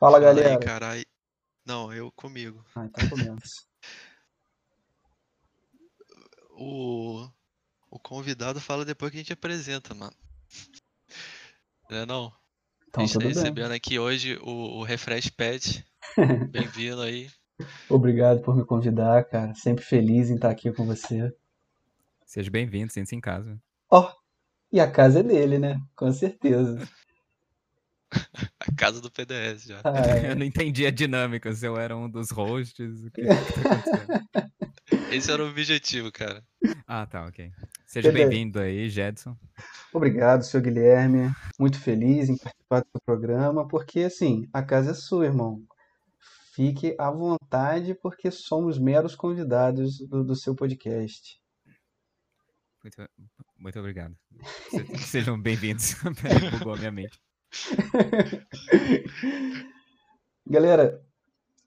Fala, 0.00 0.18
Fala 0.18 0.20
galera. 0.20 0.48
aí, 0.48 0.56
carai. 0.58 1.02
Não, 1.66 1.92
eu 1.92 2.12
comigo. 2.12 2.64
Ah, 2.74 2.84
então 2.86 3.04
começa. 3.06 3.64
O, 6.58 7.28
o 7.90 7.98
convidado 8.00 8.60
fala 8.60 8.84
depois 8.84 9.10
que 9.12 9.18
a 9.18 9.20
gente 9.20 9.32
apresenta, 9.32 9.94
mano. 9.94 10.16
Não 11.90 11.98
é 11.98 12.06
não? 12.06 12.32
A 12.96 13.02
Então 13.02 13.04
gente 13.04 13.18
tá 13.18 13.20
bem. 13.20 13.28
recebendo 13.28 13.72
aqui 13.72 13.98
hoje 13.98 14.36
o, 14.42 14.78
o 14.80 14.84
Refresh 14.84 15.30
Pet. 15.30 15.84
Bem-vindo 16.52 17.02
aí. 17.02 17.30
Obrigado 17.90 18.40
por 18.40 18.56
me 18.56 18.64
convidar, 18.64 19.22
cara. 19.24 19.54
Sempre 19.54 19.84
feliz 19.84 20.30
em 20.30 20.36
estar 20.36 20.48
aqui 20.50 20.72
com 20.72 20.86
você. 20.86 21.30
Seja 22.24 22.50
bem-vindo, 22.50 22.90
sinta-se 22.90 23.14
em 23.14 23.20
casa. 23.20 23.60
Ó, 23.90 24.12
e 24.72 24.80
a 24.80 24.90
casa 24.90 25.20
é 25.20 25.22
dele, 25.24 25.58
né? 25.58 25.80
Com 25.96 26.12
certeza. 26.12 26.78
A 28.60 28.74
casa 28.76 29.00
do 29.00 29.10
PDS 29.10 29.64
já. 29.64 29.80
Ah, 29.84 30.18
é. 30.18 30.32
Eu 30.32 30.36
não 30.36 30.44
entendi 30.44 30.86
a 30.86 30.90
dinâmica, 30.90 31.52
se 31.52 31.64
eu 31.66 31.76
era 31.76 31.96
um 31.96 32.08
dos 32.10 32.30
hosts, 32.30 33.04
o 33.04 33.10
que, 33.10 33.22
que 33.22 33.28
tá 33.28 33.34
acontecendo? 33.34 34.50
Esse 35.14 35.30
era 35.30 35.44
o 35.44 35.48
objetivo, 35.48 36.10
cara. 36.12 36.42
Ah, 36.86 37.06
tá, 37.06 37.24
ok. 37.26 37.50
Seja 37.86 38.10
bem-vindo 38.12 38.60
aí, 38.60 38.88
Jedson. 38.88 39.36
Obrigado, 39.92 40.42
seu 40.42 40.60
Guilherme. 40.60 41.30
Muito 41.58 41.78
feliz 41.80 42.28
em 42.28 42.36
participar 42.36 42.80
do 42.80 42.88
seu 42.92 43.00
programa, 43.04 43.66
porque 43.66 44.00
assim, 44.00 44.48
a 44.52 44.62
casa 44.62 44.90
é 44.92 44.94
sua, 44.94 45.24
irmão. 45.26 45.62
Fique 46.54 46.94
à 46.98 47.10
vontade, 47.10 47.94
porque 48.02 48.30
somos 48.30 48.78
meros 48.78 49.14
convidados 49.14 49.98
do, 50.08 50.22
do 50.24 50.34
seu 50.36 50.54
podcast. 50.54 51.38
Muito, 52.82 53.10
muito 53.58 53.78
obrigado. 53.78 54.16
Se- 54.70 54.98
Sejam 54.98 55.40
bem-vindos. 55.40 55.94
Bugou 56.58 56.74
a 56.74 56.76
minha 56.76 56.90
mente. 56.92 57.18
Galera, 60.46 61.00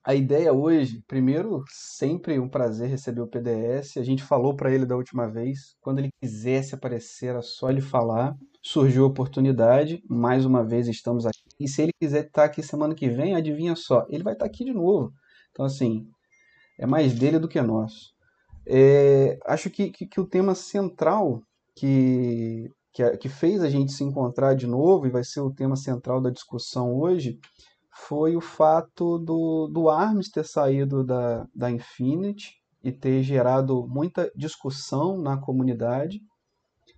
a 0.04 0.14
ideia 0.14 0.52
hoje, 0.52 1.02
primeiro, 1.08 1.64
sempre 1.70 2.38
um 2.40 2.50
prazer 2.50 2.90
receber 2.90 3.22
o 3.22 3.28
PDS. 3.28 3.98
A 3.98 4.04
gente 4.04 4.24
falou 4.24 4.56
para 4.56 4.74
ele 4.74 4.86
da 4.86 4.98
última 4.98 5.30
vez, 5.30 5.76
quando 5.80 6.00
ele 6.00 6.10
quisesse 6.22 6.76
aparecer, 6.76 7.28
era 7.28 7.42
só 7.42 7.70
ele 7.70 7.82
falar. 7.82 8.36
Surgiu 8.62 9.06
a 9.06 9.08
oportunidade, 9.08 10.04
mais 10.10 10.46
uma 10.46 10.64
vez 10.64 10.88
estamos 10.88 11.26
aqui. 11.26 11.42
E 11.60 11.68
se 11.68 11.82
ele 11.82 11.92
quiser 12.00 12.26
estar 12.26 12.46
aqui 12.46 12.62
semana 12.62 12.94
que 12.94 13.10
vem, 13.10 13.36
adivinha 13.36 13.76
só, 13.76 14.06
ele 14.10 14.24
vai 14.24 14.34
estar 14.34 14.46
aqui 14.46 14.66
de 14.66 14.74
novo. 14.74 15.14
Então, 15.52 15.66
assim, 15.66 16.08
é 16.78 16.86
mais 16.86 17.14
dele 17.14 17.40
do 17.40 17.48
que 17.48 17.62
nosso. 17.62 18.14
É, 18.66 19.38
acho 19.46 19.70
que, 19.70 19.90
que, 19.90 20.06
que 20.06 20.20
o 20.20 20.26
tema 20.26 20.56
central 20.56 21.42
que, 21.76 22.70
que, 22.94 23.18
que 23.18 23.28
fez 23.28 23.62
a 23.64 23.70
gente 23.70 23.92
se 23.92 24.04
encontrar 24.04 24.54
de 24.54 24.68
novo, 24.68 25.08
e 25.08 25.10
vai 25.10 25.24
ser 25.24 25.42
o 25.42 25.52
tema 25.52 25.76
central 25.76 26.22
da 26.22 26.30
discussão 26.30 26.96
hoje, 26.96 27.40
foi 27.92 28.36
o 28.36 28.42
fato 28.42 29.18
do, 29.18 29.68
do 29.68 29.90
Arms 29.90 30.30
ter 30.30 30.46
saído 30.46 31.04
da, 31.04 31.48
da 31.56 31.72
Infinity 31.72 32.62
e 32.84 32.92
ter 32.92 33.24
gerado 33.24 33.88
muita 33.88 34.32
discussão 34.36 35.18
na 35.18 35.38
comunidade. 35.38 36.22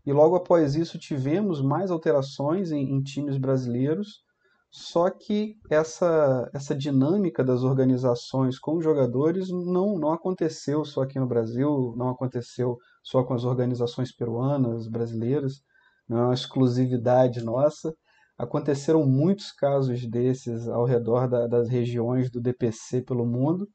E 0.06 0.12
logo 0.12 0.36
após 0.36 0.76
isso 0.76 1.00
tivemos 1.00 1.62
mais 1.62 1.92
alterações 1.92 2.72
em, 2.72 2.92
em 2.94 3.02
times 3.02 3.38
brasileiros. 3.38 4.24
Só 4.70 5.10
que 5.10 5.56
essa, 5.70 6.50
essa 6.54 6.76
dinâmica 6.76 7.44
das 7.44 7.64
organizações 7.64 8.60
com 8.60 8.78
os 8.78 8.84
jogadores 8.84 9.50
não, 9.50 9.98
não 9.98 10.12
aconteceu 10.12 10.84
só 10.84 11.04
aqui 11.04 11.18
no 11.18 11.28
Brasil, 11.28 11.94
não 11.96 12.10
aconteceu 12.10 12.78
só 13.02 13.24
com 13.24 13.34
as 13.34 13.46
organizações 13.46 14.12
peruanas, 14.12 14.88
brasileiras, 14.88 15.62
não 16.08 16.18
é 16.20 16.24
uma 16.26 16.34
exclusividade 16.34 17.44
nossa. 17.44 17.96
Aconteceram 18.38 19.06
muitos 19.06 19.52
casos 19.52 20.06
desses 20.06 20.68
ao 20.68 20.86
redor 20.86 21.28
da- 21.28 21.48
das 21.48 21.70
regiões 21.70 22.30
do 22.30 22.42
DPC 22.42 23.02
pelo 23.02 23.26
mundo. 23.26 23.68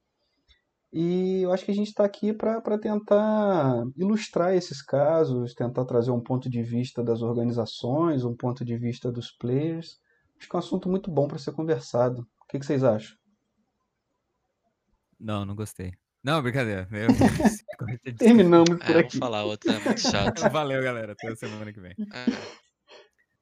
E 0.92 1.42
eu 1.42 1.52
acho 1.52 1.64
que 1.64 1.70
a 1.70 1.74
gente 1.74 1.88
está 1.88 2.04
aqui 2.04 2.32
para 2.32 2.78
tentar 2.78 3.84
ilustrar 3.96 4.54
esses 4.54 4.82
casos, 4.82 5.54
tentar 5.54 5.84
trazer 5.84 6.10
um 6.10 6.20
ponto 6.20 6.50
de 6.50 6.62
vista 6.62 7.02
das 7.02 7.22
organizações, 7.22 8.24
um 8.24 8.34
ponto 8.34 8.64
de 8.64 8.76
vista 8.76 9.10
dos 9.10 9.30
players. 9.30 10.00
Acho 10.38 10.48
que 10.48 10.56
é 10.56 10.58
um 10.58 10.60
assunto 10.60 10.88
muito 10.88 11.10
bom 11.10 11.28
para 11.28 11.38
ser 11.38 11.52
conversado. 11.52 12.26
O 12.42 12.46
que 12.48 12.58
que 12.58 12.66
vocês 12.66 12.82
acham? 12.82 13.16
Não, 15.18 15.44
não 15.44 15.54
gostei. 15.54 15.92
Não, 16.22 16.42
brincadeira. 16.42 16.88
Eu... 16.92 17.08
Terminamos 18.18 18.78
É, 18.80 18.86
por 18.86 18.86
vamos 18.94 18.96
aqui. 18.96 19.18
falar 19.18 19.44
outra, 19.44 19.72
é 19.72 19.78
muito 19.80 20.00
chato. 20.00 20.40
Valeu, 20.52 20.82
galera. 20.82 21.12
Até 21.12 21.28
a 21.28 21.36
semana 21.36 21.72
que 21.72 21.80
vem. 21.80 21.96
É, 22.12 22.26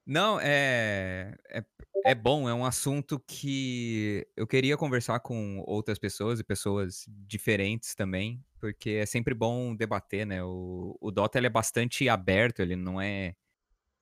Não, 0.07 0.39
é, 0.41 1.35
é, 1.51 1.63
é 2.07 2.15
bom, 2.15 2.49
é 2.49 2.55
um 2.55 2.65
assunto 2.65 3.21
que 3.27 4.27
eu 4.37 4.47
queria 4.47 4.77
conversar 4.77 5.21
com 5.21 5.63
outras 5.67 5.99
pessoas 5.99 6.41
e 6.41 6.45
pessoas 6.45 7.05
diferentes 7.09 7.95
também, 7.95 8.43
porque 8.61 8.91
é 8.91 9.07
sempre 9.07 9.35
bom 9.35 9.75
debater, 9.75 10.25
né? 10.27 10.43
O, 10.43 10.97
o 11.01 11.11
Dota 11.11 11.39
ele 11.39 11.47
é 11.49 11.51
bastante 11.51 12.09
aberto, 12.09 12.61
ele 12.61 12.77
não 12.77 13.01
é 13.01 13.35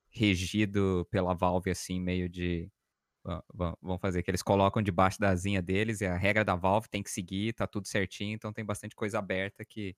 regido 0.09 1.07
pela 1.11 1.33
Valve 1.33 1.71
assim, 1.71 1.99
meio 1.99 2.29
de. 2.29 2.71
"Vã- 3.27 3.43
vã- 3.53 3.75
Vão 3.81 3.99
fazer 3.99 4.23
que 4.23 4.31
eles 4.31 4.41
colocam 4.43 4.81
debaixo 4.81 5.19
da 5.19 5.29
asinha 5.29 5.61
deles, 5.61 6.01
e 6.01 6.05
a 6.05 6.15
regra 6.17 6.45
da 6.45 6.55
Valve 6.55 6.89
tem 6.89 7.03
que 7.03 7.11
seguir, 7.11 7.53
tá 7.53 7.67
tudo 7.67 7.87
certinho, 7.87 8.33
então 8.35 8.53
tem 8.53 8.65
bastante 8.65 8.95
coisa 8.95 9.19
aberta 9.19 9.65
que. 9.65 9.95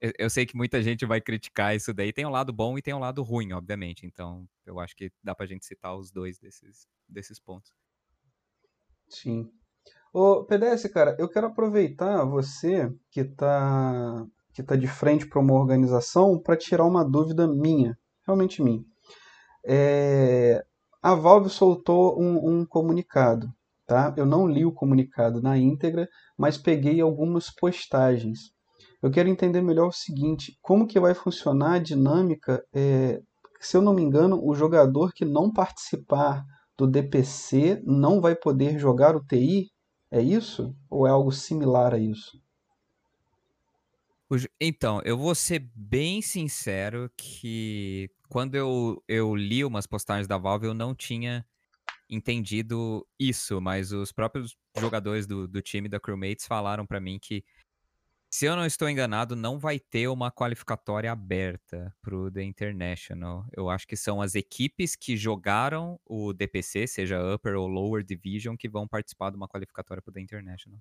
Eu, 0.00 0.12
eu 0.18 0.30
sei 0.30 0.46
que 0.46 0.56
muita 0.56 0.82
gente 0.82 1.06
vai 1.06 1.20
criticar 1.20 1.76
isso 1.76 1.94
daí. 1.94 2.12
Tem 2.12 2.26
um 2.26 2.30
lado 2.30 2.52
bom 2.52 2.78
e 2.78 2.82
tem 2.82 2.94
um 2.94 2.98
lado 3.00 3.22
ruim, 3.22 3.52
obviamente. 3.52 4.06
Então, 4.06 4.48
eu 4.66 4.80
acho 4.80 4.96
que 4.96 5.12
dá 5.24 5.34
pra 5.34 5.46
gente 5.46 5.66
citar 5.66 5.96
os 5.96 6.10
dois 6.12 6.38
desses, 6.38 6.86
desses 7.08 7.40
pontos. 7.40 7.72
Sim. 9.08 9.50
Ô, 10.12 10.44
PDS, 10.44 10.88
cara, 10.90 11.16
eu 11.18 11.28
quero 11.28 11.46
aproveitar 11.48 12.24
você 12.24 12.92
que 13.10 13.20
está 13.20 14.26
que 14.54 14.62
tá 14.62 14.74
de 14.74 14.88
frente 14.88 15.26
para 15.28 15.38
uma 15.40 15.54
organização 15.54 16.38
para 16.38 16.56
tirar 16.56 16.84
uma 16.84 17.04
dúvida 17.04 17.46
minha, 17.46 17.98
realmente 18.26 18.62
minha. 18.62 18.82
É, 19.64 20.64
a 21.06 21.14
Valve 21.14 21.48
soltou 21.48 22.20
um, 22.20 22.50
um 22.50 22.66
comunicado, 22.66 23.48
tá? 23.86 24.12
Eu 24.16 24.26
não 24.26 24.44
li 24.44 24.66
o 24.66 24.72
comunicado 24.72 25.40
na 25.40 25.56
íntegra, 25.56 26.08
mas 26.36 26.58
peguei 26.58 27.00
algumas 27.00 27.48
postagens. 27.48 28.50
Eu 29.00 29.08
quero 29.08 29.28
entender 29.28 29.62
melhor 29.62 29.90
o 29.90 29.92
seguinte: 29.92 30.58
como 30.60 30.84
que 30.84 30.98
vai 30.98 31.14
funcionar 31.14 31.74
a 31.74 31.78
dinâmica? 31.78 32.60
é, 32.74 33.20
se 33.60 33.76
eu 33.76 33.82
não 33.82 33.94
me 33.94 34.02
engano, 34.02 34.44
o 34.44 34.52
jogador 34.52 35.12
que 35.12 35.24
não 35.24 35.52
participar 35.52 36.44
do 36.76 36.88
DPC 36.88 37.80
não 37.86 38.20
vai 38.20 38.34
poder 38.34 38.76
jogar 38.76 39.14
o 39.14 39.24
TI? 39.24 39.70
É 40.10 40.20
isso? 40.20 40.74
Ou 40.90 41.06
é 41.06 41.10
algo 41.10 41.30
similar 41.30 41.94
a 41.94 41.98
isso? 41.98 42.36
Então, 44.60 45.00
eu 45.04 45.16
vou 45.16 45.34
ser 45.34 45.70
bem 45.74 46.20
sincero 46.20 47.10
que 47.16 48.10
quando 48.28 48.56
eu, 48.56 49.02
eu 49.06 49.36
li 49.36 49.64
umas 49.64 49.86
postagens 49.86 50.26
da 50.26 50.36
Valve, 50.36 50.66
eu 50.66 50.74
não 50.74 50.94
tinha 50.94 51.46
entendido 52.10 53.06
isso, 53.18 53.60
mas 53.60 53.92
os 53.92 54.10
próprios 54.12 54.56
jogadores 54.76 55.26
do, 55.26 55.46
do 55.46 55.62
time 55.62 55.88
da 55.88 56.00
Crewmates 56.00 56.46
falaram 56.46 56.84
pra 56.84 57.00
mim 57.00 57.18
que, 57.20 57.44
se 58.28 58.46
eu 58.46 58.56
não 58.56 58.66
estou 58.66 58.90
enganado, 58.90 59.36
não 59.36 59.60
vai 59.60 59.78
ter 59.78 60.08
uma 60.08 60.30
qualificatória 60.30 61.10
aberta 61.10 61.94
pro 62.02 62.30
The 62.30 62.42
International. 62.42 63.46
Eu 63.56 63.70
acho 63.70 63.86
que 63.86 63.96
são 63.96 64.20
as 64.20 64.34
equipes 64.34 64.96
que 64.96 65.16
jogaram 65.16 66.00
o 66.04 66.32
DPC, 66.32 66.88
seja 66.88 67.34
Upper 67.34 67.56
ou 67.56 67.68
Lower 67.68 68.02
Division, 68.02 68.56
que 68.56 68.68
vão 68.68 68.88
participar 68.88 69.30
de 69.30 69.36
uma 69.36 69.48
qualificatória 69.48 70.02
pro 70.02 70.12
The 70.12 70.20
International. 70.20 70.80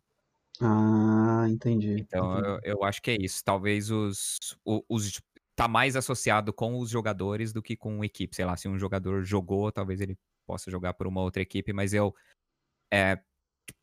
Ah, 0.62 1.46
entendi. 1.50 1.92
Então, 2.00 2.38
entendi. 2.40 2.48
eu, 2.64 2.78
eu 2.78 2.84
acho 2.84 3.02
que 3.02 3.12
é 3.12 3.18
isso. 3.20 3.44
Talvez 3.44 3.90
os, 3.92 4.38
o- 4.64 4.84
os. 4.90 5.22
Tá 5.56 5.68
mais 5.68 5.96
associado 5.96 6.52
com 6.52 6.78
os 6.80 6.90
jogadores 6.90 7.54
do 7.54 7.62
que 7.62 7.78
com 7.78 8.04
equipe. 8.04 8.36
Sei 8.36 8.44
lá, 8.44 8.58
se 8.58 8.68
um 8.68 8.78
jogador 8.78 9.24
jogou, 9.24 9.72
talvez 9.72 10.02
ele 10.02 10.18
possa 10.46 10.70
jogar 10.70 10.94
por 10.94 11.08
uma 11.08 11.22
outra 11.22 11.42
equipe, 11.42 11.72
mas 11.74 11.94
eu. 11.94 12.14
É, 12.94 13.20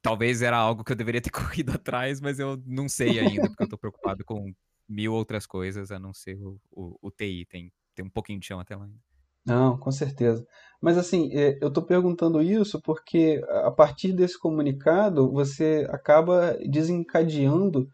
talvez 0.03 0.43
era 0.43 0.57
algo 0.57 0.85
que 0.85 0.93
eu 0.93 0.97
deveria 0.97 1.21
ter 1.21 1.31
corrido 1.63 1.73
atrás, 1.73 2.21
mas 2.21 2.39
eu 2.39 2.63
não 2.67 2.89
sei 2.89 3.19
ainda, 3.19 3.49
porque 3.49 3.65
eu 3.65 3.69
tô 3.69 3.79
preocupado 3.79 4.25
com 4.25 4.55
mil 4.89 5.13
outras 5.15 5.47
coisas, 5.47 5.91
a 5.91 5.99
não 5.99 6.13
ser 6.13 6.37
o, 6.43 6.61
o, 6.71 6.99
o 7.03 7.11
TI. 7.11 7.47
Tem, 7.47 7.73
tem 7.95 8.05
um 8.05 8.11
pouquinho 8.11 8.39
de 8.41 8.47
chão 8.47 8.61
até 8.61 8.77
lá 8.77 8.85
ainda. 8.85 8.99
Não, 9.45 9.77
com 9.79 9.91
certeza. 9.91 10.45
Mas 10.81 10.99
assim, 10.99 11.31
é, 11.33 11.59
eu 11.61 11.69
estou 11.69 11.85
perguntando 11.85 12.43
isso 12.43 12.81
porque 12.83 13.41
a 13.49 13.71
partir 13.71 14.13
desse 14.13 14.39
comunicado 14.39 15.31
você 15.31 15.87
acaba 15.91 16.57
desencadeando, 16.69 17.89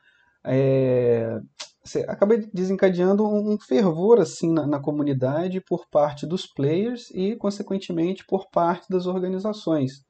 é, 0.45 1.39
você 1.85 2.01
acaba 2.09 2.37
desencadeando 2.53 3.27
um 3.27 3.59
fervor 3.59 4.21
assim 4.21 4.53
na, 4.53 4.67
na 4.67 4.81
comunidade 4.81 5.61
por 5.61 5.87
parte 5.91 6.27
dos 6.27 6.47
players 6.47 7.11
e, 7.11 7.37
consequentemente, 7.37 8.25
por 8.27 8.49
parte 8.51 8.87
das 8.91 9.07
organizações. 9.07 10.03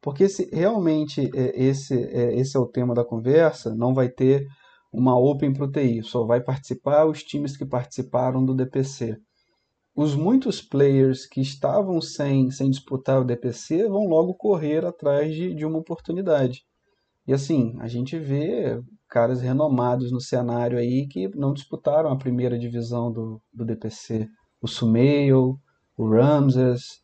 Porque 0.00 0.28
se 0.28 0.48
realmente 0.52 1.30
é, 1.34 1.62
esse, 1.64 1.94
é, 1.94 2.38
esse 2.38 2.56
é 2.56 2.60
o 2.60 2.66
tema 2.66 2.94
da 2.94 3.04
conversa, 3.04 3.74
não 3.74 3.94
vai 3.94 4.08
ter 4.08 4.46
uma 4.92 5.18
Open 5.18 5.52
para 5.52 5.64
o 5.64 5.70
TI, 5.70 6.02
só 6.02 6.24
vai 6.24 6.40
participar 6.40 7.06
os 7.06 7.22
times 7.22 7.56
que 7.56 7.66
participaram 7.66 8.44
do 8.44 8.54
DPC. 8.54 9.16
Os 9.96 10.14
muitos 10.14 10.60
players 10.60 11.24
que 11.24 11.40
estavam 11.40 12.02
sem, 12.02 12.50
sem 12.50 12.70
disputar 12.70 13.18
o 13.18 13.24
DPC 13.24 13.88
vão 13.88 14.06
logo 14.06 14.34
correr 14.34 14.84
atrás 14.84 15.34
de, 15.34 15.54
de 15.54 15.64
uma 15.64 15.78
oportunidade. 15.78 16.64
E 17.26 17.32
assim, 17.32 17.74
a 17.80 17.88
gente 17.88 18.18
vê 18.18 18.80
caras 19.08 19.40
renomados 19.40 20.12
no 20.12 20.20
cenário 20.20 20.78
aí 20.78 21.08
que 21.08 21.28
não 21.34 21.54
disputaram 21.54 22.10
a 22.10 22.18
primeira 22.18 22.58
divisão 22.58 23.10
do, 23.10 23.40
do 23.52 23.64
DPC. 23.64 24.28
O 24.60 24.68
Sumail, 24.68 25.58
o 25.96 26.08
Ramses, 26.08 27.00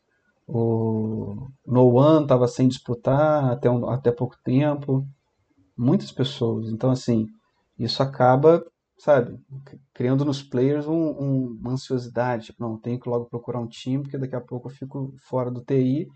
o 0.46 1.48
No 1.66 1.94
One 1.94 2.24
estava 2.24 2.46
sem 2.46 2.68
disputar 2.68 3.50
até, 3.50 3.70
um, 3.70 3.88
até 3.88 4.12
pouco 4.12 4.36
tempo. 4.44 5.06
Muitas 5.76 6.12
pessoas. 6.12 6.68
Então, 6.68 6.90
assim, 6.90 7.26
isso 7.78 8.02
acaba, 8.02 8.62
sabe, 9.02 9.37
criando 9.93 10.25
nos 10.25 10.44
players 10.44 10.87
um, 10.87 10.94
um, 10.94 11.46
uma 11.60 11.72
ansiosidade. 11.72 12.46
Tipo, 12.46 12.62
não, 12.62 12.78
tenho 12.78 13.00
que 13.00 13.08
logo 13.08 13.25
procurar 13.25 13.58
um 13.58 13.66
time, 13.66 14.04
porque 14.04 14.16
daqui 14.16 14.37
a 14.37 14.40
pouco 14.40 14.69
eu 14.69 14.72
fico 14.72 15.12
fora 15.19 15.50
do 15.50 15.60
TI. 15.60 16.06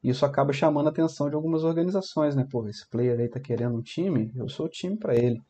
E 0.00 0.10
isso 0.10 0.24
acaba 0.24 0.52
chamando 0.52 0.86
a 0.86 0.90
atenção 0.90 1.28
de 1.28 1.34
algumas 1.34 1.64
organizações, 1.64 2.36
né? 2.36 2.46
Pô, 2.48 2.68
esse 2.68 2.88
player 2.88 3.18
aí 3.18 3.28
tá 3.28 3.40
querendo 3.40 3.76
um 3.76 3.82
time, 3.82 4.30
eu 4.36 4.48
sou 4.48 4.66
o 4.66 4.68
time 4.68 4.96
para 4.96 5.16
ele. 5.16 5.42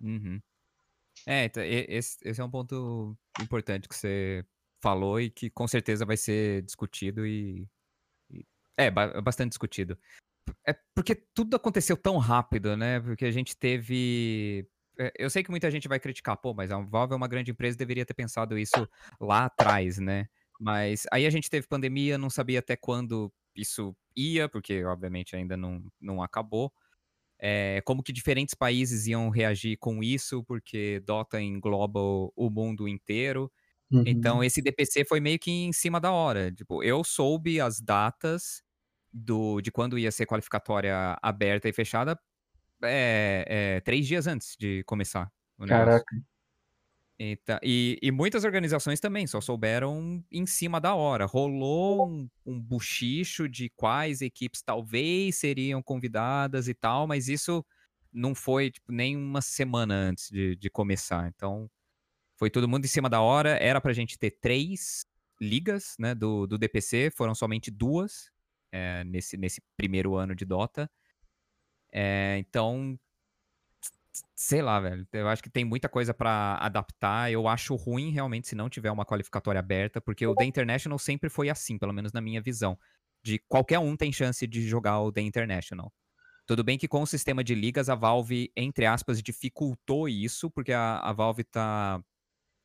Uhum. 0.00 0.40
É, 1.24 1.44
então, 1.44 1.62
esse, 1.62 2.18
esse 2.24 2.40
é 2.40 2.44
um 2.44 2.50
ponto 2.50 3.16
importante 3.40 3.88
que 3.88 3.94
você 3.94 4.44
falou 4.82 5.20
e 5.20 5.30
que 5.30 5.48
com 5.50 5.68
certeza 5.68 6.04
vai 6.04 6.16
ser 6.16 6.62
discutido 6.62 7.24
e. 7.24 7.64
e 8.28 8.44
é, 8.76 8.90
bastante 8.90 9.50
discutido. 9.50 9.96
É 10.66 10.72
porque 10.96 11.14
tudo 11.14 11.54
aconteceu 11.54 11.96
tão 11.96 12.16
rápido, 12.16 12.76
né? 12.76 12.98
Porque 12.98 13.24
a 13.24 13.30
gente 13.30 13.56
teve. 13.56 14.68
É, 14.98 15.12
eu 15.18 15.30
sei 15.30 15.42
que 15.42 15.50
muita 15.50 15.70
gente 15.70 15.88
vai 15.88 16.00
criticar, 16.00 16.36
pô, 16.36 16.52
mas 16.54 16.70
a 16.70 16.78
Valve 16.80 17.12
é 17.14 17.16
uma 17.16 17.28
grande 17.28 17.50
empresa, 17.50 17.76
deveria 17.76 18.04
ter 18.06 18.14
pensado 18.14 18.58
isso 18.58 18.88
lá 19.20 19.46
atrás, 19.46 19.98
né? 19.98 20.26
Mas 20.60 21.06
aí 21.12 21.26
a 21.26 21.30
gente 21.30 21.48
teve 21.48 21.66
pandemia, 21.66 22.18
não 22.18 22.30
sabia 22.30 22.58
até 22.58 22.76
quando 22.76 23.32
isso 23.54 23.96
ia, 24.16 24.48
porque 24.48 24.84
obviamente 24.84 25.36
ainda 25.36 25.56
não, 25.56 25.84
não 26.00 26.22
acabou 26.22 26.72
é, 27.40 27.80
como 27.84 28.02
que 28.02 28.12
diferentes 28.12 28.54
países 28.54 29.06
iam 29.06 29.30
reagir 29.30 29.76
com 29.78 30.02
isso, 30.02 30.42
porque 30.44 31.00
Dota 31.00 31.40
engloba 31.40 32.00
o, 32.00 32.32
o 32.36 32.50
mundo 32.50 32.88
inteiro. 32.88 33.50
Então, 33.90 34.00
uhum. 34.00 34.04
Então, 34.06 34.44
esse 34.44 34.60
DPC 34.60 35.04
foi 35.04 35.20
meio 35.20 35.38
que 35.38 35.50
em 35.50 35.72
cima 35.72 36.00
da 36.00 36.12
hora. 36.12 36.52
Tipo, 36.52 36.82
eu 36.82 37.02
soube 37.04 37.60
as 37.60 37.80
datas 37.80 38.62
do, 39.12 39.60
de 39.60 39.70
quando 39.70 39.98
ia 39.98 40.10
ser 40.10 40.26
qualificatória 40.26 41.16
aberta 41.22 41.68
e 41.68 41.72
fechada 41.72 42.18
é, 42.82 43.44
é, 43.48 43.80
três 43.80 44.06
dias 44.06 44.26
antes 44.26 44.56
de 44.58 44.82
começar. 44.84 45.30
Caraca. 45.66 46.16
Eita, 47.20 47.58
e, 47.64 47.98
e, 48.00 48.12
muitas 48.12 48.44
organizações 48.44 49.00
também 49.00 49.26
só 49.26 49.40
souberam 49.40 50.24
em 50.30 50.46
cima 50.46 50.80
da 50.80 50.94
hora. 50.94 51.26
Rolou 51.26 52.08
um, 52.08 52.30
um 52.46 52.60
buchicho 52.60 53.48
de 53.48 53.68
quais 53.70 54.20
equipes 54.20 54.62
talvez 54.62 55.34
seriam 55.34 55.82
convidadas 55.82 56.68
e 56.68 56.74
tal, 56.74 57.08
mas 57.08 57.28
isso 57.28 57.66
não 58.12 58.36
foi 58.36 58.70
tipo, 58.70 58.92
nem 58.92 59.16
uma 59.16 59.42
semana 59.42 59.94
antes 59.94 60.30
de, 60.30 60.54
de 60.54 60.70
começar. 60.70 61.26
Então, 61.26 61.68
foi 62.36 62.50
todo 62.50 62.68
mundo 62.68 62.84
em 62.84 62.88
cima 62.88 63.10
da 63.10 63.20
hora. 63.20 63.50
Era 63.60 63.80
pra 63.80 63.92
gente 63.92 64.16
ter 64.16 64.30
três 64.30 65.04
ligas 65.40 65.96
né, 65.98 66.14
do, 66.14 66.46
do 66.46 66.56
DPC, 66.56 67.10
foram 67.16 67.34
somente 67.34 67.68
duas 67.68 68.30
é, 68.70 69.02
nesse, 69.02 69.36
nesse 69.36 69.60
primeiro 69.76 70.14
ano 70.14 70.36
de 70.36 70.44
Dota. 70.44 70.88
É, 71.92 72.36
então, 72.38 72.98
sei 74.34 74.62
lá, 74.62 74.80
velho. 74.80 75.06
Eu 75.12 75.28
acho 75.28 75.42
que 75.42 75.50
tem 75.50 75.64
muita 75.64 75.88
coisa 75.88 76.12
para 76.14 76.56
adaptar. 76.60 77.30
Eu 77.30 77.48
acho 77.48 77.74
ruim 77.74 78.10
realmente 78.10 78.48
se 78.48 78.54
não 78.54 78.68
tiver 78.68 78.90
uma 78.90 79.04
qualificatória 79.04 79.58
aberta, 79.58 80.00
porque 80.00 80.26
o 80.26 80.34
The 80.34 80.44
International 80.44 80.98
sempre 80.98 81.28
foi 81.28 81.48
assim, 81.48 81.78
pelo 81.78 81.92
menos 81.92 82.12
na 82.12 82.20
minha 82.20 82.40
visão. 82.40 82.78
De 83.22 83.38
qualquer 83.48 83.78
um 83.78 83.96
tem 83.96 84.12
chance 84.12 84.46
de 84.46 84.66
jogar 84.66 85.00
o 85.00 85.12
The 85.12 85.22
International. 85.22 85.92
Tudo 86.46 86.64
bem 86.64 86.78
que 86.78 86.88
com 86.88 87.02
o 87.02 87.06
sistema 87.06 87.44
de 87.44 87.54
ligas, 87.54 87.90
a 87.90 87.94
Valve, 87.94 88.50
entre 88.56 88.86
aspas, 88.86 89.22
dificultou 89.22 90.08
isso, 90.08 90.50
porque 90.50 90.72
a, 90.72 90.98
a 90.98 91.12
Valve 91.12 91.44
tá 91.44 92.02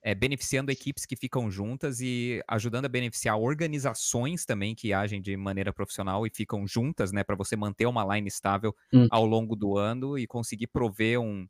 é, 0.04 0.14
beneficiando 0.14 0.70
equipes 0.70 1.06
que 1.06 1.16
ficam 1.16 1.50
juntas 1.50 2.02
e 2.02 2.44
ajudando 2.48 2.86
a 2.86 2.90
beneficiar 2.90 3.40
organizações 3.40 4.46
também 4.46 4.76
que 4.76 4.92
agem 4.92 5.22
de 5.22 5.38
maneira 5.38 5.72
profissional 5.72 6.28
e 6.28 6.30
ficam 6.30 6.68
juntas, 6.68 7.14
né, 7.14 7.24
para 7.24 7.38
você 7.38 7.56
manter 7.56 7.86
uma 7.86 8.16
line 8.16 8.28
estável 8.28 8.76
hum. 8.94 9.08
ao 9.10 9.26
longo 9.26 9.56
do 9.56 9.78
ano 9.78 10.18
e 10.18 10.28
conseguir 10.28 10.68
prover 10.68 11.20
um 11.20 11.48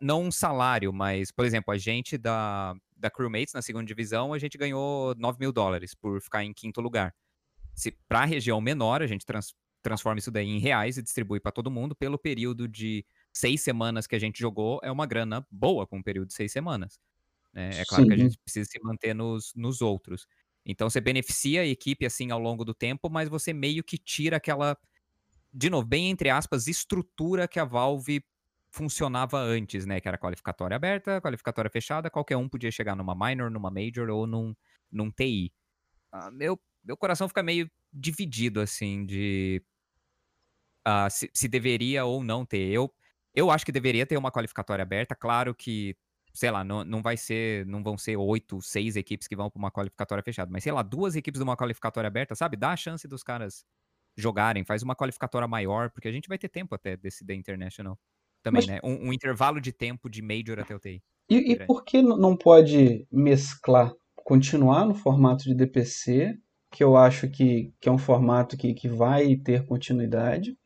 não 0.00 0.22
um 0.22 0.30
salário, 0.30 0.92
mas, 0.92 1.32
por 1.32 1.44
exemplo, 1.44 1.74
a 1.74 1.76
gente 1.76 2.16
da, 2.16 2.72
da 2.96 3.10
Crewmates 3.10 3.52
na 3.52 3.60
segunda 3.60 3.84
divisão, 3.84 4.32
a 4.32 4.38
gente 4.38 4.56
ganhou 4.56 5.12
9 5.18 5.38
mil 5.40 5.52
dólares 5.52 5.92
por 5.92 6.22
ficar 6.22 6.44
em 6.44 6.52
quinto 6.52 6.80
lugar. 6.80 7.12
Se 7.74 7.90
para 8.08 8.20
a 8.20 8.24
região 8.24 8.60
menor, 8.60 9.02
a 9.02 9.08
gente 9.08 9.26
trans, 9.26 9.56
transforma 9.82 10.20
isso 10.20 10.30
daí 10.30 10.46
em 10.46 10.60
reais 10.60 10.98
e 10.98 11.02
distribui 11.02 11.40
para 11.40 11.50
todo 11.50 11.68
mundo 11.68 11.96
pelo 11.96 12.16
período 12.16 12.68
de 12.68 13.04
seis 13.32 13.60
semanas 13.60 14.06
que 14.06 14.14
a 14.14 14.20
gente 14.20 14.38
jogou, 14.38 14.78
é 14.84 14.92
uma 14.92 15.04
grana 15.04 15.44
boa 15.50 15.84
com 15.84 15.98
um 15.98 16.02
período 16.02 16.28
de 16.28 16.34
seis 16.34 16.52
semanas. 16.52 17.00
Né? 17.52 17.70
É 17.80 17.84
claro 17.84 18.04
Sim. 18.04 18.08
que 18.08 18.14
a 18.14 18.18
gente 18.18 18.38
precisa 18.38 18.68
se 18.70 18.82
manter 18.82 19.14
nos, 19.14 19.52
nos 19.54 19.80
outros. 19.80 20.26
Então 20.64 20.88
você 20.88 21.00
beneficia 21.00 21.62
a 21.62 21.66
equipe 21.66 22.06
assim 22.06 22.30
ao 22.30 22.38
longo 22.38 22.64
do 22.64 22.74
tempo, 22.74 23.10
mas 23.10 23.28
você 23.28 23.52
meio 23.52 23.82
que 23.82 23.98
tira 23.98 24.36
aquela, 24.36 24.76
de 25.52 25.68
novo, 25.68 25.86
bem 25.86 26.08
entre 26.10 26.30
aspas, 26.30 26.66
estrutura 26.66 27.48
que 27.48 27.58
a 27.58 27.64
Valve 27.64 28.24
funcionava 28.70 29.38
antes, 29.38 29.84
né? 29.84 30.00
Que 30.00 30.08
era 30.08 30.16
qualificatória 30.16 30.76
aberta, 30.76 31.20
qualificatória 31.20 31.70
fechada, 31.70 32.10
qualquer 32.10 32.36
um 32.36 32.48
podia 32.48 32.70
chegar 32.70 32.96
numa 32.96 33.14
minor, 33.14 33.50
numa 33.50 33.70
major 33.70 34.08
ou 34.08 34.26
num, 34.26 34.54
num 34.90 35.10
TI. 35.10 35.52
Ah, 36.10 36.30
meu, 36.30 36.58
meu 36.82 36.96
coração 36.96 37.28
fica 37.28 37.42
meio 37.42 37.70
dividido, 37.92 38.60
assim, 38.60 39.04
de 39.04 39.62
uh, 40.86 41.10
se, 41.10 41.30
se, 41.34 41.48
deveria 41.48 42.04
ou 42.04 42.24
não 42.24 42.46
ter. 42.46 42.70
Eu, 42.70 42.92
eu 43.34 43.50
acho 43.50 43.64
que 43.66 43.72
deveria 43.72 44.06
ter 44.06 44.16
uma 44.16 44.32
qualificatória 44.32 44.82
aberta. 44.82 45.14
Claro 45.14 45.54
que 45.54 45.96
sei 46.32 46.50
lá, 46.50 46.64
não, 46.64 46.84
não 46.84 47.02
vai 47.02 47.16
ser, 47.16 47.66
não 47.66 47.82
vão 47.82 47.98
ser 47.98 48.16
oito, 48.16 48.60
seis 48.62 48.96
equipes 48.96 49.28
que 49.28 49.36
vão 49.36 49.50
para 49.50 49.58
uma 49.58 49.70
qualificatória 49.70 50.22
fechada, 50.22 50.50
mas 50.50 50.62
sei 50.62 50.72
lá, 50.72 50.82
duas 50.82 51.14
equipes 51.14 51.38
de 51.38 51.44
uma 51.44 51.56
qualificatória 51.56 52.08
aberta, 52.08 52.34
sabe? 52.34 52.56
Dá 52.56 52.72
a 52.72 52.76
chance 52.76 53.06
dos 53.06 53.22
caras 53.22 53.64
jogarem, 54.16 54.64
faz 54.64 54.82
uma 54.82 54.94
qualificatória 54.94 55.48
maior, 55.48 55.90
porque 55.90 56.08
a 56.08 56.12
gente 56.12 56.28
vai 56.28 56.38
ter 56.38 56.48
tempo 56.48 56.74
até 56.74 56.96
desse 56.96 57.24
The 57.24 57.34
International 57.34 57.98
também, 58.42 58.62
mas... 58.62 58.66
né? 58.66 58.80
Um, 58.82 59.08
um, 59.08 59.12
intervalo 59.12 59.60
de 59.60 59.72
tempo 59.72 60.08
de 60.08 60.20
Major 60.22 60.58
até 60.58 60.74
o 60.74 60.78
TI. 60.78 61.02
E, 61.30 61.52
e 61.52 61.66
por 61.66 61.84
que 61.84 62.02
não 62.02 62.36
pode 62.36 63.06
mesclar, 63.10 63.92
continuar 64.16 64.84
no 64.84 64.94
formato 64.94 65.44
de 65.44 65.54
DPC, 65.54 66.36
que 66.70 66.82
eu 66.82 66.96
acho 66.96 67.28
que, 67.28 67.72
que 67.80 67.88
é 67.88 67.92
um 67.92 67.98
formato 67.98 68.56
que, 68.56 68.74
que 68.74 68.88
vai 68.88 69.36
ter 69.36 69.64
continuidade, 69.64 70.56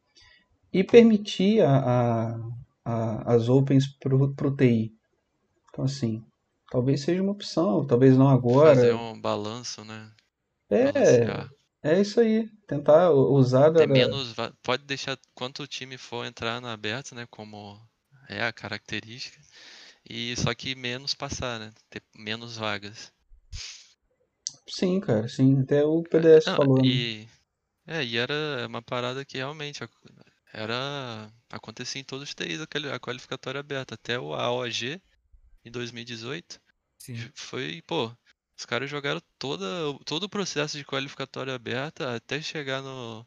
e 0.72 0.82
permitir 0.82 1.60
a, 1.62 1.78
a, 1.78 2.40
a 2.84 3.34
as 3.34 3.48
Opens 3.48 3.86
para 3.98 4.14
o 4.14 4.56
TI? 4.56 4.95
Então, 5.76 5.84
assim, 5.84 6.24
talvez 6.70 7.02
seja 7.02 7.22
uma 7.22 7.32
opção, 7.32 7.86
talvez 7.86 8.16
não 8.16 8.30
agora. 8.30 8.74
Fazer 8.74 8.94
um 8.94 9.20
balanço, 9.20 9.84
né? 9.84 10.10
É, 10.70 10.90
Balancear. 10.90 11.50
é 11.82 12.00
isso 12.00 12.18
aí. 12.18 12.48
Tentar 12.66 13.10
usar. 13.10 13.70
Ter 13.74 13.86
menos, 13.86 14.34
pode 14.62 14.84
deixar 14.84 15.18
quanto 15.34 15.66
time 15.66 15.98
for 15.98 16.24
entrar 16.24 16.62
na 16.62 16.72
aberta, 16.72 17.14
né? 17.14 17.26
Como 17.30 17.78
é 18.26 18.42
a 18.42 18.54
característica. 18.54 19.38
E 20.08 20.34
só 20.38 20.54
que 20.54 20.74
menos 20.74 21.12
passar, 21.12 21.60
né? 21.60 21.70
Ter 21.90 22.02
menos 22.16 22.56
vagas. 22.56 23.12
Sim, 24.66 24.98
cara, 24.98 25.28
sim. 25.28 25.60
Até 25.60 25.84
o 25.84 26.02
PDS 26.04 26.46
não, 26.46 26.56
falou. 26.56 26.78
Né? 26.78 26.88
E, 26.88 27.28
né? 27.86 27.98
É, 27.98 28.02
e 28.04 28.16
era 28.16 28.34
uma 28.66 28.80
parada 28.80 29.26
que 29.26 29.36
realmente 29.36 29.86
era. 30.54 31.30
acontecia 31.50 32.00
em 32.00 32.04
todos 32.04 32.30
os 32.30 32.34
TIs 32.34 32.62
a 32.62 32.98
qualificatória 32.98 33.60
aberta. 33.60 33.94
Até 33.94 34.18
o 34.18 34.32
AOG 34.32 35.02
em 35.66 35.70
2018. 35.70 36.60
Sim. 36.98 37.30
Foi, 37.34 37.82
pô, 37.86 38.16
os 38.56 38.64
caras 38.64 38.88
jogaram 38.88 39.20
toda, 39.38 39.66
todo 40.04 40.24
o 40.24 40.28
processo 40.28 40.78
de 40.78 40.84
qualificatória 40.84 41.54
aberta 41.54 42.14
até 42.14 42.40
chegar 42.40 42.80
no, 42.82 43.26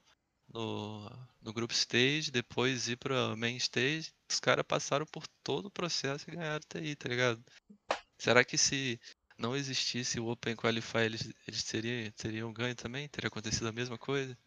no, 0.54 1.12
no 1.42 1.54
group 1.54 1.72
stage, 1.72 2.32
depois 2.32 2.88
ir 2.88 2.98
pra 2.98 3.36
main 3.36 3.58
stage. 3.58 4.12
Os 4.30 4.40
caras 4.40 4.66
passaram 4.66 5.06
por 5.06 5.28
todo 5.44 5.66
o 5.66 5.72
processo 5.72 6.30
e 6.30 6.36
ganharam 6.36 6.62
TI, 6.68 6.96
tá 6.96 7.10
ligado? 7.10 7.44
Será 8.18 8.44
que 8.44 8.58
se 8.58 9.00
não 9.38 9.56
existisse 9.56 10.20
o 10.20 10.28
Open 10.28 10.56
Qualify, 10.56 11.00
eles, 11.00 11.32
eles 11.48 11.64
teriam, 11.64 12.12
teriam 12.12 12.54
ganho 12.54 12.76
também? 12.76 13.08
Teria 13.10 13.28
acontecido 13.28 13.68
a 13.68 13.72
mesma 13.72 13.98
coisa? 13.98 14.38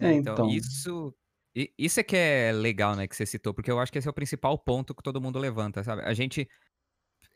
É, 0.00 0.12
então, 0.12 0.34
então, 0.34 0.50
isso 0.50 1.14
isso 1.54 2.00
é 2.00 2.02
que 2.02 2.16
é 2.16 2.52
legal, 2.52 2.94
né, 2.96 3.06
que 3.08 3.16
você 3.16 3.26
citou, 3.26 3.52
porque 3.52 3.70
eu 3.70 3.78
acho 3.80 3.90
que 3.90 3.98
esse 3.98 4.06
é 4.08 4.10
o 4.10 4.14
principal 4.14 4.56
ponto 4.58 4.94
que 4.94 5.02
todo 5.02 5.20
mundo 5.20 5.38
levanta, 5.38 5.82
sabe? 5.82 6.02
A 6.02 6.14
gente. 6.14 6.48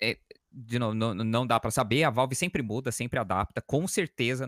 É, 0.03 0.19
de 0.51 0.79
novo, 0.79 0.95
não, 0.95 1.15
não 1.15 1.47
dá 1.47 1.59
para 1.59 1.71
saber, 1.71 2.05
a 2.05 2.11
Valve 2.11 2.35
sempre 2.35 2.63
muda, 2.63 2.93
sempre 2.93 3.19
adapta, 3.19 3.61
com 3.61 3.87
certeza, 3.89 4.47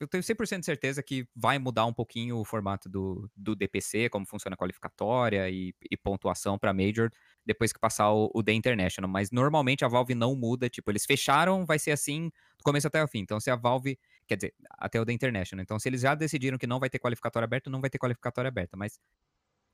eu 0.00 0.08
tenho 0.08 0.22
100% 0.22 0.60
de 0.60 0.66
certeza 0.66 1.02
que 1.02 1.26
vai 1.34 1.58
mudar 1.58 1.84
um 1.86 1.92
pouquinho 1.92 2.38
o 2.38 2.44
formato 2.44 2.88
do, 2.88 3.28
do 3.36 3.56
DPC, 3.56 4.08
como 4.08 4.26
funciona 4.26 4.54
a 4.54 4.56
qualificatória 4.56 5.48
e, 5.50 5.74
e 5.90 5.96
pontuação 5.96 6.58
para 6.58 6.72
Major, 6.72 7.10
depois 7.44 7.72
que 7.72 7.80
passar 7.80 8.12
o, 8.12 8.30
o 8.34 8.42
The 8.42 8.52
International, 8.52 9.10
mas 9.10 9.30
normalmente 9.30 9.84
a 9.84 9.88
Valve 9.88 10.14
não 10.14 10.36
muda, 10.36 10.68
tipo, 10.68 10.90
eles 10.90 11.04
fecharam, 11.04 11.64
vai 11.66 11.78
ser 11.78 11.90
assim 11.92 12.30
do 12.58 12.64
começo 12.64 12.86
até 12.86 13.02
o 13.02 13.08
fim, 13.08 13.20
então 13.20 13.40
se 13.40 13.50
a 13.50 13.56
Valve, 13.56 13.98
quer 14.28 14.36
dizer, 14.36 14.54
até 14.70 15.00
o 15.00 15.06
The 15.06 15.12
International, 15.12 15.62
então 15.62 15.78
se 15.78 15.88
eles 15.88 16.02
já 16.02 16.14
decidiram 16.14 16.58
que 16.58 16.66
não 16.66 16.78
vai 16.78 16.90
ter 16.90 16.98
qualificatória 16.98 17.44
aberta, 17.44 17.70
não 17.70 17.80
vai 17.80 17.90
ter 17.90 17.98
qualificatória 17.98 18.48
aberta, 18.48 18.76
mas 18.76 19.00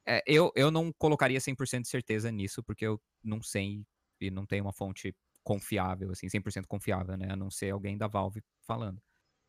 é, 0.06 0.22
eu, 0.26 0.52
eu 0.54 0.70
não 0.70 0.92
colocaria 0.92 1.40
100% 1.40 1.82
de 1.82 1.88
certeza 1.88 2.30
nisso, 2.30 2.62
porque 2.62 2.86
eu 2.86 3.00
não 3.22 3.42
sei 3.42 3.84
e 4.20 4.30
não 4.30 4.46
tenho 4.46 4.64
uma 4.64 4.72
fonte 4.72 5.14
confiável, 5.42 6.10
assim, 6.10 6.26
100% 6.28 6.66
confiável, 6.66 7.16
né? 7.16 7.28
A 7.30 7.36
não 7.36 7.50
ser 7.50 7.70
alguém 7.70 7.98
da 7.98 8.06
Valve 8.06 8.42
falando. 8.66 9.00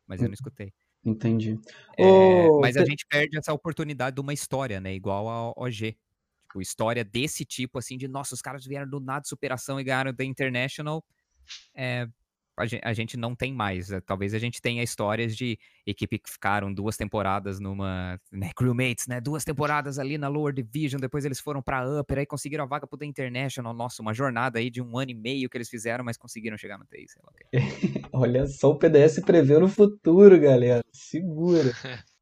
Mas 0.06 0.20
eu 0.20 0.28
não 0.28 0.34
escutei. 0.34 0.72
Entendi. 1.04 1.58
É, 1.96 2.48
oh, 2.48 2.60
mas 2.60 2.76
a 2.76 2.84
gente 2.84 3.06
perde 3.06 3.38
essa 3.38 3.52
oportunidade 3.52 4.14
de 4.14 4.20
uma 4.20 4.34
história, 4.34 4.80
né? 4.80 4.94
Igual 4.94 5.28
a 5.28 5.52
OG. 5.56 5.96
Tipo, 6.56 6.60
história 6.60 7.04
desse 7.04 7.44
tipo, 7.44 7.78
assim, 7.78 7.96
de 7.96 8.08
nossa, 8.08 8.34
os 8.34 8.40
caras 8.40 8.64
vieram 8.64 8.88
do 8.88 9.00
nada 9.00 9.20
de 9.20 9.28
superação 9.28 9.78
e 9.78 9.84
ganharam 9.84 10.12
da 10.12 10.24
International. 10.24 11.04
É, 11.74 12.08
a 12.56 12.92
gente, 12.92 13.16
não 13.16 13.34
tem 13.34 13.52
mais. 13.52 13.90
Eh, 13.90 14.00
talvez 14.00 14.32
a 14.32 14.38
gente 14.38 14.62
tenha 14.62 14.82
histórias 14.82 15.36
de 15.36 15.58
equipe 15.86 16.18
que 16.18 16.30
ficaram 16.30 16.72
duas 16.72 16.96
temporadas 16.96 17.60
numa. 17.60 18.18
Né, 18.32 18.50
crewmates, 18.56 19.06
né? 19.06 19.20
Duas 19.20 19.44
temporadas 19.44 19.98
ali 19.98 20.16
na 20.16 20.28
Lower 20.28 20.54
Division, 20.54 21.00
depois 21.00 21.24
eles 21.24 21.38
foram 21.38 21.60
pra 21.60 21.86
Upper, 22.00 22.18
aí 22.18 22.26
conseguiram 22.26 22.64
a 22.64 22.66
vaga 22.66 22.86
pro 22.86 22.98
The 22.98 23.04
International. 23.04 23.74
Nossa, 23.74 24.00
uma 24.00 24.14
jornada 24.14 24.58
aí 24.58 24.70
de 24.70 24.80
um 24.80 24.96
ano 24.98 25.10
e 25.10 25.14
meio 25.14 25.50
que 25.50 25.56
eles 25.56 25.68
fizeram, 25.68 26.04
mas 26.04 26.16
conseguiram 26.16 26.56
chegar 26.56 26.78
no 26.78 26.86
TI, 26.86 27.06
sei 27.08 27.22
lá. 27.22 27.32
Olha 28.12 28.46
só 28.46 28.70
o 28.70 28.78
PDS 28.78 29.20
prevendo 29.20 29.66
o 29.66 29.68
futuro, 29.68 30.40
galera. 30.40 30.82
Segura. 30.92 31.72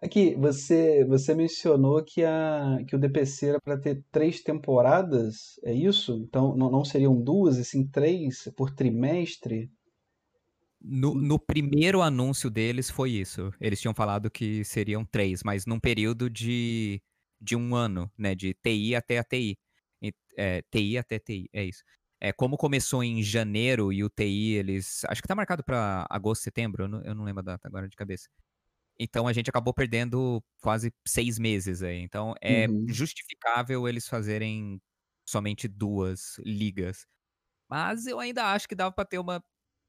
Aqui, 0.00 0.36
você, 0.36 1.04
você 1.04 1.34
mencionou 1.34 2.04
que, 2.04 2.24
a, 2.24 2.78
que 2.86 2.94
o 2.94 2.98
DPC 2.98 3.46
era 3.46 3.60
para 3.60 3.76
ter 3.76 4.04
três 4.12 4.40
temporadas, 4.40 5.58
é 5.64 5.74
isso? 5.74 6.24
Então 6.28 6.56
não, 6.56 6.70
não 6.70 6.84
seriam 6.84 7.20
duas, 7.20 7.56
e 7.58 7.64
sim 7.64 7.84
três 7.84 8.48
por 8.56 8.70
trimestre? 8.70 9.68
No, 10.80 11.14
no, 11.14 11.36
primeiro 11.36 12.00
anúncio 12.00 12.48
deles 12.48 12.88
foi 12.88 13.10
isso. 13.10 13.52
Eles 13.60 13.80
tinham 13.80 13.92
falado 13.92 14.30
que 14.30 14.64
seriam 14.64 15.04
três, 15.04 15.42
mas 15.42 15.66
num 15.66 15.80
período 15.80 16.30
de, 16.30 17.02
de 17.40 17.56
um 17.56 17.74
ano, 17.74 18.08
né? 18.16 18.36
De 18.36 18.54
TI 18.54 18.94
até 18.94 19.18
a 19.18 19.24
TI. 19.24 19.58
É, 20.36 20.62
TI 20.70 20.96
até 20.96 21.18
TI, 21.18 21.50
é 21.52 21.64
isso. 21.64 21.82
É, 22.20 22.32
como 22.32 22.56
começou 22.56 23.02
em 23.02 23.20
janeiro 23.22 23.92
e 23.92 24.04
o 24.04 24.08
TI, 24.08 24.54
eles. 24.54 25.04
Acho 25.06 25.20
que 25.20 25.26
tá 25.26 25.34
marcado 25.34 25.64
para 25.64 26.06
agosto, 26.08 26.42
setembro, 26.42 26.84
eu 26.84 26.88
não, 26.88 27.02
eu 27.02 27.14
não 27.14 27.24
lembro 27.24 27.40
a 27.40 27.44
data 27.44 27.66
agora 27.66 27.88
de 27.88 27.96
cabeça. 27.96 28.28
Então 28.98 29.28
a 29.28 29.32
gente 29.32 29.48
acabou 29.48 29.72
perdendo 29.72 30.42
quase 30.60 30.92
seis 31.06 31.38
meses 31.38 31.82
aí. 31.82 32.00
Então 32.00 32.34
é 32.40 32.68
uhum. 32.68 32.86
justificável 32.88 33.86
eles 33.88 34.08
fazerem 34.08 34.80
somente 35.28 35.68
duas 35.68 36.36
ligas. 36.44 37.06
Mas 37.70 38.06
eu 38.06 38.18
ainda 38.18 38.46
acho 38.52 38.68
que 38.68 38.74
dava 38.74 38.92
para 38.92 39.04
ter 39.04 39.18
uma, 39.18 39.42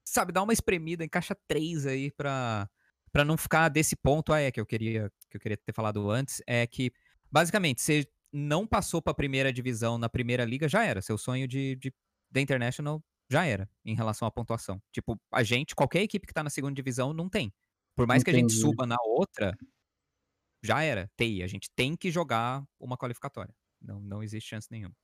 sabe, 0.06 0.32
dar 0.32 0.44
uma 0.44 0.54
espremida, 0.54 1.04
encaixa 1.04 1.36
três 1.48 1.86
aí 1.86 2.12
para 2.12 2.70
para 3.12 3.26
não 3.26 3.36
ficar 3.36 3.70
desse 3.70 3.96
ponto. 3.96 4.32
Ah, 4.32 4.40
é 4.40 4.52
que 4.52 4.60
eu 4.60 4.66
queria 4.66 5.12
que 5.30 5.38
eu 5.38 5.42
queria 5.42 5.58
ter 5.58 5.74
falado 5.74 6.10
antes 6.12 6.42
é 6.46 6.68
que 6.68 6.92
basicamente 7.32 7.82
você 7.82 8.08
não 8.32 8.68
passou 8.68 9.02
para 9.02 9.12
a 9.12 9.16
primeira 9.16 9.52
divisão 9.52 9.98
na 9.98 10.10
primeira 10.10 10.46
liga 10.46 10.68
já 10.68 10.84
era. 10.84 11.02
Seu 11.02 11.18
sonho 11.18 11.48
de, 11.48 11.76
de 11.76 11.94
da 12.30 12.40
International 12.40 13.04
já 13.30 13.46
era 13.46 13.70
em 13.86 13.96
relação 13.96 14.28
à 14.28 14.32
pontuação. 14.32 14.82
Tipo, 14.92 15.20
a 15.32 15.44
gente, 15.44 15.76
qualquer 15.76 16.02
equipe 16.02 16.28
que 16.28 16.34
tá 16.34 16.44
na 16.44 16.50
segunda 16.50 16.74
divisão 16.74 17.14
não 17.14 17.30
tem. 17.30 17.54
Por 18.00 18.08
mais 18.08 18.22
Entendi. 18.22 18.38
que 18.38 18.46
a 18.46 18.48
gente 18.48 18.54
suba 18.54 18.86
na 18.86 18.96
outra, 19.04 19.54
já 20.64 20.82
era. 20.82 21.12
TI. 21.18 21.44
A 21.44 21.48
gente 21.48 21.70
tem 21.76 21.98
que 21.98 22.10
jogar 22.10 22.64
uma 22.80 22.96
qualificatória. 22.96 23.54
Não, 23.82 24.00
não 24.00 24.24
existe 24.24 24.52
chance 24.52 24.70
nenhuma. 24.72 24.96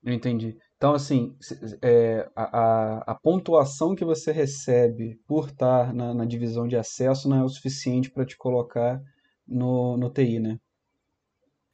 Eu 0.00 0.12
entendi. 0.12 0.56
Então, 0.76 0.94
assim, 0.94 1.36
é, 1.82 2.30
a, 2.36 2.98
a, 3.10 3.14
pontuação 3.16 3.96
que 3.96 4.04
você 4.04 4.30
recebe 4.30 5.16
por 5.26 5.48
estar 5.48 5.92
na, 5.92 6.14
na 6.14 6.24
divisão 6.24 6.68
de 6.68 6.76
acesso 6.76 7.28
não 7.28 7.38
é 7.38 7.42
o 7.42 7.48
suficiente 7.48 8.12
para 8.12 8.24
te 8.24 8.36
colocar 8.36 9.02
no, 9.44 9.96
no 9.96 10.08
TI, 10.08 10.38
né? 10.38 10.60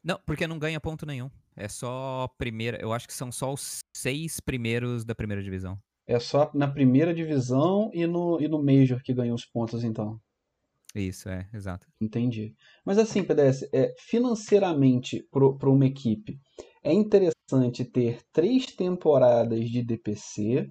Não, 0.02 0.18
porque 0.24 0.46
não 0.46 0.58
ganha 0.58 0.80
ponto 0.80 1.04
nenhum. 1.04 1.30
É 1.54 1.68
só 1.68 2.26
primeira. 2.38 2.80
Eu 2.80 2.94
acho 2.94 3.06
que 3.06 3.12
são 3.12 3.30
só 3.30 3.52
os 3.52 3.80
seis 3.94 4.40
primeiros 4.40 5.04
da 5.04 5.14
primeira 5.14 5.42
divisão. 5.42 5.78
É 6.06 6.18
só 6.18 6.50
na 6.54 6.66
primeira 6.66 7.12
divisão 7.12 7.90
e 7.92 8.06
no, 8.06 8.40
e 8.40 8.48
no 8.48 8.62
Major 8.64 9.02
que 9.02 9.12
ganham 9.12 9.34
os 9.34 9.44
pontos, 9.44 9.84
então. 9.84 10.18
Isso, 10.94 11.28
é, 11.28 11.48
exato. 11.54 11.86
Entendi. 12.00 12.54
Mas 12.84 12.98
assim, 12.98 13.24
PDS, 13.24 13.68
é, 13.72 13.94
financeiramente 13.98 15.26
para 15.30 15.70
uma 15.70 15.86
equipe, 15.86 16.38
é 16.84 16.92
interessante 16.92 17.84
ter 17.84 18.20
três 18.32 18.66
temporadas 18.66 19.70
de 19.70 19.82
DPC 19.82 20.70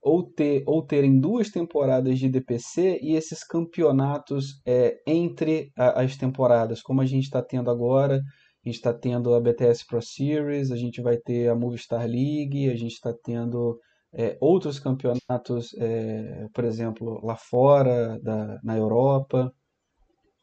ou, 0.00 0.22
ter, 0.22 0.62
ou 0.66 0.82
terem 0.82 1.18
duas 1.18 1.50
temporadas 1.50 2.18
de 2.18 2.28
DPC 2.28 3.00
e 3.02 3.16
esses 3.16 3.42
campeonatos 3.42 4.60
é, 4.64 5.00
entre 5.04 5.72
a, 5.76 6.02
as 6.02 6.16
temporadas, 6.16 6.80
como 6.80 7.00
a 7.00 7.06
gente 7.06 7.24
está 7.24 7.42
tendo 7.42 7.70
agora. 7.70 8.16
A 8.64 8.68
gente 8.68 8.76
está 8.76 8.92
tendo 8.92 9.34
a 9.34 9.40
BTS 9.40 9.86
Pro 9.86 10.02
Series, 10.02 10.72
a 10.72 10.76
gente 10.76 11.00
vai 11.00 11.16
ter 11.16 11.48
a 11.48 11.54
Movistar 11.54 12.04
League, 12.06 12.68
a 12.68 12.74
gente 12.76 12.94
está 12.94 13.12
tendo 13.12 13.80
é, 14.16 14.38
outros 14.40 14.80
campeonatos, 14.80 15.74
é, 15.74 16.48
por 16.54 16.64
exemplo, 16.64 17.20
lá 17.22 17.36
fora, 17.36 18.18
da, 18.20 18.58
na 18.64 18.76
Europa, 18.76 19.54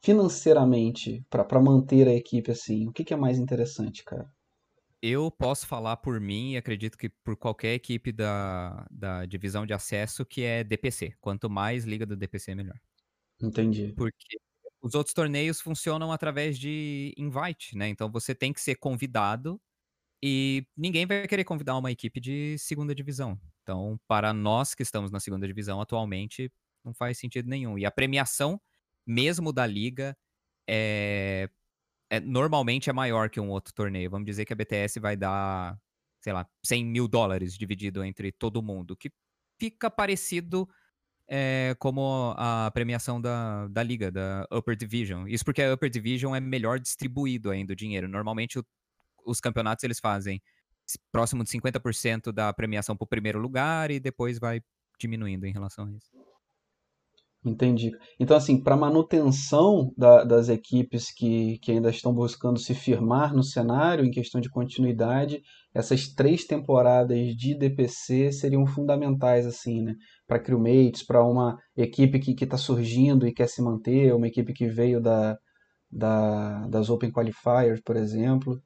financeiramente, 0.04 1.26
para 1.30 1.60
manter 1.60 2.08
a 2.08 2.14
equipe 2.14 2.52
assim, 2.52 2.88
o 2.88 2.92
que, 2.92 3.04
que 3.04 3.14
é 3.14 3.18
mais 3.18 3.40
interessante, 3.40 4.04
cara? 4.04 4.32
Eu 5.02 5.30
posso 5.32 5.66
falar 5.66 5.98
por 5.98 6.22
mim 6.22 6.52
e 6.52 6.58
acredito 6.58 6.98
que 6.98 7.10
por 7.10 7.36
qualquer 7.36 7.74
equipe 7.74 8.12
da, 8.12 8.88
da 8.90 9.26
divisão 9.26 9.66
de 9.66 9.74
acesso 9.74 10.26
que 10.26 10.44
é 10.44 10.64
DPC. 10.64 11.14
Quanto 11.20 11.50
mais 11.50 11.84
liga 11.84 12.06
do 12.06 12.16
DPC, 12.16 12.56
melhor. 12.56 12.80
Entendi. 13.42 13.92
Porque 13.98 14.38
os 14.82 14.94
outros 14.94 15.14
torneios 15.14 15.60
funcionam 15.60 16.12
através 16.12 16.58
de 16.58 17.14
invite, 17.18 17.76
né? 17.76 17.90
Então 17.90 18.10
você 18.10 18.34
tem 18.34 18.54
que 18.54 18.62
ser 18.62 18.76
convidado 18.76 19.60
e 20.22 20.66
ninguém 20.78 21.06
vai 21.06 21.28
querer 21.28 21.44
convidar 21.44 21.78
uma 21.78 21.92
equipe 21.92 22.22
de 22.22 22.58
segunda 22.58 22.96
divisão. 22.96 23.38
Então, 23.64 24.00
para 24.08 24.34
nós 24.34 24.76
que 24.76 24.84
estamos 24.84 25.10
na 25.10 25.20
segunda 25.20 25.48
divisão 25.48 25.82
atualmente, 25.82 26.52
não 26.84 26.94
faz 26.94 27.18
sentido 27.18 27.50
nenhum. 27.50 27.78
E 27.78 27.86
a 27.86 27.92
premiação, 27.92 28.62
mesmo 29.08 29.54
da 29.54 29.66
liga, 29.66 30.16
é, 30.68 31.50
é, 32.10 32.20
normalmente 32.20 32.90
é 32.90 32.94
maior 32.94 33.30
que 33.30 33.40
um 33.40 33.50
outro 33.50 33.74
torneio. 33.74 34.10
Vamos 34.12 34.26
dizer 34.26 34.46
que 34.46 34.54
a 34.54 34.56
BTS 34.56 35.00
vai 35.00 35.16
dar, 35.16 35.80
sei 36.22 36.34
lá, 36.34 36.48
100 36.64 36.86
mil 36.86 37.08
dólares 37.08 37.58
dividido 37.58 38.04
entre 38.04 38.32
todo 38.32 38.62
mundo, 38.62 38.96
que 38.98 39.10
fica 39.58 39.90
parecido 39.90 40.68
é, 41.28 41.76
como 41.80 42.34
a 42.38 42.70
premiação 42.74 43.20
da, 43.22 43.68
da 43.70 43.82
liga, 43.82 44.12
da 44.12 44.46
Upper 44.52 44.76
Division. 44.76 45.28
Isso 45.28 45.46
porque 45.46 45.62
a 45.62 45.74
Upper 45.74 45.90
Division 45.90 46.36
é 46.36 46.40
melhor 46.40 46.80
distribuído 46.80 47.50
ainda 47.50 47.74
o 47.74 47.76
dinheiro. 47.76 48.10
Normalmente 48.10 48.60
o, 48.60 48.66
os 49.26 49.40
campeonatos 49.40 49.84
eles 49.84 50.00
fazem 50.00 50.42
próximo 51.12 51.44
de 51.44 51.50
50% 51.50 52.32
da 52.32 52.54
premiação 52.54 52.96
para 52.96 53.06
o 53.06 53.08
primeiro 53.08 53.40
lugar 53.40 53.92
e 53.92 54.00
depois 54.00 54.40
vai 54.40 54.62
diminuindo 55.00 55.46
em 55.46 55.52
relação 55.52 55.86
a 55.86 55.92
isso. 55.92 56.10
Entendi. 57.46 57.92
Então, 58.18 58.38
assim, 58.38 58.62
para 58.62 58.78
manutenção 58.78 59.92
da, 59.98 60.24
das 60.24 60.48
equipes 60.48 61.12
que, 61.14 61.58
que 61.60 61.74
ainda 61.74 61.90
estão 61.90 62.14
buscando 62.14 62.58
se 62.58 62.74
firmar 62.74 63.34
no 63.36 63.44
cenário 63.44 64.06
em 64.06 64.12
questão 64.12 64.40
de 64.40 64.50
continuidade, 64.50 65.42
essas 65.74 66.08
três 66.08 66.46
temporadas 66.46 67.18
de 67.36 67.54
DPC 67.54 68.32
seriam 68.32 68.66
fundamentais, 68.66 69.46
assim, 69.46 69.82
né? 69.82 69.94
Para 70.26 70.40
crewmates, 70.40 71.06
para 71.06 71.22
uma 71.26 71.58
equipe 71.76 72.18
que 72.20 72.42
está 72.44 72.56
surgindo 72.56 73.28
e 73.28 73.34
quer 73.34 73.50
se 73.50 73.62
manter, 73.62 74.14
uma 74.16 74.28
equipe 74.28 74.54
que 74.54 74.68
veio 74.68 75.02
da, 75.02 75.38
da, 75.92 76.66
das 76.68 76.90
Open 76.90 77.12
Qualifiers, 77.12 77.82
por 77.84 77.98
exemplo. 77.98 78.58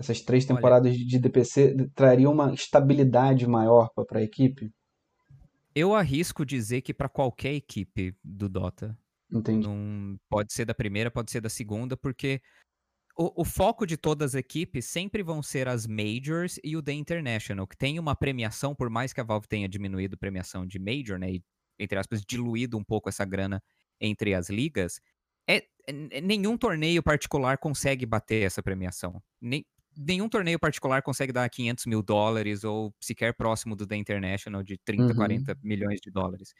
Essas 0.00 0.22
três 0.22 0.46
temporadas 0.46 0.94
Olha, 0.94 1.04
de 1.04 1.18
DPC 1.18 1.90
trariam 1.94 2.32
uma 2.32 2.54
estabilidade 2.54 3.46
maior 3.46 3.90
para 4.08 4.20
a 4.20 4.22
equipe? 4.22 4.72
Eu 5.74 5.94
arrisco 5.94 6.44
dizer 6.44 6.80
que 6.80 6.94
para 6.94 7.06
qualquer 7.06 7.52
equipe 7.52 8.16
do 8.24 8.48
Dota. 8.48 8.98
Entendi. 9.30 9.68
Não, 9.68 10.18
pode 10.28 10.54
ser 10.54 10.64
da 10.64 10.74
primeira, 10.74 11.10
pode 11.10 11.30
ser 11.30 11.42
da 11.42 11.50
segunda, 11.50 11.98
porque 11.98 12.40
o, 13.14 13.42
o, 13.42 13.44
foco 13.44 13.86
de 13.86 13.98
todas 13.98 14.30
as 14.30 14.38
equipes 14.38 14.86
sempre 14.86 15.22
vão 15.22 15.42
ser 15.42 15.68
as 15.68 15.86
Majors 15.86 16.58
e 16.64 16.78
o 16.78 16.82
The 16.82 16.94
International, 16.94 17.66
que 17.66 17.76
tem 17.76 17.98
uma 17.98 18.16
premiação, 18.16 18.74
por 18.74 18.88
mais 18.88 19.12
que 19.12 19.20
a 19.20 19.24
Valve 19.24 19.46
tenha 19.46 19.68
diminuído 19.68 20.14
a 20.14 20.18
premiação 20.18 20.66
de 20.66 20.78
Major, 20.78 21.18
né? 21.18 21.32
E, 21.32 21.44
entre 21.78 21.98
aspas, 21.98 22.22
diluído 22.26 22.78
um 22.78 22.82
pouco 22.82 23.10
essa 23.10 23.26
grana 23.26 23.62
entre 24.00 24.32
as 24.32 24.48
ligas. 24.48 24.98
É, 25.46 25.62
é 25.86 26.20
nenhum 26.22 26.56
torneio 26.56 27.02
particular 27.02 27.58
consegue 27.58 28.06
bater 28.06 28.42
essa 28.42 28.62
premiação. 28.62 29.22
Nem, 29.38 29.64
nenhum 30.00 30.28
torneio 30.28 30.58
particular 30.58 31.02
consegue 31.02 31.32
dar 31.32 31.48
500 31.48 31.86
mil 31.86 32.02
dólares 32.02 32.64
ou 32.64 32.94
sequer 33.00 33.34
próximo 33.34 33.76
do 33.76 33.86
The 33.86 33.96
International 33.96 34.62
de 34.62 34.78
30, 34.78 35.04
uhum. 35.04 35.14
40 35.14 35.58
milhões 35.62 36.00
de 36.00 36.10
dólares. 36.10 36.54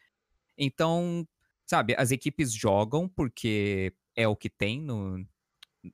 Então, 0.59 1.27
sabe, 1.67 1.95
as 1.97 2.11
equipes 2.11 2.53
jogam 2.53 3.09
porque 3.09 3.95
é 4.15 4.29
o 4.29 4.37
que 4.37 4.51
tem 4.51 4.81
no, 4.81 5.25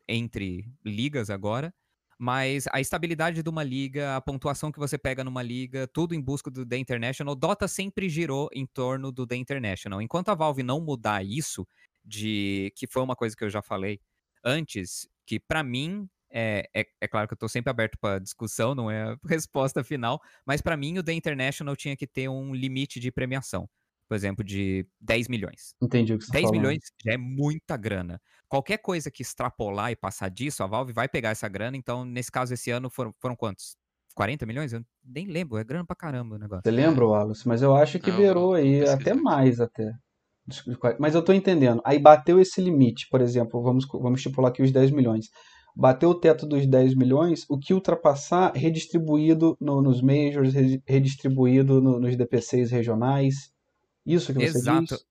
entre 0.09 0.69
ligas 0.85 1.31
agora, 1.31 1.73
mas 2.19 2.65
a 2.73 2.81
estabilidade 2.81 3.43
de 3.43 3.49
uma 3.49 3.63
liga, 3.63 4.17
a 4.17 4.21
pontuação 4.21 4.73
que 4.73 4.79
você 4.79 4.99
pega 4.99 5.23
numa 5.23 5.43
liga, 5.43 5.87
tudo 5.87 6.15
em 6.15 6.21
busca 6.21 6.51
do 6.51 6.67
The 6.67 6.79
International, 6.79 7.37
Dota 7.37 7.69
sempre 7.69 8.09
girou 8.09 8.49
em 8.53 8.67
torno 8.67 9.13
do 9.13 9.27
The 9.27 9.37
International. 9.37 10.03
Enquanto 10.03 10.31
a 10.31 10.35
Valve 10.35 10.63
não 10.63 10.81
mudar 10.81 11.25
isso, 11.25 11.67
de 12.05 12.73
que 12.75 12.87
foi 12.87 13.03
uma 13.03 13.15
coisa 13.15 13.37
que 13.37 13.45
eu 13.45 13.51
já 13.51 13.61
falei 13.61 14.01
antes, 14.43 15.09
que 15.27 15.39
para 15.39 15.63
mim 15.63 16.09
é, 16.37 16.69
é, 16.75 16.87
é, 17.01 17.09
claro 17.09 17.27
que 17.27 17.33
eu 17.33 17.39
tô 17.39 17.49
sempre 17.49 17.71
aberto 17.71 17.97
para 17.99 18.19
discussão, 18.19 18.75
não 18.75 18.91
é 18.91 19.05
a 19.05 19.17
resposta 19.27 19.83
final, 19.83 20.21
mas 20.45 20.61
para 20.61 20.77
mim 20.77 20.99
o 20.99 21.03
The 21.03 21.15
International 21.15 21.75
tinha 21.75 21.97
que 21.97 22.07
ter 22.07 22.29
um 22.29 22.55
limite 22.55 23.01
de 23.01 23.11
premiação 23.11 23.67
por 24.09 24.15
exemplo, 24.15 24.45
de 24.45 24.87
10 25.01 25.29
milhões. 25.29 25.75
Entendi 25.83 26.15
o 26.15 26.19
que 26.19 26.25
você 26.25 26.33
10 26.33 26.45
tá 26.45 26.53
milhões 26.53 26.79
já 27.05 27.13
é 27.13 27.17
muita 27.17 27.77
grana. 27.77 28.21
Qualquer 28.49 28.79
coisa 28.79 29.11
que 29.11 29.23
extrapolar 29.23 29.91
e 29.91 29.97
passar 29.97 30.29
disso, 30.29 30.63
a 30.63 30.67
Valve 30.67 30.93
vai 30.93 31.09
pegar 31.09 31.31
essa 31.31 31.49
grana. 31.49 31.77
Então, 31.77 32.05
nesse 32.05 32.31
caso, 32.31 32.55
esse 32.55 32.71
ano 32.71 32.89
foram, 32.89 33.13
foram 33.19 33.35
quantos? 33.35 33.77
40 34.15 34.47
milhões? 34.47 34.73
Eu 34.73 34.85
nem 35.05 35.27
lembro, 35.27 35.59
é 35.59 35.65
grana 35.65 35.85
pra 35.85 35.97
caramba 35.97 36.37
o 36.37 36.39
negócio. 36.39 36.63
Você 36.65 36.71
lembra, 36.71 37.05
Wallace? 37.05 37.47
Mas 37.47 37.63
eu 37.63 37.75
acho 37.75 37.99
que 37.99 38.11
virou 38.11 38.55
aí 38.55 38.89
até 38.89 39.13
mais 39.13 39.61
até. 39.61 39.93
Mas 40.99 41.15
eu 41.15 41.23
tô 41.23 41.33
entendendo. 41.33 41.83
Aí 41.85 41.99
bateu 41.99 42.41
esse 42.41 42.61
limite, 42.61 43.09
por 43.11 43.21
exemplo, 43.21 43.61
vamos, 43.61 43.87
vamos 43.93 44.21
estipular 44.21 44.51
aqui 44.51 44.63
os 44.63 44.71
10 44.71 44.93
milhões. 44.93 45.27
Bateu 45.79 46.09
o 46.09 46.15
teto 46.15 46.47
dos 46.47 46.67
10 46.67 46.95
milhões, 46.95 47.45
o 47.51 47.59
que 47.59 47.75
ultrapassar, 47.75 48.53
redistribuído 48.55 49.59
no, 49.61 49.83
nos 49.83 50.01
majors, 50.01 50.55
redistribuído 50.87 51.83
no, 51.83 52.01
nos 52.01 52.17
DPCs 52.17 52.71
regionais. 52.71 53.53
Isso 54.07 54.33
que 54.33 54.39
você 54.39 54.57
Exato. 54.57 54.95
diz? 54.95 55.07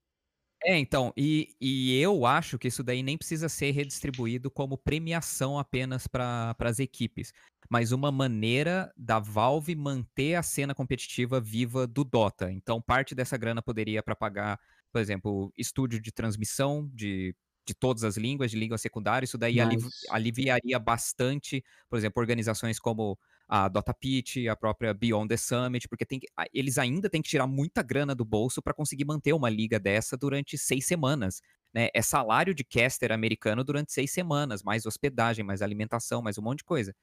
É, 0.64 0.76
então, 0.76 1.12
e, 1.16 1.54
e 1.60 1.96
eu 2.00 2.26
acho 2.26 2.58
que 2.58 2.66
isso 2.66 2.82
daí 2.82 3.00
nem 3.00 3.16
precisa 3.16 3.48
ser 3.48 3.70
redistribuído 3.70 4.50
como 4.50 4.76
premiação 4.76 5.56
apenas 5.56 6.08
para 6.08 6.56
as 6.58 6.80
equipes, 6.80 7.32
mas 7.70 7.92
uma 7.92 8.10
maneira 8.10 8.92
da 8.96 9.20
Valve 9.20 9.76
manter 9.76 10.34
a 10.34 10.42
cena 10.42 10.74
competitiva 10.74 11.40
viva 11.40 11.86
do 11.86 12.02
Dota. 12.02 12.50
Então, 12.50 12.82
parte 12.82 13.14
dessa 13.14 13.36
grana 13.36 13.62
poderia 13.62 14.02
para 14.02 14.16
pagar, 14.16 14.58
por 14.92 15.00
exemplo, 15.00 15.52
estúdio 15.56 16.00
de 16.00 16.10
transmissão 16.10 16.90
de, 16.92 17.32
de 17.66 17.74
todas 17.74 18.04
as 18.04 18.16
línguas, 18.16 18.50
de 18.50 18.58
língua 18.58 18.78
secundária. 18.78 19.24
Isso 19.24 19.36
daí 19.36 19.62
nice. 19.64 20.06
aliviaria 20.08 20.78
bastante, 20.78 21.64
por 21.88 21.98
exemplo, 21.98 22.20
organizações 22.20 22.78
como 22.78 23.18
a 23.48 23.68
Dota 23.68 23.92
Pitch, 23.92 24.46
a 24.50 24.56
própria 24.56 24.94
Beyond 24.94 25.28
the 25.28 25.36
Summit, 25.36 25.88
porque 25.88 26.06
tem 26.06 26.20
que, 26.20 26.28
eles 26.52 26.78
ainda 26.78 27.10
têm 27.10 27.20
que 27.20 27.28
tirar 27.28 27.46
muita 27.46 27.82
grana 27.82 28.14
do 28.14 28.24
bolso 28.24 28.62
para 28.62 28.72
conseguir 28.72 29.04
manter 29.04 29.32
uma 29.32 29.50
liga 29.50 29.78
dessa 29.78 30.16
durante 30.16 30.56
seis 30.56 30.86
semanas. 30.86 31.40
Né? 31.74 31.88
É 31.92 32.02
salário 32.02 32.54
de 32.54 32.64
caster 32.64 33.12
americano 33.12 33.64
durante 33.64 33.92
seis 33.92 34.12
semanas, 34.12 34.62
mais 34.62 34.86
hospedagem, 34.86 35.44
mais 35.44 35.62
alimentação, 35.62 36.22
mais 36.22 36.38
um 36.38 36.42
monte 36.42 36.58
de 36.58 36.64
coisa. 36.64 36.94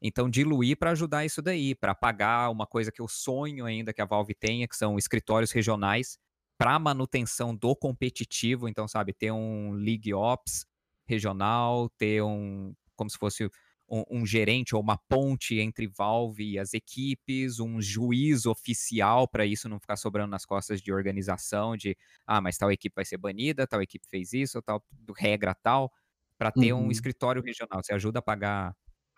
Então, 0.00 0.28
diluir 0.28 0.76
para 0.76 0.90
ajudar 0.90 1.24
isso 1.24 1.40
daí, 1.40 1.74
para 1.74 1.94
pagar 1.94 2.50
uma 2.50 2.66
coisa 2.66 2.92
que 2.92 3.00
eu 3.00 3.08
sonho 3.08 3.64
ainda 3.64 3.92
que 3.92 4.02
a 4.02 4.04
Valve 4.04 4.34
tenha, 4.34 4.68
que 4.68 4.76
são 4.76 4.98
escritórios 4.98 5.50
regionais 5.50 6.18
para 6.58 6.78
manutenção 6.78 7.54
do 7.54 7.74
competitivo. 7.74 8.68
Então, 8.68 8.88
sabe, 8.88 9.12
ter 9.12 9.30
um 9.30 9.72
League 9.72 10.12
Ops 10.12 10.66
regional, 11.06 11.88
ter 11.90 12.22
um, 12.22 12.74
como 12.94 13.10
se 13.10 13.18
fosse 13.18 13.48
um, 13.88 14.02
um, 14.10 14.26
gerente 14.26 14.74
ou 14.74 14.82
uma 14.82 14.98
ponte 15.08 15.58
entre 15.60 15.86
Valve 15.86 16.52
e 16.52 16.58
as 16.58 16.74
equipes, 16.74 17.60
um 17.60 17.80
juiz 17.80 18.46
oficial 18.46 19.28
para 19.28 19.46
isso 19.46 19.68
não 19.68 19.78
ficar 19.78 19.96
sobrando 19.96 20.30
nas 20.30 20.44
costas 20.44 20.80
de 20.80 20.92
organização, 20.92 21.76
de 21.76 21.96
ah, 22.26 22.40
mas 22.40 22.58
tal 22.58 22.72
equipe 22.72 22.94
vai 22.94 23.04
ser 23.04 23.16
banida, 23.16 23.66
tal 23.66 23.80
equipe 23.80 24.06
fez 24.08 24.32
isso, 24.32 24.60
tal 24.62 24.82
regra 25.16 25.54
tal, 25.54 25.92
para 26.36 26.50
ter 26.50 26.72
uhum. 26.72 26.86
um 26.86 26.90
escritório 26.90 27.42
regional. 27.42 27.82
Você 27.82 27.94
ajuda 27.94 28.18
a 28.18 28.22
pagar 28.22 28.74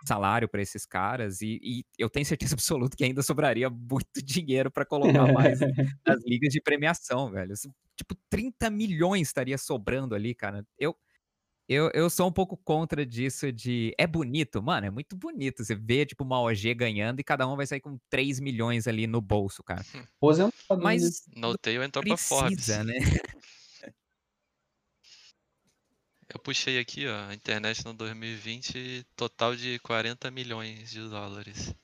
salário 0.06 0.48
para 0.48 0.62
esses 0.62 0.86
caras 0.86 1.40
e, 1.40 1.58
e, 1.62 1.84
eu 1.98 2.08
tenho 2.08 2.24
certeza 2.24 2.54
absoluta 2.56 2.96
que 2.96 3.04
ainda 3.04 3.22
sobraria 3.22 3.68
muito 3.68 4.22
dinheiro 4.22 4.70
para 4.70 4.84
colocar 4.84 5.32
mais 5.32 5.58
nas 6.06 6.24
ligas 6.24 6.52
de 6.52 6.60
premiação, 6.60 7.30
velho. 7.30 7.54
Tipo, 7.96 8.14
30 8.30 8.70
milhões 8.70 9.28
estaria 9.28 9.58
sobrando 9.58 10.14
ali, 10.14 10.34
cara. 10.34 10.64
Eu, 10.78 10.96
eu, 11.68 11.90
eu 11.92 12.08
sou 12.08 12.28
um 12.28 12.32
pouco 12.32 12.56
contra 12.56 13.04
disso 13.04 13.52
de. 13.52 13.94
É 13.98 14.06
bonito, 14.06 14.62
mano, 14.62 14.86
é 14.86 14.90
muito 14.90 15.14
bonito. 15.16 15.62
Você 15.62 15.74
vê, 15.74 16.06
tipo, 16.06 16.24
uma 16.24 16.40
OG 16.40 16.74
ganhando 16.74 17.20
e 17.20 17.24
cada 17.24 17.46
um 17.46 17.56
vai 17.56 17.66
sair 17.66 17.80
com 17.80 17.98
3 18.08 18.40
milhões 18.40 18.86
ali 18.86 19.06
no 19.06 19.20
bolso, 19.20 19.62
cara. 19.62 19.84
Aposentado. 20.16 20.82
Mas. 20.82 21.26
Noteio 21.36 21.82
entrou 21.82 22.02
pra 22.02 22.16
Forbes. 22.16 22.68
né? 22.68 22.94
Eu 26.32 26.38
puxei 26.38 26.78
aqui, 26.78 27.06
ó, 27.06 27.28
a 27.28 27.34
internet 27.34 27.84
no 27.84 27.94
2020, 27.94 29.06
total 29.16 29.56
de 29.56 29.78
40 29.78 30.30
milhões 30.30 30.90
de 30.90 31.00
dólares. 31.08 31.74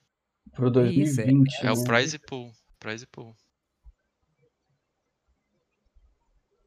Pro 0.52 0.70
2020. 0.70 1.48
Isso, 1.48 1.66
é, 1.66 1.68
é, 1.68 1.72
o 1.72 1.84
prize 1.84 2.18
pool. 2.18 2.52
Prize 2.78 3.06
pool. 3.06 3.34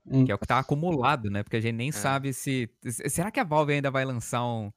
Hum. 0.06 0.26
Que 0.26 0.32
é 0.32 0.36
o 0.36 0.40
que 0.40 0.48
tá 0.48 0.60
acumulado, 0.60 1.30
né? 1.30 1.44
Porque 1.44 1.58
a 1.58 1.62
gente 1.62 1.76
nem 1.76 1.90
é. 1.90 1.92
sabe 1.92 2.34
se. 2.34 2.70
Será 3.10 3.30
que 3.30 3.40
a 3.40 3.44
Valve 3.44 3.74
ainda 3.74 3.92
vai 3.92 4.06
lançar 4.06 4.44
um, 4.44 4.72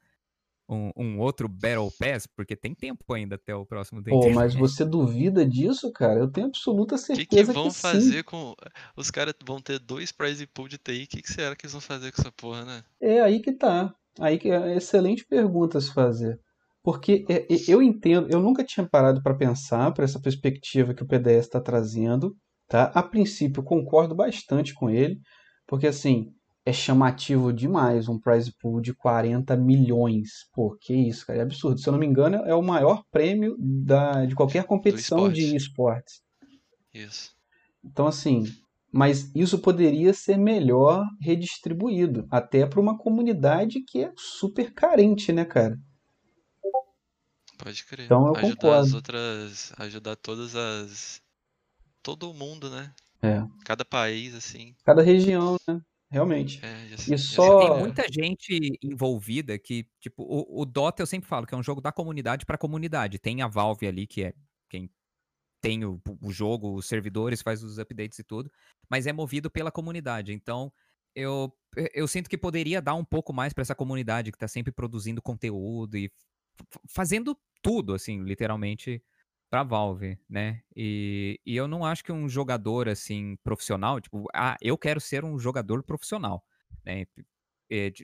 um, 0.71 0.93
um, 0.97 1.19
outro 1.19 1.49
Battle 1.49 1.91
Pass? 1.99 2.27
Porque 2.27 2.55
tem 2.55 2.75
tempo 2.75 3.13
ainda 3.13 3.35
até 3.35 3.55
o 3.55 3.67
próximo 3.67 4.03
Pô, 4.05 4.31
mas 4.31 4.55
você 4.55 4.85
duvida 4.85 5.45
disso, 5.45 5.91
cara? 5.93 6.21
Eu 6.21 6.31
tenho 6.31 6.47
absoluta 6.47 6.97
certeza 6.97 7.29
que, 7.29 7.37
que 7.37 7.53
vão 7.53 7.69
que 7.69 7.77
fazer 7.77 8.19
sim. 8.19 8.23
com. 8.23 8.55
Os 8.97 9.11
caras 9.11 9.35
vão 9.45 9.61
ter 9.61 9.79
dois 9.79 10.13
prize 10.13 10.47
pool 10.47 10.69
de 10.69 10.79
TI. 10.79 11.05
O 11.05 11.07
que, 11.09 11.23
que 11.23 11.33
será 11.33 11.57
que 11.57 11.67
eles 11.67 11.73
vão 11.73 11.81
fazer 11.81 12.13
com 12.13 12.23
essa 12.23 12.33
porra, 12.33 12.65
né? 12.65 12.85
É 13.01 13.21
aí 13.21 13.41
que 13.41 13.53
tá. 13.53 13.93
Aí 14.19 14.39
que 14.39 14.51
é 14.51 14.77
excelente 14.77 15.27
pergunta 15.27 15.81
se 15.81 15.93
fazer. 15.93 16.39
Porque 16.83 17.27
é, 17.29 17.47
eu 17.69 17.83
entendo, 17.83 18.29
eu 18.31 18.41
nunca 18.41 18.65
tinha 18.65 18.89
parado 18.89 19.23
para 19.23 19.37
pensar 19.37 19.93
por 19.93 20.05
essa 20.05 20.21
perspectiva 20.21 20.95
que 20.95 21.03
o 21.03 21.07
PDS 21.07 21.47
está 21.47 21.61
trazendo. 21.61 22.35
Tá? 22.69 22.85
A 22.95 23.03
princípio, 23.03 23.65
concordo 23.65 24.15
bastante 24.15 24.73
com 24.73 24.89
ele, 24.89 25.19
porque 25.67 25.89
assim, 25.89 26.29
é 26.65 26.73
chamativo 26.73 27.53
demais 27.53 28.09
um 28.09 28.19
prize 28.19 28.53
pool 28.61 28.81
de 28.81 28.95
40 28.95 29.57
milhões. 29.57 30.29
Pô, 30.53 30.77
que 30.81 30.95
isso, 30.95 31.27
cara, 31.27 31.39
é 31.39 31.43
absurdo. 31.43 31.81
Se 31.81 31.89
eu 31.89 31.93
não 31.93 31.99
me 31.99 32.07
engano, 32.07 32.37
é 32.37 32.55
o 32.55 32.63
maior 32.63 33.03
prêmio 33.11 33.57
da, 33.59 34.25
de 34.27 34.35
qualquer 34.35 34.65
competição 34.65 35.31
de 35.31 35.57
esportes. 35.57 36.23
Isso. 36.93 37.33
Então, 37.85 38.07
assim, 38.07 38.45
mas 38.93 39.31
isso 39.35 39.59
poderia 39.59 40.13
ser 40.13 40.37
melhor 40.37 41.07
redistribuído, 41.21 42.27
até 42.31 42.67
para 42.67 42.81
uma 42.81 42.99
comunidade 42.99 43.83
que 43.83 44.05
é 44.05 44.13
super 44.17 44.73
carente, 44.73 45.33
né, 45.33 45.45
cara? 45.45 45.79
Pode 47.57 47.85
crer. 47.85 48.07
Então 48.07 48.27
eu 48.27 48.37
ajudar 48.37 48.57
concordo. 48.57 48.87
as 48.87 48.95
outras, 48.95 49.73
ajudar 49.79 50.17
todas 50.17 50.57
as 50.57 51.23
todo 52.03 52.35
mundo, 52.35 52.71
né? 52.71 52.93
É. 53.23 53.43
Cada 53.65 53.85
país, 53.85 54.35
assim. 54.35 54.75
Cada 54.85 55.03
região, 55.03 55.57
né? 55.69 55.81
Realmente. 56.11 56.61
É, 56.65 57.15
e 57.15 57.19
só... 57.19 57.61
Tem 57.61 57.79
muita 57.79 58.05
gente 58.11 58.79
envolvida 58.83 59.57
que, 59.59 59.87
tipo, 60.01 60.25
o, 60.25 60.63
o, 60.63 60.67
Dota 60.67 61.03
eu 61.03 61.07
sempre 61.07 61.29
falo 61.29 61.47
que 61.47 61.55
é 61.55 61.59
um 61.59 61.63
jogo 61.63 61.81
da 61.81 61.93
comunidade 61.93 62.45
para 62.45 62.59
comunidade. 62.59 63.19
Tem 63.19 63.43
a 63.43 63.47
Valve 63.47 63.87
ali, 63.87 64.07
que 64.09 64.25
é 64.25 64.35
quem 64.69 64.91
tem 65.61 65.85
o, 65.85 66.01
o 66.21 66.33
jogo, 66.33 66.75
os 66.75 66.87
servidores, 66.87 67.43
faz 67.43 67.63
os 67.63 67.79
updates 67.79 68.19
e 68.19 68.25
tudo, 68.25 68.51
mas 68.89 69.07
é 69.07 69.13
movido 69.13 69.51
pela 69.51 69.71
comunidade. 69.71 70.33
Então, 70.33 70.73
eu, 71.15 71.53
eu 71.95 72.09
sinto 72.09 72.29
que 72.29 72.39
poderia 72.39 72.81
dar 72.83 72.95
um 72.95 73.05
pouco 73.05 73.33
mais 73.33 73.53
para 73.53 73.63
essa 73.63 73.75
comunidade 73.75 74.33
que 74.33 74.37
está 74.37 74.49
sempre 74.49 74.73
produzindo 74.73 75.23
conteúdo 75.23 75.97
e 75.97 76.11
fazendo 76.89 77.37
tudo, 77.63 77.95
assim, 77.95 78.23
literalmente, 78.23 79.03
pra 79.51 79.65
Valve, 79.65 80.17
né? 80.29 80.63
E, 80.77 81.41
e 81.45 81.57
eu 81.57 81.67
não 81.67 81.85
acho 81.85 82.05
que 82.05 82.13
um 82.13 82.29
jogador, 82.29 82.89
assim, 82.89 83.37
profissional, 83.43 84.01
tipo, 84.01 84.27
ah, 84.35 84.57
eu 84.63 84.79
quero 84.79 85.01
ser 85.01 85.25
um 85.25 85.39
jogador 85.39 85.83
profissional, 85.83 86.45
né? 86.85 87.05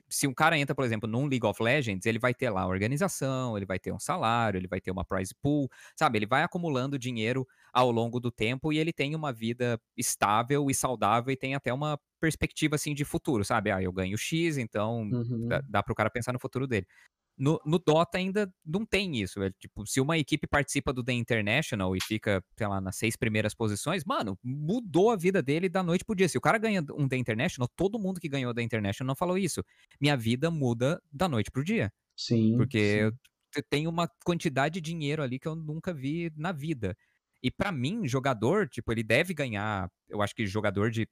Se 0.09 0.25
um 0.25 0.33
cara 0.33 0.57
entra, 0.57 0.73
por 0.73 0.85
exemplo, 0.85 1.09
num 1.09 1.27
League 1.27 1.45
of 1.45 1.61
Legends, 1.61 2.05
ele 2.05 2.19
vai 2.19 2.33
ter 2.33 2.49
lá 2.49 2.61
a 2.61 2.67
organização, 2.67 3.57
ele 3.57 3.65
vai 3.65 3.77
ter 3.77 3.91
um 3.91 3.99
salário, 3.99 4.57
ele 4.57 4.67
vai 4.67 4.79
ter 4.79 4.91
uma 4.91 5.03
prize 5.03 5.35
pool, 5.41 5.69
sabe? 5.93 6.17
Ele 6.17 6.25
vai 6.25 6.41
acumulando 6.43 6.97
dinheiro 6.97 7.45
ao 7.73 7.91
longo 7.91 8.17
do 8.17 8.31
tempo 8.31 8.71
e 8.71 8.79
ele 8.79 8.93
tem 8.93 9.13
uma 9.13 9.33
vida 9.33 9.77
estável 9.97 10.69
e 10.69 10.73
saudável 10.73 11.33
e 11.33 11.35
tem 11.35 11.53
até 11.53 11.73
uma 11.73 11.99
perspectiva, 12.19 12.75
assim, 12.75 12.93
de 12.93 13.03
futuro, 13.03 13.43
sabe? 13.43 13.69
Ah, 13.69 13.81
eu 13.81 13.91
ganho 13.91 14.17
X, 14.17 14.57
então 14.57 15.01
uhum. 15.01 15.47
dá, 15.49 15.61
dá 15.67 15.83
para 15.83 15.91
o 15.91 15.95
cara 15.95 16.09
pensar 16.09 16.31
no 16.31 16.39
futuro 16.39 16.65
dele. 16.65 16.87
No, 17.37 17.61
no, 17.63 17.77
Dota 17.77 18.17
ainda 18.17 18.51
não 18.65 18.83
tem 18.85 19.21
isso. 19.21 19.41
É, 19.43 19.51
tipo, 19.51 19.85
se 19.85 20.01
uma 20.01 20.17
equipe 20.17 20.47
participa 20.47 20.91
do 20.91 21.03
The 21.03 21.13
International 21.13 21.95
e 21.95 21.99
fica, 22.01 22.43
sei 22.57 22.67
lá, 22.67 22.81
nas 22.81 22.95
seis 22.95 23.15
primeiras 23.15 23.53
posições, 23.53 24.03
mano, 24.03 24.37
mudou 24.43 25.11
a 25.11 25.15
vida 25.15 25.41
dele 25.41 25.69
da 25.69 25.83
noite 25.83 26.03
pro 26.03 26.15
dia. 26.15 26.27
Se 26.27 26.37
o 26.37 26.41
cara 26.41 26.57
ganha 26.57 26.83
um 26.95 27.07
The 27.07 27.17
International, 27.17 27.69
todo 27.75 27.99
mundo 27.99 28.19
que 28.19 28.27
ganhou 28.27 28.53
The 28.53 28.63
International 28.63 29.15
falou 29.15 29.37
isso. 29.37 29.63
Minha 30.01 30.17
vida 30.17 30.49
muda 30.49 31.01
da 31.11 31.29
noite 31.29 31.51
pro 31.51 31.63
dia. 31.63 31.93
Sim. 32.15 32.57
Porque 32.57 33.11
sim. 33.53 33.61
tem 33.69 33.87
uma 33.87 34.09
quantidade 34.25 34.81
de 34.81 34.81
dinheiro 34.81 35.21
ali 35.21 35.37
que 35.37 35.47
eu 35.47 35.55
nunca 35.55 35.93
vi 35.93 36.31
na 36.35 36.51
vida. 36.51 36.97
E 37.43 37.51
para 37.51 37.71
mim, 37.71 38.07
jogador, 38.07 38.67
tipo, 38.67 38.91
ele 38.91 39.03
deve 39.03 39.33
ganhar, 39.33 39.91
eu 40.09 40.23
acho 40.23 40.33
que 40.33 40.47
jogador 40.47 40.89
de 40.89 41.07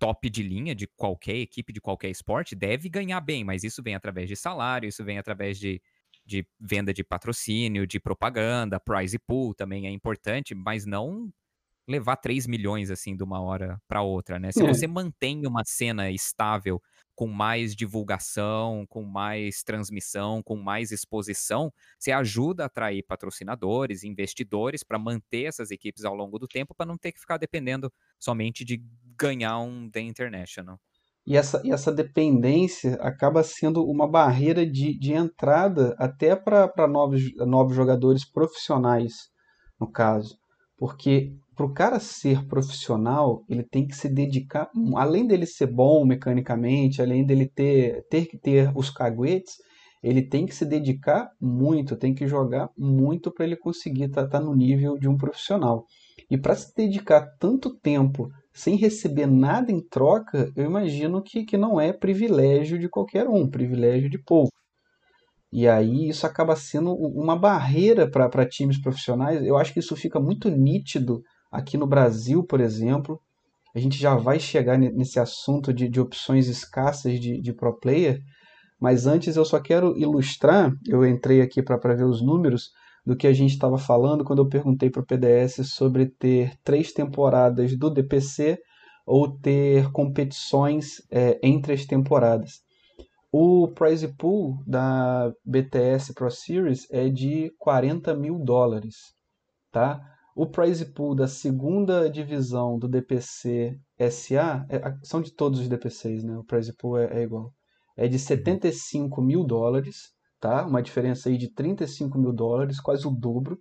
top 0.00 0.30
de 0.30 0.42
linha 0.42 0.74
de 0.74 0.86
qualquer 0.86 1.36
equipe, 1.36 1.74
de 1.74 1.80
qualquer 1.80 2.08
esporte, 2.08 2.56
deve 2.56 2.88
ganhar 2.88 3.20
bem, 3.20 3.44
mas 3.44 3.62
isso 3.62 3.82
vem 3.82 3.94
através 3.94 4.28
de 4.28 4.34
salário, 4.34 4.88
isso 4.88 5.04
vem 5.04 5.18
através 5.18 5.58
de, 5.58 5.80
de 6.24 6.44
venda 6.58 6.92
de 6.92 7.04
patrocínio, 7.04 7.86
de 7.86 8.00
propaganda, 8.00 8.80
prize 8.80 9.18
pool 9.18 9.54
também 9.54 9.86
é 9.86 9.90
importante, 9.90 10.54
mas 10.54 10.86
não 10.86 11.30
levar 11.86 12.16
3 12.16 12.46
milhões 12.46 12.90
assim 12.90 13.14
de 13.14 13.22
uma 13.22 13.42
hora 13.42 13.80
para 13.86 14.00
outra, 14.00 14.38
né? 14.38 14.52
Se 14.52 14.62
é. 14.62 14.66
você 14.66 14.86
mantém 14.86 15.46
uma 15.46 15.62
cena 15.64 16.10
estável 16.10 16.80
com 17.14 17.26
mais 17.26 17.76
divulgação, 17.76 18.86
com 18.88 19.02
mais 19.02 19.62
transmissão, 19.62 20.42
com 20.42 20.56
mais 20.56 20.90
exposição, 20.92 21.70
você 21.98 22.12
ajuda 22.12 22.62
a 22.62 22.66
atrair 22.66 23.02
patrocinadores, 23.02 24.04
investidores 24.04 24.82
para 24.82 24.98
manter 24.98 25.42
essas 25.44 25.70
equipes 25.70 26.04
ao 26.04 26.14
longo 26.14 26.38
do 26.38 26.48
tempo, 26.48 26.74
para 26.74 26.86
não 26.86 26.96
ter 26.96 27.12
que 27.12 27.20
ficar 27.20 27.36
dependendo 27.36 27.92
somente 28.18 28.64
de 28.64 28.82
ganhar 29.20 29.58
um 29.60 29.88
The 29.90 30.00
International. 30.00 30.78
E 31.26 31.36
essa, 31.36 31.60
e 31.62 31.70
essa 31.70 31.92
dependência 31.92 32.94
acaba 32.94 33.42
sendo 33.42 33.84
uma 33.84 34.08
barreira 34.08 34.66
de, 34.66 34.98
de 34.98 35.12
entrada 35.12 35.94
até 35.98 36.34
para 36.34 36.88
novos, 36.88 37.22
novos 37.36 37.76
jogadores 37.76 38.24
profissionais, 38.28 39.28
no 39.78 39.90
caso. 39.90 40.38
Porque 40.78 41.34
para 41.54 41.66
o 41.66 41.74
cara 41.74 42.00
ser 42.00 42.46
profissional, 42.48 43.44
ele 43.46 43.62
tem 43.62 43.86
que 43.86 43.94
se 43.94 44.08
dedicar, 44.08 44.70
além 44.96 45.26
dele 45.26 45.44
ser 45.44 45.66
bom 45.66 46.06
mecanicamente, 46.06 47.02
além 47.02 47.24
dele 47.24 47.46
ter, 47.46 48.02
ter 48.08 48.24
que 48.24 48.38
ter 48.38 48.72
os 48.74 48.88
caguetes, 48.88 49.56
ele 50.02 50.22
tem 50.22 50.46
que 50.46 50.54
se 50.54 50.64
dedicar 50.64 51.30
muito, 51.38 51.96
tem 51.96 52.14
que 52.14 52.26
jogar 52.26 52.70
muito 52.78 53.30
para 53.30 53.44
ele 53.44 53.56
conseguir 53.56 54.04
estar 54.04 54.22
tá, 54.22 54.38
tá 54.38 54.40
no 54.40 54.56
nível 54.56 54.96
de 54.96 55.06
um 55.06 55.18
profissional. 55.18 55.84
E 56.30 56.38
para 56.38 56.56
se 56.56 56.74
dedicar 56.74 57.26
tanto 57.38 57.78
tempo 57.78 58.30
sem 58.52 58.76
receber 58.76 59.26
nada 59.26 59.70
em 59.70 59.80
troca, 59.80 60.50
eu 60.56 60.64
imagino 60.64 61.22
que, 61.22 61.44
que 61.44 61.56
não 61.56 61.80
é 61.80 61.92
privilégio 61.92 62.78
de 62.78 62.88
qualquer 62.88 63.28
um, 63.28 63.48
privilégio 63.48 64.10
de 64.10 64.18
pouco. 64.18 64.50
E 65.52 65.66
aí 65.66 66.08
isso 66.08 66.26
acaba 66.26 66.54
sendo 66.54 66.94
uma 66.94 67.36
barreira 67.36 68.08
para 68.08 68.46
times 68.46 68.80
profissionais. 68.80 69.42
Eu 69.44 69.56
acho 69.56 69.72
que 69.72 69.80
isso 69.80 69.96
fica 69.96 70.20
muito 70.20 70.48
nítido 70.48 71.22
aqui 71.50 71.76
no 71.76 71.86
Brasil, 71.86 72.44
por 72.44 72.60
exemplo. 72.60 73.20
A 73.74 73.78
gente 73.78 73.98
já 73.98 74.14
vai 74.14 74.38
chegar 74.38 74.78
nesse 74.78 75.18
assunto 75.18 75.72
de, 75.72 75.88
de 75.88 76.00
opções 76.00 76.48
escassas 76.48 77.18
de, 77.18 77.40
de 77.40 77.52
pro 77.52 77.78
player, 77.78 78.20
mas 78.80 79.06
antes 79.06 79.36
eu 79.36 79.44
só 79.44 79.60
quero 79.60 79.96
ilustrar. 79.98 80.72
Eu 80.88 81.04
entrei 81.04 81.40
aqui 81.40 81.62
para 81.62 81.94
ver 81.94 82.04
os 82.04 82.22
números 82.22 82.70
do 83.10 83.16
que 83.16 83.26
a 83.26 83.32
gente 83.32 83.50
estava 83.50 83.76
falando 83.76 84.22
quando 84.22 84.38
eu 84.38 84.48
perguntei 84.48 84.88
para 84.88 85.02
o 85.02 85.04
PDS 85.04 85.68
sobre 85.68 86.06
ter 86.06 86.56
três 86.62 86.92
temporadas 86.92 87.76
do 87.76 87.90
DPC 87.90 88.56
ou 89.04 89.36
ter 89.36 89.90
competições 89.90 91.02
é, 91.10 91.36
entre 91.42 91.72
as 91.72 91.84
temporadas. 91.84 92.60
O 93.32 93.66
prize 93.66 94.06
pool 94.16 94.62
da 94.64 95.32
BTS 95.44 96.14
Pro 96.14 96.30
Series 96.30 96.86
é 96.88 97.08
de 97.08 97.52
40 97.58 98.14
mil 98.14 98.38
dólares, 98.38 98.94
tá? 99.72 100.00
O 100.36 100.46
prize 100.46 100.84
pool 100.84 101.16
da 101.16 101.26
segunda 101.26 102.08
divisão 102.08 102.78
do 102.78 102.86
DPC 102.86 103.76
SA, 104.08 104.64
é, 104.68 104.80
são 105.02 105.20
de 105.20 105.32
todos 105.32 105.58
os 105.58 105.68
DPCs, 105.68 106.22
né? 106.22 106.38
O 106.38 106.44
prize 106.44 106.72
pool 106.76 106.96
é, 106.96 107.18
é 107.18 107.22
igual. 107.24 107.52
É 107.96 108.06
de 108.06 108.20
75 108.20 109.20
mil 109.20 109.42
dólares, 109.42 110.12
tá? 110.40 110.66
Uma 110.66 110.82
diferença 110.82 111.28
aí 111.28 111.36
de 111.36 111.52
35 111.52 112.18
mil 112.18 112.32
dólares, 112.32 112.80
quase 112.80 113.06
o 113.06 113.10
dobro. 113.10 113.58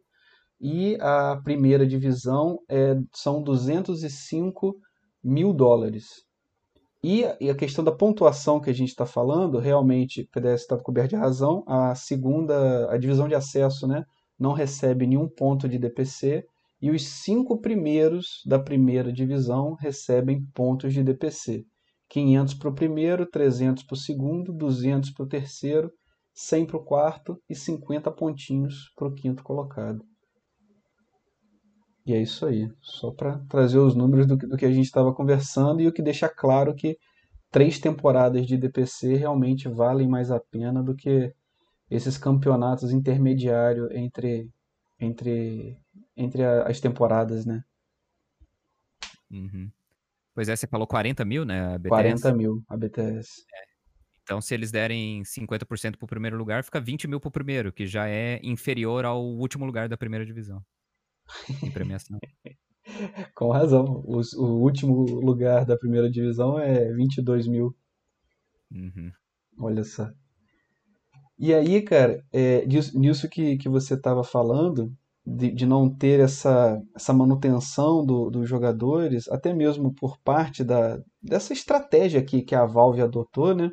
E 0.60 0.98
a 1.00 1.40
primeira 1.44 1.86
divisão 1.86 2.60
é, 2.70 2.96
são 3.14 3.44
205 3.44 4.76
mil 5.24 5.54
dólares. 5.54 6.24
E, 7.04 7.24
e 7.40 7.50
a 7.50 7.56
questão 7.56 7.84
da 7.84 7.94
pontuação 7.94 8.60
que 8.60 8.70
a 8.70 8.74
gente 8.74 8.90
está 8.90 9.06
falando, 9.06 9.58
realmente, 9.58 10.22
o 10.22 10.28
PDS 10.30 10.62
está 10.62 10.78
coberto 10.78 11.12
de 11.12 11.16
razão. 11.16 11.64
A 11.66 11.96
segunda, 11.96 12.92
a 12.92 12.98
divisão 12.98 13.28
de 13.28 13.36
acesso, 13.36 13.88
né, 13.88 14.04
não 14.38 14.52
recebe 14.52 15.08
nenhum 15.08 15.28
ponto 15.28 15.68
de 15.68 15.78
DPC. 15.78 16.46
E 16.82 16.92
os 16.92 17.06
cinco 17.08 17.60
primeiros 17.60 18.42
da 18.46 18.60
primeira 18.60 19.12
divisão 19.12 19.76
recebem 19.76 20.46
pontos 20.54 20.94
de 20.94 21.04
DPC. 21.04 21.66
500 22.10 22.54
para 22.56 22.70
o 22.70 22.76
primeiro, 22.76 23.26
300 23.26 23.84
para 23.84 23.94
o 23.94 23.98
segundo, 23.98 24.52
200 24.52 25.12
para 25.12 25.26
o 25.26 25.28
terceiro, 25.28 25.92
100 26.34 26.66
para 26.66 26.78
o 26.78 26.84
quarto 26.84 27.42
e 27.50 27.56
50 27.56 28.12
pontinhos 28.12 28.92
para 28.96 29.08
o 29.08 29.14
quinto 29.14 29.44
colocado. 29.44 30.06
E 32.06 32.14
é 32.14 32.22
isso 32.22 32.46
aí, 32.46 32.72
só 32.82 33.12
para 33.12 33.40
trazer 33.50 33.78
os 33.78 33.94
números 33.94 34.26
do, 34.26 34.36
do 34.36 34.58
que 34.58 34.66
a 34.66 34.72
gente 34.72 34.86
estava 34.86 35.14
conversando 35.14 35.82
e 35.82 35.88
o 35.88 35.94
que 35.94 36.02
deixa 36.02 36.28
claro 36.28 36.74
que 36.74 36.98
três 37.52 37.80
temporadas 37.80 38.48
de 38.48 38.58
DPC 38.58 39.16
realmente 39.16 39.68
valem 39.68 40.08
mais 40.08 40.32
a 40.32 40.40
pena 40.40 40.82
do 40.82 40.96
que 40.96 41.34
esses 41.90 42.18
campeonatos 42.18 42.92
intermediários 42.92 43.90
entre, 43.92 44.50
entre, 45.00 45.78
entre 46.16 46.44
as 46.44 46.80
temporadas, 46.80 47.46
né? 47.46 47.64
Uhum. 49.30 49.70
Pois 50.34 50.50
é, 50.50 50.56
você 50.56 50.68
falou 50.68 50.88
40 50.88 51.26
mil, 51.26 51.46
né? 51.46 51.76
A 51.76 51.78
BTS. 51.78 51.90
40 51.90 52.34
mil, 52.34 52.64
a 52.68 52.78
BTS. 52.78 53.44
É. 53.54 53.69
Então, 54.30 54.40
se 54.40 54.54
eles 54.54 54.70
derem 54.70 55.24
50% 55.24 55.98
para 55.98 56.06
o 56.06 56.08
primeiro 56.08 56.38
lugar, 56.38 56.64
fica 56.64 56.80
20 56.80 57.08
mil 57.08 57.20
para 57.20 57.30
o 57.30 57.32
primeiro, 57.32 57.74
que 57.74 57.88
já 57.88 58.08
é 58.08 58.40
inferior 58.44 59.04
ao 59.04 59.26
último 59.26 59.66
lugar 59.66 59.90
da 59.90 59.98
primeira 59.98 60.24
divisão. 60.24 60.64
Em 61.64 61.72
premiação. 61.72 62.20
Com 63.34 63.50
razão. 63.50 63.86
O, 64.06 64.22
o, 64.38 64.62
último 64.62 65.02
lugar 65.20 65.66
da 65.66 65.76
primeira 65.76 66.12
divisão 66.12 66.60
é 66.60 66.94
22 66.94 67.48
mil. 67.48 67.76
Uhum. 68.72 69.12
Olha 69.58 69.84
só. 69.84 70.12
E 71.40 71.52
aí, 71.52 71.82
cara, 71.82 72.24
é, 72.32 72.68
nisso 72.94 73.28
que, 73.28 73.58
que 73.58 73.68
você 73.68 73.96
estava 73.96 74.24
falando, 74.24 74.94
de, 75.26 75.52
de, 75.52 75.66
não 75.66 75.90
ter 75.90 76.20
essa, 76.20 76.80
essa 76.96 77.14
manutenção 77.14 78.06
do, 78.06 78.30
dos 78.30 78.48
jogadores, 78.48 79.28
até 79.28 79.56
mesmo 79.56 79.92
por 79.92 80.20
parte 80.20 80.64
da, 80.64 81.02
dessa 81.20 81.52
estratégia 81.52 82.24
que, 82.24 82.44
que 82.44 82.54
a 82.54 82.68
Valve 82.68 83.02
adotou, 83.02 83.56
né? 83.56 83.72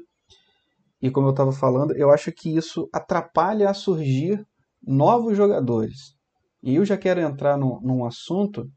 E 1.07 1.11
como 1.11 1.29
eu 1.29 1.31
estava 1.31 1.53
falando, 1.53 1.95
eu 1.97 2.11
acho 2.11 2.33
que 2.33 2.57
isso 2.57 2.89
atrapalha 2.93 3.71
a 3.71 3.75
surgir 3.75 4.45
novos 4.85 5.37
jogadores. 5.37 6.17
E 6.61 6.75
eu 6.75 6.85
já 6.85 6.99
quero 6.99 7.21
entrar 7.21 7.57
no, 7.57 7.81
num 7.81 8.05
assunto 8.05 8.69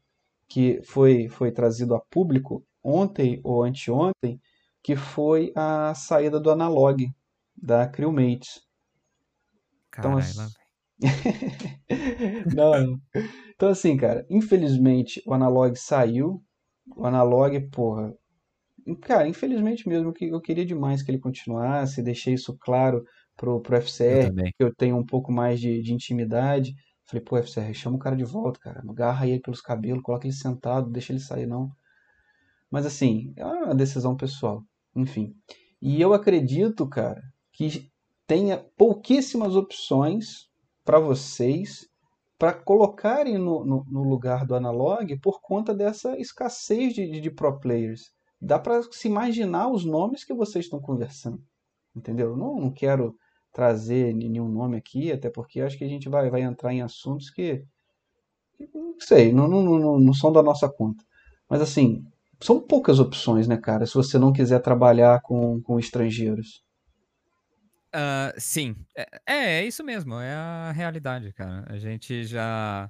que 0.48 0.80
foi, 0.84 1.28
foi 1.28 1.50
trazido 1.50 1.92
a 1.92 2.00
público 2.00 2.64
ontem 2.84 3.40
ou 3.42 3.64
anteontem, 3.64 4.40
que 4.80 4.94
foi 4.94 5.52
a 5.56 5.92
saída 5.92 6.38
do 6.38 6.52
Analog 6.52 7.04
da 7.60 7.88
Crewmates. 7.88 8.60
Então, 9.88 10.12
Caralho, 10.14 10.50
não. 12.54 13.00
Então, 13.56 13.70
assim, 13.70 13.96
cara, 13.96 14.24
infelizmente 14.30 15.20
o 15.26 15.34
Analog 15.34 15.76
saiu. 15.76 16.40
O 16.96 17.04
Analog, 17.04 17.58
porra, 17.70 18.14
Cara, 19.02 19.28
infelizmente 19.28 19.88
mesmo, 19.88 20.12
que 20.12 20.26
eu 20.26 20.40
queria 20.40 20.64
demais 20.64 21.02
que 21.02 21.10
ele 21.10 21.18
continuasse, 21.18 22.02
deixei 22.02 22.34
isso 22.34 22.56
claro 22.58 23.04
pro, 23.36 23.60
pro 23.60 23.76
FCR, 23.76 24.32
que 24.56 24.64
eu 24.64 24.74
tenho 24.74 24.96
um 24.96 25.04
pouco 25.04 25.32
mais 25.32 25.60
de, 25.60 25.82
de 25.82 25.92
intimidade. 25.92 26.74
Falei, 27.04 27.24
pô, 27.24 27.36
FCR, 27.36 27.74
chama 27.74 27.96
o 27.96 27.98
cara 27.98 28.16
de 28.16 28.24
volta, 28.24 28.60
cara. 28.60 28.82
Agarra 28.88 29.26
ele 29.26 29.40
pelos 29.40 29.60
cabelos, 29.60 30.02
coloca 30.02 30.26
ele 30.26 30.34
sentado, 30.34 30.90
deixa 30.90 31.12
ele 31.12 31.20
sair, 31.20 31.46
não. 31.46 31.70
Mas 32.70 32.86
assim, 32.86 33.32
é 33.36 33.44
uma 33.44 33.74
decisão 33.74 34.16
pessoal. 34.16 34.62
Enfim. 34.94 35.34
E 35.82 36.00
eu 36.00 36.12
acredito, 36.12 36.88
cara, 36.88 37.22
que 37.52 37.90
tenha 38.26 38.58
pouquíssimas 38.76 39.56
opções 39.56 40.48
para 40.84 41.00
vocês 41.00 41.88
para 42.38 42.52
colocarem 42.54 43.36
no, 43.36 43.64
no, 43.64 43.84
no, 43.90 44.02
lugar 44.02 44.46
do 44.46 44.54
analog 44.54 45.18
por 45.18 45.42
conta 45.42 45.74
dessa 45.74 46.18
escassez 46.18 46.94
de, 46.94 47.06
de, 47.06 47.20
de 47.20 47.30
pro 47.30 47.60
players 47.60 48.12
dá 48.40 48.58
para 48.58 48.82
se 48.84 49.08
imaginar 49.08 49.68
os 49.68 49.84
nomes 49.84 50.24
que 50.24 50.32
vocês 50.32 50.64
estão 50.64 50.80
conversando. 50.80 51.42
Entendeu? 51.94 52.36
Não, 52.36 52.60
não 52.60 52.72
quero 52.72 53.16
trazer 53.52 54.14
nenhum 54.14 54.48
nome 54.48 54.76
aqui, 54.76 55.12
até 55.12 55.28
porque 55.28 55.60
acho 55.60 55.76
que 55.76 55.84
a 55.84 55.88
gente 55.88 56.08
vai, 56.08 56.30
vai 56.30 56.42
entrar 56.42 56.72
em 56.72 56.82
assuntos 56.82 57.30
que, 57.30 57.64
não 58.74 58.94
sei, 59.00 59.32
não, 59.32 59.48
não, 59.48 59.62
não, 59.62 60.00
não 60.00 60.14
são 60.14 60.32
da 60.32 60.42
nossa 60.42 60.68
conta. 60.68 61.04
Mas 61.48 61.60
assim, 61.60 62.04
são 62.40 62.60
poucas 62.60 62.98
opções, 63.00 63.48
né, 63.48 63.56
cara, 63.56 63.86
se 63.86 63.94
você 63.94 64.18
não 64.18 64.32
quiser 64.32 64.60
trabalhar 64.60 65.20
com, 65.20 65.60
com 65.62 65.78
estrangeiros. 65.78 66.64
Uh, 67.92 68.32
sim, 68.38 68.76
é, 68.96 69.06
é, 69.26 69.34
é, 69.60 69.66
isso 69.66 69.82
mesmo, 69.82 70.14
é 70.14 70.32
a 70.32 70.72
realidade, 70.72 71.32
cara. 71.32 71.64
A 71.68 71.76
gente 71.76 72.22
já, 72.24 72.88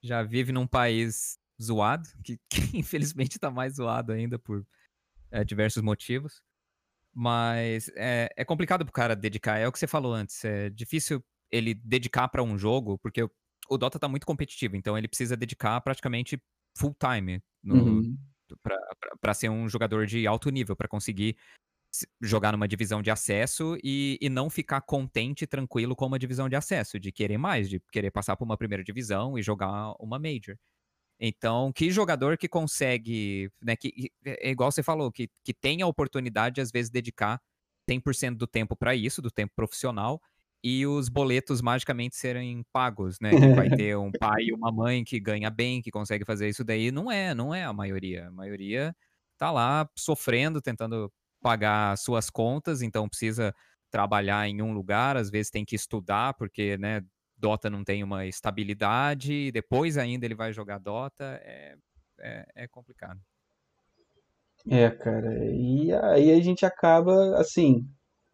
já 0.00 0.22
vive 0.22 0.52
num 0.52 0.66
país 0.66 1.38
zoado, 1.60 2.08
que, 2.22 2.38
que 2.48 2.78
infelizmente 2.78 3.32
está 3.32 3.50
mais 3.50 3.76
zoado 3.76 4.12
ainda 4.12 4.38
por 4.38 4.64
é, 5.30 5.44
diversos 5.44 5.82
motivos. 5.82 6.42
Mas 7.14 7.90
é, 7.96 8.28
é 8.36 8.44
complicado 8.44 8.84
pro 8.84 8.92
cara 8.92 9.16
dedicar. 9.16 9.58
É 9.58 9.66
o 9.66 9.72
que 9.72 9.78
você 9.78 9.86
falou 9.86 10.12
antes. 10.12 10.44
É 10.44 10.70
difícil 10.70 11.24
ele 11.50 11.74
dedicar 11.74 12.28
para 12.28 12.42
um 12.42 12.58
jogo, 12.58 12.98
porque 12.98 13.22
o 13.68 13.78
Dota 13.78 13.98
tá 13.98 14.08
muito 14.08 14.26
competitivo, 14.26 14.76
então 14.76 14.96
ele 14.96 15.08
precisa 15.08 15.36
dedicar 15.36 15.80
praticamente 15.80 16.40
full 16.76 16.94
time 16.98 17.42
uhum. 17.64 18.16
para 19.20 19.34
ser 19.34 19.48
um 19.48 19.68
jogador 19.68 20.06
de 20.06 20.26
alto 20.26 20.50
nível, 20.50 20.76
para 20.76 20.88
conseguir 20.88 21.36
jogar 22.20 22.52
numa 22.52 22.68
divisão 22.68 23.02
de 23.02 23.10
acesso 23.10 23.76
e, 23.82 24.18
e 24.20 24.28
não 24.28 24.50
ficar 24.50 24.80
contente 24.82 25.42
e 25.42 25.46
tranquilo 25.46 25.96
com 25.96 26.06
uma 26.06 26.18
divisão 26.18 26.48
de 26.48 26.56
acesso, 26.56 27.00
de 27.00 27.10
querer 27.10 27.38
mais, 27.38 27.68
de 27.68 27.80
querer 27.90 28.10
passar 28.10 28.36
por 28.36 28.44
uma 28.44 28.56
primeira 28.56 28.84
divisão 28.84 29.38
e 29.38 29.42
jogar 29.42 29.94
uma 29.98 30.18
major. 30.18 30.56
Então, 31.20 31.72
que 31.72 31.90
jogador 31.90 32.38
que 32.38 32.48
consegue, 32.48 33.50
né, 33.62 33.74
que 33.76 34.10
é, 34.24 34.50
igual 34.50 34.70
você 34.70 34.82
falou, 34.82 35.10
que, 35.10 35.28
que 35.44 35.52
tem 35.52 35.82
a 35.82 35.86
oportunidade 35.86 36.56
de, 36.56 36.60
às 36.60 36.70
vezes, 36.70 36.90
dedicar 36.90 37.40
100% 37.88 38.36
do 38.36 38.46
tempo 38.46 38.76
para 38.76 38.94
isso, 38.94 39.20
do 39.20 39.30
tempo 39.30 39.52
profissional, 39.56 40.20
e 40.62 40.86
os 40.86 41.08
boletos 41.08 41.62
magicamente 41.62 42.16
serem 42.16 42.64
pagos, 42.72 43.18
né? 43.20 43.30
Que 43.30 43.54
vai 43.54 43.68
ter 43.82 43.96
um 43.96 44.10
pai 44.12 44.44
e 44.44 44.52
uma 44.52 44.72
mãe 44.72 45.04
que 45.04 45.18
ganha 45.20 45.50
bem, 45.50 45.80
que 45.82 45.90
consegue 45.90 46.24
fazer 46.24 46.48
isso 46.48 46.64
daí. 46.64 46.90
Não 46.90 47.10
é, 47.10 47.34
não 47.34 47.54
é 47.54 47.64
a 47.64 47.72
maioria. 47.72 48.28
A 48.28 48.30
maioria 48.30 48.94
tá 49.36 49.50
lá 49.50 49.88
sofrendo, 49.96 50.60
tentando 50.60 51.12
pagar 51.40 51.96
suas 51.96 52.28
contas, 52.28 52.82
então 52.82 53.08
precisa 53.08 53.54
trabalhar 53.90 54.48
em 54.48 54.60
um 54.60 54.72
lugar, 54.72 55.16
às 55.16 55.30
vezes 55.30 55.50
tem 55.50 55.64
que 55.64 55.76
estudar, 55.76 56.34
porque, 56.34 56.76
né, 56.76 57.02
Dota 57.38 57.70
não 57.70 57.84
tem 57.84 58.02
uma 58.02 58.26
estabilidade, 58.26 59.52
depois 59.52 59.96
ainda 59.96 60.26
ele 60.26 60.34
vai 60.34 60.52
jogar 60.52 60.78
Dota, 60.78 61.40
é, 61.42 61.76
é, 62.18 62.46
é 62.54 62.68
complicado. 62.68 63.20
É, 64.68 64.90
cara, 64.90 65.44
e 65.46 65.92
aí 65.92 66.32
a 66.32 66.42
gente 66.42 66.66
acaba, 66.66 67.38
assim, 67.38 67.88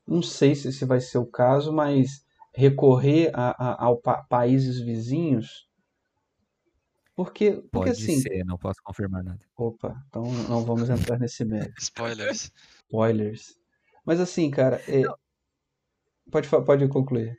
não 0.06 0.22
sei 0.22 0.54
se 0.54 0.68
esse 0.68 0.84
vai 0.84 1.00
ser 1.00 1.18
o 1.18 1.26
caso, 1.26 1.72
mas 1.72 2.24
recorrer 2.52 3.30
a, 3.34 3.50
a, 3.50 3.90
a 3.90 3.96
pa 3.96 4.22
países 4.24 4.80
vizinhos, 4.80 5.68
porque, 7.14 7.52
porque 7.52 7.70
Pode 7.70 7.90
assim... 7.90 8.20
ser, 8.20 8.44
não 8.44 8.58
posso 8.58 8.80
confirmar 8.82 9.22
nada. 9.22 9.40
Opa, 9.56 10.02
então 10.08 10.24
não 10.48 10.64
vamos 10.64 10.90
entrar 10.90 11.18
nesse 11.18 11.44
mérito. 11.44 11.74
Spoilers. 11.80 12.52
Spoilers. 12.88 13.56
Mas 14.04 14.18
assim, 14.18 14.50
cara, 14.50 14.82
é... 14.88 15.04
pode, 16.30 16.48
pode 16.48 16.88
concluir. 16.88 17.38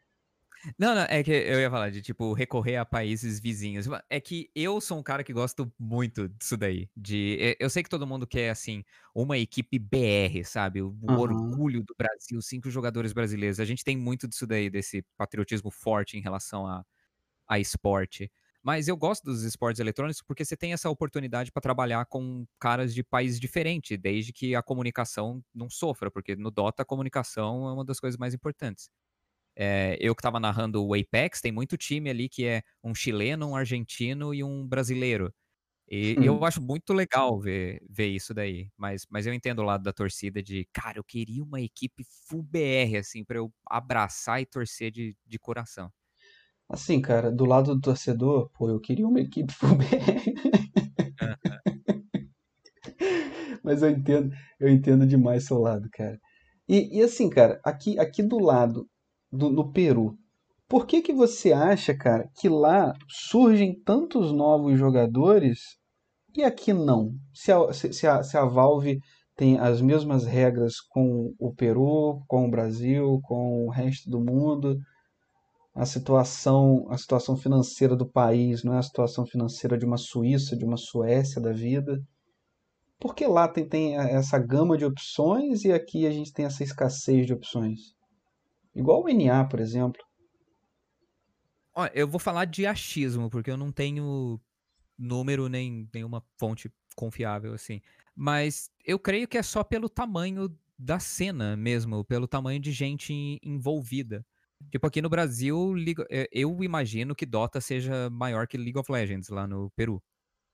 Não, 0.77 0.95
não, 0.95 1.03
é 1.03 1.23
que 1.23 1.31
eu 1.31 1.59
ia 1.59 1.69
falar 1.69 1.89
de, 1.89 2.01
tipo, 2.01 2.33
recorrer 2.33 2.77
a 2.77 2.85
países 2.85 3.39
vizinhos. 3.39 3.87
É 4.09 4.19
que 4.19 4.49
eu 4.55 4.79
sou 4.81 4.97
um 4.97 5.03
cara 5.03 5.23
que 5.23 5.33
gosto 5.33 5.71
muito 5.79 6.27
disso 6.29 6.57
daí. 6.57 6.89
De, 6.95 7.55
eu 7.59 7.69
sei 7.69 7.83
que 7.83 7.89
todo 7.89 8.07
mundo 8.07 8.25
quer, 8.25 8.49
assim, 8.49 8.83
uma 9.13 9.37
equipe 9.37 9.77
BR, 9.79 10.43
sabe? 10.45 10.81
O 10.81 10.97
uhum. 11.01 11.19
orgulho 11.19 11.83
do 11.83 11.95
Brasil, 11.97 12.41
cinco 12.41 12.69
jogadores 12.69 13.13
brasileiros. 13.13 13.59
A 13.59 13.65
gente 13.65 13.83
tem 13.83 13.97
muito 13.97 14.27
disso 14.27 14.47
daí, 14.47 14.69
desse 14.69 15.03
patriotismo 15.17 15.71
forte 15.71 16.17
em 16.17 16.21
relação 16.21 16.65
a, 16.67 16.83
a 17.47 17.59
esporte. 17.59 18.31
Mas 18.65 18.87
eu 18.87 18.97
gosto 18.97 19.23
dos 19.23 19.43
esportes 19.43 19.79
eletrônicos 19.79 20.23
porque 20.23 20.43
você 20.43 20.57
tem 20.57 20.73
essa 20.73 20.89
oportunidade 20.89 21.51
para 21.51 21.61
trabalhar 21.61 22.03
com 22.07 22.47
caras 22.59 22.95
de 22.95 23.03
países 23.03 23.39
diferentes, 23.39 23.95
desde 23.99 24.33
que 24.33 24.55
a 24.55 24.63
comunicação 24.63 25.43
não 25.53 25.69
sofra, 25.69 26.09
porque 26.09 26.35
no 26.35 26.49
Dota 26.49 26.81
a 26.81 26.85
comunicação 26.85 27.67
é 27.69 27.73
uma 27.73 27.85
das 27.85 27.99
coisas 27.99 28.17
mais 28.17 28.33
importantes. 28.33 28.89
É, 29.57 29.97
eu 29.99 30.13
que 30.13 30.19
estava 30.19 30.39
narrando 30.39 30.85
o 30.85 30.93
Apex, 30.93 31.39
tem 31.39 31.51
muito 31.51 31.77
time 31.77 32.09
ali 32.09 32.27
que 32.27 32.45
é 32.45 32.61
um 32.83 32.93
chileno, 32.93 33.47
um 33.47 33.55
argentino 33.55 34.33
e 34.33 34.43
um 34.43 34.67
brasileiro. 34.67 35.33
E, 35.89 36.17
hum. 36.19 36.23
eu 36.23 36.43
acho 36.43 36.61
muito 36.61 36.93
legal 36.93 37.39
ver, 37.39 37.81
ver 37.87 38.07
isso 38.07 38.33
daí. 38.33 38.69
Mas, 38.75 39.05
mas 39.09 39.27
eu 39.27 39.33
entendo 39.33 39.59
o 39.59 39.65
lado 39.65 39.83
da 39.83 39.93
torcida 39.93 40.41
de, 40.41 40.67
cara, 40.73 40.97
eu 40.97 41.03
queria 41.03 41.43
uma 41.43 41.61
equipe 41.61 42.03
full 42.27 42.43
BR, 42.43 42.97
assim, 42.99 43.23
para 43.23 43.37
eu 43.37 43.51
abraçar 43.69 44.41
e 44.41 44.45
torcer 44.45 44.91
de, 44.91 45.15
de 45.25 45.39
coração. 45.39 45.89
Assim, 46.67 46.99
cara, 46.99 47.31
do 47.31 47.45
lado 47.45 47.75
do 47.75 47.81
torcedor, 47.81 48.49
pô, 48.49 48.69
eu 48.69 48.79
queria 48.79 49.07
uma 49.07 49.21
equipe 49.21 49.53
full 49.53 49.75
BR. 49.75 49.85
mas 53.63 53.83
eu 53.83 53.89
entendo, 53.89 54.35
eu 54.59 54.69
entendo 54.69 55.05
demais 55.05 55.45
seu 55.45 55.59
lado, 55.59 55.87
cara. 55.91 56.19
E, 56.67 56.97
e 56.97 57.03
assim, 57.03 57.29
cara, 57.29 57.61
aqui, 57.63 57.99
aqui 57.99 58.23
do 58.23 58.39
lado 58.39 58.89
no 59.37 59.71
Peru. 59.71 60.17
Por 60.67 60.87
que, 60.87 61.01
que 61.01 61.13
você 61.13 61.53
acha, 61.53 61.95
cara, 61.95 62.27
que 62.35 62.49
lá 62.49 62.93
surgem 63.07 63.79
tantos 63.83 64.31
novos 64.31 64.77
jogadores 64.79 65.77
e 66.35 66.43
aqui 66.43 66.73
não? 66.73 67.13
Se 67.33 67.51
a, 67.51 67.71
se 67.71 68.07
a, 68.07 68.23
se 68.23 68.37
a 68.37 68.45
Valve 68.45 68.99
tem 69.35 69.59
as 69.59 69.81
mesmas 69.81 70.25
regras 70.25 70.79
com 70.79 71.33
o 71.37 71.53
Peru, 71.53 72.23
com 72.27 72.47
o 72.47 72.49
Brasil, 72.49 73.19
com 73.23 73.67
o 73.67 73.69
resto 73.69 74.09
do 74.09 74.19
mundo, 74.19 74.77
a 75.73 75.85
situação, 75.85 76.85
a 76.89 76.97
situação 76.97 77.35
financeira 77.35 77.95
do 77.95 78.09
país 78.09 78.63
não 78.63 78.73
é 78.73 78.77
a 78.77 78.83
situação 78.83 79.25
financeira 79.25 79.77
de 79.77 79.85
uma 79.85 79.97
Suíça, 79.97 80.55
de 80.55 80.63
uma 80.63 80.77
Suécia 80.77 81.41
da 81.41 81.51
vida. 81.51 82.01
Por 82.97 83.13
que 83.13 83.27
lá 83.27 83.47
tem, 83.47 83.67
tem 83.67 83.97
essa 83.97 84.39
gama 84.39 84.77
de 84.77 84.85
opções 84.85 85.65
e 85.65 85.73
aqui 85.73 86.07
a 86.07 86.11
gente 86.11 86.31
tem 86.31 86.45
essa 86.45 86.63
escassez 86.63 87.27
de 87.27 87.33
opções? 87.33 87.93
Igual 88.75 89.03
o 89.03 89.09
NA, 89.09 89.45
por 89.45 89.59
exemplo. 89.59 90.03
Ó, 91.73 91.87
eu 91.93 92.07
vou 92.07 92.19
falar 92.19 92.45
de 92.45 92.65
achismo, 92.65 93.29
porque 93.29 93.51
eu 93.51 93.57
não 93.57 93.71
tenho 93.71 94.39
número 94.97 95.49
nem 95.49 95.89
nenhuma 95.93 96.23
fonte 96.37 96.71
confiável 96.95 97.53
assim. 97.53 97.81
Mas 98.15 98.69
eu 98.85 98.97
creio 98.97 99.27
que 99.27 99.37
é 99.37 99.43
só 99.43 99.63
pelo 99.63 99.89
tamanho 99.89 100.49
da 100.77 100.99
cena 100.99 101.55
mesmo, 101.55 102.03
pelo 102.03 102.27
tamanho 102.27 102.59
de 102.59 102.71
gente 102.71 103.39
envolvida. 103.43 104.25
Tipo, 104.71 104.87
aqui 104.87 105.01
no 105.01 105.09
Brasil, 105.09 105.73
é, 106.09 106.27
eu 106.31 106.63
imagino 106.63 107.15
que 107.15 107.25
Dota 107.25 107.59
seja 107.59 108.09
maior 108.09 108.47
que 108.47 108.57
League 108.57 108.77
of 108.77 108.91
Legends 108.91 109.29
lá 109.29 109.45
no 109.45 109.69
Peru. 109.71 110.01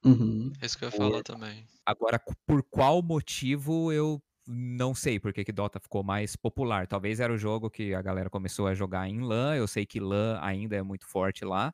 Uhum. 0.03 0.51
É 0.59 0.65
isso 0.65 0.77
que 0.77 0.83
eu 0.83 0.89
ia 0.89 0.97
falar 0.97 1.23
também. 1.23 1.67
Agora, 1.85 2.19
por 2.45 2.63
qual 2.63 3.01
motivo 3.03 3.91
eu 3.91 4.21
não 4.47 4.93
sei 4.95 5.19
por 5.19 5.33
que 5.33 5.51
Dota 5.51 5.79
ficou 5.79 6.03
mais 6.03 6.35
popular. 6.35 6.87
Talvez 6.87 7.19
era 7.19 7.31
o 7.33 7.37
jogo 7.37 7.69
que 7.69 7.93
a 7.93 8.01
galera 8.01 8.29
começou 8.29 8.67
a 8.67 8.73
jogar 8.73 9.07
em 9.07 9.19
LAN. 9.21 9.55
Eu 9.55 9.67
sei 9.67 9.85
que 9.85 9.99
LAN 9.99 10.39
ainda 10.41 10.75
é 10.75 10.81
muito 10.83 11.07
forte 11.07 11.45
lá. 11.45 11.73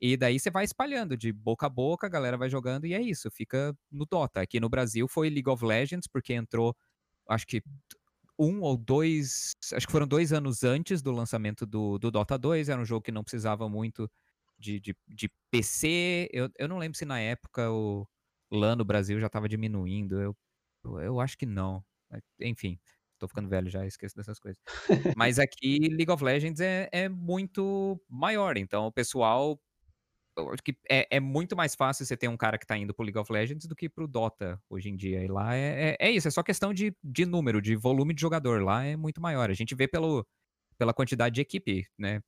E 0.00 0.16
daí 0.16 0.38
você 0.38 0.50
vai 0.50 0.64
espalhando 0.64 1.16
de 1.16 1.32
boca 1.32 1.66
a 1.66 1.70
boca, 1.70 2.06
a 2.06 2.10
galera 2.10 2.36
vai 2.36 2.50
jogando 2.50 2.86
e 2.86 2.92
é 2.94 3.00
isso, 3.00 3.30
fica 3.30 3.74
no 3.90 4.04
Dota. 4.04 4.42
Aqui 4.42 4.60
no 4.60 4.68
Brasil 4.68 5.08
foi 5.08 5.30
League 5.30 5.48
of 5.48 5.64
Legends, 5.64 6.06
porque 6.06 6.34
entrou, 6.34 6.76
acho 7.28 7.46
que 7.46 7.62
um 8.38 8.60
ou 8.60 8.76
dois, 8.76 9.54
acho 9.72 9.86
que 9.86 9.92
foram 9.92 10.06
dois 10.06 10.32
anos 10.32 10.62
antes 10.64 11.00
do 11.02 11.10
lançamento 11.12 11.64
do, 11.66 11.98
do 11.98 12.10
Dota 12.10 12.36
2. 12.38 12.68
Era 12.68 12.80
um 12.80 12.84
jogo 12.84 13.02
que 13.02 13.12
não 13.12 13.24
precisava 13.24 13.68
muito 13.68 14.10
de, 14.58 14.78
de, 14.80 14.96
de 15.08 15.30
PC. 15.50 16.28
Eu, 16.32 16.50
eu 16.58 16.68
não 16.68 16.78
lembro 16.78 16.98
se 16.98 17.04
na 17.06 17.18
época 17.20 17.70
o 17.70 18.06
LAN 18.50 18.76
no 18.76 18.84
Brasil 18.84 19.18
já 19.20 19.26
estava 19.26 19.48
diminuindo. 19.48 20.20
Eu, 20.20 20.36
eu 21.02 21.20
acho 21.20 21.38
que 21.38 21.46
não. 21.46 21.82
Enfim, 22.40 22.78
tô 23.18 23.26
ficando 23.28 23.48
velho 23.48 23.68
já, 23.68 23.86
esqueço 23.86 24.16
dessas 24.16 24.38
coisas. 24.38 24.60
Mas 25.16 25.38
aqui 25.38 25.78
League 25.88 26.10
of 26.10 26.22
Legends 26.22 26.60
é, 26.60 26.88
é 26.92 27.08
muito 27.08 28.00
maior, 28.08 28.56
então 28.56 28.86
o 28.86 28.92
pessoal. 28.92 29.60
que 30.62 30.76
é, 30.90 31.06
é, 31.16 31.20
muito 31.20 31.56
mais 31.56 31.74
fácil 31.74 32.04
você 32.04 32.16
ter 32.16 32.28
um 32.28 32.36
cara 32.36 32.58
que 32.58 32.66
tá 32.66 32.76
indo 32.76 32.94
pro 32.94 33.04
League 33.04 33.18
of 33.18 33.32
Legends 33.32 33.66
do 33.66 33.74
que 33.74 33.88
pro 33.88 34.06
Dota 34.06 34.60
hoje 34.68 34.88
em 34.88 34.96
dia. 34.96 35.22
E 35.22 35.28
lá 35.28 35.54
é, 35.54 35.96
é, 36.00 36.08
é 36.08 36.10
isso, 36.10 36.28
é 36.28 36.30
só 36.30 36.42
questão 36.42 36.72
de, 36.72 36.94
de 37.02 37.24
número, 37.24 37.60
de 37.60 37.74
volume 37.76 38.14
de 38.14 38.20
jogador. 38.20 38.62
Lá 38.62 38.84
é 38.84 38.96
muito 38.96 39.20
maior. 39.20 39.50
A 39.50 39.54
gente 39.54 39.74
vê 39.74 39.88
pelo, 39.88 40.26
pela 40.78 40.94
quantidade 40.94 41.34
de 41.34 41.40
equipe, 41.40 41.86
né? 41.98 42.22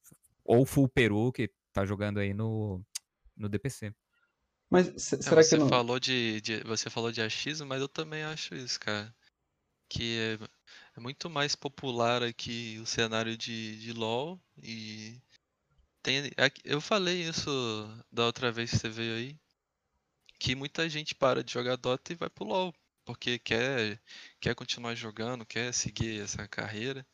Ou 0.44 0.64
Full 0.64 0.88
Peru, 0.88 1.30
que 1.32 1.50
tá 1.72 1.84
jogando 1.84 2.18
aí 2.18 2.32
no, 2.32 2.82
no 3.36 3.48
DPC. 3.48 3.92
Mas 4.70 4.88
é, 4.88 5.22
será 5.22 5.42
você 5.42 5.56
que 5.56 5.62
não... 5.62 5.68
falou 5.68 5.98
de, 5.98 6.40
de, 6.42 6.62
você 6.64 6.90
falou 6.90 7.10
de 7.10 7.22
achismo, 7.22 7.66
mas 7.66 7.80
eu 7.80 7.88
também 7.88 8.22
acho 8.22 8.54
isso, 8.54 8.78
cara 8.80 9.14
que 9.88 10.18
é, 10.18 10.48
é 10.96 11.00
muito 11.00 11.30
mais 11.30 11.56
popular 11.56 12.22
aqui 12.22 12.78
o 12.80 12.86
cenário 12.86 13.36
de, 13.36 13.78
de 13.80 13.92
LoL 13.92 14.40
e 14.62 15.20
tem, 16.02 16.30
eu 16.64 16.80
falei 16.80 17.22
isso 17.28 17.50
da 18.10 18.24
outra 18.26 18.50
vez 18.52 18.70
que 18.70 18.78
você 18.78 18.88
veio 18.88 19.14
aí, 19.16 19.38
que 20.38 20.54
muita 20.54 20.88
gente 20.88 21.14
para 21.14 21.42
de 21.44 21.52
jogar 21.52 21.76
Dota 21.76 22.12
e 22.12 22.16
vai 22.16 22.30
pro 22.30 22.44
LoL, 22.44 22.74
porque 23.04 23.38
quer, 23.38 24.00
quer 24.40 24.54
continuar 24.54 24.94
jogando, 24.94 25.44
quer 25.44 25.72
seguir 25.74 26.20
essa 26.22 26.46
carreira. 26.48 27.06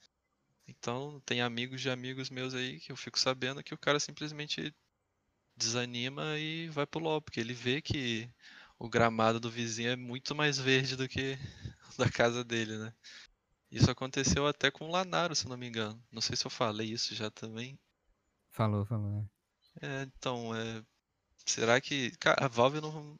Então 0.66 1.20
tem 1.26 1.40
amigos 1.40 1.80
de 1.80 1.90
amigos 1.90 2.30
meus 2.30 2.54
aí 2.54 2.80
que 2.80 2.92
eu 2.92 2.96
fico 2.96 3.18
sabendo 3.18 3.62
que 3.62 3.74
o 3.74 3.78
cara 3.78 4.00
simplesmente 4.00 4.74
desanima 5.56 6.38
e 6.38 6.68
vai 6.70 6.86
pro 6.86 7.00
LoL, 7.00 7.22
porque 7.22 7.40
ele 7.40 7.54
vê 7.54 7.82
que 7.82 8.28
o 8.78 8.88
gramado 8.88 9.40
do 9.40 9.50
vizinho 9.50 9.90
é 9.90 9.96
muito 9.96 10.34
mais 10.34 10.58
verde 10.58 10.96
do 10.96 11.08
que 11.08 11.38
da 11.98 12.10
casa 12.10 12.44
dele, 12.44 12.76
né? 12.78 12.92
Isso 13.70 13.90
aconteceu 13.90 14.46
até 14.46 14.70
com 14.70 14.86
o 14.86 14.90
Lanaro, 14.90 15.34
se 15.34 15.48
não 15.48 15.56
me 15.56 15.66
engano. 15.66 16.00
Não 16.12 16.20
sei 16.20 16.36
se 16.36 16.46
eu 16.46 16.50
falei 16.50 16.92
isso 16.92 17.14
já 17.14 17.30
também. 17.30 17.78
Falou, 18.52 18.84
falou. 18.86 19.28
É, 19.80 20.02
então, 20.02 20.54
é... 20.54 20.84
será 21.44 21.80
que. 21.80 22.12
a 22.38 22.46
Valve 22.46 22.80
não. 22.80 23.18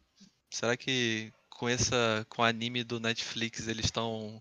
Será 0.51 0.77
que 0.77 1.33
com 1.51 1.69
essa. 1.69 2.25
com 2.29 2.43
o 2.43 2.45
anime 2.45 2.85
do 2.85 3.01
Netflix 3.01 3.67
eles 3.67 3.87
estão 3.87 4.41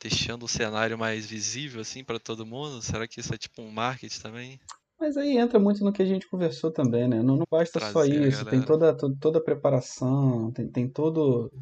deixando 0.00 0.44
o 0.44 0.48
cenário 0.48 0.98
mais 0.98 1.26
visível 1.26 1.80
assim 1.80 2.04
para 2.04 2.20
todo 2.20 2.46
mundo? 2.46 2.80
Será 2.80 3.08
que 3.08 3.20
isso 3.20 3.34
é 3.34 3.38
tipo 3.38 3.62
um 3.62 3.72
marketing 3.72 4.20
também? 4.20 4.60
Mas 4.98 5.16
aí 5.16 5.36
entra 5.36 5.58
muito 5.58 5.84
no 5.84 5.92
que 5.92 6.02
a 6.02 6.06
gente 6.06 6.28
conversou 6.28 6.70
também, 6.70 7.08
né? 7.08 7.22
Não, 7.22 7.36
não 7.36 7.46
basta 7.50 7.78
Trazer 7.78 7.92
só 7.92 8.04
isso, 8.04 8.44
tem 8.46 8.62
toda, 8.62 8.94
toda, 8.96 9.16
toda 9.20 9.38
a 9.38 9.42
preparação, 9.42 10.50
tem, 10.52 10.68
tem 10.68 10.88
todo 10.88 11.52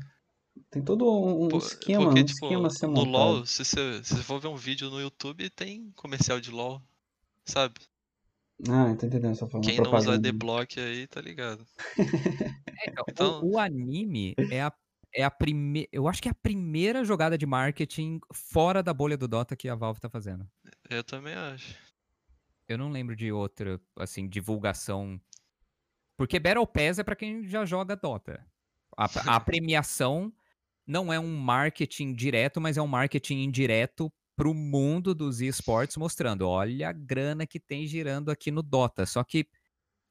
tem 0.71 0.83
todo 0.83 1.05
um, 1.05 1.53
um 1.53 1.59
esquema, 1.59 2.07
porque, 2.07 2.21
um 2.21 2.25
tipo, 2.25 2.47
esquema 2.47 2.71
ser 2.71 2.87
No 2.87 3.05
LoL, 3.05 3.45
se 3.45 3.65
você, 3.65 4.03
se 4.03 4.15
você 4.15 4.23
for 4.23 4.41
ver 4.41 4.49
um 4.49 4.57
vídeo 4.57 4.91
no 4.91 5.01
YouTube, 5.01 5.49
tem 5.51 5.93
comercial 5.95 6.41
de 6.41 6.51
LoL, 6.51 6.83
sabe? 7.45 7.75
Ah, 8.69 8.95
tô 8.95 9.07
entendendo 9.07 9.33
essa 9.33 9.47
forma. 9.47 9.67
Quem 9.67 9.79
não 9.81 9.95
usa 9.95 10.15
adblock 10.15 10.79
aí, 10.79 11.07
tá 11.07 11.21
ligado. 11.21 11.67
É, 12.85 12.91
então, 12.91 13.05
então... 13.09 13.41
O, 13.43 13.53
o, 13.53 13.59
anime 13.59 14.35
é 14.51 14.63
a, 14.63 14.73
é 15.15 15.23
a 15.23 15.31
primeira. 15.31 15.89
Eu 15.93 16.09
acho 16.09 16.23
que 16.23 16.29
é 16.29 16.31
a 16.33 16.35
primeira 16.35 17.05
jogada 17.05 17.37
de 17.37 17.45
marketing 17.45 18.21
fora 18.33 18.83
da 18.83 18.95
bolha 18.95 19.17
do 19.17 19.29
Dota 19.29 19.55
que 19.55 19.69
a 19.69 19.75
Valve 19.75 20.01
tá 20.01 20.09
fazendo. 20.09 20.47
Eu 20.89 21.05
também 21.05 21.35
acho. 21.35 21.77
Eu 22.69 22.79
não 22.79 22.91
lembro 22.91 23.15
de 23.17 23.31
outra, 23.33 23.81
assim, 23.97 24.29
divulgação. 24.29 25.21
Porque 26.17 26.39
Battle 26.39 26.67
Pass 26.67 26.99
é 26.99 27.05
pra 27.05 27.17
quem 27.17 27.47
já 27.49 27.65
joga 27.65 27.97
Dota. 27.97 28.45
A, 28.97 29.37
a 29.37 29.41
premiação 29.41 30.33
não 30.87 31.13
é 31.13 31.19
um 31.19 31.37
marketing 31.37 32.15
direto, 32.15 32.61
mas 32.61 32.77
é 32.77 32.83
um 32.83 32.87
marketing 32.87 33.43
indireto 33.43 34.13
para 34.37 34.49
o 34.49 34.55
mundo 34.55 35.15
dos 35.15 35.41
esportes, 35.41 35.97
mostrando, 35.97 36.49
olha 36.49 36.89
a 36.89 36.93
grana 36.93 37.47
que 37.47 37.61
tem 37.61 37.87
girando 37.87 38.31
aqui 38.31 38.51
no 38.51 38.63
Dota. 38.63 39.05
Só 39.07 39.23
que 39.23 39.47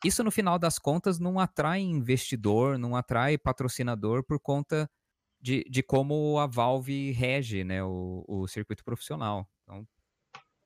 isso, 0.03 0.23
no 0.23 0.31
final 0.31 0.57
das 0.57 0.79
contas, 0.79 1.19
não 1.19 1.39
atrai 1.39 1.81
investidor, 1.81 2.77
não 2.77 2.95
atrai 2.95 3.37
patrocinador 3.37 4.23
por 4.23 4.39
conta 4.39 4.89
de, 5.39 5.63
de 5.69 5.83
como 5.83 6.39
a 6.39 6.47
Valve 6.47 7.11
rege 7.11 7.63
né, 7.63 7.83
o, 7.83 8.23
o 8.27 8.47
circuito 8.47 8.83
profissional. 8.83 9.47
Então, 9.63 9.87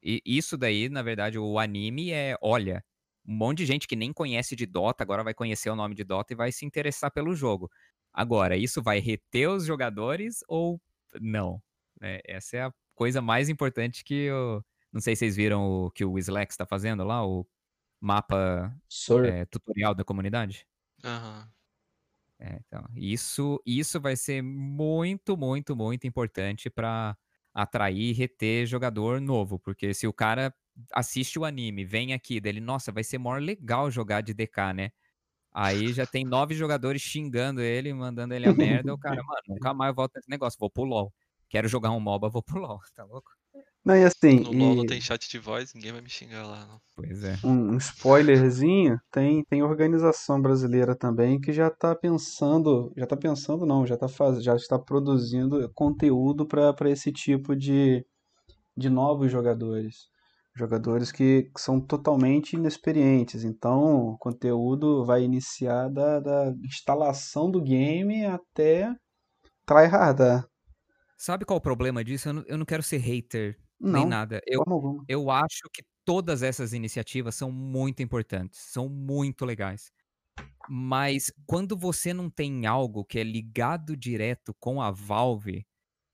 e 0.06 0.22
isso 0.38 0.58
daí, 0.58 0.88
na 0.90 1.02
verdade, 1.02 1.40
o 1.40 1.58
anime 1.60 2.12
é, 2.12 2.38
olha, 2.42 2.84
um 3.28 3.34
monte 3.36 3.60
de 3.60 3.66
gente 3.66 3.88
que 3.88 3.96
nem 3.96 4.14
conhece 4.14 4.56
de 4.56 4.66
Dota 4.66 5.04
agora 5.04 5.24
vai 5.24 5.34
conhecer 5.34 5.70
o 5.70 5.76
nome 5.76 5.96
de 5.96 6.04
Dota 6.04 6.34
e 6.34 6.36
vai 6.36 6.52
se 6.52 6.66
interessar 6.66 7.12
pelo 7.12 7.36
jogo. 7.36 7.70
Agora, 8.14 8.56
isso 8.56 8.82
vai 8.84 9.00
reter 9.00 9.50
os 9.50 9.66
jogadores 9.66 10.40
ou 10.48 10.80
não? 11.20 11.62
É, 12.02 12.22
essa 12.26 12.58
é 12.58 12.64
a 12.66 12.74
coisa 12.94 13.22
mais 13.22 13.50
importante 13.50 14.04
que 14.04 14.14
eu. 14.14 14.64
Não 14.94 15.02
sei 15.02 15.16
se 15.16 15.20
vocês 15.22 15.36
viram 15.36 15.66
o 15.68 15.92
que 15.92 16.06
o 16.06 16.18
Slack 16.20 16.54
está 16.54 16.66
fazendo 16.66 17.04
lá, 17.04 17.26
o 17.26 17.46
mapa 18.02 18.74
é, 19.26 19.46
tutorial 19.46 19.96
da 19.96 20.04
comunidade. 20.06 20.68
Aham. 21.04 21.40
Uhum. 21.42 21.56
É, 22.38 22.60
então, 22.68 22.86
isso, 22.96 23.62
isso 23.66 24.00
vai 24.00 24.16
ser 24.16 24.42
muito, 24.42 25.38
muito, 25.38 25.76
muito 25.76 26.06
importante 26.06 26.70
para 26.70 27.18
atrair 27.56 28.10
e 28.10 28.14
reter 28.14 28.68
jogador 28.68 29.22
novo, 29.22 29.58
porque 29.58 29.94
se 29.94 30.06
o 30.06 30.14
cara 30.14 30.54
assiste 30.94 31.40
o 31.40 31.46
anime, 31.46 31.86
vem 31.86 32.14
aqui 32.14 32.42
dele, 32.42 32.60
nossa, 32.60 32.92
vai 32.92 33.04
ser 33.04 33.18
maior 33.18 33.42
legal 33.42 33.90
jogar 33.90 34.22
de 34.22 34.34
DK, 34.34 34.74
né? 34.76 34.92
Aí 35.54 35.94
já 35.94 36.06
tem 36.06 36.26
nove 36.26 36.54
jogadores 36.54 37.02
xingando 37.02 37.62
ele, 37.62 37.94
mandando 37.94 38.34
ele 38.34 38.46
a 38.46 38.54
merda. 38.54 38.94
O 38.94 38.98
cara, 38.98 39.24
mano, 39.24 39.42
nunca 39.48 39.74
mais 39.74 39.96
volto 39.96 40.16
nesse 40.16 40.30
negócio, 40.30 40.60
vou 40.60 40.70
pro 40.70 40.84
LOL. 40.84 41.14
Quero 41.48 41.70
jogar 41.70 41.92
um 41.92 42.00
MOBA, 42.02 42.28
vou 42.28 42.44
pro 42.44 42.60
LOL, 42.60 42.82
tá 42.94 43.06
louco? 43.06 43.32
Não, 43.86 43.96
e 43.96 44.04
assim. 44.04 44.40
No 44.40 44.52
LOL 44.52 44.76
não 44.78 44.86
tem 44.88 45.00
chat 45.00 45.30
de 45.30 45.38
voz, 45.38 45.72
ninguém 45.76 45.92
vai 45.92 46.02
me 46.02 46.10
xingar 46.10 46.44
lá, 46.48 46.66
não. 46.66 46.82
Pois 46.96 47.24
é. 47.24 47.38
Um, 47.44 47.74
um 47.74 47.78
spoilerzinho, 47.78 49.00
tem, 49.12 49.44
tem 49.44 49.62
organização 49.62 50.42
brasileira 50.42 50.96
também 50.96 51.40
que 51.40 51.54
já 51.54 51.70
tá 51.70 51.96
pensando. 51.96 52.92
Já 52.98 53.06
tá 53.06 53.16
pensando, 53.16 53.64
não, 53.64 53.86
já 53.86 53.96
tá 53.96 54.08
faz, 54.08 54.44
já 54.44 54.56
está 54.56 54.80
produzindo 54.80 55.72
conteúdo 55.76 56.48
para 56.48 56.90
esse 56.90 57.12
tipo 57.12 57.56
de, 57.56 58.04
de 58.76 58.90
novos 58.90 59.32
jogadores. 59.32 60.08
Jogadores 60.56 61.12
que 61.12 61.52
são 61.56 61.80
totalmente 61.80 62.54
inexperientes. 62.54 63.44
Então, 63.44 64.08
o 64.08 64.18
conteúdo 64.18 65.06
vai 65.06 65.22
iniciar 65.22 65.90
da, 65.90 66.20
da 66.20 66.54
instalação 66.64 67.52
do 67.52 67.62
game 67.62 68.26
até 68.26 68.96
tryhardar. 69.64 70.48
Sabe 71.18 71.46
qual 71.46 71.58
o 71.58 71.62
problema 71.62 72.04
disso? 72.04 72.30
Eu 72.30 72.34
não, 72.34 72.44
eu 72.48 72.58
não 72.58 72.66
quero 72.66 72.82
ser 72.82 72.98
hater 72.98 73.60
não, 73.80 74.00
nem 74.00 74.08
nada. 74.08 74.42
Eu, 74.46 74.64
eu 75.08 75.30
acho 75.30 75.70
que 75.74 75.84
todas 76.04 76.44
essas 76.44 76.74
iniciativas 76.74 77.36
são 77.36 77.52
muito 77.52 78.02
importantes, 78.02 78.60
são 78.60 78.88
muito 78.90 79.46
legais. 79.46 79.92
Mas 80.70 81.32
quando 81.46 81.78
você 81.78 82.14
não 82.14 82.30
tem 82.30 82.66
algo 82.66 83.06
que 83.06 83.20
é 83.20 83.24
ligado 83.24 83.96
direto 83.96 84.54
com 84.60 84.82
a 84.82 84.92
Valve, 84.92 85.66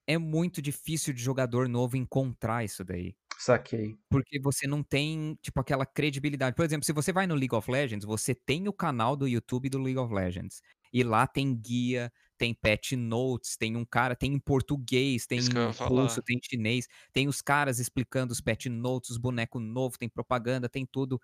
é 0.08 0.18
muito 0.18 0.62
difícil 0.62 1.14
de 1.14 1.22
jogador 1.22 1.70
novo 1.70 1.96
encontrar 1.96 2.64
isso 2.64 2.84
daí. 2.84 3.16
Saquei. 3.38 3.98
Porque 4.10 4.40
você 4.40 4.68
não 4.68 4.84
tem, 4.84 5.36
tipo, 5.42 5.60
aquela 5.60 5.86
credibilidade. 5.86 6.56
Por 6.56 6.64
exemplo, 6.64 6.86
se 6.86 6.94
você 6.94 7.12
vai 7.12 7.26
no 7.26 7.34
League 7.34 7.56
of 7.56 7.70
Legends, 7.72 8.06
você 8.06 8.36
tem 8.36 8.68
o 8.68 8.74
canal 8.74 9.16
do 9.16 9.28
YouTube 9.28 9.70
do 9.70 9.80
League 9.80 9.98
of 9.98 10.14
Legends. 10.14 10.62
E 10.94 11.04
lá 11.04 11.26
tem 11.26 11.56
guia, 11.56 12.12
tem 12.42 12.56
patch 12.56 12.94
notes, 12.94 13.56
tem 13.56 13.76
um 13.78 13.86
cara, 13.86 14.16
tem 14.16 14.34
em 14.34 14.40
português, 14.40 15.28
tem 15.28 15.46
em 15.46 15.70
russo, 15.80 16.24
tem 16.24 16.38
em 16.38 16.42
chinês, 16.44 16.88
tem 17.14 17.28
os 17.28 17.40
caras 17.40 17.78
explicando 17.80 18.34
os 18.34 18.42
patch 18.42 18.66
notes, 18.66 19.12
os 19.12 19.18
bonecos 19.20 19.62
novos, 19.62 19.96
tem 20.00 20.10
propaganda, 20.10 20.68
tem 20.68 20.84
tudo. 20.84 21.22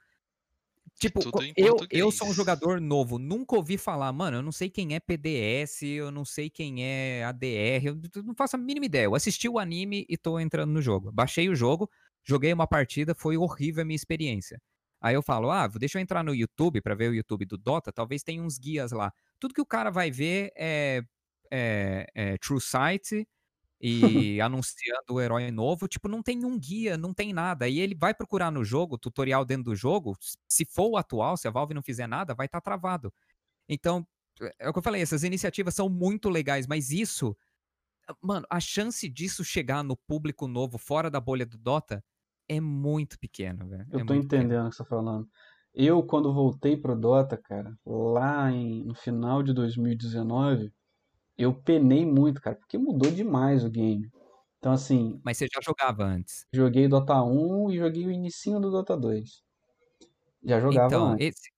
Tipo, 0.99 1.27
eu, 1.55 1.85
eu 1.91 2.11
sou 2.11 2.27
um 2.29 2.33
jogador 2.33 2.81
novo, 2.81 3.19
nunca 3.19 3.55
ouvi 3.55 3.77
falar, 3.77 4.11
mano, 4.11 4.37
eu 4.37 4.41
não 4.41 4.51
sei 4.51 4.67
quem 4.69 4.95
é 4.95 4.99
PDS, 4.99 5.83
eu 5.83 6.09
não 6.11 6.25
sei 6.25 6.49
quem 6.49 6.83
é 6.83 7.23
ADR, 7.23 7.85
eu 8.15 8.23
não 8.23 8.33
faço 8.35 8.55
a 8.55 8.59
mínima 8.59 8.87
ideia. 8.87 9.05
Eu 9.05 9.13
assisti 9.15 9.47
o 9.47 9.59
anime 9.59 10.05
e 10.09 10.17
tô 10.17 10.39
entrando 10.39 10.71
no 10.71 10.81
jogo. 10.81 11.11
Baixei 11.11 11.49
o 11.49 11.55
jogo, 11.55 11.87
joguei 12.25 12.51
uma 12.51 12.65
partida, 12.67 13.13
foi 13.13 13.37
horrível 13.37 13.83
a 13.83 13.85
minha 13.85 13.95
experiência. 13.95 14.59
Aí 14.99 15.13
eu 15.13 15.21
falo, 15.21 15.51
ah, 15.51 15.67
deixa 15.67 15.97
eu 15.99 16.01
entrar 16.01 16.23
no 16.23 16.33
YouTube 16.33 16.81
para 16.81 16.95
ver 16.95 17.11
o 17.11 17.15
YouTube 17.15 17.45
do 17.45 17.57
Dota, 17.57 17.91
talvez 17.91 18.23
tenha 18.23 18.41
uns 18.41 18.57
guias 18.57 18.91
lá. 18.91 19.13
Tudo 19.39 19.53
que 19.53 19.61
o 19.61 19.65
cara 19.65 19.91
vai 19.91 20.09
ver 20.09 20.51
é, 20.55 21.03
é, 21.51 22.07
é 22.15 22.37
True 22.39 22.59
Sight 22.59 23.27
e 23.79 24.41
anunciando 24.41 25.13
o 25.13 25.21
herói 25.21 25.51
novo, 25.51 25.87
tipo, 25.87 26.07
não 26.07 26.23
tem 26.23 26.43
um 26.43 26.57
guia, 26.59 26.97
não 26.97 27.13
tem 27.13 27.31
nada. 27.31 27.65
Aí 27.65 27.79
ele 27.79 27.93
vai 27.93 28.13
procurar 28.13 28.51
no 28.51 28.63
jogo, 28.63 28.97
tutorial 28.97 29.45
dentro 29.45 29.65
do 29.65 29.75
jogo, 29.75 30.17
se 30.47 30.65
for 30.65 30.89
o 30.89 30.97
atual, 30.97 31.37
se 31.37 31.47
a 31.47 31.51
Valve 31.51 31.75
não 31.75 31.83
fizer 31.83 32.07
nada, 32.07 32.33
vai 32.33 32.47
estar 32.47 32.59
tá 32.59 32.65
travado. 32.65 33.13
Então, 33.69 34.05
é 34.59 34.69
o 34.69 34.73
que 34.73 34.79
eu 34.79 34.83
falei, 34.83 35.01
essas 35.01 35.23
iniciativas 35.23 35.75
são 35.75 35.89
muito 35.89 36.29
legais, 36.29 36.65
mas 36.65 36.89
isso, 36.91 37.37
mano, 38.21 38.45
a 38.49 38.59
chance 38.59 39.07
disso 39.09 39.43
chegar 39.43 39.83
no 39.83 39.95
público 39.95 40.47
novo 40.47 40.77
fora 40.77 41.09
da 41.09 41.19
bolha 41.19 41.45
do 41.45 41.57
Dota 41.57 42.03
é 42.47 42.59
muito 42.59 43.19
pequeno, 43.19 43.67
velho. 43.67 43.85
Eu 43.91 43.99
é 43.99 44.05
tô 44.05 44.13
entendendo 44.13 44.49
pequeno. 44.49 44.67
o 44.67 44.69
que 44.69 44.75
você 44.75 44.83
tá 44.83 44.89
falando. 44.89 45.27
Eu, 45.73 46.01
quando 46.03 46.33
voltei 46.33 46.75
pro 46.75 46.99
Dota, 46.99 47.37
cara, 47.37 47.77
lá 47.85 48.51
em, 48.51 48.83
no 48.83 48.95
final 48.95 49.43
de 49.43 49.53
2019, 49.53 50.71
eu 51.37 51.53
penei 51.53 52.05
muito, 52.05 52.41
cara, 52.41 52.55
porque 52.55 52.77
mudou 52.77 53.11
demais 53.11 53.63
o 53.63 53.69
game. 53.69 54.09
Então, 54.57 54.71
assim. 54.71 55.21
Mas 55.23 55.37
você 55.37 55.47
já 55.53 55.61
jogava 55.61 56.03
antes? 56.03 56.45
Joguei 56.51 56.87
Dota 56.87 57.21
1 57.21 57.71
e 57.71 57.77
joguei 57.77 58.07
o 58.07 58.11
inicinho 58.11 58.59
do 58.59 58.71
Dota 58.71 58.97
2. 58.97 59.43
Já 60.43 60.59
jogava 60.59 60.87
então, 60.87 61.07
antes. 61.11 61.27
Esse... 61.27 61.56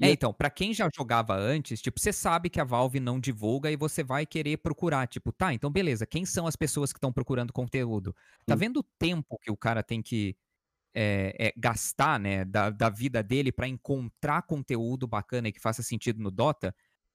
É, 0.00 0.10
então, 0.10 0.32
para 0.32 0.50
quem 0.50 0.74
já 0.74 0.88
jogava 0.94 1.34
antes, 1.34 1.80
tipo, 1.80 1.98
você 1.98 2.12
sabe 2.12 2.50
que 2.50 2.60
a 2.60 2.64
Valve 2.64 3.00
não 3.00 3.18
divulga 3.18 3.70
e 3.70 3.76
você 3.76 4.04
vai 4.04 4.26
querer 4.26 4.58
procurar, 4.58 5.06
tipo, 5.08 5.32
tá, 5.32 5.54
então 5.54 5.70
beleza, 5.70 6.06
quem 6.06 6.26
são 6.26 6.46
as 6.46 6.54
pessoas 6.54 6.92
que 6.92 6.98
estão 6.98 7.12
procurando 7.12 7.52
conteúdo? 7.52 8.14
Tá 8.46 8.54
Sim. 8.54 8.58
vendo 8.58 8.80
o 8.80 8.82
tempo 8.98 9.38
que 9.40 9.50
o 9.50 9.56
cara 9.56 9.82
tem 9.82 10.02
que 10.02 10.36
é, 10.94 11.48
é, 11.48 11.52
gastar, 11.56 12.20
né, 12.20 12.44
da, 12.44 12.70
da 12.70 12.90
vida 12.90 13.22
dele 13.22 13.52
para 13.52 13.68
encontrar 13.68 14.42
conteúdo 14.42 15.06
bacana 15.06 15.48
e 15.48 15.52
que 15.52 15.60
faça 15.60 15.82
sentido 15.82 16.22
no 16.22 16.30
Dota? 16.30 16.74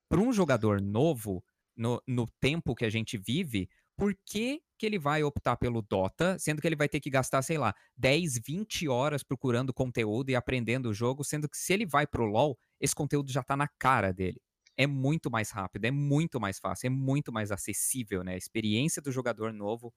Para 0.10 0.22
um 0.22 0.34
jogador 0.34 0.82
novo, 0.82 1.44
no, 1.76 2.02
no 2.08 2.28
tempo 2.40 2.76
que 2.76 2.86
a 2.86 2.90
gente 2.90 3.18
vive, 3.18 3.70
por 4.02 4.18
que, 4.26 4.64
que 4.80 4.86
ele 4.88 4.98
vai 4.98 5.24
optar 5.24 5.56
pelo 5.58 5.80
Dota, 5.80 6.36
sendo 6.40 6.60
que 6.60 6.68
ele 6.68 6.76
vai 6.76 6.90
ter 6.90 7.00
que 7.00 7.08
gastar, 7.08 7.44
sei 7.44 7.60
lá, 7.60 7.72
10, 7.96 8.40
20 8.44 8.88
horas 8.88 9.22
procurando 9.22 9.72
conteúdo 9.72 10.32
e 10.32 10.36
aprendendo 10.36 10.90
o 10.90 10.94
jogo, 10.94 11.24
sendo 11.24 11.48
que 11.48 11.56
se 11.56 11.72
ele 11.72 11.86
vai 11.86 12.08
pro 12.08 12.26
LoL, 12.26 12.58
esse 12.80 12.96
conteúdo 12.96 13.32
já 13.32 13.44
tá 13.44 13.56
na 13.56 13.68
cara 13.78 14.12
dele. 14.12 14.42
É 14.76 14.88
muito 14.88 15.30
mais 15.30 15.52
rápido, 15.52 15.86
é 15.86 15.92
muito 15.92 16.42
mais 16.42 16.58
fácil, 16.58 16.88
é 16.88 16.90
muito 16.90 17.32
mais 17.32 17.52
acessível, 17.52 18.24
né? 18.24 18.34
A 18.34 18.38
experiência 18.38 19.04
do 19.04 19.12
jogador 19.12 19.54
novo 19.54 19.94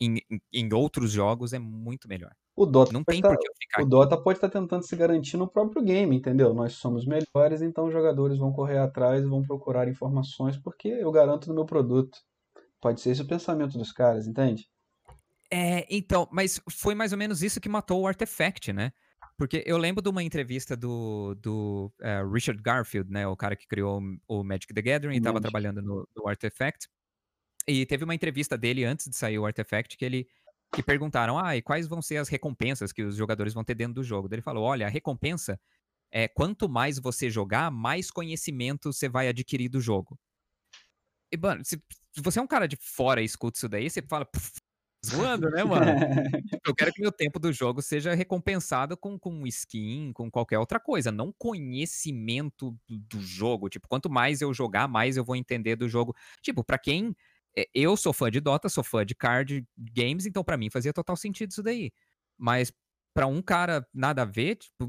em, 0.00 0.16
em, 0.30 0.40
em 0.50 0.72
outros 0.72 1.10
jogos 1.10 1.52
é 1.52 1.58
muito 1.58 2.08
melhor. 2.08 2.32
O 2.56 2.64
Dota, 2.64 2.90
não 2.90 3.04
tem 3.04 3.20
tá, 3.20 3.28
o 3.28 3.32
aqui. 3.32 3.86
Dota 3.86 4.16
pode 4.16 4.38
estar 4.38 4.48
tá 4.48 4.58
tentando 4.58 4.82
se 4.82 4.96
garantir 4.96 5.36
no 5.36 5.46
próprio 5.46 5.82
game, 5.82 6.16
entendeu? 6.16 6.54
Nós 6.54 6.72
somos 6.72 7.04
melhores, 7.04 7.60
então 7.60 7.84
os 7.84 7.92
jogadores 7.92 8.38
vão 8.38 8.50
correr 8.50 8.78
atrás, 8.78 9.22
vão 9.26 9.42
procurar 9.42 9.88
informações, 9.88 10.56
porque 10.56 10.88
eu 10.88 11.12
garanto 11.12 11.48
no 11.48 11.54
meu 11.54 11.66
produto. 11.66 12.18
Pode 12.82 13.00
ser 13.00 13.10
esse 13.10 13.22
o 13.22 13.26
pensamento 13.26 13.78
dos 13.78 13.92
caras, 13.92 14.26
entende? 14.26 14.68
É, 15.48 15.86
então, 15.88 16.28
mas 16.32 16.60
foi 16.68 16.96
mais 16.96 17.12
ou 17.12 17.18
menos 17.18 17.40
isso 17.40 17.60
que 17.60 17.68
matou 17.68 18.00
o 18.00 18.06
Artifact, 18.08 18.72
né? 18.72 18.92
Porque 19.38 19.62
eu 19.64 19.78
lembro 19.78 20.02
de 20.02 20.08
uma 20.08 20.22
entrevista 20.22 20.76
do, 20.76 21.34
do 21.36 21.92
uh, 22.00 22.28
Richard 22.32 22.60
Garfield, 22.60 23.08
né? 23.08 23.26
O 23.26 23.36
cara 23.36 23.54
que 23.54 23.68
criou 23.68 24.02
o 24.26 24.42
Magic 24.42 24.74
the 24.74 24.82
Gathering 24.82 25.14
e 25.14 25.18
estava 25.18 25.40
trabalhando 25.40 25.80
no, 25.80 26.08
no 26.16 26.28
Artifact. 26.28 26.88
E 27.68 27.86
teve 27.86 28.02
uma 28.02 28.14
entrevista 28.14 28.58
dele 28.58 28.84
antes 28.84 29.08
de 29.08 29.16
sair 29.16 29.38
o 29.38 29.46
Artifact 29.46 29.96
que 29.96 30.04
ele 30.04 30.26
que 30.74 30.82
perguntaram: 30.82 31.38
"Ah, 31.38 31.56
e 31.56 31.62
quais 31.62 31.86
vão 31.86 32.02
ser 32.02 32.16
as 32.16 32.28
recompensas 32.28 32.92
que 32.92 33.02
os 33.02 33.14
jogadores 33.14 33.54
vão 33.54 33.62
ter 33.62 33.76
dentro 33.76 33.94
do 33.94 34.02
jogo?". 34.02 34.28
Daí 34.28 34.36
ele 34.36 34.42
falou: 34.42 34.64
"Olha, 34.64 34.86
a 34.86 34.90
recompensa 34.90 35.60
é 36.10 36.26
quanto 36.26 36.68
mais 36.68 36.98
você 36.98 37.30
jogar, 37.30 37.70
mais 37.70 38.10
conhecimento 38.10 38.92
você 38.92 39.08
vai 39.08 39.28
adquirir 39.28 39.68
do 39.68 39.80
jogo". 39.80 40.18
E 41.30 41.36
mano, 41.36 41.64
se, 41.64 41.82
se 42.12 42.20
você 42.20 42.38
é 42.38 42.42
um 42.42 42.46
cara 42.46 42.68
de 42.68 42.76
fora 42.76 43.22
e 43.22 43.24
escuta 43.24 43.56
isso 43.56 43.68
daí, 43.68 43.88
você 43.88 44.02
fala, 44.02 44.28
zoando, 45.04 45.50
né, 45.50 45.64
mano? 45.64 45.84
eu 46.66 46.74
quero 46.74 46.92
que 46.92 47.00
meu 47.00 47.10
tempo 47.10 47.38
do 47.38 47.52
jogo 47.52 47.82
seja 47.82 48.14
recompensado 48.14 48.96
com, 48.96 49.18
com 49.18 49.46
skin, 49.46 50.12
com 50.12 50.30
qualquer 50.30 50.58
outra 50.58 50.78
coisa, 50.78 51.10
não 51.10 51.32
conhecimento 51.32 52.76
do 52.88 53.20
jogo. 53.20 53.68
Tipo, 53.68 53.88
quanto 53.88 54.10
mais 54.10 54.40
eu 54.40 54.52
jogar, 54.54 54.86
mais 54.86 55.16
eu 55.16 55.24
vou 55.24 55.34
entender 55.34 55.76
do 55.76 55.88
jogo. 55.88 56.14
Tipo, 56.40 56.62
para 56.62 56.78
quem 56.78 57.16
é, 57.56 57.68
eu 57.74 57.96
sou 57.96 58.12
fã 58.12 58.30
de 58.30 58.40
Dota, 58.40 58.68
sou 58.68 58.84
fã 58.84 59.04
de 59.04 59.14
card 59.14 59.66
games, 59.76 60.26
então 60.26 60.44
para 60.44 60.56
mim 60.56 60.70
fazia 60.70 60.92
total 60.92 61.16
sentido 61.16 61.50
isso 61.50 61.62
daí. 61.62 61.90
Mas 62.38 62.72
para 63.14 63.26
um 63.26 63.42
cara 63.42 63.86
nada 63.92 64.22
a 64.22 64.24
ver, 64.24 64.56
tipo, 64.56 64.88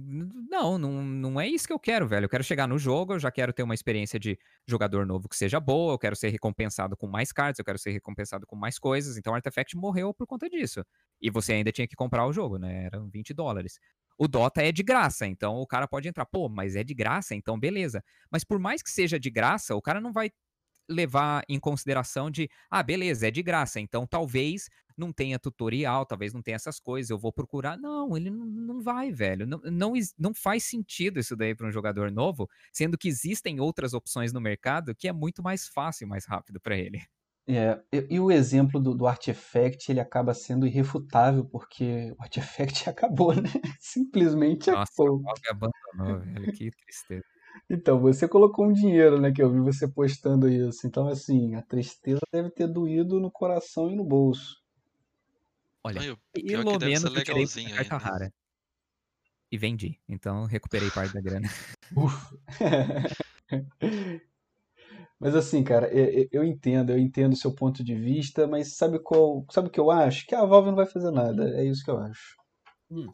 não, 0.49 0.77
não, 0.77 1.03
não 1.03 1.41
é 1.41 1.47
isso 1.47 1.67
que 1.67 1.73
eu 1.73 1.79
quero, 1.79 2.07
velho. 2.07 2.25
Eu 2.25 2.29
quero 2.29 2.43
chegar 2.43 2.67
no 2.67 2.77
jogo, 2.77 3.13
eu 3.13 3.19
já 3.19 3.29
quero 3.31 3.51
ter 3.51 3.63
uma 3.63 3.73
experiência 3.73 4.19
de 4.19 4.37
jogador 4.67 5.05
novo 5.05 5.27
que 5.27 5.35
seja 5.35 5.59
boa, 5.59 5.93
eu 5.93 5.99
quero 5.99 6.15
ser 6.15 6.29
recompensado 6.29 6.95
com 6.95 7.07
mais 7.07 7.31
cards, 7.31 7.59
eu 7.59 7.65
quero 7.65 7.77
ser 7.77 7.91
recompensado 7.91 8.47
com 8.47 8.55
mais 8.55 8.79
coisas. 8.79 9.17
Então, 9.17 9.35
Artifact 9.35 9.75
morreu 9.75 10.13
por 10.13 10.25
conta 10.25 10.49
disso. 10.49 10.85
E 11.21 11.29
você 11.29 11.53
ainda 11.53 11.71
tinha 11.71 11.87
que 11.87 11.95
comprar 11.95 12.25
o 12.25 12.31
jogo, 12.33 12.57
né? 12.57 12.85
Eram 12.85 13.09
20 13.09 13.33
dólares. 13.33 13.77
O 14.17 14.27
Dota 14.27 14.61
é 14.61 14.71
de 14.71 14.83
graça, 14.83 15.25
então 15.25 15.57
o 15.57 15.67
cara 15.67 15.87
pode 15.87 16.07
entrar, 16.07 16.25
pô, 16.25 16.47
mas 16.47 16.75
é 16.75 16.83
de 16.83 16.93
graça, 16.93 17.35
então 17.35 17.59
beleza. 17.59 18.03
Mas 18.31 18.43
por 18.43 18.59
mais 18.59 18.81
que 18.81 18.89
seja 18.89 19.19
de 19.19 19.29
graça, 19.29 19.75
o 19.75 19.81
cara 19.81 19.99
não 19.99 20.13
vai 20.13 20.31
levar 20.89 21.43
em 21.47 21.59
consideração 21.59 22.29
de, 22.29 22.49
ah, 22.69 22.83
beleza, 22.83 23.27
é 23.27 23.31
de 23.31 23.41
graça, 23.41 23.79
então 23.79 24.05
talvez 24.05 24.69
não 24.97 25.11
tenha 25.11 25.39
tutorial, 25.39 26.05
talvez 26.05 26.33
não 26.33 26.41
tenha 26.41 26.55
essas 26.55 26.79
coisas, 26.79 27.09
eu 27.09 27.17
vou 27.17 27.31
procurar. 27.31 27.77
Não, 27.77 28.15
ele 28.15 28.29
não, 28.29 28.45
não 28.45 28.81
vai, 28.81 29.11
velho. 29.11 29.45
Não, 29.45 29.61
não, 29.65 29.93
não 30.17 30.33
faz 30.33 30.63
sentido 30.63 31.19
isso 31.19 31.35
daí 31.35 31.55
para 31.55 31.67
um 31.67 31.71
jogador 31.71 32.11
novo, 32.11 32.49
sendo 32.71 32.97
que 32.97 33.07
existem 33.07 33.59
outras 33.59 33.93
opções 33.93 34.33
no 34.33 34.41
mercado 34.41 34.95
que 34.95 35.07
é 35.07 35.13
muito 35.13 35.41
mais 35.41 35.67
fácil 35.67 36.05
e 36.05 36.07
mais 36.07 36.25
rápido 36.25 36.59
para 36.59 36.77
ele. 36.77 37.01
É, 37.45 37.77
e, 37.91 38.15
e, 38.15 38.19
o 38.21 38.31
exemplo 38.31 38.79
do, 38.79 38.95
do 38.95 39.05
Artifact, 39.05 39.91
ele 39.91 39.99
acaba 39.99 40.33
sendo 40.33 40.65
irrefutável, 40.65 41.43
porque 41.43 42.13
o 42.17 42.21
Artifact 42.21 42.87
acabou, 42.89 43.35
né? 43.35 43.49
Simplesmente 43.79 44.71
Nossa, 44.71 44.91
acabou. 44.93 45.21
Nossa, 45.21 45.41
abandonou, 45.49 46.19
velho, 46.25 46.53
que 46.53 46.71
tristeza. 46.71 47.25
Então, 47.69 47.99
você 47.99 48.27
colocou 48.27 48.65
um 48.65 48.73
dinheiro, 48.73 49.19
né, 49.19 49.31
que 49.31 49.41
eu 49.41 49.51
vi 49.51 49.59
você 49.59 49.87
postando 49.87 50.49
isso. 50.49 50.87
Então, 50.87 51.07
assim, 51.07 51.55
a 51.55 51.61
tristeza 51.61 52.21
deve 52.31 52.49
ter 52.49 52.67
doído 52.67 53.19
no 53.19 53.29
coração 53.29 53.91
e 53.91 53.95
no 53.95 54.03
bolso. 54.03 54.62
Olha, 55.83 56.01
Ai, 56.01 56.17
pelo 56.47 56.79
menos 56.79 57.03
eu 57.03 57.23
tirei 57.23 57.45
carta 57.75 57.97
rara. 57.97 58.33
E 59.51 59.57
vendi. 59.57 59.99
Então, 60.09 60.45
recuperei 60.45 60.89
parte 60.89 61.13
da 61.13 61.21
grana. 61.21 61.47
mas 65.19 65.35
assim, 65.35 65.63
cara, 65.63 65.91
eu 66.31 66.43
entendo, 66.43 66.91
eu 66.91 66.97
entendo 66.97 67.33
o 67.33 67.37
seu 67.37 67.53
ponto 67.53 67.83
de 67.83 67.93
vista, 67.93 68.47
mas 68.47 68.75
sabe 68.75 68.97
qual, 68.99 69.45
sabe 69.51 69.67
o 69.67 69.71
que 69.71 69.79
eu 69.79 69.91
acho? 69.91 70.25
Que 70.25 70.33
a 70.33 70.45
Valve 70.45 70.69
não 70.69 70.75
vai 70.75 70.87
fazer 70.87 71.11
nada. 71.11 71.55
É 71.55 71.63
isso 71.65 71.83
que 71.83 71.91
eu 71.91 71.99
acho. 71.99 72.35
Hum. 72.89 73.13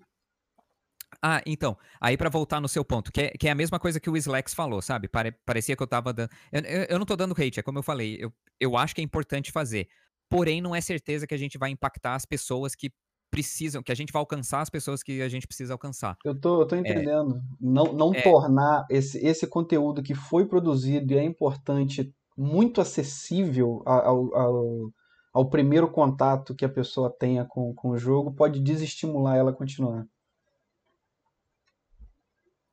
Ah, 1.21 1.41
então, 1.45 1.77
aí 1.99 2.15
para 2.15 2.29
voltar 2.29 2.61
no 2.61 2.69
seu 2.69 2.85
ponto, 2.85 3.11
que 3.11 3.21
é, 3.21 3.29
que 3.31 3.47
é, 3.47 3.51
a 3.51 3.55
mesma 3.55 3.77
coisa 3.77 3.99
que 3.99 4.09
o 4.09 4.15
Slex 4.15 4.53
falou, 4.53 4.81
sabe? 4.81 5.09
Pare, 5.09 5.33
parecia 5.45 5.75
que 5.75 5.83
eu 5.83 5.87
tava 5.87 6.13
dando. 6.13 6.29
Eu, 6.51 6.61
eu, 6.61 6.83
eu, 6.91 6.99
não 6.99 7.05
tô 7.05 7.17
dando 7.17 7.33
hate, 7.33 7.59
é 7.59 7.63
como 7.63 7.79
eu 7.79 7.83
falei, 7.83 8.17
eu, 8.17 8.31
eu 8.59 8.77
acho 8.77 8.95
que 8.95 9.01
é 9.01 9.03
importante 9.03 9.51
fazer. 9.51 9.89
Porém, 10.29 10.61
não 10.61 10.75
é 10.75 10.81
certeza 10.81 11.25
que 11.25 11.33
a 11.33 11.37
gente 11.37 11.57
vai 11.57 11.71
impactar 11.71 12.15
as 12.15 12.25
pessoas 12.25 12.75
que 12.75 12.91
precisam, 13.31 13.81
que 13.81 13.91
a 13.91 13.95
gente 13.95 14.11
vai 14.11 14.19
alcançar 14.19 14.61
as 14.61 14.69
pessoas 14.69 15.03
que 15.03 15.21
a 15.21 15.29
gente 15.29 15.47
precisa 15.47 15.73
alcançar. 15.73 16.17
Eu 16.25 16.39
tô, 16.39 16.61
eu 16.61 16.67
tô 16.67 16.75
é. 16.75 16.79
entendendo. 16.79 17.37
É, 17.37 17.41
não 17.59 17.85
não 17.93 18.13
é, 18.13 18.21
tornar 18.21 18.85
esse, 18.89 19.17
esse 19.25 19.47
conteúdo 19.47 20.03
que 20.03 20.15
foi 20.15 20.45
produzido 20.45 21.13
e 21.13 21.17
é 21.17 21.23
importante 21.23 22.13
muito 22.37 22.79
acessível 22.79 23.81
ao, 23.85 24.35
ao, 24.35 24.93
ao 25.33 25.49
primeiro 25.49 25.89
contato 25.89 26.55
que 26.55 26.65
a 26.65 26.69
pessoa 26.69 27.09
tenha 27.09 27.45
com, 27.45 27.73
com 27.73 27.89
o 27.89 27.97
jogo 27.97 28.31
pode 28.31 28.59
desestimular 28.59 29.35
ela 29.35 29.51
a 29.51 29.55
continuar. 29.55 30.07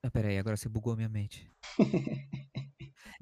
Ah, 0.02 0.10
peraí, 0.10 0.38
agora 0.38 0.56
você 0.56 0.68
bugou 0.68 0.94
minha 0.94 1.08
mente. 1.08 1.50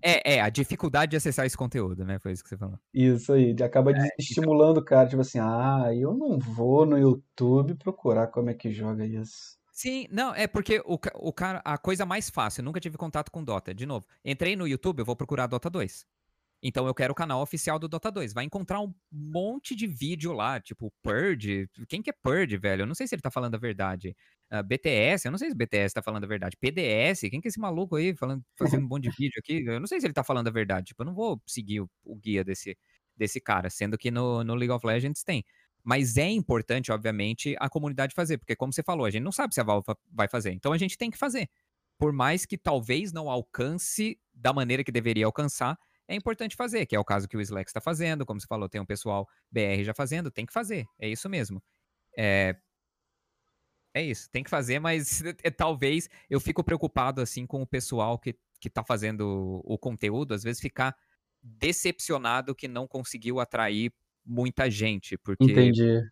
é, 0.05 0.35
é, 0.35 0.41
a 0.41 0.51
dificuldade 0.51 1.11
de 1.11 1.17
acessar 1.17 1.47
esse 1.47 1.57
conteúdo, 1.57 2.05
né? 2.05 2.19
Foi 2.19 2.33
isso 2.33 2.43
que 2.43 2.51
você 2.51 2.59
falou. 2.59 2.79
Isso 2.93 3.33
aí, 3.33 3.57
acaba 3.63 3.91
é, 3.91 3.95
desestimulando 3.95 4.73
então... 4.73 4.83
o 4.83 4.85
cara, 4.85 5.09
tipo 5.09 5.23
assim, 5.23 5.39
ah, 5.39 5.89
eu 5.95 6.13
não 6.13 6.39
vou 6.39 6.85
no 6.85 6.99
YouTube 6.99 7.75
procurar 7.77 8.27
como 8.27 8.51
é 8.51 8.55
que 8.55 8.71
joga 8.71 9.07
isso. 9.07 9.57
Sim, 9.73 10.07
não, 10.11 10.35
é 10.35 10.47
porque 10.47 10.81
o, 10.85 10.99
o 11.15 11.33
cara, 11.33 11.61
a 11.65 11.77
coisa 11.79 12.05
mais 12.07 12.31
fácil, 12.31 12.61
eu 12.61 12.65
nunca 12.65 12.79
tive 12.79 12.97
contato 12.97 13.31
com 13.31 13.43
Dota. 13.43 13.75
De 13.75 13.87
novo, 13.87 14.07
entrei 14.25 14.55
no 14.55 14.69
YouTube, 14.69 15.01
eu 15.01 15.05
vou 15.05 15.17
procurar 15.17 15.47
Dota 15.47 15.69
2. 15.69 16.07
Então 16.67 16.87
eu 16.87 16.95
quero 16.95 17.13
o 17.13 17.15
canal 17.15 17.43
oficial 17.43 17.79
do 17.79 17.87
Dota 17.87 18.11
2. 18.11 18.33
Vai 18.33 18.45
encontrar 18.45 18.81
um 18.81 18.95
monte 19.13 19.77
de 19.77 19.87
vídeo 19.87 20.33
lá, 20.33 20.59
tipo 20.59 20.91
Purge. 21.03 21.69
Quem 21.87 22.01
que 22.01 22.09
é 22.09 22.13
Purge, 22.13 22.57
velho? 22.57 22.83
Eu 22.83 22.87
não 22.87 22.95
sei 22.95 23.07
se 23.07 23.15
ele 23.15 23.21
tá 23.21 23.31
falando 23.31 23.55
a 23.55 23.59
verdade. 23.59 24.17
Uh, 24.51 24.57
ah, 24.57 24.63
BTS, 24.63 25.27
eu 25.27 25.31
não 25.31 25.37
sei 25.37 25.51
se 25.51 25.55
BTS 25.55 25.93
tá 25.95 26.03
falando 26.03 26.25
a 26.25 26.27
verdade. 26.27 26.57
PDS, 26.57 27.21
quem 27.29 27.39
que 27.43 27.49
é 27.49 27.51
esse 27.51 27.61
maluco 27.61 27.97
aí 27.97 28.17
falando, 28.17 28.43
fazendo 28.57 28.83
um 28.83 28.89
monte 28.89 29.05
de 29.05 29.11
vídeo 29.11 29.39
aqui? 29.39 29.63
Eu 29.67 29.79
não 29.79 29.87
sei 29.87 30.01
se 30.01 30.07
ele 30.07 30.15
tá 30.15 30.25
falando 30.25 30.49
a 30.49 30.51
verdade. 30.51 30.87
Tipo, 30.87 31.03
eu 31.03 31.07
não 31.07 31.15
vou 31.15 31.39
seguir 31.47 31.83
o, 31.83 31.91
o 32.03 32.17
guia 32.17 32.43
desse, 32.43 32.79
desse 33.15 33.43
cara, 33.43 33.69
sendo 33.69 33.99
que 33.99 34.11
no, 34.11 34.43
no 34.43 34.55
League 34.55 34.73
of 34.73 34.87
Legends 34.87 35.23
tem. 35.23 35.45
Mas 35.83 36.17
é 36.17 36.31
importante, 36.31 36.91
obviamente, 36.91 37.55
a 37.61 37.69
comunidade 37.69 38.15
fazer, 38.15 38.39
porque 38.39 38.57
como 38.57 38.73
você 38.73 38.83
falou, 38.83 39.05
a 39.05 39.11
gente 39.11 39.23
não 39.23 39.33
sabe 39.33 39.53
se 39.53 39.61
a 39.61 39.65
Valve 39.65 39.85
vai 40.11 40.29
fazer. 40.29 40.53
Então 40.53 40.73
a 40.73 40.79
gente 40.79 40.97
tem 40.97 41.11
que 41.11 41.19
fazer. 41.19 41.47
Por 41.99 42.11
mais 42.11 42.47
que 42.47 42.57
talvez 42.57 43.13
não 43.13 43.29
alcance 43.29 44.19
da 44.33 44.51
maneira 44.51 44.83
que 44.83 44.91
deveria 44.91 45.27
alcançar, 45.27 45.79
é 46.09 46.15
importante 46.15 46.57
fazer, 46.57 46.87
que 46.87 46.95
é 46.95 46.99
o 46.99 47.05
caso 47.05 47.29
que 47.29 47.37
o 47.37 47.41
Slack 47.41 47.69
está 47.69 47.81
fazendo, 47.81 48.27
como 48.27 48.41
você 48.41 48.47
falou, 48.47 48.69
tem 48.69 48.81
um 48.81 48.87
pessoal 48.87 49.27
BR 49.51 49.83
já 49.83 49.95
fazendo, 49.95 50.31
tem 50.31 50.45
que 50.45 50.53
fazer, 50.53 50.87
é 50.99 51.09
isso 51.09 51.29
mesmo. 51.29 51.63
É, 52.17 52.57
é 53.95 54.03
isso, 54.03 54.29
tem 54.31 54.43
que 54.43 54.51
fazer, 54.51 54.79
mas 54.79 55.23
é, 55.43 55.51
talvez 55.51 56.09
eu 56.29 56.41
fico 56.41 56.63
preocupado 56.63 57.21
assim 57.21 57.47
com 57.47 57.63
o 57.63 57.67
pessoal 57.67 58.19
que, 58.19 58.37
que 58.61 58.69
tá 58.69 58.85
fazendo 58.85 59.63
o 59.65 59.79
conteúdo, 59.79 60.35
às 60.35 60.43
vezes 60.43 60.61
ficar 60.61 60.95
decepcionado 61.43 62.55
que 62.55 62.69
não 62.69 62.87
conseguiu 62.87 63.41
atrair 63.41 63.93
muita 64.25 64.71
gente, 64.71 65.17
porque 65.19 65.45
Entendi. 65.45 66.03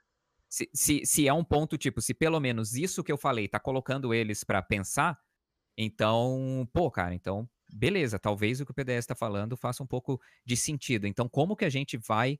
Se, 0.48 0.68
se, 0.74 1.06
se 1.06 1.26
é 1.26 1.32
um 1.32 1.42
ponto 1.42 1.78
tipo, 1.78 2.02
se 2.02 2.12
pelo 2.12 2.38
menos 2.38 2.74
isso 2.74 3.02
que 3.02 3.10
eu 3.10 3.16
falei 3.16 3.48
tá 3.48 3.58
colocando 3.58 4.12
eles 4.12 4.44
para 4.44 4.60
pensar, 4.62 5.18
então, 5.76 6.68
pô, 6.74 6.90
cara, 6.90 7.14
então 7.14 7.48
beleza, 7.72 8.18
talvez 8.18 8.60
o 8.60 8.64
que 8.64 8.70
o 8.70 8.74
PDS 8.74 8.98
está 8.98 9.14
falando 9.14 9.56
faça 9.56 9.82
um 9.82 9.86
pouco 9.86 10.20
de 10.44 10.56
sentido. 10.56 11.06
Então, 11.06 11.28
como 11.28 11.56
que 11.56 11.64
a 11.64 11.70
gente 11.70 11.96
vai 11.96 12.38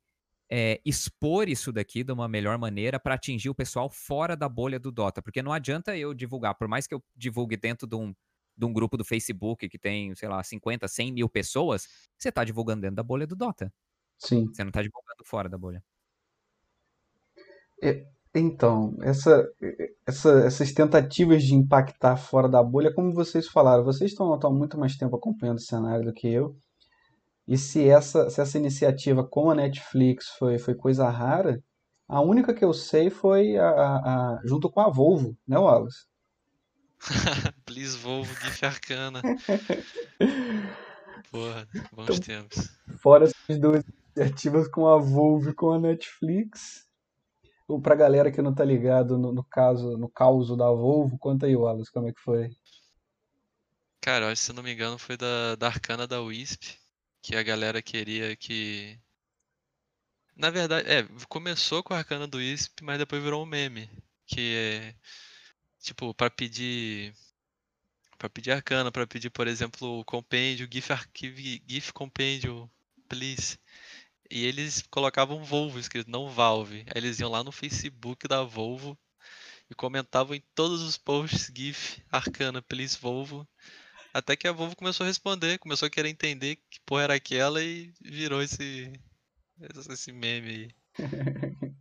é, 0.51 0.81
expor 0.85 1.49
isso 1.49 1.73
daqui 1.73 2.05
de 2.05 2.13
uma 2.13 2.29
melhor 2.29 2.59
maneira 2.59 3.01
para 3.01 3.15
atingir 3.15 3.49
o 3.49 3.55
pessoal 3.55 3.89
fora 3.89 4.37
da 4.37 4.49
bolha 4.49 4.79
do 4.79 4.93
Dota? 4.93 5.23
Porque 5.23 5.43
não 5.43 5.53
adianta 5.53 5.97
eu 5.97 6.13
divulgar, 6.13 6.55
por 6.55 6.69
mais 6.69 6.87
que 6.87 6.95
eu 6.95 7.03
divulgue 7.17 7.57
dentro 7.57 7.87
de 7.87 7.97
um, 7.97 8.15
de 8.57 8.67
um 8.67 8.73
grupo 8.73 8.97
do 8.97 9.05
Facebook 9.05 9.69
que 9.69 9.79
tem, 9.79 10.15
sei 10.15 10.29
lá, 10.29 10.43
50, 10.43 10.87
100 10.87 11.13
mil 11.13 11.29
pessoas, 11.29 11.89
você 12.19 12.29
está 12.29 12.45
divulgando 12.45 12.83
dentro 12.83 12.97
da 12.97 13.03
bolha 13.03 13.27
do 13.27 13.35
Dota. 13.35 13.73
Sim. 14.19 14.47
Você 14.47 14.63
não 14.63 14.71
está 14.71 14.83
divulgando 14.83 15.25
fora 15.25 15.49
da 15.49 15.59
bolha. 15.59 15.83
É, 17.83 18.07
então, 18.35 18.97
essa, 19.03 19.47
essa, 20.07 20.31
essas 20.47 20.73
tentativas 20.73 21.43
de 21.43 21.55
impactar 21.55 22.17
fora 22.17 22.49
da 22.49 22.63
bolha, 22.63 22.93
como 22.93 23.13
vocês 23.13 23.47
falaram, 23.47 23.85
vocês 23.85 24.11
estão, 24.11 24.35
estão 24.35 24.51
há 24.51 24.55
muito 24.55 24.79
mais 24.79 24.97
tempo 24.97 25.17
acompanhando 25.17 25.59
o 25.59 25.63
cenário 25.63 26.05
do 26.05 26.15
que 26.15 26.29
eu. 26.29 26.57
E 27.47 27.59
se 27.59 27.89
essa, 27.89 28.31
se 28.31 28.41
essa 28.41 28.57
iniciativa 28.57 29.23
com 29.23 29.51
a 29.51 29.55
Netflix 29.55 30.29
foi, 30.39 30.59
foi 30.59 30.75
coisa 30.75 31.11
rara, 31.11 31.63
a 32.09 32.21
única 32.21 32.55
que 32.55 32.65
eu 32.65 32.73
sei 32.73 33.11
foi 33.11 33.57
a, 33.57 33.69
a, 33.69 33.97
a 33.97 34.41
junto 34.45 34.71
com 34.71 34.81
a 34.81 34.89
Volvo, 34.89 35.37
né, 35.47 35.59
Wallace? 35.59 36.07
Please 37.67 37.99
Volvo, 37.99 38.33
GIF 38.41 38.65
Arcana. 38.65 39.21
Porra, 41.31 41.69
bons 41.93 42.05
então, 42.05 42.21
tempos. 42.21 42.71
Fora 42.99 43.25
essas 43.25 43.59
duas 43.59 43.83
iniciativas 44.17 44.69
com 44.69 44.87
a 44.87 44.99
Volvo 44.99 45.51
e 45.51 45.55
com 45.55 45.73
a 45.73 45.79
Netflix, 45.79 46.87
pra 47.81 47.95
galera 47.95 48.31
que 48.31 48.43
não 48.43 48.55
tá 48.55 48.65
ligado 48.65 49.17
no, 49.19 49.33
no 49.33 49.45
caso, 49.45 49.97
no 49.97 50.09
caos 50.09 50.57
da 50.57 50.71
Volvo, 50.71 51.19
conta 51.19 51.47
aí, 51.47 51.57
Wallace, 51.57 51.93
como 51.93 52.09
é 52.09 52.13
que 52.13 52.21
foi? 52.21 52.51
Cara, 54.01 54.35
se 54.35 54.53
não 54.53 54.63
me 54.63 54.73
engano 54.73 54.99
foi 54.99 55.17
da, 55.17 55.55
da 55.55 55.69
Arcana 55.69 56.09
da 56.09 56.21
Wisp, 56.21 56.77
que 57.23 57.37
a 57.37 57.43
galera 57.43 57.81
queria 57.81 58.35
que. 58.37 58.99
Na 60.37 60.51
verdade, 60.51 60.89
é, 60.91 61.07
começou 61.29 61.83
com 61.83 61.95
a 61.95 61.99
Arcana 61.99 62.27
do 62.27 62.39
Wisp, 62.39 62.83
mas 62.83 62.99
depois 62.99 63.23
virou 63.23 63.43
um 63.43 63.47
meme. 63.47 63.89
Que 64.27 64.57
é. 64.57 64.95
Tipo, 65.81 66.13
para 66.15 66.31
pedir. 66.31 67.15
para 68.19 68.29
pedir 68.29 68.53
Arcana, 68.53 68.91
para 68.91 69.07
pedir, 69.07 69.31
por 69.31 69.47
exemplo, 69.47 70.01
o 70.01 70.05
compêndio, 70.05 70.69
GIF, 70.71 70.93
arquive, 70.93 71.63
GIF 71.67 71.93
compêndio, 71.93 72.69
please. 73.09 73.59
E 74.33 74.47
eles 74.47 74.83
colocavam 74.91 75.45
Volvo 75.45 75.79
escrito, 75.79 76.11
não 76.11 76.31
Valve. 76.31 76.87
Aí 76.87 76.97
eles 76.97 77.21
iam 77.21 77.31
lá 77.31 77.45
no 77.45 77.53
Facebook 77.53 78.27
da 78.27 78.43
Volvo 78.43 78.99
e 79.71 79.75
comentavam 79.75 80.35
em 80.35 80.43
todos 80.55 80.81
os 80.81 80.97
posts 80.97 81.53
GIF 81.55 82.03
Arcana, 82.11 82.63
please 82.63 82.99
Volvo. 82.99 83.47
Até 84.15 84.35
que 84.35 84.49
a 84.49 84.53
Volvo 84.53 84.75
começou 84.75 85.05
a 85.05 85.07
responder, 85.07 85.59
começou 85.59 85.87
a 85.87 85.91
querer 85.91 86.09
entender 86.09 86.57
que 86.71 86.81
porra 86.87 87.03
era 87.03 87.15
aquela 87.15 87.63
e 87.63 87.93
virou 88.01 88.43
esse, 88.43 88.91
esse 89.91 90.13
meme 90.13 90.49
aí. 90.49 90.69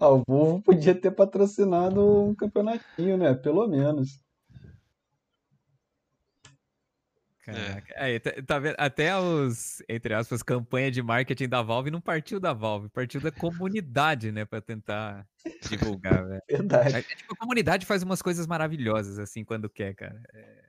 o 0.00 0.24
Volvo 0.26 0.60
podia 0.60 0.96
ter 0.96 1.12
patrocinado 1.12 2.24
um 2.24 2.34
campeonatinho, 2.34 3.16
né? 3.16 3.32
Pelo 3.32 3.68
menos. 3.68 4.18
Caraca. 7.42 7.92
É. 7.94 8.04
Aí, 8.04 8.20
tá, 8.20 8.30
tá, 8.46 8.58
vendo? 8.60 8.76
Até 8.78 9.18
os, 9.18 9.82
entre 9.88 10.14
aspas, 10.14 10.44
campanha 10.44 10.92
de 10.92 11.02
marketing 11.02 11.48
da 11.48 11.60
Valve 11.60 11.90
não 11.90 12.00
partiu 12.00 12.38
da 12.38 12.52
Valve, 12.52 12.88
partiu 12.88 13.20
da 13.20 13.32
comunidade, 13.32 14.30
né? 14.30 14.44
Pra 14.44 14.60
tentar 14.60 15.26
divulgar, 15.68 16.22
velho. 16.28 16.42
Verdade. 16.48 16.96
É, 16.96 17.02
tipo, 17.02 17.34
a 17.34 17.36
comunidade 17.36 17.84
faz 17.84 18.04
umas 18.04 18.22
coisas 18.22 18.46
maravilhosas, 18.46 19.18
assim, 19.18 19.44
quando 19.44 19.68
quer, 19.68 19.92
cara. 19.92 20.22
É, 20.32 20.62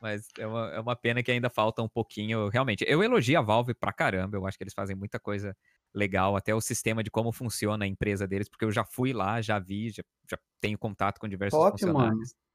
mas 0.00 0.26
é 0.38 0.46
uma, 0.46 0.70
é 0.70 0.80
uma 0.80 0.96
pena 0.96 1.22
que 1.22 1.30
ainda 1.30 1.50
falta 1.50 1.82
um 1.82 1.88
pouquinho. 1.88 2.48
Realmente, 2.48 2.82
eu 2.88 3.02
elogio 3.02 3.38
a 3.38 3.42
Valve 3.42 3.74
pra 3.74 3.92
caramba. 3.92 4.38
Eu 4.38 4.46
acho 4.46 4.56
que 4.56 4.64
eles 4.64 4.74
fazem 4.74 4.96
muita 4.96 5.20
coisa 5.20 5.54
legal. 5.94 6.34
Até 6.34 6.54
o 6.54 6.62
sistema 6.62 7.02
de 7.04 7.10
como 7.10 7.30
funciona 7.30 7.84
a 7.84 7.88
empresa 7.88 8.26
deles, 8.26 8.48
porque 8.48 8.64
eu 8.64 8.72
já 8.72 8.84
fui 8.84 9.12
lá, 9.12 9.42
já 9.42 9.58
vi, 9.58 9.90
já, 9.90 10.02
já 10.30 10.38
tenho 10.62 10.78
contato 10.78 11.18
com 11.18 11.28
diversos 11.28 11.58
Top, 11.58 11.72
funcionários. 11.72 12.16
Mano 12.16 12.45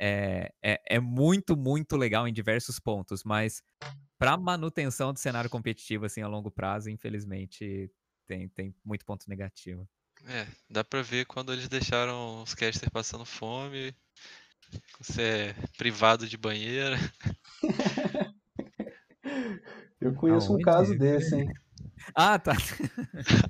é, 0.00 0.50
é, 0.62 0.80
é 0.86 0.98
muito, 0.98 1.56
muito 1.56 1.96
legal 1.96 2.26
em 2.26 2.32
diversos 2.32 2.80
pontos, 2.80 3.22
mas 3.22 3.62
para 4.18 4.36
manutenção 4.36 5.12
do 5.12 5.18
cenário 5.18 5.50
competitivo 5.50 6.06
assim 6.06 6.22
a 6.22 6.28
longo 6.28 6.50
prazo, 6.50 6.88
infelizmente, 6.88 7.90
tem, 8.26 8.48
tem 8.48 8.74
muito 8.84 9.04
ponto 9.04 9.28
negativo. 9.28 9.86
É, 10.26 10.46
dá 10.68 10.82
pra 10.82 11.02
ver 11.02 11.26
quando 11.26 11.52
eles 11.52 11.68
deixaram 11.68 12.42
os 12.42 12.54
casters 12.54 12.90
passando 12.90 13.24
fome, 13.24 13.94
você 15.00 15.22
é 15.22 15.54
privado 15.76 16.26
de 16.26 16.36
banheira. 16.36 16.96
Eu 20.00 20.14
conheço 20.14 20.52
Aonde? 20.52 20.62
um 20.62 20.64
caso 20.64 20.98
desse, 20.98 21.36
hein? 21.36 21.52
Ah, 22.14 22.38
tá. 22.38 22.56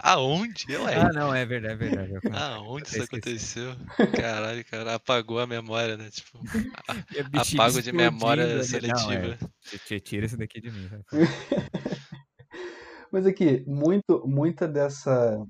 Aonde? 0.00 0.64
Ué? 0.76 0.94
Ah, 0.94 1.12
não, 1.12 1.34
é 1.34 1.44
verdade, 1.44 1.74
é 1.74 1.76
verdade. 1.76 2.12
Aonde 2.32 2.88
isso 2.88 3.02
aconteceu? 3.02 3.74
Caralho, 4.16 4.64
cara, 4.64 4.94
apagou 4.94 5.38
a 5.38 5.46
memória, 5.46 5.96
né? 5.96 6.10
Tipo, 6.10 6.38
a, 6.88 7.40
apago 7.40 7.82
de 7.82 7.92
memória 7.92 8.62
seletiva. 8.62 9.38
Não, 9.40 9.48
é. 9.96 10.00
Tira 10.00 10.26
isso 10.26 10.36
daqui 10.36 10.60
de 10.60 10.70
mim. 10.70 10.88
Mas 13.12 13.26
aqui, 13.26 13.64
muito, 13.66 14.22
muita 14.26 14.68
dessa. 14.68 15.44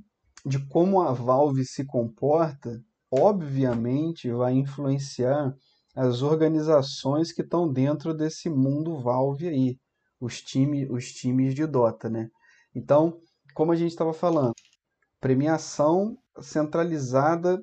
de 0.47 0.59
como 0.67 1.03
a 1.03 1.13
Valve 1.13 1.65
se 1.65 1.85
comporta, 1.85 2.83
obviamente 3.11 4.31
vai 4.31 4.55
influenciar 4.55 5.55
as 5.95 6.23
organizações 6.23 7.33
que 7.33 7.43
estão 7.43 7.71
dentro 7.71 8.15
desse 8.15 8.49
mundo 8.49 8.99
Valve 8.99 9.49
aí. 9.49 9.79
Os, 10.19 10.43
time, 10.43 10.87
os 10.91 11.13
times 11.13 11.55
de 11.55 11.67
Dota, 11.67 12.11
né? 12.11 12.31
Então, 12.75 13.21
como 13.55 13.73
a 13.73 13.77
gente 13.77 13.91
estava 13.91 14.13
falando, 14.13 14.55
premiação 15.21 16.17
centralizada 16.41 17.63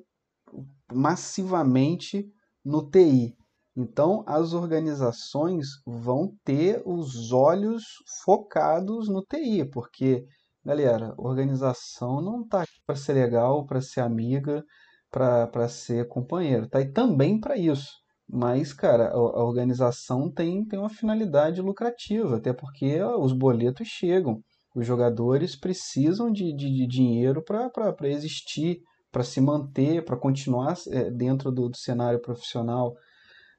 massivamente 0.92 2.26
no 2.64 2.88
TI. 2.88 3.34
Então, 3.76 4.24
as 4.26 4.52
organizações 4.54 5.66
vão 5.86 6.34
ter 6.44 6.82
os 6.84 7.32
olhos 7.32 7.84
focados 8.24 9.08
no 9.08 9.22
TI, 9.22 9.64
porque, 9.70 10.24
galera, 10.64 11.14
organização 11.16 12.20
não 12.20 12.42
está 12.42 12.64
para 12.84 12.96
ser 12.96 13.12
legal, 13.12 13.64
para 13.66 13.80
ser 13.80 14.00
amiga, 14.00 14.64
para 15.10 15.68
ser 15.68 16.08
companheiro, 16.08 16.68
tá? 16.68 16.80
E 16.80 16.92
também 16.92 17.40
para 17.40 17.56
isso. 17.56 17.92
Mas, 18.28 18.72
cara, 18.72 19.10
a, 19.10 19.44
organização 19.44 20.30
tem, 20.30 20.64
tem 20.66 20.78
uma 20.78 20.90
finalidade 20.90 21.62
lucrativa, 21.62 22.36
até 22.36 22.52
porque 22.52 23.00
os 23.02 23.32
boletos 23.32 23.88
chegam. 23.88 24.42
Os 24.74 24.86
jogadores 24.86 25.56
precisam 25.56 26.30
de, 26.30 26.54
de, 26.54 26.70
de 26.70 26.86
dinheiro 26.86 27.42
para 27.42 28.08
existir, 28.08 28.80
para 29.10 29.24
se 29.24 29.40
manter, 29.40 30.04
para 30.04 30.16
continuar 30.16 30.74
é, 30.88 31.10
dentro 31.10 31.50
do, 31.50 31.68
do, 31.68 31.76
cenário 31.76 32.20
profissional. 32.20 32.94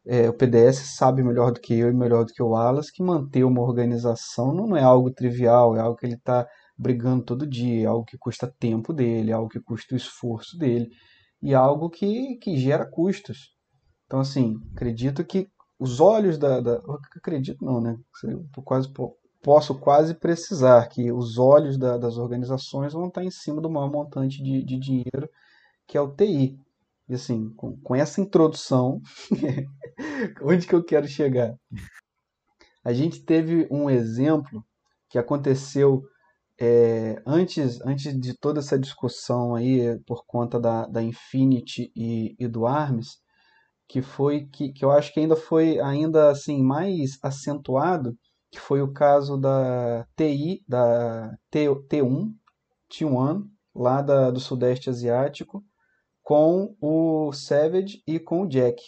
É, 0.05 0.29
o 0.29 0.33
PDS 0.33 0.95
sabe 0.95 1.23
melhor 1.23 1.51
do 1.51 1.59
que 1.59 1.73
eu 1.73 1.89
e 1.89 1.93
melhor 1.93 2.25
do 2.25 2.33
que 2.33 2.41
o 2.41 2.55
Alas 2.55 2.89
que 2.89 3.03
manter 3.03 3.43
uma 3.43 3.61
organização 3.61 4.53
não, 4.53 4.67
não 4.67 4.77
é 4.77 4.83
algo 4.83 5.11
trivial, 5.11 5.75
é 5.75 5.79
algo 5.81 5.97
que 5.97 6.05
ele 6.05 6.15
está 6.15 6.47
brigando 6.77 7.25
todo 7.25 7.45
dia, 7.45 7.83
é 7.83 7.85
algo 7.85 8.05
que 8.05 8.17
custa 8.17 8.53
tempo 8.59 8.93
dele, 8.93 9.31
é 9.31 9.33
algo 9.33 9.49
que 9.49 9.59
custa 9.59 9.93
o 9.93 9.97
esforço 9.97 10.57
dele 10.57 10.89
e 11.41 11.51
é 11.51 11.55
algo 11.55 11.89
que, 11.89 12.37
que 12.37 12.57
gera 12.57 12.85
custos. 12.85 13.53
Então, 14.05 14.19
assim, 14.19 14.55
acredito 14.73 15.23
que 15.23 15.47
os 15.79 15.99
olhos 15.99 16.37
da. 16.37 16.59
da 16.59 16.79
acredito 17.15 17.63
não, 17.63 17.79
né? 17.79 17.97
Eu 18.23 18.63
quase 18.63 18.91
posso 19.41 19.75
quase 19.75 20.13
precisar 20.13 20.87
que 20.87 21.11
os 21.11 21.37
olhos 21.37 21.77
da, 21.77 21.97
das 21.97 22.17
organizações 22.17 22.93
vão 22.93 23.07
estar 23.07 23.23
em 23.23 23.31
cima 23.31 23.61
do 23.61 23.69
maior 23.69 23.91
montante 23.91 24.41
de, 24.43 24.63
de 24.63 24.77
dinheiro, 24.77 25.29
que 25.87 25.97
é 25.97 26.01
o 26.01 26.11
TI. 26.13 26.59
E 27.07 27.15
assim, 27.15 27.49
com, 27.55 27.75
com 27.81 27.95
essa 27.95 28.21
introdução, 28.21 29.01
onde 30.43 30.67
que 30.67 30.75
eu 30.75 30.83
quero 30.83 31.07
chegar? 31.07 31.55
A 32.83 32.93
gente 32.93 33.23
teve 33.23 33.67
um 33.71 33.89
exemplo 33.89 34.63
que 35.09 35.17
aconteceu 35.17 36.03
é, 36.59 37.21
antes, 37.25 37.81
antes 37.81 38.19
de 38.19 38.37
toda 38.37 38.59
essa 38.59 38.77
discussão 38.77 39.55
aí 39.55 39.97
por 40.05 40.25
conta 40.25 40.59
da, 40.59 40.85
da 40.85 41.01
Infinity 41.01 41.91
e, 41.95 42.35
e 42.37 42.47
do 42.47 42.67
ARMS, 42.67 43.17
que 43.87 44.01
foi 44.01 44.45
que, 44.45 44.71
que 44.71 44.85
eu 44.85 44.91
acho 44.91 45.11
que 45.13 45.19
ainda 45.19 45.35
foi 45.35 45.79
ainda 45.79 46.29
assim 46.29 46.61
mais 46.61 47.17
acentuado, 47.23 48.15
que 48.51 48.59
foi 48.59 48.81
o 48.81 48.91
caso 48.91 49.37
da 49.37 50.07
TI, 50.15 50.63
da 50.67 51.37
T, 51.49 51.67
T1, 51.67 52.33
T1, 52.91 53.47
lá 53.75 54.01
da, 54.01 54.31
do 54.31 54.39
Sudeste 54.39 54.89
Asiático, 54.89 55.63
com 56.23 56.75
o 56.81 57.31
Savage 57.31 58.03
e 58.05 58.19
com 58.19 58.41
o 58.41 58.47
Jack. 58.47 58.81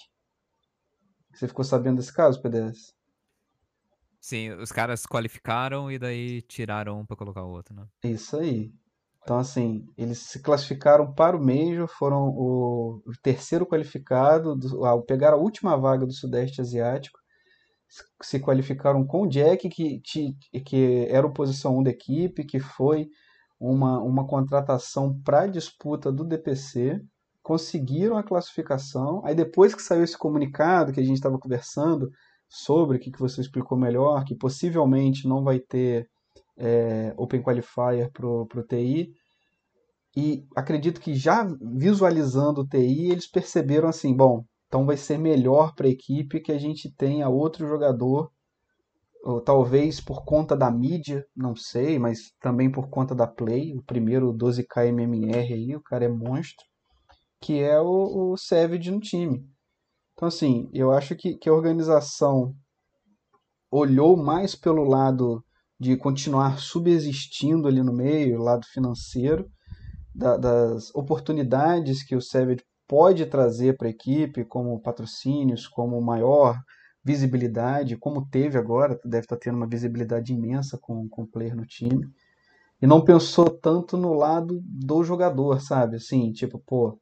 Você 1.34 1.48
ficou 1.48 1.64
sabendo 1.64 1.98
desse 1.98 2.14
caso, 2.14 2.42
PDS? 2.42 2.94
Sim, 4.20 4.52
os 4.52 4.72
caras 4.72 5.06
qualificaram 5.06 5.92
e 5.92 5.98
daí 5.98 6.42
tiraram 6.44 7.00
um 7.00 7.06
para 7.06 7.18
colocar 7.18 7.44
o 7.44 7.50
outro, 7.50 7.74
né? 7.74 7.88
Isso 8.04 8.38
aí. 8.38 8.72
Então, 9.24 9.38
assim, 9.38 9.88
eles 9.98 10.20
se 10.20 10.40
classificaram 10.42 11.12
para 11.14 11.38
o 11.38 11.44
Major, 11.44 11.88
foram 11.88 12.30
o, 12.30 13.02
o 13.06 13.12
terceiro 13.22 13.66
qualificado, 13.66 14.56
do, 14.56 14.86
ao 14.86 15.04
pegar 15.04 15.34
a 15.34 15.38
última 15.38 15.78
vaga 15.78 16.06
do 16.06 16.14
Sudeste 16.14 16.62
Asiático, 16.62 17.20
se 18.22 18.40
qualificaram 18.40 19.06
com 19.06 19.24
o 19.24 19.28
Jack, 19.28 19.70
que, 19.70 20.02
que 20.02 21.08
era 21.10 21.26
o 21.28 21.34
posição 21.34 21.78
1 21.80 21.84
da 21.84 21.90
equipe, 21.90 22.46
que 22.46 22.60
foi 22.60 23.10
uma, 23.60 24.02
uma 24.02 24.26
contratação 24.26 25.20
para 25.24 25.48
disputa 25.48 26.12
do 26.12 26.24
DPC, 26.24 27.02
conseguiram 27.44 28.18
a 28.18 28.24
classificação. 28.24 29.22
Aí 29.26 29.36
depois 29.36 29.76
que 29.76 29.82
saiu 29.82 30.04
esse 30.04 30.18
comunicado 30.18 30.92
que 30.92 31.00
a 31.00 31.04
gente 31.04 31.18
estava 31.18 31.38
conversando 31.38 32.10
sobre, 32.48 33.00
que, 33.00 33.12
que 33.12 33.20
você 33.20 33.42
explicou 33.42 33.78
melhor, 33.78 34.24
que 34.24 34.36
possivelmente 34.36 35.28
não 35.28 35.44
vai 35.44 35.60
ter 35.60 36.08
é, 36.58 37.14
Open 37.18 37.42
Qualifier 37.42 38.12
para 38.12 38.28
o 38.28 38.64
TI, 38.68 39.14
e 40.16 40.46
acredito 40.56 41.00
que 41.00 41.16
já 41.16 41.48
visualizando 41.62 42.62
o 42.62 42.68
TI, 42.68 43.12
eles 43.12 43.28
perceberam 43.28 43.88
assim, 43.88 44.14
bom, 44.14 44.44
então 44.72 44.86
vai 44.86 44.96
ser 44.96 45.18
melhor 45.18 45.76
para 45.76 45.86
a 45.86 45.90
equipe 45.90 46.40
que 46.40 46.50
a 46.50 46.58
gente 46.58 46.90
tenha 46.96 47.28
outro 47.28 47.68
jogador, 47.68 48.32
ou 49.22 49.42
talvez 49.42 50.00
por 50.00 50.24
conta 50.24 50.56
da 50.56 50.72
mídia, 50.72 51.26
não 51.36 51.58
sei, 51.58 52.00
mas 52.00 52.32
também 52.40 52.72
por 52.72 52.90
conta 52.90 53.14
da 53.14 53.28
Play, 53.28 53.76
o 53.76 53.84
primeiro 53.84 54.34
12K 54.34 54.88
MMR 54.88 55.54
aí, 55.54 55.76
o 55.76 55.84
cara 55.84 56.06
é 56.06 56.08
monstro, 56.08 56.66
que 57.42 57.60
é 57.60 57.82
o, 57.82 58.32
o 58.32 58.38
Savage 58.38 58.90
no 58.90 59.02
time. 59.02 59.46
Então 60.14 60.30
assim, 60.30 60.70
eu 60.74 60.90
acho 60.90 61.18
que, 61.18 61.36
que 61.36 61.50
a 61.50 61.54
organização 61.54 62.56
olhou 63.70 64.16
mais 64.16 64.56
pelo 64.56 64.86
lado 64.86 65.44
de 65.78 65.98
continuar 65.98 66.60
subsistindo 66.60 67.68
ali 67.68 67.84
no 67.84 67.92
meio, 67.92 68.42
lado 68.42 68.66
financeiro, 68.68 69.52
da, 70.16 70.38
das 70.38 70.96
oportunidades 70.96 72.06
que 72.06 72.16
o 72.16 72.22
Savage 72.22 72.64
pode 72.92 73.26
trazer 73.26 73.78
para 73.78 73.88
a 73.88 73.90
equipe, 73.90 74.44
como 74.44 74.78
patrocínios, 74.82 75.66
como 75.66 76.02
maior 76.02 76.62
visibilidade, 77.02 77.96
como 77.96 78.26
teve 78.26 78.58
agora, 78.58 79.00
deve 79.06 79.24
estar 79.24 79.38
tá 79.38 79.42
tendo 79.42 79.56
uma 79.56 79.66
visibilidade 79.66 80.34
imensa 80.34 80.78
com, 80.78 81.08
com 81.08 81.22
o 81.22 81.26
player 81.26 81.56
no 81.56 81.66
time. 81.66 82.06
E 82.82 82.86
não 82.86 83.00
pensou 83.00 83.50
tanto 83.50 83.96
no 83.96 84.14
lado 84.14 84.60
do 84.62 85.06
jogador, 85.06 85.62
sabe? 85.62 85.96
Assim, 85.96 86.34
tipo, 86.34 86.60
pô, 86.60 87.00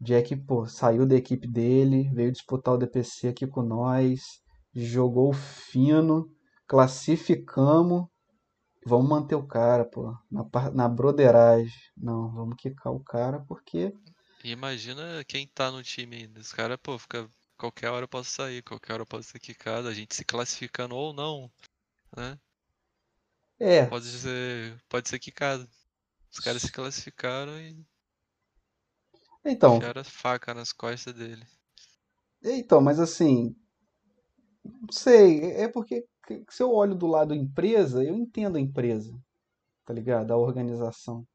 Jack 0.00 0.36
pô, 0.36 0.68
saiu 0.68 1.04
da 1.04 1.16
equipe 1.16 1.48
dele, 1.48 2.08
veio 2.14 2.30
disputar 2.30 2.74
o 2.74 2.78
DPC 2.78 3.26
aqui 3.26 3.44
com 3.44 3.62
nós, 3.62 4.40
jogou 4.72 5.32
fino, 5.32 6.30
classificamos, 6.64 8.06
vamos 8.86 9.08
manter 9.08 9.34
o 9.34 9.42
cara, 9.44 9.84
pô, 9.84 10.14
na, 10.30 10.46
na 10.72 10.88
broderagem. 10.88 11.74
Não, 11.96 12.30
vamos 12.30 12.54
quicar 12.56 12.92
o 12.92 13.00
cara 13.00 13.40
porque. 13.48 13.92
Imagina 14.44 15.24
quem 15.24 15.46
tá 15.46 15.70
no 15.70 15.82
time 15.82 16.16
ainda. 16.16 16.40
Os 16.40 16.52
caras, 16.52 16.78
pô, 16.82 16.98
fica. 16.98 17.28
Qualquer 17.56 17.88
hora 17.90 18.04
eu 18.04 18.08
posso 18.08 18.30
sair, 18.30 18.62
qualquer 18.62 18.92
hora 18.92 19.02
eu 19.02 19.06
posso 19.06 19.30
ser 19.30 19.40
quicado, 19.40 19.88
a 19.88 19.92
gente 19.92 20.14
se 20.14 20.24
classificando 20.24 20.94
ou 20.94 21.12
não, 21.12 21.50
né? 22.16 22.38
É. 23.58 23.86
Pode 23.86 24.06
ser, 24.06 24.80
pode 24.88 25.08
ser 25.08 25.18
quicado. 25.18 25.68
Os 26.30 26.38
caras 26.38 26.62
se 26.62 26.70
classificaram 26.70 27.58
e. 27.60 27.84
Então. 29.44 29.78
Enfiaram 29.78 30.00
a 30.00 30.04
faca 30.04 30.54
nas 30.54 30.72
costas 30.72 31.12
dele. 31.14 31.44
Então, 32.44 32.80
mas 32.80 33.00
assim. 33.00 33.56
Não 34.64 34.92
sei, 34.92 35.40
é 35.52 35.66
porque 35.66 36.06
se 36.50 36.62
eu 36.62 36.72
olho 36.72 36.94
do 36.94 37.06
lado 37.06 37.34
empresa, 37.34 38.04
eu 38.04 38.14
entendo 38.14 38.56
a 38.56 38.60
empresa, 38.60 39.18
tá 39.84 39.92
ligado? 39.92 40.30
A 40.32 40.36
organização. 40.36 41.26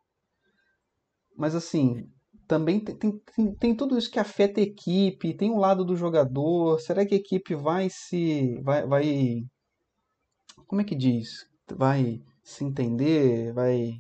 Mas 1.36 1.56
assim, 1.56 2.10
também 2.48 2.80
tem, 2.80 2.96
tem, 2.96 3.56
tem, 3.56 3.76
tudo 3.76 3.98
isso 3.98 4.12
que 4.12 4.20
afeta 4.20 4.60
a 4.60 4.64
equipe, 4.64 5.36
tem 5.36 5.52
o 5.52 5.56
um 5.56 5.60
lado 5.60 5.86
do 5.86 5.96
jogador. 5.96 6.80
Será 6.80 7.06
que 7.06 7.16
a 7.16 7.18
equipe 7.18 7.56
vai 7.56 7.90
se. 7.90 8.60
vai. 8.64 8.86
vai 8.88 9.44
como 10.68 10.82
é 10.82 10.84
que 10.84 10.96
diz? 10.96 11.48
Vai 11.76 12.22
se 12.44 12.64
entender? 12.64 13.54
Vai 13.54 14.00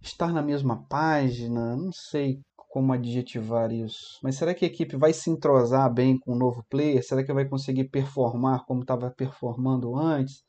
estar 0.00 0.32
na 0.32 0.42
mesma 0.42 0.86
página? 0.88 1.76
Não 1.76 1.92
sei 1.92 2.40
como 2.56 2.92
adjetivar 2.92 3.72
isso. 3.72 4.18
Mas 4.22 4.36
será 4.36 4.54
que 4.54 4.64
a 4.64 4.68
equipe 4.68 4.96
vai 4.96 5.12
se 5.12 5.30
entrosar 5.30 5.92
bem 5.92 6.18
com 6.18 6.32
o 6.32 6.38
novo 6.38 6.64
player? 6.68 7.02
Será 7.02 7.24
que 7.24 7.32
vai 7.32 7.48
conseguir 7.48 7.88
performar 7.88 8.64
como 8.66 8.82
estava 8.82 9.10
performando 9.10 9.96
antes? 9.96 10.44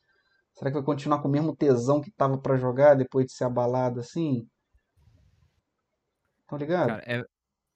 Será 0.54 0.70
que 0.70 0.76
vai 0.76 0.84
continuar 0.84 1.20
com 1.22 1.28
o 1.28 1.30
mesmo 1.30 1.56
tesão 1.56 2.00
que 2.00 2.10
estava 2.10 2.36
para 2.38 2.56
jogar 2.56 2.94
depois 2.94 3.26
de 3.26 3.32
ser 3.32 3.44
abalado 3.44 4.00
assim? 4.00 4.46
Tá 6.50 6.56
ligado? 6.56 6.88
Cara, 6.88 7.02
é, 7.06 7.24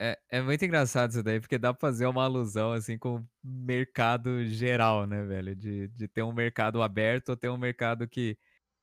é, 0.01 0.18
é 0.31 0.43
muito 0.43 0.64
engraçado 0.64 1.11
isso 1.11 1.22
daí, 1.22 1.41
porque 1.41 1.59
dá 1.59 1.72
pra 1.72 1.81
fazer 1.81 2.07
uma 2.07 2.25
alusão 2.25 2.72
assim 2.72 2.99
com 2.99 3.16
o 3.16 3.27
mercado 3.43 4.45
geral, 4.47 5.07
né, 5.07 5.22
velho? 5.22 5.55
De, 5.55 5.89
de 5.89 6.09
ter 6.09 6.22
um 6.22 6.33
mercado 6.33 6.83
aberto 6.83 7.31
ou 7.31 7.37
ter 7.37 7.49
um 7.49 7.57
mercado 7.57 8.09
que 8.09 8.37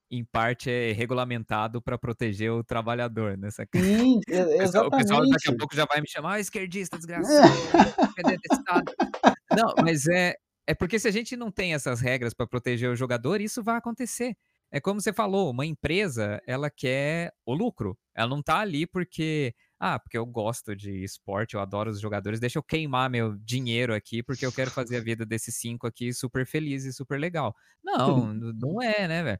em 0.09 0.25
parte 0.25 0.69
é 0.69 0.91
regulamentado 0.91 1.81
para 1.81 1.97
proteger 1.97 2.51
o 2.51 2.63
trabalhador 2.63 3.37
nessa 3.37 3.65
Sim, 3.73 4.19
exatamente. 4.27 4.87
O 4.87 4.97
pessoal 4.97 5.29
daqui 5.29 5.49
a 5.49 5.57
pouco 5.57 5.75
já 5.75 5.85
vai 5.85 6.01
me 6.01 6.09
chamar, 6.09 6.33
ah, 6.33 6.39
esquerdista, 6.39 6.97
desgraçado, 6.97 7.31
Não, 9.57 9.73
mas 9.81 10.07
é, 10.07 10.35
é 10.67 10.73
porque 10.73 10.99
se 10.99 11.07
a 11.07 11.11
gente 11.11 11.35
não 11.35 11.51
tem 11.51 11.73
essas 11.73 12.01
regras 12.01 12.33
para 12.33 12.47
proteger 12.47 12.89
o 12.89 12.95
jogador, 12.95 13.41
isso 13.41 13.63
vai 13.63 13.77
acontecer. 13.77 14.35
É 14.71 14.79
como 14.79 15.01
você 15.01 15.11
falou, 15.11 15.51
uma 15.51 15.65
empresa, 15.65 16.41
ela 16.47 16.69
quer 16.69 17.33
o 17.45 17.53
lucro. 17.53 17.97
Ela 18.15 18.29
não 18.29 18.41
tá 18.41 18.59
ali 18.59 18.87
porque, 18.87 19.53
ah, 19.83 19.99
porque 19.99 20.17
eu 20.17 20.25
gosto 20.25 20.75
de 20.75 21.03
esporte, 21.03 21.55
eu 21.55 21.59
adoro 21.59 21.89
os 21.89 21.99
jogadores, 21.99 22.39
deixa 22.39 22.59
eu 22.59 22.63
queimar 22.63 23.09
meu 23.09 23.35
dinheiro 23.37 23.95
aqui 23.95 24.21
porque 24.21 24.45
eu 24.45 24.51
quero 24.51 24.69
fazer 24.69 24.97
a 24.97 25.01
vida 25.03 25.25
desses 25.25 25.55
cinco 25.55 25.87
aqui 25.87 26.13
super 26.13 26.45
feliz 26.45 26.85
e 26.85 26.93
super 26.93 27.19
legal. 27.19 27.55
Não, 27.83 28.31
não 28.33 28.81
é, 28.81 29.07
né, 29.07 29.23
velho? 29.23 29.39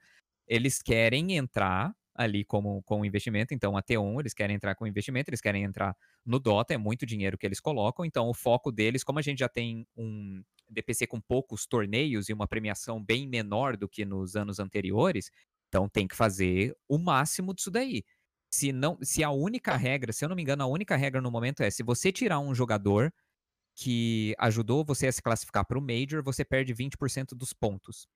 eles 0.52 0.82
querem 0.82 1.38
entrar 1.38 1.96
ali 2.14 2.44
como 2.44 2.84
com 2.84 3.06
investimento, 3.06 3.54
então 3.54 3.78
a 3.78 3.82
T1 3.82 4.20
eles 4.20 4.34
querem 4.34 4.54
entrar 4.54 4.76
com 4.76 4.86
investimento, 4.86 5.30
eles 5.30 5.39
querem 5.39 5.64
entrar 5.64 5.96
no 6.26 6.39
Dota, 6.39 6.74
é 6.74 6.78
muito 6.78 7.06
dinheiro 7.06 7.38
que 7.38 7.46
eles 7.46 7.62
colocam, 7.62 8.04
então 8.04 8.28
o 8.28 8.34
foco 8.34 8.70
deles, 8.70 9.02
como 9.02 9.18
a 9.18 9.22
gente 9.22 9.39
já 9.39 9.48
tem 9.48 9.88
um 9.96 10.44
DPC 10.70 11.08
com 11.08 11.22
poucos 11.22 11.66
torneios 11.66 12.28
e 12.28 12.34
uma 12.34 12.48
premiação 12.48 13.02
bem 13.02 13.26
menor 13.28 13.78
do 13.78 13.88
que 13.88 14.04
nos 14.04 14.36
anos 14.36 14.60
anteriores, 14.60 15.32
então 15.70 15.88
tem 15.88 16.06
que 16.06 16.16
fazer 16.16 16.76
o 16.88 16.98
máximo 16.98 17.54
disso 17.54 17.72
daí. 17.72 18.04
Se 18.54 18.72
não, 18.74 18.97
se 19.02 19.24
a 19.24 19.32
única 19.32 19.76
regra, 19.78 20.12
se 20.14 20.26
eu 20.26 20.30
não 20.30 20.36
me 20.36 20.41
engano, 20.41 20.64
a 20.64 20.68
única 20.68 20.95
regra 20.95 21.22
no 21.22 21.32
momento 21.32 21.62
é 21.64 21.72
se 21.72 21.84
você 21.84 22.12
tirar 22.12 22.39
um 22.39 22.54
jogador 22.54 23.14
que 23.76 24.36
ajudou 24.39 24.86
você 24.86 25.08
a 25.08 25.12
se 25.12 25.22
classificar 25.22 25.66
para 25.66 25.80
o 25.80 25.82
Major, 25.82 26.24
você 26.24 26.45
perde 26.45 26.74
20% 26.74 27.36
dos 27.36 27.54
pontos. 27.54 28.08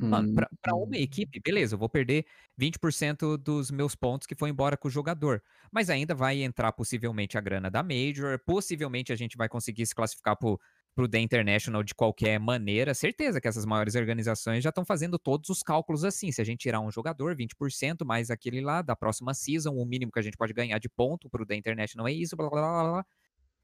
Mano, 0.00 0.32
pra, 0.32 0.48
pra 0.62 0.74
uma 0.76 0.86
hum. 0.86 0.94
equipe, 0.94 1.40
beleza, 1.44 1.74
eu 1.74 1.78
vou 1.78 1.88
perder 1.88 2.24
20% 2.56 3.36
dos 3.36 3.68
meus 3.68 3.96
pontos 3.96 4.28
que 4.28 4.34
foi 4.34 4.48
embora 4.48 4.76
com 4.76 4.86
o 4.86 4.90
jogador. 4.90 5.42
Mas 5.72 5.90
ainda 5.90 6.14
vai 6.14 6.40
entrar 6.40 6.70
possivelmente 6.72 7.36
a 7.36 7.40
grana 7.40 7.68
da 7.68 7.82
Major, 7.82 8.38
possivelmente 8.46 9.12
a 9.12 9.16
gente 9.16 9.36
vai 9.36 9.48
conseguir 9.48 9.84
se 9.86 9.94
classificar 9.94 10.36
pro, 10.36 10.60
pro 10.98 11.08
The 11.08 11.20
International 11.20 11.84
de 11.84 11.94
qualquer 11.94 12.40
maneira. 12.40 12.92
Certeza 12.92 13.40
que 13.40 13.46
essas 13.46 13.64
maiores 13.64 13.94
organizações 13.94 14.64
já 14.64 14.70
estão 14.70 14.84
fazendo 14.84 15.16
todos 15.16 15.48
os 15.48 15.62
cálculos 15.62 16.04
assim. 16.04 16.32
Se 16.32 16.42
a 16.42 16.44
gente 16.44 16.58
tirar 16.58 16.80
um 16.80 16.90
jogador, 16.90 17.36
20%, 17.36 18.04
mais 18.04 18.32
aquele 18.32 18.60
lá 18.60 18.82
da 18.82 18.96
próxima 18.96 19.32
season, 19.32 19.76
o 19.76 19.86
mínimo 19.86 20.10
que 20.10 20.18
a 20.18 20.22
gente 20.22 20.36
pode 20.36 20.52
ganhar 20.52 20.76
de 20.80 20.88
ponto 20.88 21.30
pro 21.30 21.46
The 21.46 21.54
International 21.54 22.08
é 22.08 22.12
isso, 22.12 22.36
blá 22.36 22.50
blá 22.50 22.60
blá 22.60 22.90
blá. 22.90 23.06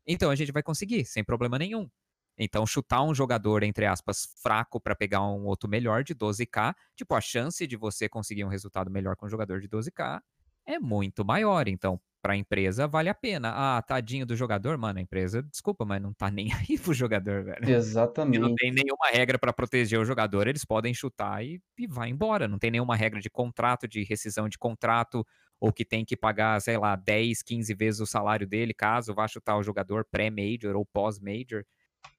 Então 0.07 0.30
a 0.30 0.37
gente 0.37 0.53
vai 0.53 0.62
conseguir, 0.62 1.05
sem 1.07 1.24
problema 1.24 1.59
nenhum. 1.59 1.91
Então, 2.39 2.64
chutar 2.64 3.03
um 3.03 3.12
jogador, 3.12 3.64
entre 3.64 3.85
aspas, 3.85 4.28
fraco 4.41 4.78
para 4.78 4.95
pegar 4.95 5.22
um 5.22 5.45
outro 5.47 5.68
melhor 5.68 6.05
de 6.05 6.14
12k, 6.14 6.72
tipo, 6.95 7.16
a 7.16 7.20
chance 7.20 7.66
de 7.66 7.76
você 7.76 8.09
conseguir 8.09 8.45
um 8.45 8.49
resultado 8.49 8.93
melhor 8.93 9.16
com 9.16 9.26
um 9.26 9.28
jogador 9.28 9.61
de 9.61 9.68
12k 9.68 10.20
é 10.64 10.78
muito 10.78 11.24
maior. 11.24 11.66
Então, 11.66 12.01
para 12.25 12.33
a 12.33 12.37
empresa, 12.39 12.89
vale 12.89 13.11
a 13.11 13.14
pena. 13.14 13.53
Ah, 13.55 13.83
tadinho 13.83 14.25
do 14.25 14.35
jogador, 14.35 14.79
mano, 14.79 14.99
a 14.99 15.03
empresa, 15.03 15.43
desculpa, 15.43 15.85
mas 15.85 16.01
não 16.01 16.14
tá 16.14 16.31
nem 16.33 16.51
aí 16.55 16.79
pro 16.79 16.95
jogador, 16.95 17.45
velho. 17.45 17.68
Exatamente. 17.68 18.37
E 18.37 18.39
não 18.39 18.55
tem 18.55 18.72
nenhuma 18.72 19.11
regra 19.12 19.39
para 19.39 19.53
proteger 19.53 20.01
o 20.01 20.07
jogador, 20.07 20.47
eles 20.47 20.64
podem 20.64 20.95
chutar 20.95 21.45
e, 21.45 21.61
e 21.79 21.87
vai 21.87 22.09
embora. 22.09 22.49
Não 22.49 22.59
tem 22.59 22.70
nenhuma 22.70 22.97
regra 22.97 23.20
de 23.20 23.29
contrato, 23.29 23.87
de 23.87 24.03
rescisão 24.05 24.49
de 24.49 24.57
contrato, 24.57 25.22
ou 25.61 25.70
que 25.70 25.85
tem 25.85 26.03
que 26.03 26.16
pagar, 26.16 26.59
sei 26.62 26.79
lá, 26.79 26.97
10, 26.97 27.43
15 27.43 27.75
vezes 27.75 28.01
o 28.01 28.07
salário 28.07 28.47
dele, 28.47 28.72
caso 28.72 29.12
vá 29.12 29.29
chutar 29.29 29.59
o 29.59 29.62
jogador 29.62 30.07
pré-major 30.11 30.75
ou 30.77 30.87
pós-major. 30.87 31.62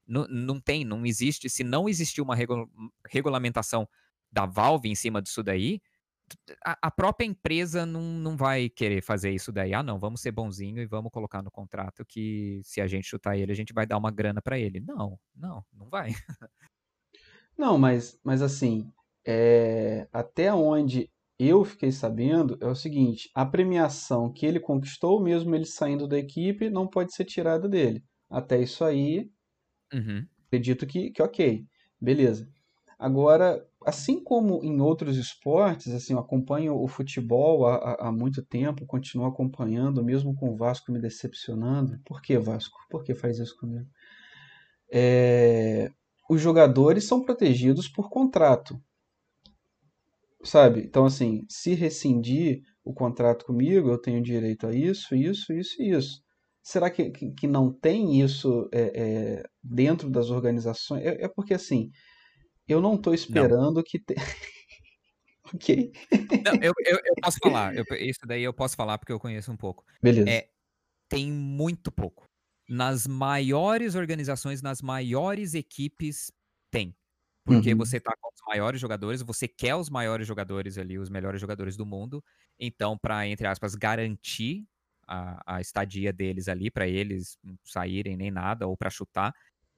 Não, 0.06 0.28
não 0.28 0.60
tem, 0.62 0.86
não 0.86 1.04
existe. 1.04 1.50
Se 1.50 1.64
não 1.64 1.90
existir 1.90 2.22
uma 2.22 2.36
regu 2.36 2.70
regulamentação 3.12 3.90
da 4.32 4.46
Valve 4.46 4.88
em 4.88 4.94
cima 4.94 5.20
disso 5.20 5.42
daí, 5.42 5.82
a, 6.64 6.88
a, 6.88 6.92
própria 6.92 7.26
empresa 7.26 7.86
não, 7.86 8.02
não 8.02 8.36
vai 8.36 8.70
querer 8.70 9.02
fazer 9.02 9.32
isso 9.32 9.52
daí. 9.52 9.74
Ah, 9.74 9.84
não, 9.84 10.00
vamos 10.00 10.22
ser 10.22 10.32
bonzinho 10.32 10.80
e 10.80 10.86
vamos 10.86 11.12
colocar 11.12 11.42
no 11.42 11.52
contrato 11.52 12.06
que 12.06 12.60
se 12.64 12.82
a 12.82 12.88
gente 12.88 13.08
chutar 13.08 13.38
ele, 13.38 13.52
a 13.52 13.56
gente 13.56 13.74
vai 13.74 13.86
dar 13.86 13.98
uma 13.98 14.12
grana 14.12 14.42
para 14.42 14.60
ele. 14.60 14.80
Não, 14.80 15.20
não, 15.36 15.64
não 15.74 15.90
vai. 15.90 16.12
Não, 17.58 17.78
mas, 17.78 18.20
mas 18.22 18.42
assim, 18.42 18.92
é, 19.26 20.10
até 20.12 20.54
onde 20.54 21.10
eu 21.40 21.64
fiquei 21.64 21.90
sabendo 21.90 22.58
é 22.60 22.68
o 22.68 22.76
seguinte: 22.76 23.32
a 23.34 23.46
premiação 23.46 24.30
que 24.30 24.46
ele 24.46 24.60
conquistou, 24.60 25.24
mesmo 25.24 25.56
ele 25.56 25.66
saindo 25.66 26.06
da 26.06 26.18
equipe, 26.18 26.70
não 26.70 26.86
pode 26.86 27.16
ser 27.16 27.24
tirada 27.24 27.70
dele. 27.70 28.04
Até 28.30 28.62
isso 28.62 28.84
aí, 28.84 29.32
Uhum. 29.94 30.26
Acredito 30.48 30.86
que, 30.86 31.12
que 31.12 31.22
ok, 31.22 31.66
beleza. 32.00 32.50
Agora, 32.98 33.66
assim 33.86 34.22
como 34.24 34.64
em 34.64 34.82
outros 34.82 35.16
esportes, 35.16 35.94
assim, 35.94 36.14
eu 36.14 36.20
acompanho 36.20 36.76
o 36.76 36.88
futebol 36.88 37.68
há, 37.68 38.08
há 38.08 38.12
muito 38.12 38.42
tempo, 38.44 38.86
continuo 38.86 39.28
acompanhando, 39.28 40.04
mesmo 40.04 40.36
com 40.36 40.50
o 40.50 40.58
Vasco 40.58 40.92
me 40.92 41.00
decepcionando. 41.00 42.00
Por 42.04 42.22
que 42.22 42.38
Vasco? 42.38 42.78
Por 42.90 43.04
que 43.04 43.14
faz 43.14 43.38
isso 43.38 43.56
comigo? 43.58 43.88
É, 44.92 45.92
os 46.30 46.42
jogadores 46.42 47.06
são 47.06 47.24
protegidos 47.24 47.88
por 47.88 48.10
contrato, 48.10 48.82
sabe? 50.44 50.82
Então, 50.82 51.06
assim, 51.06 51.46
se 51.48 51.74
rescindir 51.74 52.62
o 52.84 52.94
contrato 52.94 53.46
comigo, 53.46 53.90
eu 53.90 53.98
tenho 53.98 54.22
direito 54.22 54.68
a 54.68 54.74
isso, 54.74 55.16
isso, 55.16 55.54
isso 55.54 55.82
e 55.82 55.92
isso. 55.92 56.24
Será 56.64 56.90
que, 56.90 57.12
que, 57.12 57.32
que 57.32 57.48
não 57.48 57.72
tem 57.72 58.20
isso 58.20 58.68
é, 58.74 58.82
é, 58.96 59.44
dentro 59.64 60.10
das 60.10 60.32
organizações? 60.32 61.04
É, 61.06 61.26
é, 61.26 61.28
porque 61.28 61.54
assim, 61.54 61.92
eu 62.68 62.82
não 62.82 62.96
estou 62.96 63.14
esperando 63.14 63.76
não. 63.76 63.84
que 63.84 64.00
tenha. 64.00 64.20
ok. 65.54 65.92
Não, 66.44 66.54
eu, 66.62 66.74
eu, 66.86 66.98
eu, 67.04 67.16
posso 67.22 67.38
falar. 67.42 67.76
Eu, 67.76 67.86
isso 68.00 68.22
daí 68.26 68.44
eu 68.44 68.54
posso 68.54 68.76
falar 68.76 68.98
porque 68.98 69.12
eu 69.12 69.20
conheço 69.20 69.52
um 69.52 69.58
pouco. 69.58 69.84
Beleza. 70.02 70.30
É, 70.30 70.50
tem 71.10 71.32
muito 71.32 71.92
pouco. 71.92 72.28
Nas 72.68 73.06
maiores 73.06 73.96
organizações, 73.96 74.62
nas 74.62 74.82
maiores 74.82 75.54
equipes, 75.54 76.32
tem. 76.72 76.96
Porque 77.46 77.74
uhum. 77.74 77.78
você 77.78 78.00
tá 78.00 78.12
com 78.20 78.28
os 78.28 78.42
maiores 78.48 78.82
jogadores, 78.82 79.22
você 79.22 79.48
quer 79.48 79.76
os 79.76 79.88
maiores 79.88 80.28
jogadores 80.28 80.80
ali, 80.80 80.98
os 80.98 81.10
melhores 81.10 81.40
jogadores 81.40 81.78
do 81.78 81.86
mundo. 81.86 82.24
Então, 82.60 82.98
para, 82.98 83.28
entre 83.28 83.46
aspas, 83.46 83.76
garantir 83.76 84.66
a, 85.08 85.58
a 85.58 85.62
estadia 85.62 86.12
deles 86.12 86.48
ali 86.48 86.72
para 86.72 86.88
eles 86.88 87.38
saírem 87.64 88.18
nem 88.18 88.32
nada 88.32 88.68
ou 88.68 88.76
para 88.76 88.90
chutar. 88.90 89.32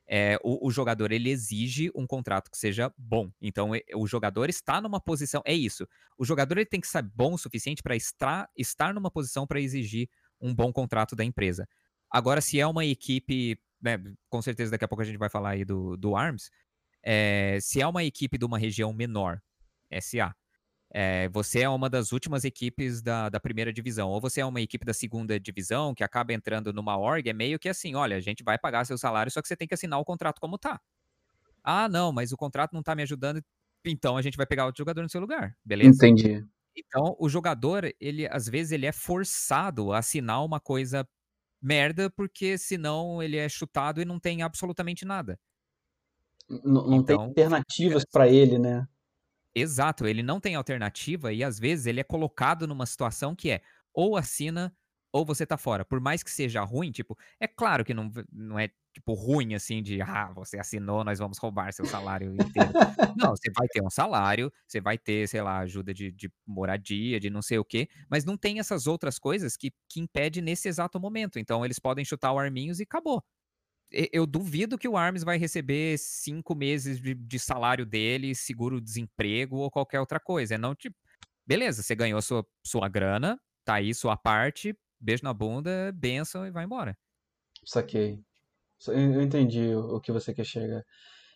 É, 0.09 0.37
o, 0.41 0.67
o, 0.67 0.71
jogador 0.71 1.11
ele 1.11 1.29
exige 1.29 1.91
um 1.93 2.07
contrato 2.07 2.49
que 2.49 2.57
seja 2.57 2.93
bom. 2.97 3.29
Então 3.41 3.71
o 3.95 4.07
jogador 4.07 4.49
está 4.49 4.79
numa 4.79 5.01
posição. 5.01 5.41
É 5.45 5.53
isso. 5.53 5.85
O 6.17 6.23
jogador 6.23 6.57
ele 6.57 6.65
tem 6.65 6.79
que 6.79 6.87
ser 6.87 7.01
bom 7.01 7.33
o 7.33 7.37
suficiente 7.37 7.83
para 7.83 7.95
estar, 7.95 8.49
estar 8.55 8.93
numa 8.93 9.11
posição 9.11 9.45
para 9.45 9.59
exigir 9.59 10.09
um 10.39 10.55
bom 10.55 10.71
contrato 10.71 11.15
da 11.15 11.25
empresa. 11.25 11.67
Agora, 12.09 12.39
se 12.39 12.59
é 12.59 12.65
uma 12.65 12.85
equipe, 12.85 13.59
né, 13.81 13.97
com 14.29 14.41
certeza 14.41 14.71
daqui 14.71 14.85
a 14.85 14.87
pouco 14.87 15.01
a 15.01 15.05
gente 15.05 15.17
vai 15.17 15.29
falar 15.29 15.51
aí 15.51 15.65
do, 15.65 15.97
do 15.97 16.15
ARMS, 16.15 16.49
é, 17.03 17.57
se 17.61 17.81
é 17.81 17.87
uma 17.87 18.03
equipe 18.03 18.37
de 18.37 18.45
uma 18.45 18.57
região 18.57 18.93
menor, 18.93 19.41
SA, 20.01 20.33
é, 20.93 21.27
você 21.29 21.61
é 21.61 21.69
uma 21.69 21.89
das 21.89 22.11
últimas 22.11 22.43
equipes 22.45 23.01
da, 23.01 23.29
da 23.29 23.39
primeira 23.39 23.73
divisão, 23.73 24.09
ou 24.09 24.21
você 24.21 24.41
é 24.41 24.45
uma 24.45 24.61
equipe 24.61 24.85
da 24.85 24.93
segunda 24.93 25.39
divisão 25.39 25.93
que 25.93 26.03
acaba 26.03 26.33
entrando 26.33 26.71
numa 26.71 26.97
org, 26.97 27.27
é 27.29 27.33
meio 27.33 27.59
que 27.59 27.69
assim, 27.69 27.95
olha, 27.95 28.15
a 28.17 28.21
gente 28.21 28.43
vai 28.43 28.57
pagar 28.57 28.85
seu 28.85 28.97
salário, 28.97 29.31
só 29.31 29.41
que 29.41 29.47
você 29.47 29.55
tem 29.55 29.67
que 29.67 29.73
assinar 29.73 29.99
o 29.99 30.05
contrato 30.05 30.39
como 30.39 30.57
tá. 30.57 30.79
Ah, 31.63 31.89
não, 31.89 32.11
mas 32.11 32.31
o 32.31 32.37
contrato 32.37 32.73
não 32.73 32.81
tá 32.81 32.95
me 32.95 33.03
ajudando, 33.03 33.43
então 33.85 34.17
a 34.17 34.21
gente 34.21 34.37
vai 34.37 34.45
pegar 34.45 34.65
outro 34.65 34.79
jogador 34.79 35.01
no 35.01 35.09
seu 35.09 35.19
lugar, 35.19 35.55
beleza? 35.63 36.07
Entendi. 36.07 36.45
Então, 36.75 37.15
o 37.19 37.27
jogador, 37.27 37.91
ele 37.99 38.27
às 38.27 38.47
vezes 38.47 38.71
ele 38.71 38.85
é 38.85 38.91
forçado 38.91 39.91
a 39.91 39.97
assinar 39.97 40.45
uma 40.45 40.59
coisa 40.59 41.07
merda, 41.61 42.09
porque 42.09 42.57
senão 42.57 43.21
ele 43.21 43.35
é 43.35 43.49
chutado 43.49 44.01
e 44.01 44.05
não 44.05 44.19
tem 44.19 44.43
absolutamente 44.43 45.03
nada. 45.03 45.39
N 46.49 46.61
não 46.63 46.93
então, 46.93 47.03
tem 47.03 47.15
alternativas 47.15 48.05
para 48.05 48.27
ele, 48.29 48.57
né? 48.57 48.87
Exato, 49.55 50.05
ele 50.05 50.21
não 50.21 50.39
tem 50.39 50.55
alternativa 50.55 51.33
e 51.33 51.43
às 51.43 51.59
vezes 51.59 51.87
ele 51.87 51.99
é 51.99 52.03
colocado 52.03 52.67
numa 52.67 52.85
situação 52.85 53.35
que 53.35 53.49
é 53.49 53.61
ou 53.93 54.15
assina 54.15 54.73
ou 55.11 55.25
você 55.25 55.45
tá 55.45 55.57
fora. 55.57 55.83
Por 55.83 55.99
mais 55.99 56.21
que 56.21 56.29
seja 56.29 56.61
ruim, 56.63 56.91
tipo, 56.91 57.17
é 57.39 57.47
claro 57.47 57.83
que 57.83 57.93
não, 57.93 58.11
não 58.31 58.59
é 58.59 58.69
tipo 58.93 59.13
ruim 59.13 59.55
assim 59.55 59.81
de 59.81 60.01
ah, 60.01 60.31
você 60.33 60.59
assinou, 60.59 61.03
nós 61.03 61.19
vamos 61.19 61.37
roubar 61.37 61.71
seu 61.73 61.85
salário 61.85 62.33
inteiro. 62.33 62.71
não, 63.17 63.31
você 63.31 63.51
vai 63.55 63.67
ter 63.67 63.81
um 63.81 63.89
salário, 63.89 64.51
você 64.67 64.81
vai 64.81 64.97
ter, 64.97 65.27
sei 65.27 65.41
lá, 65.41 65.59
ajuda 65.59 65.93
de, 65.93 66.11
de 66.11 66.31
moradia, 66.45 67.19
de 67.19 67.29
não 67.29 67.41
sei 67.41 67.57
o 67.57 67.65
quê, 67.65 67.87
mas 68.09 68.25
não 68.25 68.37
tem 68.37 68.59
essas 68.59 68.85
outras 68.85 69.17
coisas 69.17 69.55
que, 69.57 69.71
que 69.89 69.99
impede 69.99 70.41
nesse 70.41 70.67
exato 70.67 70.99
momento. 70.99 71.39
Então 71.39 71.63
eles 71.65 71.79
podem 71.79 72.05
chutar 72.05 72.31
o 72.33 72.39
Arminhos 72.39 72.79
e 72.79 72.83
acabou 72.83 73.23
eu 73.91 74.25
duvido 74.25 74.77
que 74.77 74.87
o 74.87 74.97
Arms 74.97 75.23
vai 75.23 75.37
receber 75.37 75.97
cinco 75.97 76.53
meses 76.55 76.99
de, 76.99 77.13
de 77.13 77.39
salário 77.39 77.85
dele, 77.85 78.35
seguro-desemprego 78.35 79.57
ou 79.57 79.71
qualquer 79.71 79.99
outra 79.99 80.19
coisa. 80.19 80.55
É 80.55 80.57
não, 80.57 80.75
tipo, 80.75 80.95
beleza, 81.45 81.81
você 81.81 81.95
ganhou 81.95 82.21
sua, 82.21 82.45
sua 82.65 82.89
grana, 82.89 83.39
tá 83.63 83.75
aí 83.75 83.93
sua 83.93 84.17
parte, 84.17 84.77
beijo 84.99 85.23
na 85.23 85.33
bunda, 85.33 85.91
benção 85.93 86.45
e 86.45 86.51
vai 86.51 86.65
embora. 86.65 86.97
Saquei. 87.65 88.19
Eu 88.87 89.21
entendi 89.21 89.73
o 89.73 89.99
que 89.99 90.11
você 90.11 90.33
quer 90.33 90.45
chegar. 90.45 90.83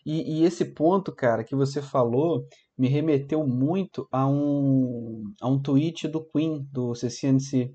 E, 0.04 0.40
e, 0.40 0.44
esse 0.44 0.64
ponto, 0.64 1.14
cara, 1.14 1.44
que 1.44 1.54
você 1.54 1.80
falou, 1.80 2.46
me 2.76 2.88
remeteu 2.88 3.46
muito 3.46 4.08
a 4.10 4.26
um, 4.26 5.22
a 5.40 5.48
um 5.48 5.60
tweet 5.60 6.08
do 6.08 6.24
Queen, 6.24 6.66
do 6.72 6.94
CCNC, 6.94 7.72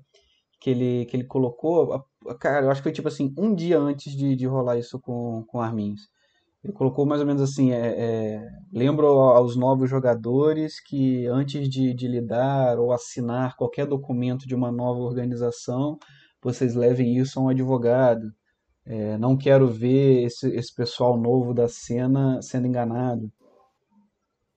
que 0.60 0.70
ele, 0.70 1.06
que 1.06 1.16
ele 1.16 1.24
colocou, 1.24 2.06
cara, 2.36 2.66
eu 2.66 2.70
acho 2.70 2.80
que 2.80 2.84
foi 2.84 2.92
tipo 2.92 3.08
assim, 3.08 3.32
um 3.38 3.54
dia 3.54 3.78
antes 3.78 4.12
de, 4.12 4.34
de 4.36 4.46
rolar 4.46 4.78
isso 4.78 4.98
com, 5.00 5.44
com 5.46 5.60
Arminhos. 5.60 6.02
Ele 6.62 6.72
colocou 6.72 7.06
mais 7.06 7.20
ou 7.20 7.26
menos 7.26 7.40
assim, 7.40 7.72
é, 7.72 8.34
é, 8.36 8.48
lembro 8.72 9.06
aos 9.06 9.56
novos 9.56 9.88
jogadores 9.88 10.80
que 10.80 11.26
antes 11.26 11.68
de, 11.68 11.94
de 11.94 12.08
lidar 12.08 12.78
ou 12.78 12.92
assinar 12.92 13.56
qualquer 13.56 13.86
documento 13.86 14.46
de 14.46 14.54
uma 14.54 14.72
nova 14.72 15.00
organização, 15.00 15.98
vocês 16.42 16.74
levem 16.74 17.16
isso 17.16 17.38
a 17.38 17.42
um 17.44 17.48
advogado. 17.48 18.32
É, 18.84 19.16
não 19.18 19.36
quero 19.36 19.68
ver 19.68 20.24
esse, 20.24 20.48
esse 20.48 20.74
pessoal 20.74 21.18
novo 21.18 21.54
da 21.54 21.68
cena 21.68 22.40
sendo 22.42 22.66
enganado. 22.66 23.30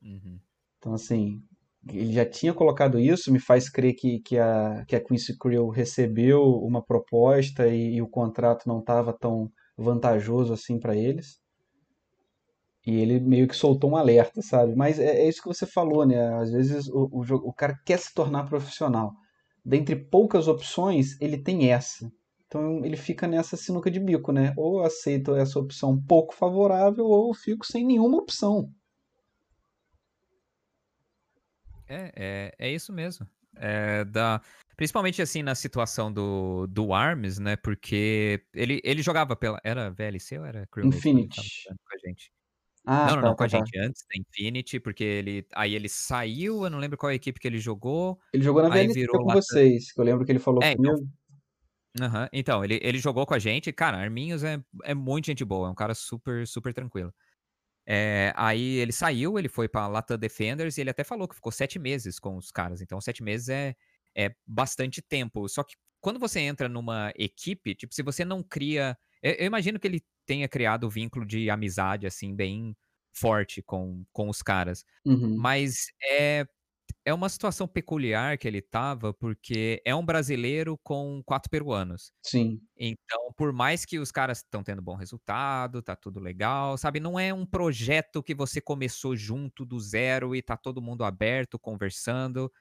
Uhum. 0.01 0.39
Então, 0.79 0.93
assim, 0.93 1.41
ele 1.87 2.13
já 2.13 2.25
tinha 2.25 2.53
colocado 2.53 2.99
isso, 2.99 3.31
me 3.31 3.39
faz 3.39 3.69
crer 3.69 3.93
que, 3.95 4.19
que, 4.19 4.37
a, 4.37 4.85
que 4.87 4.95
a 4.95 5.03
Quincy 5.03 5.37
Crew 5.37 5.69
recebeu 5.69 6.43
uma 6.43 6.81
proposta 6.83 7.67
e, 7.67 7.95
e 7.95 8.01
o 8.01 8.07
contrato 8.07 8.67
não 8.67 8.79
estava 8.79 9.11
tão 9.11 9.51
vantajoso 9.77 10.53
assim 10.53 10.79
para 10.79 10.95
eles. 10.95 11.39
E 12.85 12.95
ele 12.99 13.19
meio 13.19 13.47
que 13.47 13.55
soltou 13.55 13.91
um 13.91 13.95
alerta, 13.95 14.41
sabe? 14.41 14.75
Mas 14.75 14.99
é, 14.99 15.21
é 15.21 15.29
isso 15.29 15.41
que 15.41 15.47
você 15.47 15.65
falou, 15.65 16.05
né? 16.05 16.33
Às 16.35 16.51
vezes 16.51 16.87
o, 16.87 17.09
o, 17.11 17.21
o 17.49 17.53
cara 17.53 17.79
quer 17.85 17.99
se 17.99 18.13
tornar 18.13 18.47
profissional. 18.47 19.13
Dentre 19.63 19.95
poucas 19.95 20.47
opções, 20.47 21.19
ele 21.21 21.37
tem 21.37 21.71
essa. 21.71 22.11
Então 22.47 22.83
ele 22.83 22.97
fica 22.97 23.27
nessa 23.27 23.55
sinuca 23.55 23.89
de 23.89 23.99
bico, 23.99 24.31
né? 24.31 24.53
Ou 24.57 24.81
aceito 24.83 25.35
essa 25.35 25.59
opção 25.59 26.01
pouco 26.07 26.33
favorável, 26.35 27.05
ou 27.05 27.33
fico 27.33 27.65
sem 27.65 27.85
nenhuma 27.85 28.17
opção. 28.17 28.69
É, 31.91 32.11
é, 32.15 32.55
é 32.57 32.71
isso 32.71 32.93
mesmo. 32.93 33.27
É, 33.57 34.05
da, 34.05 34.41
principalmente 34.77 35.21
assim 35.21 35.43
na 35.43 35.53
situação 35.53 36.11
do, 36.11 36.65
do 36.67 36.93
Arms, 36.93 37.37
né? 37.37 37.57
Porque 37.57 38.41
ele, 38.53 38.79
ele 38.83 39.01
jogava 39.01 39.35
pela. 39.35 39.59
Era 39.63 39.89
VLC 39.89 40.39
ou 40.39 40.45
era 40.45 40.65
Crewmate? 40.67 40.97
Infinity. 40.97 41.65
Com 41.67 41.95
a 41.95 42.07
gente? 42.07 42.31
Ah, 42.85 43.07
não, 43.07 43.15
não, 43.15 43.15
tá, 43.15 43.21
não, 43.21 43.29
com 43.31 43.37
tá, 43.37 43.45
a 43.45 43.49
tá. 43.49 43.57
gente 43.57 43.77
antes 43.77 44.03
da 44.03 44.19
Infinity, 44.19 44.79
porque 44.79 45.03
ele. 45.03 45.45
Aí 45.53 45.75
ele 45.75 45.89
saiu, 45.89 46.63
eu 46.63 46.69
não 46.69 46.79
lembro 46.79 46.97
qual 46.97 47.11
equipe 47.11 47.39
que 47.39 47.47
ele 47.47 47.59
jogou. 47.59 48.17
Ele 48.33 48.43
jogou 48.43 48.63
na 48.63 48.69
VLC 48.69 48.93
virou 49.01 49.23
com 49.23 49.33
vocês, 49.33 49.91
que 49.91 49.99
eu 49.99 50.05
lembro 50.05 50.25
que 50.25 50.31
ele 50.31 50.39
falou 50.39 50.63
é, 50.63 50.75
comigo. 50.75 50.95
Então, 51.93 52.07
uhum, 52.07 52.27
então 52.31 52.63
ele, 52.63 52.79
ele 52.81 52.99
jogou 52.99 53.25
com 53.25 53.33
a 53.33 53.39
gente. 53.39 53.71
Cara, 53.73 53.97
Arminhos 53.97 54.43
é, 54.43 54.63
é 54.83 54.93
muito 54.93 55.25
gente 55.25 55.43
boa, 55.43 55.67
é 55.67 55.71
um 55.71 55.75
cara 55.75 55.93
super, 55.93 56.47
super 56.47 56.73
tranquilo. 56.73 57.13
É, 57.85 58.31
aí 58.35 58.77
ele 58.77 58.91
saiu, 58.91 59.37
ele 59.39 59.49
foi 59.49 59.67
para 59.67 59.87
Latam 59.87 60.17
Defenders 60.17 60.77
e 60.77 60.81
ele 60.81 60.89
até 60.89 61.03
falou 61.03 61.27
que 61.27 61.35
ficou 61.35 61.51
sete 61.51 61.79
meses 61.79 62.19
com 62.19 62.37
os 62.37 62.51
caras. 62.51 62.81
Então, 62.81 63.01
sete 63.01 63.23
meses 63.23 63.49
é, 63.49 63.75
é 64.15 64.33
bastante 64.45 65.01
tempo. 65.01 65.47
Só 65.49 65.63
que 65.63 65.75
quando 65.99 66.19
você 66.19 66.39
entra 66.39 66.67
numa 66.67 67.11
equipe, 67.15 67.75
tipo, 67.75 67.93
se 67.93 68.03
você 68.03 68.25
não 68.25 68.43
cria. 68.43 68.97
Eu, 69.21 69.33
eu 69.33 69.45
imagino 69.45 69.79
que 69.79 69.87
ele 69.87 70.03
tenha 70.25 70.47
criado 70.47 70.83
o 70.83 70.87
um 70.87 70.89
vínculo 70.89 71.25
de 71.25 71.49
amizade, 71.49 72.07
assim, 72.07 72.35
bem 72.35 72.75
forte 73.13 73.61
com, 73.61 74.05
com 74.11 74.29
os 74.29 74.41
caras. 74.41 74.83
Uhum. 75.05 75.35
Mas 75.37 75.87
é 76.03 76.45
é 77.05 77.13
uma 77.13 77.29
situação 77.29 77.67
peculiar 77.67 78.37
que 78.37 78.47
ele 78.47 78.61
tava, 78.61 79.13
porque 79.13 79.81
é 79.85 79.95
um 79.95 80.05
brasileiro 80.05 80.77
com 80.83 81.21
quatro 81.25 81.49
peruanos. 81.49 82.11
Sim. 82.23 82.61
Então, 82.77 83.31
por 83.37 83.53
mais 83.53 83.85
que 83.85 83.99
os 83.99 84.11
caras 84.11 84.39
estão 84.39 84.63
tendo 84.63 84.81
bom 84.81 84.95
resultado, 84.95 85.81
tá 85.81 85.95
tudo 85.95 86.19
legal, 86.19 86.77
sabe? 86.77 86.99
Não 86.99 87.19
é 87.19 87.33
um 87.33 87.45
projeto 87.45 88.23
que 88.23 88.35
você 88.35 88.61
começou 88.61 89.15
junto 89.15 89.65
do 89.65 89.79
zero 89.79 90.35
e 90.35 90.41
tá 90.41 90.57
todo 90.57 90.81
mundo 90.81 91.03
aberto, 91.03 91.59
conversando. 91.59 92.51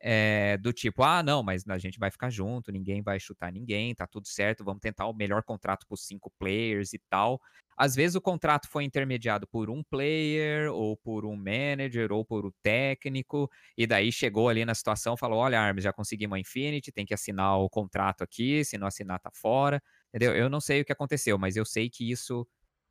É, 0.00 0.56
do 0.58 0.72
tipo, 0.72 1.02
ah, 1.02 1.22
não, 1.24 1.42
mas 1.42 1.66
a 1.68 1.76
gente 1.78 1.98
vai 1.98 2.10
ficar 2.10 2.30
junto, 2.30 2.70
ninguém 2.70 3.02
vai 3.02 3.18
chutar 3.18 3.50
ninguém, 3.52 3.94
tá 3.94 4.06
tudo 4.06 4.28
certo, 4.28 4.64
vamos 4.64 4.80
tentar 4.80 5.06
o 5.06 5.12
melhor 5.12 5.42
contrato 5.42 5.84
para 5.88 5.96
cinco 5.96 6.30
players 6.38 6.92
e 6.92 7.00
tal. 7.10 7.40
Às 7.76 7.94
vezes 7.94 8.14
o 8.16 8.20
contrato 8.20 8.68
foi 8.68 8.84
intermediado 8.84 9.46
por 9.46 9.70
um 9.70 9.82
player, 9.84 10.72
ou 10.72 10.96
por 10.96 11.24
um 11.24 11.36
manager, 11.36 12.12
ou 12.12 12.24
por 12.24 12.46
um 12.46 12.50
técnico, 12.62 13.50
e 13.76 13.86
daí 13.86 14.12
chegou 14.12 14.48
ali 14.48 14.64
na 14.64 14.74
situação 14.74 15.16
falou: 15.16 15.38
olha, 15.40 15.60
Arms, 15.60 15.82
já 15.84 15.92
conseguimos 15.92 16.36
a 16.36 16.40
Infinity, 16.40 16.92
tem 16.92 17.06
que 17.06 17.14
assinar 17.14 17.58
o 17.58 17.68
contrato 17.68 18.22
aqui, 18.22 18.64
se 18.64 18.78
não 18.78 18.86
assinar, 18.86 19.20
tá 19.20 19.30
fora. 19.32 19.82
Entendeu? 20.08 20.34
Eu 20.34 20.48
não 20.50 20.60
sei 20.60 20.80
o 20.80 20.84
que 20.84 20.92
aconteceu, 20.92 21.38
mas 21.38 21.56
eu 21.56 21.64
sei 21.64 21.90
que 21.90 22.10
isso 22.10 22.46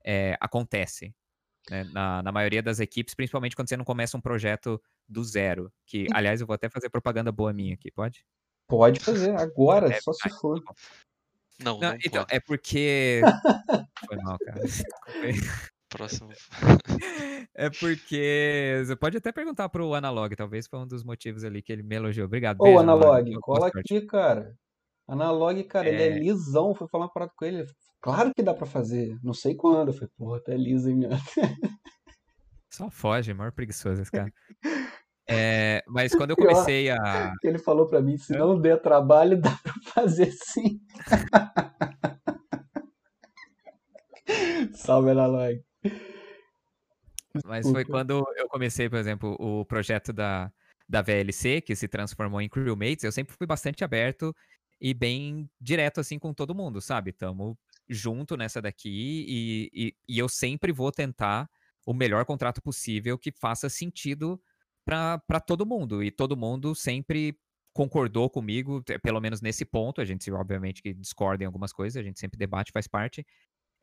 é, 0.05 0.37
acontece 0.39 1.13
né, 1.69 1.83
na, 1.85 2.21
na 2.23 2.31
maioria 2.31 2.61
das 2.61 2.79
equipes, 2.79 3.13
principalmente 3.13 3.55
quando 3.55 3.69
você 3.69 3.77
não 3.77 3.85
começa 3.85 4.17
um 4.17 4.21
projeto 4.21 4.81
do 5.07 5.23
zero. 5.23 5.71
Que, 5.85 6.07
aliás, 6.13 6.41
eu 6.41 6.47
vou 6.47 6.53
até 6.53 6.69
fazer 6.69 6.89
propaganda 6.89 7.31
boa 7.31 7.53
minha 7.53 7.73
aqui, 7.73 7.91
pode? 7.91 8.25
Pode 8.67 8.99
fazer, 8.99 9.35
agora, 9.39 9.89
é, 9.89 10.01
só 10.01 10.11
se 10.13 10.29
for. 10.29 10.61
Não, 11.59 11.79
não, 11.79 11.89
não 11.89 11.97
então, 12.05 12.23
pode. 12.23 12.35
é 12.35 12.39
porque. 12.39 13.21
Foi 14.07 14.17
mal, 14.17 14.37
cara. 14.39 14.61
Próximo. 15.89 16.29
é 17.55 17.69
porque. 17.69 18.83
Você 18.85 18.95
pode 18.95 19.17
até 19.17 19.31
perguntar 19.31 19.69
pro 19.69 19.93
Analog, 19.93 20.35
talvez 20.35 20.67
foi 20.67 20.79
um 20.79 20.87
dos 20.87 21.03
motivos 21.03 21.43
ali 21.43 21.61
que 21.61 21.71
ele 21.71 21.81
me 21.81 21.95
elogiou. 21.95 22.25
Obrigado. 22.25 22.59
Ô, 22.59 22.65
Beijo, 22.65 22.79
Analog, 22.79 23.33
cola 23.39 23.67
aqui, 23.73 24.01
cara. 24.01 24.53
Analog, 25.07 25.63
cara, 25.63 25.87
é... 25.87 25.93
ele 25.93 26.03
é 26.03 26.19
lisão. 26.19 26.75
Fui 26.75 26.87
falar 26.89 27.05
uma 27.05 27.13
parada 27.13 27.31
com 27.35 27.45
ele. 27.45 27.65
Claro 28.07 28.33
que 28.33 28.41
dá 28.41 28.53
pra 28.53 28.65
fazer. 28.65 29.19
Não 29.21 29.33
sei 29.33 29.53
quando. 29.53 29.89
Eu 29.89 29.93
falei, 29.93 30.09
porra, 30.17 30.37
até 30.37 30.55
liso, 30.55 30.89
hein, 30.89 30.95
minha. 30.95 31.09
Só 32.71 32.89
foge, 32.89 33.33
maior 33.33 33.51
preguiçoso 33.51 34.01
esse 34.01 34.11
cara. 34.11 34.31
É, 35.29 35.83
mas 35.85 36.15
quando 36.15 36.29
eu 36.29 36.37
comecei 36.37 36.89
a. 36.89 37.33
Ele 37.43 37.57
falou 37.57 37.85
pra 37.85 38.01
mim: 38.01 38.17
se 38.17 38.31
não 38.31 38.57
der 38.57 38.81
trabalho, 38.81 39.37
dá 39.37 39.59
pra 39.61 39.73
fazer 39.93 40.31
sim. 40.31 40.79
Salve, 44.73 45.09
Analog. 45.09 45.61
Mas 47.43 47.69
foi 47.69 47.83
quando 47.83 48.23
eu 48.37 48.47
comecei, 48.47 48.89
por 48.89 48.99
exemplo, 48.99 49.35
o 49.37 49.65
projeto 49.65 50.13
da, 50.13 50.49
da 50.87 51.01
VLC, 51.01 51.59
que 51.59 51.75
se 51.75 51.89
transformou 51.89 52.39
em 52.39 52.47
Crewmates. 52.47 53.03
Eu 53.03 53.11
sempre 53.11 53.35
fui 53.35 53.45
bastante 53.45 53.83
aberto 53.83 54.33
e 54.79 54.93
bem 54.93 55.49
direto 55.59 55.99
assim 55.99 56.17
com 56.17 56.33
todo 56.33 56.55
mundo, 56.55 56.79
sabe? 56.79 57.11
Tamo 57.11 57.57
junto 57.89 58.35
nessa 58.35 58.61
daqui 58.61 59.25
e, 59.27 59.69
e, 59.73 59.95
e 60.07 60.19
eu 60.19 60.27
sempre 60.27 60.71
vou 60.71 60.91
tentar 60.91 61.49
o 61.85 61.93
melhor 61.93 62.25
contrato 62.25 62.61
possível 62.61 63.17
que 63.17 63.31
faça 63.31 63.69
sentido 63.69 64.41
para 64.85 65.39
todo 65.45 65.65
mundo. 65.65 66.03
E 66.03 66.11
todo 66.11 66.37
mundo 66.37 66.75
sempre 66.75 67.37
concordou 67.73 68.29
comigo, 68.29 68.83
pelo 69.01 69.21
menos 69.21 69.41
nesse 69.41 69.63
ponto. 69.63 70.01
A 70.01 70.05
gente, 70.05 70.31
obviamente, 70.31 70.81
que 70.81 70.93
discorda 70.93 71.43
em 71.43 71.47
algumas 71.47 71.71
coisas, 71.71 71.99
a 71.99 72.03
gente 72.03 72.19
sempre 72.19 72.37
debate, 72.37 72.71
faz 72.71 72.87
parte. 72.87 73.25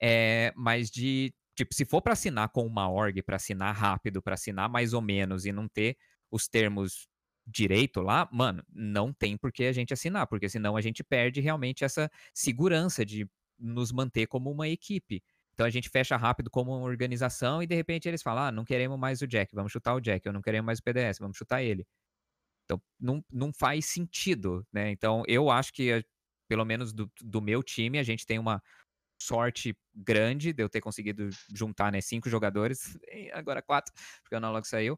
É, 0.02 0.52
mas 0.56 0.90
de, 0.90 1.32
tipo, 1.56 1.74
se 1.74 1.84
for 1.84 2.02
para 2.02 2.12
assinar 2.12 2.50
com 2.50 2.66
uma 2.66 2.90
org, 2.90 3.22
para 3.22 3.36
assinar 3.36 3.74
rápido, 3.74 4.20
para 4.20 4.34
assinar 4.34 4.68
mais 4.68 4.92
ou 4.92 5.00
menos 5.00 5.46
e 5.46 5.52
não 5.52 5.68
ter 5.68 5.96
os 6.30 6.48
termos 6.48 7.06
direito 7.46 8.00
lá, 8.00 8.28
mano, 8.32 8.62
não 8.72 9.12
tem 9.12 9.36
por 9.36 9.52
que 9.52 9.64
a 9.64 9.72
gente 9.72 9.92
assinar, 9.92 10.26
porque 10.26 10.48
senão 10.48 10.76
a 10.76 10.80
gente 10.80 11.04
perde 11.04 11.40
realmente 11.40 11.84
essa 11.84 12.10
segurança 12.34 13.04
de 13.04 13.28
nos 13.58 13.92
manter 13.92 14.26
como 14.26 14.50
uma 14.50 14.68
equipe. 14.68 15.22
Então 15.52 15.64
a 15.64 15.70
gente 15.70 15.88
fecha 15.88 16.16
rápido 16.16 16.50
como 16.50 16.76
uma 16.76 16.84
organização 16.84 17.62
e 17.62 17.66
de 17.66 17.74
repente 17.74 18.08
eles 18.08 18.22
falam: 18.22 18.44
ah, 18.44 18.52
não 18.52 18.64
queremos 18.64 18.98
mais 18.98 19.22
o 19.22 19.26
Jack, 19.26 19.54
vamos 19.54 19.72
chutar 19.72 19.94
o 19.94 20.00
Jack, 20.00 20.26
ou 20.26 20.34
não 20.34 20.42
queremos 20.42 20.66
mais 20.66 20.78
o 20.80 20.82
PDS, 20.82 21.18
vamos 21.18 21.36
chutar 21.36 21.62
ele. 21.62 21.86
Então 22.64 22.82
não, 22.98 23.24
não 23.30 23.52
faz 23.52 23.86
sentido, 23.86 24.66
né? 24.72 24.90
Então 24.90 25.22
eu 25.28 25.50
acho 25.50 25.72
que, 25.72 26.04
pelo 26.48 26.64
menos 26.64 26.92
do, 26.92 27.10
do 27.20 27.40
meu 27.40 27.62
time, 27.62 27.98
a 27.98 28.02
gente 28.02 28.26
tem 28.26 28.38
uma 28.38 28.62
sorte 29.20 29.76
grande 29.94 30.52
de 30.52 30.62
eu 30.62 30.68
ter 30.68 30.80
conseguido 30.80 31.28
juntar 31.54 31.92
né, 31.92 32.00
cinco 32.00 32.28
jogadores, 32.28 32.98
agora 33.32 33.62
quatro, 33.62 33.92
porque 34.22 34.34
o 34.34 34.38
Analog 34.38 34.66
saiu. 34.66 34.96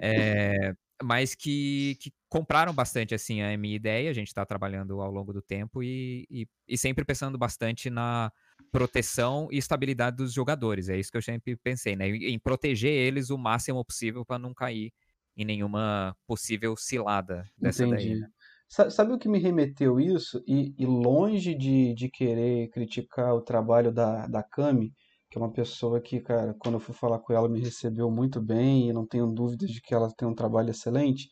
É, 0.00 0.74
mas 1.02 1.34
que, 1.34 1.96
que, 2.00 2.12
compraram 2.28 2.74
bastante 2.74 3.14
assim 3.14 3.40
a 3.40 3.56
minha 3.56 3.76
ideia. 3.76 4.10
A 4.10 4.12
gente 4.14 4.28
está 4.28 4.44
trabalhando 4.44 5.00
ao 5.00 5.10
longo 5.10 5.32
do 5.32 5.42
tempo 5.42 5.82
e, 5.82 6.26
e, 6.30 6.46
e, 6.68 6.78
sempre 6.78 7.04
pensando 7.04 7.38
bastante 7.38 7.88
na 7.90 8.30
proteção 8.70 9.48
e 9.50 9.58
estabilidade 9.58 10.16
dos 10.16 10.32
jogadores. 10.32 10.88
É 10.88 10.98
isso 10.98 11.10
que 11.10 11.16
eu 11.16 11.22
sempre 11.22 11.56
pensei, 11.56 11.96
né? 11.96 12.08
Em 12.08 12.38
proteger 12.38 12.92
eles 12.92 13.30
o 13.30 13.38
máximo 13.38 13.84
possível 13.84 14.24
para 14.24 14.38
não 14.38 14.52
cair 14.52 14.92
em 15.36 15.44
nenhuma 15.44 16.14
possível 16.26 16.76
cilada 16.76 17.44
dessa 17.56 17.86
Entendi. 17.86 18.08
daí. 18.08 18.20
Né? 18.20 18.28
Sabe 18.68 19.12
o 19.12 19.18
que 19.18 19.28
me 19.28 19.38
remeteu 19.38 19.98
isso? 19.98 20.42
E, 20.46 20.74
e 20.76 20.84
longe 20.84 21.54
de, 21.54 21.94
de 21.94 22.10
querer 22.10 22.68
criticar 22.68 23.34
o 23.34 23.40
trabalho 23.40 23.90
da, 23.90 24.26
da 24.26 24.42
Cami, 24.42 24.92
que 25.30 25.38
é 25.38 25.40
uma 25.40 25.50
pessoa 25.50 26.00
que, 26.00 26.20
cara, 26.20 26.54
quando 26.58 26.74
eu 26.74 26.80
fui 26.80 26.94
falar 26.94 27.18
com 27.20 27.32
ela, 27.32 27.48
me 27.48 27.60
recebeu 27.60 28.10
muito 28.10 28.42
bem 28.42 28.88
e 28.88 28.92
não 28.92 29.06
tenho 29.06 29.26
dúvidas 29.32 29.70
de 29.70 29.80
que 29.80 29.94
ela 29.94 30.12
tem 30.14 30.28
um 30.28 30.34
trabalho 30.34 30.70
excelente. 30.70 31.30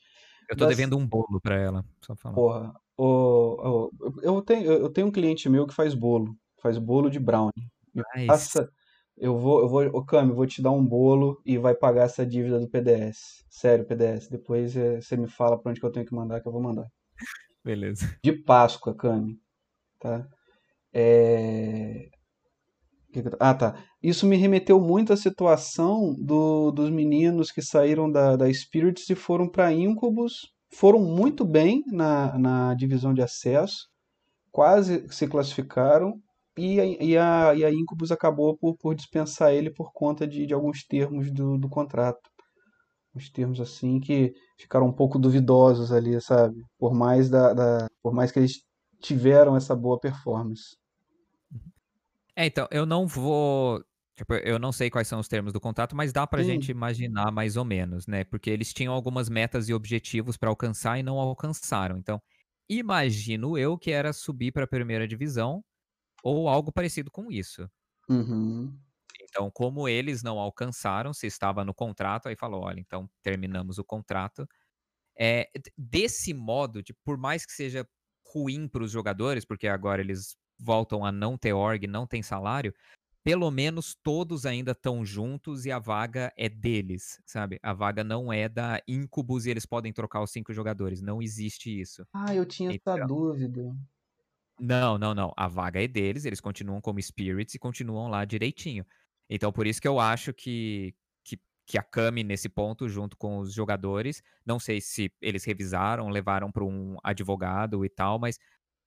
Eu 0.49 0.57
tô 0.57 0.67
das... 0.67 0.77
devendo 0.77 0.97
um 0.97 1.07
bolo 1.07 1.41
para 1.41 1.57
ela, 1.57 1.85
só 2.01 2.15
falar. 2.15 2.35
Porra, 2.35 2.75
o, 2.97 3.89
o, 3.89 4.21
eu, 4.23 4.43
tenho, 4.43 4.73
eu 4.73 4.89
tenho 4.91 5.09
um 5.09 5.13
cliente 5.13 5.49
meu 5.49 5.67
que 5.67 5.75
faz 5.75 5.95
bolo, 5.95 6.37
faz 6.63 6.79
bolo 6.79 7.11
de 7.11 7.19
brownie. 7.19 7.71
Nice. 7.95 8.27
Passa, 8.27 8.71
eu 9.17 9.39
vou, 9.39 9.63
eu 9.63 9.69
vou, 9.69 9.83
ô 9.87 10.05
Cami, 10.05 10.33
vou 10.33 10.47
te 10.47 10.61
dar 10.61 10.71
um 10.71 10.85
bolo 10.85 11.41
e 11.45 11.57
vai 11.57 11.75
pagar 11.75 12.05
essa 12.05 12.25
dívida 12.25 12.61
do 12.61 12.69
PDS. 12.69 13.45
Sério, 13.49 13.87
PDS. 13.87 14.29
Depois 14.29 14.77
é, 14.77 15.01
você 15.01 15.17
me 15.17 15.27
fala 15.27 15.59
pra 15.59 15.71
onde 15.71 15.81
que 15.81 15.87
eu 15.87 15.93
tenho 15.93 16.05
que 16.05 16.15
mandar, 16.15 16.41
que 16.41 16.47
eu 16.47 16.53
vou 16.53 16.63
mandar. 16.63 16.87
Beleza. 17.65 18.17
De 18.23 18.33
Páscoa, 18.33 18.95
Cami. 18.95 19.41
Tá? 19.99 20.29
É... 20.93 22.11
Ah, 23.41 23.55
tá. 23.55 23.83
Isso 24.03 24.27
me 24.27 24.37
remeteu 24.37 24.81
muito 24.81 25.13
à 25.13 25.17
situação 25.17 26.15
do, 26.19 26.71
dos 26.71 26.91
meninos 26.91 27.51
que 27.51 27.63
saíram 27.63 28.11
da, 28.11 28.37
da 28.37 28.53
Spirits 28.53 29.09
e 29.11 29.15
foram 29.15 29.49
para 29.49 29.73
Incubus. 29.73 30.53
Foram 30.73 31.01
muito 31.01 31.45
bem 31.45 31.83
na, 31.87 32.37
na 32.39 32.75
divisão 32.75 33.15
de 33.15 33.23
acesso, 33.23 33.89
quase 34.51 35.07
se 35.11 35.27
classificaram, 35.29 36.21
e 36.59 36.81
a, 36.81 36.85
e 36.87 37.19
a, 37.19 37.55
e 37.55 37.65
a 37.65 37.71
Incubus 37.71 38.11
acabou 38.11 38.57
por, 38.57 38.77
por 38.77 38.95
dispensar 38.95 39.53
ele 39.53 39.71
por 39.71 39.93
conta 39.93 40.27
de, 40.27 40.47
de 40.47 40.55
alguns 40.55 40.85
termos 40.85 41.31
do, 41.31 41.59
do 41.59 41.69
contrato. 41.69 42.31
Uns 43.15 43.31
termos 43.31 43.61
assim 43.61 44.01
que 44.01 44.33
ficaram 44.59 44.87
um 44.87 44.93
pouco 44.93 45.19
duvidosos 45.19 45.93
ali, 45.93 46.21
sabe? 46.21 46.63
Por 46.79 46.95
mais, 46.95 47.31
da, 47.31 47.53
da 47.55 47.89
por 48.03 48.13
mais 48.15 48.33
que 48.33 48.39
eles 48.39 48.63
tiveram 49.01 49.57
essa 49.57 49.75
boa 49.75 49.99
performance. 49.99 50.77
É, 52.37 52.47
então, 52.47 52.69
eu 52.71 52.85
não 52.87 53.07
vou. 53.07 53.83
Tipo, 54.17 54.35
eu 54.35 54.59
não 54.59 54.73
sei 54.73 54.91
quais 54.91 55.09
são 55.09 55.21
os 55.21 55.29
termos 55.29 55.53
do 55.53 55.61
contrato, 55.61 55.95
mas 55.97 56.13
dá 56.13 56.27
pra 56.27 56.43
Sim. 56.43 56.43
gente 56.43 56.71
imaginar 56.71 57.31
mais 57.31 57.57
ou 57.57 57.65
menos, 57.65 58.07
né? 58.07 58.25
Porque 58.25 58.49
eles 58.51 58.73
tinham 58.73 58.93
algumas 58.95 59.29
metas 59.29 59.69
e 59.69 59.75
objetivos 59.75 60.37
para 60.37 60.49
alcançar 60.49 60.99
e 60.99 61.03
não 61.03 61.19
alcançaram. 61.19 61.99
Então, 61.99 62.23
imagino 62.69 63.59
eu 63.59 63.77
que 63.79 63.91
era 63.91 64.13
subir 64.13 64.53
para 64.53 64.65
a 64.65 64.67
primeira 64.69 65.07
divisão 65.07 65.63
ou 66.25 66.49
algo 66.49 66.73
parecido 66.73 67.11
com 67.11 67.31
isso. 67.33 67.69
Uhum. 68.09 68.81
Então, 69.23 69.51
como 69.51 69.89
eles 69.89 70.23
não 70.23 70.39
alcançaram, 70.39 71.13
se 71.13 71.27
estava 71.27 71.65
no 71.65 71.75
contrato, 71.75 72.29
aí 72.29 72.37
falou: 72.37 72.63
olha, 72.65 72.81
então 72.81 73.09
terminamos 73.23 73.79
o 73.79 73.85
contrato. 73.85 74.47
É, 75.19 75.51
desse 75.79 76.35
modo, 76.35 76.83
de, 76.83 76.95
por 77.05 77.19
mais 77.19 77.47
que 77.47 77.53
seja 77.53 77.89
ruim 78.27 78.69
para 78.69 78.85
os 78.85 78.93
jogadores, 78.93 79.45
porque 79.47 79.69
agora 79.69 80.03
eles 80.03 80.37
voltam 80.59 81.05
a 81.05 81.13
não 81.13 81.37
ter 81.37 81.53
org, 81.53 81.87
não 81.87 82.07
tem 82.07 82.23
salário, 82.23 82.75
pelo 83.27 83.51
menos 83.51 83.97
todos 84.05 84.47
ainda 84.47 84.71
estão 84.71 85.05
juntos 85.05 85.67
e 85.67 85.73
a 85.73 85.81
vaga 85.81 86.33
é 86.37 86.49
deles, 86.49 87.21
sabe? 87.27 87.59
A 87.61 87.73
vaga 87.73 88.05
não 88.05 88.33
é 88.33 88.49
da 88.49 88.81
Incubus 88.87 89.47
e 89.47 89.51
eles 89.51 89.67
podem 89.67 89.93
trocar 89.93 90.23
os 90.23 90.31
cinco 90.31 90.53
jogadores. 90.53 91.03
Não 91.03 91.21
existe 91.21 91.81
isso. 91.81 92.07
Ah, 92.15 92.33
eu 92.33 92.47
tinha 92.47 92.73
então, 92.73 92.97
essa 92.97 93.05
dúvida. 93.05 93.77
Não, 94.61 94.97
não, 94.97 95.13
não. 95.13 95.33
A 95.37 95.49
vaga 95.49 95.83
é 95.83 95.89
deles, 95.89 96.25
eles 96.25 96.41
continuam 96.41 96.81
como 96.81 97.03
Spirits 97.03 97.55
e 97.57 97.59
continuam 97.59 98.07
lá 98.09 98.25
direitinho. 98.25 98.87
Então, 99.29 99.53
por 99.53 99.67
isso 99.67 99.83
que 99.83 99.89
eu 99.89 99.99
acho 99.99 100.33
que, 100.33 100.95
que, 101.25 101.37
que 101.67 101.77
a 101.77 101.83
Kami, 101.83 102.23
nesse 102.23 102.49
ponto, 102.49 102.89
junto 102.89 103.17
com 103.17 103.39
os 103.39 103.53
jogadores, 103.53 104.23
não 104.47 104.61
sei 104.61 104.81
se 104.81 105.13
eles 105.21 105.45
revisaram, 105.45 106.09
levaram 106.11 106.53
para 106.53 106.65
um 106.65 106.97
advogado 107.03 107.85
e 107.85 107.89
tal, 107.89 108.21
mas 108.21 108.39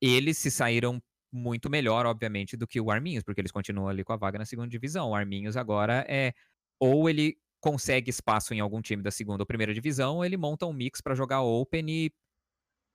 eles 0.01 0.37
se 0.37 0.49
saíram 0.49 1.01
muito 1.31 1.69
melhor, 1.69 2.05
obviamente, 2.05 2.57
do 2.57 2.67
que 2.67 2.81
o 2.81 2.89
Arminhos, 2.91 3.23
porque 3.23 3.41
eles 3.41 3.51
continuam 3.51 3.87
ali 3.87 4.03
com 4.03 4.13
a 4.13 4.17
vaga 4.17 4.39
na 4.39 4.45
segunda 4.45 4.69
divisão. 4.69 5.09
O 5.09 5.15
Arminhos 5.15 5.55
agora 5.55 6.05
é 6.07 6.33
ou 6.79 7.09
ele 7.09 7.37
consegue 7.61 8.09
espaço 8.09 8.53
em 8.53 8.59
algum 8.59 8.81
time 8.81 9.03
da 9.03 9.11
segunda 9.11 9.43
ou 9.43 9.47
primeira 9.47 9.73
divisão, 9.73 10.17
ou 10.17 10.25
ele 10.25 10.37
monta 10.37 10.65
um 10.65 10.73
mix 10.73 11.01
para 11.01 11.15
jogar 11.15 11.41
Open 11.41 11.85
e 11.89 12.13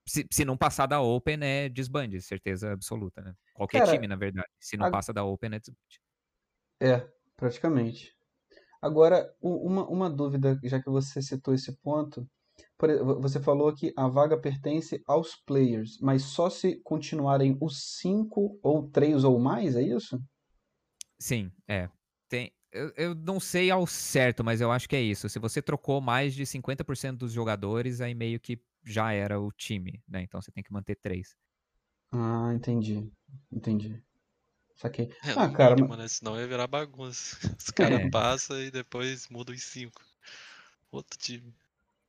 se, 0.06 0.26
se, 0.30 0.44
não 0.44 0.56
passar 0.56 0.86
da 0.86 1.00
Open 1.00 1.38
é 1.42 1.68
desbande, 1.68 2.20
certeza 2.20 2.72
absoluta, 2.72 3.22
né? 3.22 3.34
Qualquer 3.54 3.80
Cara, 3.80 3.92
time, 3.92 4.06
na 4.06 4.16
verdade. 4.16 4.48
Se 4.60 4.76
não 4.76 4.86
a... 4.86 4.90
passa 4.90 5.12
da 5.12 5.24
Open 5.24 5.54
é 5.54 5.58
desbande. 5.58 6.00
É, 6.80 7.08
praticamente. 7.36 8.14
Agora, 8.82 9.34
uma, 9.40 9.88
uma 9.88 10.10
dúvida, 10.10 10.60
já 10.62 10.78
que 10.82 10.90
você 10.90 11.22
citou 11.22 11.54
esse 11.54 11.72
ponto, 11.72 12.28
você 13.20 13.40
falou 13.40 13.72
que 13.74 13.92
a 13.96 14.08
vaga 14.08 14.38
pertence 14.38 15.00
aos 15.06 15.36
players, 15.36 15.98
mas 16.00 16.22
só 16.22 16.50
se 16.50 16.80
continuarem 16.82 17.56
os 17.60 17.98
cinco 17.98 18.58
ou 18.62 18.88
três 18.88 19.24
ou 19.24 19.38
mais, 19.38 19.76
é 19.76 19.82
isso? 19.82 20.20
Sim, 21.18 21.50
é. 21.68 21.88
Tem, 22.28 22.52
eu, 22.72 22.92
eu 22.96 23.14
não 23.14 23.38
sei 23.38 23.70
ao 23.70 23.86
certo, 23.86 24.42
mas 24.42 24.60
eu 24.60 24.72
acho 24.72 24.88
que 24.88 24.96
é 24.96 25.00
isso. 25.00 25.28
Se 25.28 25.38
você 25.38 25.62
trocou 25.62 26.00
mais 26.00 26.34
de 26.34 26.44
50% 26.44 27.18
dos 27.18 27.32
jogadores, 27.32 28.00
aí 28.00 28.14
meio 28.14 28.40
que 28.40 28.60
já 28.84 29.12
era 29.12 29.40
o 29.40 29.50
time, 29.52 30.02
né? 30.08 30.22
Então 30.22 30.42
você 30.42 30.50
tem 30.50 30.62
que 30.62 30.72
manter 30.72 30.96
três. 30.96 31.36
Ah, 32.12 32.52
entendi. 32.54 33.10
Entendi. 33.50 34.02
Saquei. 34.74 35.10
É, 35.24 35.30
ah, 35.36 35.48
cara. 35.50 35.76
Mínimo, 35.76 35.96
né? 35.96 36.08
Senão 36.08 36.38
ia 36.38 36.46
virar 36.46 36.66
bagunça. 36.66 37.36
Os 37.58 37.70
caras 37.70 38.00
é. 38.00 38.10
passam 38.10 38.60
e 38.60 38.70
depois 38.70 39.28
mudam 39.28 39.54
os 39.54 39.62
cinco. 39.62 40.02
Outro 40.90 41.18
time. 41.18 41.54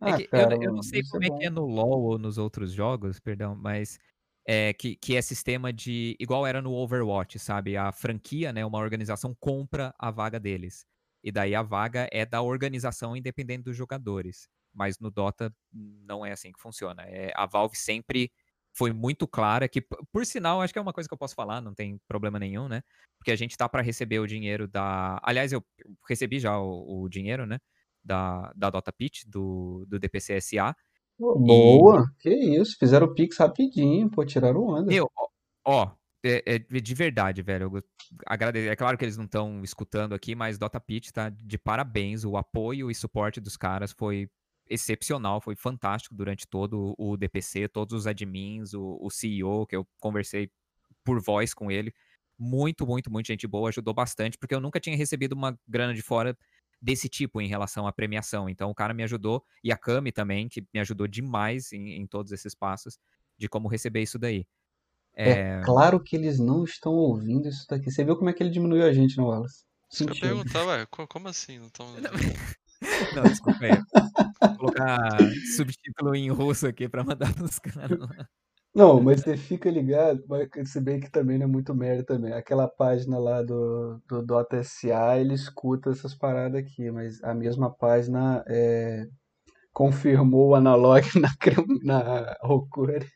É 0.02 0.12
ah, 0.12 0.28
cara, 0.28 0.56
eu, 0.56 0.64
eu, 0.64 0.74
não 0.74 0.84
sei 0.84 1.02
como 1.10 1.24
é, 1.24 1.28
é 1.28 1.30
que 1.30 1.46
é 1.46 1.50
no 1.50 1.66
LoL 1.66 2.04
ou 2.04 2.20
nos 2.20 2.38
outros 2.38 2.72
jogos, 2.74 3.20
perdão, 3.20 3.56
mas 3.56 3.98
é 4.48 4.74
que, 4.74 4.96
que 4.96 5.16
é 5.16 5.22
sistema 5.22 5.74
de. 5.74 6.16
igual 6.20 6.46
era 6.46 6.62
no 6.62 6.74
Overwatch, 6.74 7.40
sabe? 7.40 7.76
A 7.76 7.92
franquia, 7.92 8.54
né? 8.54 8.66
Uma 8.66 8.80
organização 8.80 9.36
compra 9.40 9.94
a 9.98 10.12
vaga 10.12 10.40
deles. 10.40 10.86
E 11.24 11.32
daí 11.32 11.56
a 11.56 11.64
vaga 11.64 12.08
é 12.12 12.26
da 12.26 12.42
organização 12.42 13.16
independente 13.16 13.64
dos 13.64 13.76
jogadores. 13.76 14.48
Mas 14.72 15.00
no 15.00 15.10
Dota 15.10 15.52
não 15.74 16.26
é 16.26 16.32
assim 16.32 16.52
que 16.52 16.62
funciona. 16.62 17.02
É, 17.04 17.32
a 17.36 17.46
Valve 17.46 17.76
sempre 17.76 18.32
foi 18.78 18.92
muito 18.92 19.26
clara 19.26 19.70
que, 19.70 19.82
por 20.12 20.26
sinal, 20.26 20.62
acho 20.62 20.74
que 20.74 20.78
é 20.78 20.82
uma 20.82 20.94
coisa 20.94 21.08
que 21.08 21.14
eu 21.14 21.18
posso 21.18 21.34
falar, 21.34 21.62
não 21.62 21.74
tem 21.74 21.98
problema 22.08 22.38
nenhum, 22.38 22.68
né? 22.68 22.84
Porque 23.18 23.32
a 23.32 23.36
gente 23.36 23.58
tá 23.58 23.70
para 23.70 23.82
receber 23.82 24.20
o 24.20 24.28
dinheiro 24.28 24.68
da. 24.68 25.20
Aliás, 25.24 25.52
eu 25.52 25.66
recebi 26.08 26.40
já 26.40 26.60
o, 26.60 27.04
o 27.04 27.10
dinheiro, 27.10 27.46
né? 27.48 27.58
Da, 28.06 28.54
da 28.56 28.70
Dota 28.70 28.92
Pitch, 28.92 29.24
do, 29.26 29.86
do 29.88 30.00
DPCSA. 30.00 30.76
Boa! 31.18 32.06
E... 32.20 32.22
Que 32.22 32.30
isso, 32.30 32.78
fizeram 32.78 33.08
o 33.08 33.14
Pix 33.14 33.38
rapidinho, 33.38 34.10
pô, 34.10 34.24
tiraram 34.26 34.68
onda. 34.68 34.94
Eu, 34.94 35.10
ó, 35.66 35.92
é, 36.24 36.56
é, 36.56 36.60
de 36.60 36.94
verdade, 36.94 37.42
velho. 37.42 37.72
Agradeço. 38.26 38.70
É 38.70 38.76
claro 38.76 38.98
que 38.98 39.06
eles 39.06 39.18
não 39.18 39.26
estão 39.26 39.64
escutando 39.64 40.14
aqui, 40.14 40.36
mas 40.36 40.58
Dota 40.58 40.80
Pitch 40.80 41.12
tá 41.12 41.30
de 41.30 41.58
parabéns. 41.58 42.24
O 42.24 42.36
apoio 42.36 42.90
e 42.90 42.96
suporte 42.96 43.40
dos 43.40 43.56
caras 43.56 43.92
foi 43.92 44.30
excepcional, 44.68 45.40
foi 45.40 45.56
fantástico 45.56 46.16
durante 46.16 46.48
todo 46.48 46.96
o 46.98 47.16
DPC, 47.16 47.68
todos 47.68 47.94
os 47.94 48.08
admins, 48.08 48.74
o, 48.74 48.98
o 49.00 49.10
CEO, 49.12 49.68
que 49.68 49.76
eu 49.76 49.88
conversei 50.00 50.50
por 51.04 51.22
voz 51.22 51.54
com 51.54 51.70
ele. 51.70 51.94
Muito, 52.38 52.86
muito, 52.86 53.12
muito 53.12 53.28
gente 53.28 53.48
boa, 53.48 53.70
ajudou 53.70 53.94
bastante, 53.94 54.38
porque 54.38 54.56
eu 54.56 54.60
nunca 54.60 54.80
tinha 54.80 54.98
recebido 54.98 55.34
uma 55.34 55.58
grana 55.68 55.94
de 55.94 56.02
fora 56.02 56.36
desse 56.86 57.10
tipo 57.10 57.42
em 57.42 57.48
relação 57.48 57.88
à 57.88 57.92
premiação. 57.92 58.48
Então 58.48 58.70
o 58.70 58.76
cara 58.76 58.94
me 58.94 59.02
ajudou, 59.02 59.44
e 59.64 59.72
a 59.72 59.78
Cami 59.78 60.12
também, 60.12 60.48
que 60.48 60.64
me 60.72 60.80
ajudou 60.80 61.08
demais 61.08 61.74
em, 61.74 61.96
em 62.00 62.06
todos 62.06 62.32
esses 62.32 62.54
passos 62.54 63.00
de 63.36 63.50
como 63.50 63.68
receber 63.68 64.04
isso 64.04 64.20
daí. 64.20 64.46
É... 65.16 65.30
é... 65.32 65.62
claro 65.64 66.00
que 66.00 66.16
eles 66.16 66.38
não 66.38 66.64
estão 66.64 66.94
ouvindo 66.94 67.50
isso 67.50 67.66
daqui. 67.68 67.90
Você 67.90 68.04
viu 68.04 68.16
como 68.16 68.30
é 68.30 68.34
que 68.34 68.44
ele 68.44 68.52
diminuiu 68.52 68.86
a 68.86 68.94
gente, 68.94 69.18
não, 69.18 69.26
Wallace? 69.26 69.66
Eu 70.00 70.20
perguntar, 70.20 70.64
ué, 70.66 70.86
como 70.86 71.28
assim? 71.28 71.58
Não 71.58 71.70
tão... 71.70 71.88
Não, 73.16 73.24
desculpa 73.24 73.66
aí. 73.66 73.72
Vou 74.42 74.58
colocar 74.58 75.18
subtítulo 75.56 76.14
em 76.14 76.30
russo 76.30 76.68
aqui 76.68 76.88
pra 76.88 77.04
mandar 77.04 77.34
pros 77.34 77.58
caras 77.58 77.98
lá. 77.98 78.30
Não, 78.76 79.00
mas 79.00 79.22
você 79.22 79.38
fica 79.38 79.70
ligado, 79.70 80.22
se 80.66 80.82
bem 80.82 81.00
que 81.00 81.10
também 81.10 81.38
não 81.38 81.46
é 81.46 81.48
muito 81.48 81.74
mérito 81.74 82.08
também. 82.14 82.34
Aquela 82.34 82.68
página 82.68 83.18
lá 83.18 83.42
do, 83.42 84.02
do 84.06 84.22
Dota 84.22 84.62
SA, 84.62 85.18
ele 85.18 85.34
escuta 85.34 85.92
essas 85.92 86.14
paradas 86.14 86.60
aqui, 86.60 86.92
mas 86.92 87.24
a 87.24 87.34
mesma 87.34 87.74
página 87.74 88.44
é, 88.50 89.08
confirmou 89.72 90.50
o 90.50 90.56
analog 90.56 91.06
na, 91.16 91.30
na 91.84 92.38
Rokuri. 92.42 93.08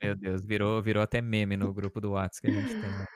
Meu 0.00 0.14
Deus, 0.14 0.44
virou, 0.44 0.80
virou 0.80 1.02
até 1.02 1.20
meme 1.20 1.56
no 1.56 1.74
grupo 1.74 2.00
do 2.00 2.12
WhatsApp 2.12 2.42
que 2.42 2.56
a 2.56 2.60
gente 2.60 2.80
tem. 2.80 2.90
Né? 2.90 3.06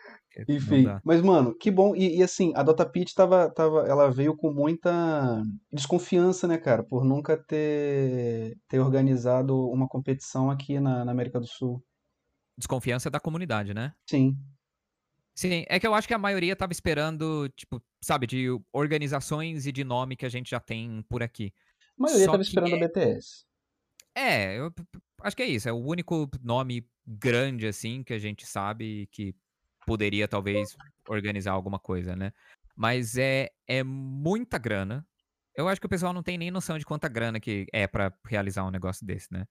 Enfim, 0.49 0.87
mas 1.05 1.21
mano, 1.21 1.55
que 1.55 1.71
bom. 1.71 1.95
E, 1.95 2.19
e, 2.19 2.23
assim, 2.23 2.53
a 2.55 2.63
Dota 2.63 2.87
Pit 2.87 3.15
tava, 3.15 3.51
tava, 3.51 3.81
ela 3.87 4.11
veio 4.11 4.37
com 4.37 4.53
muita 4.53 5.43
desconfiança, 5.73 6.47
né, 6.47 6.57
cara, 6.57 6.83
por 6.85 7.05
nunca 7.05 7.37
ter, 7.37 8.57
ter 8.69 8.79
organizado 8.79 9.69
uma 9.71 9.89
competição 9.89 10.51
aqui 10.51 10.79
na, 10.79 11.05
na 11.05 11.13
América 11.13 11.41
do 11.41 11.47
Sul. 11.47 11.83
Desconfiança 12.57 13.11
da 13.11 13.19
comunidade, 13.19 13.75
né? 13.75 13.93
Sim. 14.09 14.37
Sim, 15.35 15.65
é 15.69 15.81
que 15.81 15.87
eu 15.87 15.95
acho 15.95 16.07
que 16.07 16.15
a 16.15 16.19
maioria 16.19 16.55
tava 16.55 16.73
esperando, 16.73 17.49
tipo, 17.57 17.83
sabe, 18.01 18.27
de 18.27 18.49
organizações 18.73 19.67
e 19.67 19.73
de 19.73 19.83
nome 19.83 20.17
que 20.17 20.27
a 20.27 20.29
gente 20.29 20.51
já 20.51 20.61
tem 20.61 21.03
por 21.09 21.23
aqui. 21.23 21.53
A 21.99 22.03
maioria 22.03 22.27
Só 22.27 22.31
tava 22.33 22.43
esperando 22.43 22.75
é... 22.75 22.77
a 22.77 22.89
BTS. 22.89 23.47
É, 24.15 24.59
eu 24.59 24.73
acho 25.23 25.37
que 25.37 25.43
é 25.43 25.47
isso. 25.47 25.69
É 25.69 25.73
o 25.73 25.79
único 25.79 26.29
nome 26.43 26.87
grande, 27.07 27.67
assim, 27.67 28.03
que 28.03 28.13
a 28.13 28.19
gente 28.19 28.47
sabe 28.47 29.09
que 29.11 29.35
poderia 29.87 30.29
talvez 30.29 30.77
organizar 31.09 31.53
alguma 31.53 31.79
coisa, 31.79 32.15
né? 32.15 32.33
Mas 32.77 33.17
é, 33.17 33.51
é 33.67 33.83
muita 33.83 34.59
grana. 34.59 35.07
Eu 35.55 35.69
acho 35.69 35.81
que 35.81 35.87
o 35.87 35.91
pessoal 35.91 36.13
não 36.13 36.23
tem 36.23 36.39
nem 36.39 36.51
noção 36.51 36.79
de 36.79 36.85
quanta 36.85 37.09
grana 37.09 37.41
que 37.41 37.67
é 37.73 37.87
para 37.87 38.13
realizar 38.25 38.65
um 38.65 38.71
negócio 38.71 39.07
desse, 39.07 39.33
né? 39.33 39.47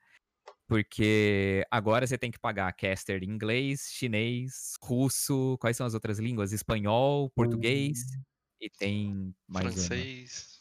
Porque 0.67 1.65
agora 1.71 2.05
você 2.05 2.17
tem 2.17 2.29
que 2.29 2.39
pagar 2.39 2.71
caster 2.73 3.23
em 3.23 3.29
inglês, 3.29 3.89
chinês, 3.91 4.75
russo, 4.81 5.57
quais 5.59 5.75
são 5.75 5.85
as 5.85 5.93
outras 5.93 6.19
línguas? 6.19 6.51
Espanhol, 6.51 7.29
português 7.31 7.99
hum. 7.99 8.21
e 8.61 8.69
tem 8.69 9.35
mais 9.47 9.73
francês. 9.73 10.59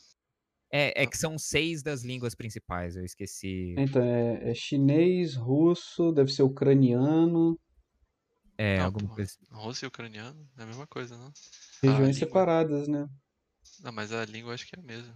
É, 0.71 1.03
é 1.03 1.07
que 1.07 1.17
são 1.17 1.39
seis 1.39 1.83
das 1.83 2.03
línguas 2.03 2.35
principais, 2.35 2.97
eu 2.97 3.05
esqueci. 3.05 3.75
Então, 3.79 4.03
é, 4.03 4.51
é 4.51 4.55
chinês, 4.55 5.35
russo, 5.35 6.13
deve 6.13 6.31
ser 6.31 6.43
ucraniano. 6.43 7.59
É, 8.59 8.79
não, 8.79 8.87
alguma 8.87 9.15
coisa. 9.15 9.33
Assim. 9.41 9.55
Russo 9.55 9.85
e 9.85 9.89
ucraniano 9.89 10.49
é 10.59 10.63
a 10.63 10.67
mesma 10.67 10.87
coisa, 10.87 11.17
não? 11.17 11.33
Regiões 11.81 12.17
língua... 12.17 12.29
separadas, 12.29 12.89
né? 12.89 13.09
Não, 13.81 13.93
mas 13.93 14.13
a 14.13 14.25
língua 14.25 14.53
acho 14.55 14.67
que 14.67 14.75
é 14.77 14.81
a 14.81 14.83
mesma. 14.83 15.15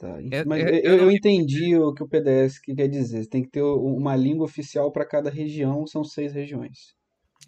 Tá, 0.00 0.18
mas 0.46 0.62
eu, 0.62 0.68
eu, 0.68 0.96
eu 0.98 1.10
entendi 1.10 1.76
o 1.76 1.92
que 1.92 2.02
o 2.02 2.08
PDS 2.08 2.58
quer 2.60 2.88
dizer. 2.88 3.26
Tem 3.26 3.42
que 3.42 3.50
ter 3.50 3.62
uma 3.62 4.16
língua 4.16 4.44
oficial 4.44 4.90
para 4.90 5.06
cada 5.06 5.30
região, 5.30 5.86
são 5.86 6.04
seis 6.04 6.32
regiões. 6.32 6.94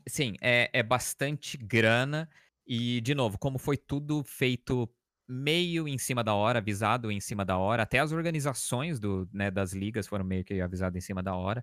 Sim, 0.09 0.35
é, 0.41 0.71
é 0.73 0.83
bastante 0.83 1.57
grana. 1.57 2.29
E, 2.66 3.01
de 3.01 3.14
novo, 3.14 3.39
como 3.39 3.59
foi 3.59 3.77
tudo 3.77 4.23
feito 4.25 4.89
meio 5.27 5.87
em 5.87 5.99
cima 5.99 6.25
da 6.25 6.35
hora, 6.35 6.59
avisado 6.59 7.11
em 7.11 7.21
cima 7.21 7.45
da 7.45 7.59
hora, 7.59 7.83
até 7.83 7.99
as 7.99 8.12
organizações 8.12 8.99
do, 8.99 9.29
né, 9.33 9.51
das 9.51 9.75
ligas 9.75 10.07
foram 10.07 10.25
meio 10.25 10.43
que 10.43 10.61
avisadas 10.61 10.97
em 10.97 11.05
cima 11.05 11.23
da 11.23 11.35
hora. 11.35 11.62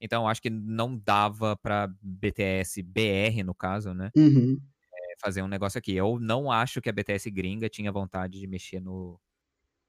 Então 0.00 0.28
acho 0.28 0.42
que 0.42 0.50
não 0.50 0.96
dava 0.96 1.56
para 1.56 1.88
BTS 2.02 2.82
BR, 2.82 3.42
no 3.44 3.54
caso, 3.54 3.94
né? 3.94 4.10
Uhum. 4.16 4.58
É, 4.94 5.14
fazer 5.20 5.42
um 5.42 5.48
negócio 5.48 5.78
aqui. 5.78 5.94
Eu 5.94 6.18
não 6.18 6.50
acho 6.50 6.80
que 6.80 6.88
a 6.88 6.92
BTS 6.92 7.30
gringa 7.30 7.68
tinha 7.68 7.90
vontade 7.90 8.38
de 8.38 8.46
mexer 8.46 8.80
no, 8.80 9.18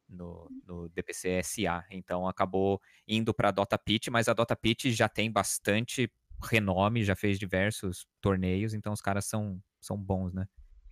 no, 0.07 0.49
no 0.65 0.89
DPC 0.89 1.41
SA. 1.43 1.85
Então 1.91 2.27
acabou 2.27 2.81
indo 3.07 3.33
para 3.33 3.49
a 3.49 3.51
Dota 3.51 3.77
Pitch, 3.77 4.07
mas 4.07 4.27
a 4.27 4.33
Dota 4.33 4.55
Pitch 4.55 4.85
já 4.87 5.09
tem 5.09 5.31
bastante 5.31 6.11
renome, 6.43 7.03
já 7.03 7.15
fez 7.15 7.39
diversos 7.39 8.05
torneios, 8.21 8.73
então 8.73 8.93
os 8.93 9.01
caras 9.01 9.25
são, 9.25 9.59
são 9.81 9.97
bons, 9.97 10.33
né? 10.33 10.47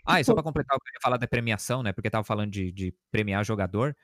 Ah, 0.05 0.19
e 0.19 0.23
só 0.23 0.33
para 0.33 0.43
completar, 0.43 0.75
eu 0.75 0.81
queria 0.81 0.99
falar 1.01 1.17
da 1.17 1.27
premiação, 1.27 1.81
né? 1.81 1.91
Porque 1.91 2.09
tava 2.11 2.23
falando 2.23 2.51
de, 2.51 2.71
de 2.71 2.93
premiar 3.11 3.43
jogador. 3.43 3.95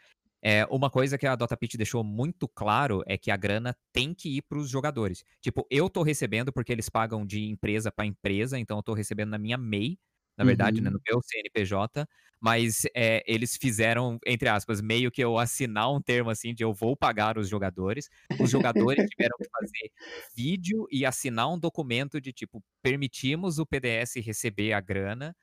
É, 0.43 0.65
uma 0.65 0.89
coisa 0.89 1.17
que 1.17 1.27
a 1.27 1.35
Dota 1.35 1.55
Pitch 1.55 1.75
deixou 1.75 2.03
muito 2.03 2.47
claro 2.47 3.03
é 3.05 3.17
que 3.17 3.29
a 3.29 3.37
grana 3.37 3.75
tem 3.93 4.13
que 4.13 4.37
ir 4.37 4.41
para 4.41 4.57
os 4.57 4.69
jogadores. 4.69 5.23
Tipo, 5.39 5.67
eu 5.69 5.89
tô 5.89 6.01
recebendo 6.01 6.51
porque 6.51 6.71
eles 6.71 6.89
pagam 6.89 7.25
de 7.25 7.47
empresa 7.47 7.91
para 7.91 8.05
empresa, 8.05 8.57
então 8.57 8.77
eu 8.77 8.83
tô 8.83 8.93
recebendo 8.93 9.29
na 9.29 9.37
minha 9.37 9.57
MEI, 9.57 9.99
na 10.37 10.43
verdade, 10.43 10.77
uhum. 10.79 10.85
né, 10.85 10.89
no 10.89 10.99
meu 11.07 11.21
CNPJ, 11.21 12.07
mas 12.39 12.87
é, 12.95 13.23
eles 13.27 13.55
fizeram, 13.55 14.17
entre 14.25 14.49
aspas, 14.49 14.81
meio 14.81 15.11
que 15.11 15.23
eu 15.23 15.37
assinar 15.37 15.93
um 15.93 16.01
termo 16.01 16.31
assim 16.31 16.55
de 16.55 16.63
eu 16.63 16.73
vou 16.73 16.97
pagar 16.97 17.37
os 17.37 17.47
jogadores. 17.47 18.09
Os 18.39 18.49
jogadores 18.49 19.05
tiveram 19.11 19.37
que 19.37 19.47
fazer 19.47 19.91
vídeo 20.35 20.87
e 20.91 21.05
assinar 21.05 21.47
um 21.49 21.59
documento 21.59 22.19
de 22.19 22.33
tipo, 22.33 22.63
permitimos 22.81 23.59
o 23.59 23.65
PDS 23.65 24.15
receber 24.25 24.73
a 24.73 24.81
grana, 24.81 25.35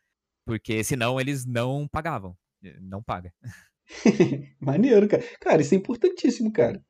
porque 0.45 0.83
senão 0.83 1.21
eles 1.21 1.47
não 1.47 1.87
pagavam. 1.87 2.37
Não 2.81 3.01
paga. 3.01 3.33
Maneiro, 4.61 5.09
cara. 5.09 5.23
Cara, 5.41 5.63
isso 5.63 5.75
é 5.75 5.77
importantíssimo, 5.77 6.53
cara. 6.53 6.83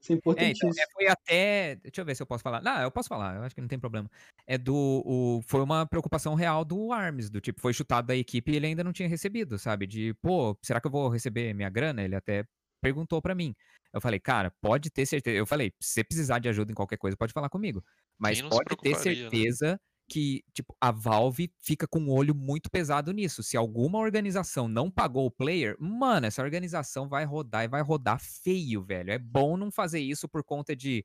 Isso 0.00 0.12
é 0.12 0.16
importantíssimo. 0.16 0.70
É, 0.70 0.72
então, 0.72 0.84
é, 0.84 0.92
foi 0.92 1.06
até. 1.08 1.76
Deixa 1.76 2.00
eu 2.00 2.04
ver 2.04 2.14
se 2.14 2.22
eu 2.22 2.26
posso 2.26 2.42
falar. 2.42 2.62
Não, 2.62 2.80
eu 2.80 2.90
posso 2.90 3.08
falar, 3.08 3.36
eu 3.36 3.42
acho 3.42 3.54
que 3.54 3.60
não 3.60 3.68
tem 3.68 3.78
problema. 3.78 4.10
É 4.46 4.56
do. 4.56 5.02
O, 5.04 5.42
foi 5.46 5.60
uma 5.60 5.86
preocupação 5.86 6.34
real 6.34 6.64
do 6.64 6.92
Arms, 6.92 7.28
do 7.28 7.40
tipo, 7.40 7.60
foi 7.60 7.72
chutado 7.72 8.06
da 8.06 8.16
equipe 8.16 8.52
e 8.52 8.56
ele 8.56 8.66
ainda 8.66 8.84
não 8.84 8.92
tinha 8.92 9.08
recebido, 9.08 9.58
sabe? 9.58 9.86
De, 9.86 10.14
pô, 10.22 10.56
será 10.62 10.80
que 10.80 10.86
eu 10.86 10.90
vou 10.90 11.08
receber 11.08 11.52
minha 11.54 11.68
grana? 11.68 12.02
Ele 12.02 12.14
até 12.14 12.44
perguntou 12.80 13.20
para 13.20 13.34
mim. 13.34 13.54
Eu 13.92 14.00
falei, 14.00 14.20
cara, 14.20 14.52
pode 14.60 14.90
ter 14.90 15.06
certeza. 15.06 15.36
Eu 15.36 15.46
falei, 15.46 15.72
se 15.80 15.94
você 15.94 16.04
precisar 16.04 16.38
de 16.38 16.48
ajuda 16.48 16.70
em 16.70 16.74
qualquer 16.74 16.98
coisa, 16.98 17.16
pode 17.16 17.32
falar 17.32 17.48
comigo. 17.48 17.82
Mas 18.18 18.40
pode 18.42 18.76
ter 18.76 18.90
né? 18.90 18.98
certeza 18.98 19.72
né? 19.72 19.78
Que, 20.08 20.42
tipo, 20.54 20.74
a 20.80 20.90
Valve 20.90 21.52
fica 21.60 21.86
com 21.86 22.00
um 22.00 22.10
olho 22.10 22.34
muito 22.34 22.70
pesado 22.70 23.12
nisso. 23.12 23.42
Se 23.42 23.56
alguma 23.56 23.98
organização 23.98 24.66
não 24.66 24.90
pagou 24.90 25.26
o 25.26 25.30
player, 25.30 25.76
mano, 25.78 26.26
essa 26.26 26.42
organização 26.42 27.08
vai 27.08 27.24
rodar 27.24 27.64
e 27.64 27.68
vai 27.68 27.82
rodar 27.82 28.18
feio, 28.20 28.82
velho. 28.82 29.10
É 29.10 29.18
bom 29.18 29.56
não 29.56 29.70
fazer 29.70 30.00
isso 30.00 30.28
por 30.28 30.42
conta 30.42 30.74
de, 30.74 31.04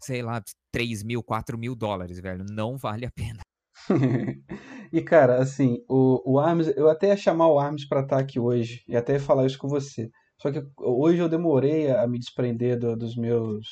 sei 0.00 0.22
lá, 0.22 0.42
3 0.72 1.02
mil, 1.02 1.22
4 1.22 1.58
mil 1.58 1.74
dólares, 1.74 2.18
velho. 2.18 2.44
Não 2.48 2.78
vale 2.78 3.04
a 3.04 3.10
pena. 3.10 3.40
e, 4.92 5.02
cara, 5.02 5.38
assim, 5.40 5.84
o, 5.88 6.32
o 6.32 6.38
Arms, 6.38 6.68
eu 6.76 6.88
até 6.88 7.08
ia 7.08 7.16
chamar 7.16 7.48
o 7.48 7.58
Arms 7.58 7.86
pra 7.86 8.00
estar 8.00 8.18
aqui 8.18 8.40
hoje 8.40 8.82
e 8.88 8.96
até 8.96 9.14
ia 9.14 9.20
falar 9.20 9.46
isso 9.46 9.58
com 9.58 9.68
você. 9.68 10.10
Só 10.40 10.50
que 10.50 10.64
hoje 10.78 11.18
eu 11.20 11.28
demorei 11.28 11.90
a 11.90 12.06
me 12.06 12.18
desprender 12.18 12.78
do, 12.78 12.96
dos 12.96 13.16
meus 13.16 13.66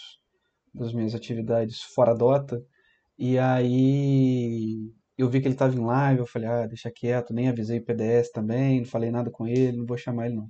das 0.75 0.93
minhas 0.93 1.15
atividades 1.15 1.81
fora 1.81 2.13
Dota 2.13 2.63
e 3.19 3.39
aí 3.39 4.93
eu 5.19 5.29
vi 5.29 5.41
que 5.41 5.49
ele 5.49 5.55
estava 5.55 5.75
em 5.75 5.85
live, 5.85 6.21
eu 6.21 6.27
falei, 6.27 6.49
ah, 6.49 6.67
deixa 6.67 6.91
quieto, 6.91 7.33
nem 7.33 7.49
avisei 7.49 7.79
o 7.79 7.85
PDS 7.85 8.31
também, 8.33 8.81
não 8.81 8.87
falei 8.87 9.11
nada 9.11 9.31
com 9.31 9.47
ele, 9.47 9.79
não 9.79 9.87
vou 9.87 9.97
chamar 9.97 10.27
ele 10.27 10.37
não. 10.37 10.49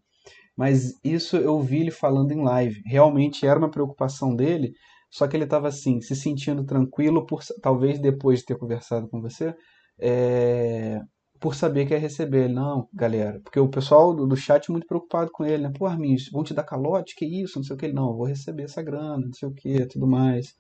Mas 0.56 0.98
isso 1.04 1.36
eu 1.36 1.60
vi 1.60 1.80
ele 1.82 1.90
falando 1.90 2.32
em 2.32 2.42
live. 2.42 2.82
Realmente 2.86 3.46
era 3.46 3.58
uma 3.58 3.70
preocupação 3.70 4.34
dele, 4.34 4.72
só 5.10 5.28
que 5.28 5.36
ele 5.36 5.44
estava 5.44 5.68
assim, 5.68 6.00
se 6.00 6.16
sentindo 6.16 6.64
tranquilo, 6.64 7.26
por 7.26 7.42
talvez 7.62 7.98
depois 8.00 8.40
de 8.40 8.46
ter 8.46 8.58
conversado 8.58 9.08
com 9.08 9.20
você, 9.20 9.54
é, 10.00 11.00
por 11.40 11.54
saber 11.54 11.86
que 11.86 11.94
ia 11.94 11.98
receber. 12.00 12.44
Ele, 12.46 12.54
não, 12.54 12.88
galera, 12.92 13.40
porque 13.42 13.60
o 13.60 13.68
pessoal 13.68 14.14
do, 14.14 14.26
do 14.26 14.36
chat 14.36 14.68
é 14.68 14.72
muito 14.72 14.86
preocupado 14.86 15.30
com 15.32 15.44
ele, 15.44 15.64
né? 15.64 15.72
Pô, 15.76 15.86
Armin, 15.86 16.16
vão 16.32 16.42
te 16.42 16.54
dar 16.54 16.64
calote? 16.64 17.14
Que 17.16 17.24
isso? 17.24 17.58
Não 17.58 17.64
sei 17.64 17.76
o 17.76 17.78
que. 17.78 17.86
Ele, 17.86 17.94
não, 17.94 18.10
eu 18.10 18.16
vou 18.16 18.26
receber 18.26 18.64
essa 18.64 18.82
grana, 18.82 19.26
não 19.26 19.32
sei 19.32 19.48
o 19.48 19.54
que, 19.54 19.86
tudo 19.86 20.06
mais. 20.06 20.54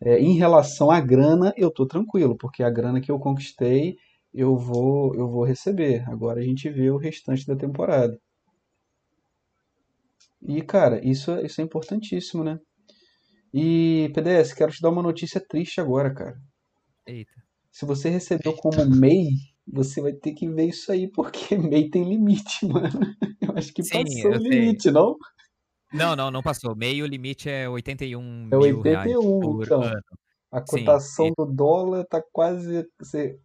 É, 0.00 0.18
em 0.18 0.36
relação 0.36 0.90
à 0.90 1.00
grana, 1.00 1.52
eu 1.56 1.70
tô 1.70 1.86
tranquilo, 1.86 2.36
porque 2.36 2.62
a 2.62 2.70
grana 2.70 3.00
que 3.00 3.10
eu 3.10 3.18
conquistei 3.18 3.96
eu 4.34 4.56
vou 4.56 5.14
eu 5.14 5.28
vou 5.28 5.44
receber. 5.44 6.04
Agora 6.08 6.40
a 6.40 6.44
gente 6.44 6.68
vê 6.70 6.90
o 6.90 6.98
restante 6.98 7.46
da 7.46 7.56
temporada. 7.56 8.18
E 10.40 10.62
cara, 10.62 11.04
isso, 11.06 11.36
isso 11.40 11.60
é 11.60 11.64
importantíssimo, 11.64 12.42
né? 12.42 12.58
E 13.52 14.10
PDS, 14.14 14.54
quero 14.54 14.72
te 14.72 14.80
dar 14.82 14.90
uma 14.90 15.02
notícia 15.02 15.40
triste 15.40 15.80
agora, 15.80 16.14
cara. 16.14 16.36
Eita. 17.06 17.42
Se 17.70 17.84
você 17.84 18.08
recebeu 18.08 18.54
como 18.54 18.84
MEI, 18.86 19.30
você 19.66 20.00
vai 20.00 20.12
ter 20.12 20.32
que 20.32 20.48
ver 20.48 20.66
isso 20.66 20.90
aí, 20.92 21.10
porque 21.10 21.56
MEI 21.58 21.90
tem 21.90 22.08
limite, 22.08 22.66
mano. 22.66 22.88
Eu 23.40 23.56
acho 23.56 23.72
que 23.72 23.82
Sim, 23.82 23.92
passou 24.04 24.32
o 24.32 24.38
limite, 24.38 24.84
sei. 24.84 24.92
não? 24.92 25.16
Não, 25.96 26.16
não, 26.16 26.30
não 26.30 26.42
passou. 26.42 26.74
Meio 26.76 27.06
limite 27.06 27.48
é 27.48 27.68
81 27.68 28.48
é 28.50 28.56
81, 28.56 29.62
então. 29.62 29.82
Ano. 29.82 30.02
A 30.50 30.60
cotação 30.60 31.26
Sim. 31.26 31.32
do 31.36 31.44
dólar 31.46 32.04
tá 32.04 32.22
quase. 32.32 32.86
Você... 32.98 33.38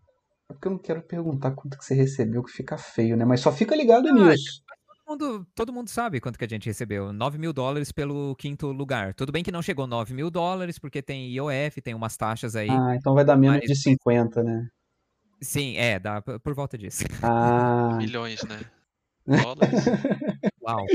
É 0.50 0.54
porque 0.54 0.68
eu 0.68 0.72
não 0.72 0.78
quero 0.78 1.02
perguntar 1.02 1.52
quanto 1.52 1.78
que 1.78 1.86
você 1.86 1.94
recebeu, 1.94 2.44
que 2.44 2.52
fica 2.52 2.78
feio, 2.78 3.16
né? 3.16 3.24
Mas 3.24 3.40
só 3.40 3.52
fica 3.52 3.76
ligado 3.76 4.08
ah, 4.10 4.12
nisso. 4.12 4.62
Todo 5.06 5.10
mundo, 5.10 5.48
todo 5.56 5.74
mundo 5.74 5.90
sabe 5.90 6.20
quanto 6.20 6.38
que 6.38 6.46
a 6.46 6.48
gente 6.48 6.66
recebeu. 6.66 7.12
9 7.14 7.38
mil 7.38 7.54
dólares 7.54 7.92
pelo 7.92 8.36
quinto 8.36 8.68
lugar. 8.68 9.14
Tudo 9.14 9.32
bem 9.32 9.44
que 9.44 9.52
não 9.52 9.62
chegou 9.62 9.88
9 9.88 10.14
mil 10.14 10.30
dólares, 10.30 10.78
porque 10.78 11.02
tem 11.02 11.30
IOF, 11.32 11.82
tem 11.82 11.94
umas 11.94 12.18
taxas 12.18 12.56
aí. 12.56 12.70
Ah, 12.70 12.96
então 12.96 13.14
vai 13.14 13.24
dar 13.24 13.38
menos 13.38 13.60
mas... 13.60 13.68
de 13.68 13.76
50, 13.76 14.44
né? 14.44 14.68
Sim, 15.42 15.76
é, 15.76 16.00
dá 16.00 16.22
por 16.22 16.54
volta 16.54 16.78
disso. 16.78 17.04
Ah. 17.24 17.96
Milhões, 17.98 18.44
né? 18.44 18.60
Dólares. 19.26 19.86
Uau. 20.62 20.86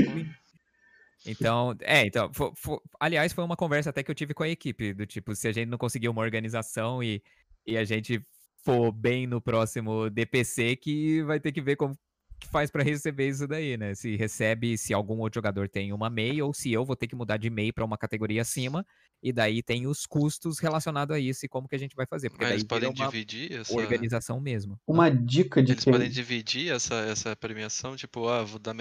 Então, 1.25 1.75
é, 1.81 2.05
então, 2.05 2.31
for, 2.33 2.53
for, 2.55 2.81
aliás, 2.99 3.33
foi 3.33 3.43
uma 3.43 3.57
conversa 3.57 3.89
até 3.89 4.03
que 4.03 4.09
eu 4.09 4.15
tive 4.15 4.33
com 4.33 4.43
a 4.43 4.49
equipe, 4.49 4.93
do 4.93 5.05
tipo, 5.05 5.35
se 5.35 5.47
a 5.47 5.51
gente 5.51 5.67
não 5.69 5.77
conseguir 5.77 6.09
uma 6.09 6.21
organização 6.21 7.03
e, 7.03 7.21
e 7.65 7.77
a 7.77 7.83
gente 7.83 8.23
for 8.63 8.91
bem 8.91 9.25
no 9.27 9.41
próximo 9.41 10.09
DPC, 10.09 10.75
que 10.75 11.21
vai 11.23 11.39
ter 11.39 11.51
que 11.51 11.61
ver 11.61 11.75
como 11.75 11.97
que 12.39 12.47
faz 12.47 12.69
para 12.69 12.83
receber 12.83 13.29
isso 13.29 13.47
daí, 13.47 13.77
né? 13.77 13.95
Se 13.95 14.15
recebe, 14.15 14.77
se 14.77 14.93
algum 14.93 15.19
outro 15.19 15.37
jogador 15.37 15.67
tem 15.67 15.91
uma 15.91 16.09
MEI, 16.09 16.41
ou 16.41 16.53
se 16.53 16.71
eu 16.71 16.85
vou 16.85 16.95
ter 16.95 17.07
que 17.07 17.15
mudar 17.15 17.37
de 17.37 17.49
MEI 17.49 17.71
para 17.71 17.85
uma 17.85 17.97
categoria 17.97 18.41
acima, 18.41 18.85
e 19.21 19.33
daí 19.33 19.63
tem 19.63 19.87
os 19.87 20.05
custos 20.05 20.59
relacionados 20.59 21.15
a 21.15 21.19
isso 21.19 21.45
e 21.45 21.49
como 21.49 21.67
que 21.67 21.75
a 21.75 21.79
gente 21.79 21.95
vai 21.95 22.05
fazer. 22.05 22.29
Porque 22.29 22.43
Mas 22.43 22.49
daí 22.49 22.57
eles 22.57 22.67
podem 22.67 22.93
dividir 22.93 23.53
essa 23.53 23.73
organização 23.73 24.39
mesmo. 24.39 24.79
Uma 24.85 25.09
dica 25.09 25.61
de 25.61 25.71
Eles 25.71 25.83
que... 25.83 25.91
podem 25.91 26.09
dividir 26.09 26.71
essa, 26.71 26.95
essa 26.95 27.35
premiação, 27.35 27.95
tipo, 27.95 28.27
ah, 28.27 28.43
vou 28.43 28.59
dar 28.59 28.75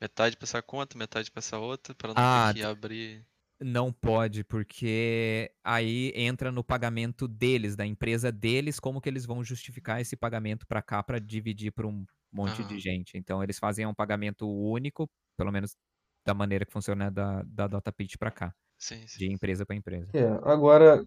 metade 0.00 0.36
para 0.36 0.46
essa 0.46 0.62
conta, 0.62 0.96
metade 0.96 1.30
para 1.30 1.40
essa 1.40 1.58
outra, 1.58 1.94
para 1.94 2.08
não 2.08 2.14
ah, 2.16 2.52
ter 2.52 2.60
que 2.60 2.64
abrir. 2.64 3.24
Não 3.60 3.92
pode, 3.92 4.42
porque 4.42 5.52
aí 5.62 6.12
entra 6.16 6.50
no 6.50 6.64
pagamento 6.64 7.28
deles, 7.28 7.76
da 7.76 7.86
empresa 7.86 8.32
deles, 8.32 8.80
como 8.80 9.00
que 9.00 9.08
eles 9.08 9.24
vão 9.24 9.44
justificar 9.44 10.00
esse 10.00 10.16
pagamento 10.16 10.66
para 10.66 10.82
cá 10.82 11.00
para 11.02 11.20
dividir 11.20 11.70
para 11.70 11.86
um 11.86 12.04
monte 12.32 12.62
ah. 12.62 12.66
de 12.66 12.78
gente. 12.78 13.16
Então 13.16 13.42
eles 13.42 13.58
fazem 13.58 13.86
um 13.86 13.94
pagamento 13.94 14.48
único, 14.48 15.08
pelo 15.36 15.52
menos 15.52 15.76
da 16.24 16.34
maneira 16.34 16.64
que 16.64 16.72
funciona 16.72 17.10
da, 17.10 17.42
da 17.42 17.66
DataPitch 17.66 18.16
para 18.18 18.30
cá. 18.30 18.54
Sim, 18.78 19.06
sim. 19.06 19.18
De 19.18 19.32
empresa 19.32 19.64
para 19.64 19.76
empresa. 19.76 20.10
É, 20.14 20.26
agora, 20.42 21.04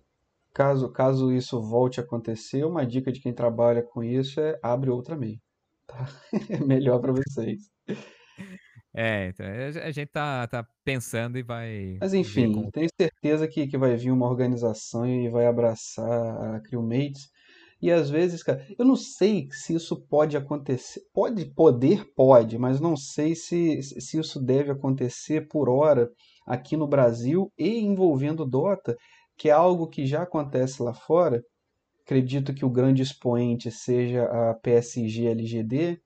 caso, 0.53 0.91
caso 0.91 1.31
isso 1.31 1.61
volte 1.61 1.99
a 1.99 2.03
acontecer, 2.03 2.63
uma 2.63 2.85
dica 2.85 3.11
de 3.11 3.19
quem 3.19 3.33
trabalha 3.33 3.83
com 3.83 4.03
isso 4.03 4.39
é 4.39 4.57
abre 4.61 4.89
outra 4.89 5.15
MEI. 5.15 5.39
Tá? 5.87 6.05
É 6.61 6.63
melhor 6.63 6.99
para 6.99 7.11
vocês. 7.11 7.69
É, 8.97 9.27
então, 9.27 9.45
a 9.83 9.91
gente 9.91 10.07
tá, 10.07 10.47
tá 10.47 10.65
pensando 10.85 11.37
e 11.37 11.43
vai. 11.43 11.97
Mas 11.99 12.13
enfim, 12.13 12.53
como... 12.53 12.71
tenho 12.71 12.87
certeza 12.97 13.45
que, 13.45 13.67
que 13.67 13.77
vai 13.77 13.97
vir 13.97 14.09
uma 14.09 14.25
organização 14.25 15.05
e 15.05 15.27
vai 15.27 15.47
abraçar 15.47 16.55
a 16.55 16.61
CrewMates. 16.61 17.29
E 17.85 17.91
às 17.91 18.09
vezes, 18.09 18.41
cara, 18.41 18.65
eu 18.79 18.83
não 18.83 18.95
sei 18.95 19.47
se 19.51 19.75
isso 19.75 19.95
pode 19.95 20.35
acontecer. 20.35 21.03
Pode, 21.13 21.45
poder, 21.45 22.03
pode, 22.15 22.57
mas 22.57 22.79
não 22.79 22.97
sei 22.97 23.35
se, 23.35 23.79
se 23.83 24.17
isso 24.17 24.39
deve 24.43 24.71
acontecer 24.71 25.47
por 25.47 25.69
hora 25.69 26.09
aqui 26.47 26.75
no 26.75 26.87
Brasil 26.87 27.53
e 27.55 27.77
envolvendo 27.77 28.43
Dota, 28.43 28.97
que 29.37 29.49
é 29.49 29.51
algo 29.51 29.85
que 29.85 30.03
já 30.03 30.23
acontece 30.23 30.81
lá 30.81 30.95
fora. 30.95 31.43
Acredito 32.01 32.55
que 32.55 32.65
o 32.65 32.71
grande 32.71 33.03
expoente 33.03 33.69
seja 33.69 34.23
a 34.23 34.55
PSG 34.55 35.27
LGD 35.27 36.01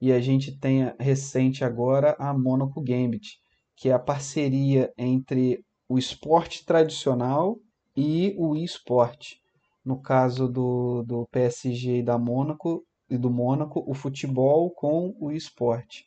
e 0.00 0.10
a 0.10 0.20
gente 0.20 0.58
tenha 0.58 0.96
recente 0.98 1.62
agora 1.62 2.16
a 2.18 2.32
Monaco 2.32 2.80
Gambit, 2.80 3.38
que 3.76 3.90
é 3.90 3.92
a 3.92 3.98
parceria 3.98 4.90
entre 4.96 5.62
o 5.86 5.98
esporte 5.98 6.64
tradicional 6.64 7.58
e 7.94 8.34
o 8.38 8.56
esporte. 8.56 9.42
No 9.88 10.00
caso 10.00 10.46
do, 10.48 11.02
do 11.02 11.26
PSG 11.32 11.98
e 11.98 12.02
da 12.02 12.18
Mônaco 12.18 12.84
e 13.08 13.16
do 13.16 13.30
Mônaco, 13.30 13.82
o 13.86 13.94
futebol 13.94 14.70
com 14.70 15.16
o 15.18 15.32
esporte. 15.32 16.04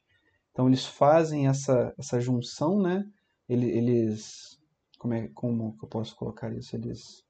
Então 0.51 0.67
eles 0.67 0.85
fazem 0.85 1.47
essa, 1.47 1.93
essa 1.97 2.19
junção, 2.19 2.79
né? 2.79 3.03
eles 3.53 4.59
como 4.97 5.13
é 5.13 5.27
como 5.33 5.75
eu 5.81 5.87
posso 5.87 6.15
colocar 6.15 6.53
isso 6.53 6.75
eles 6.75 7.23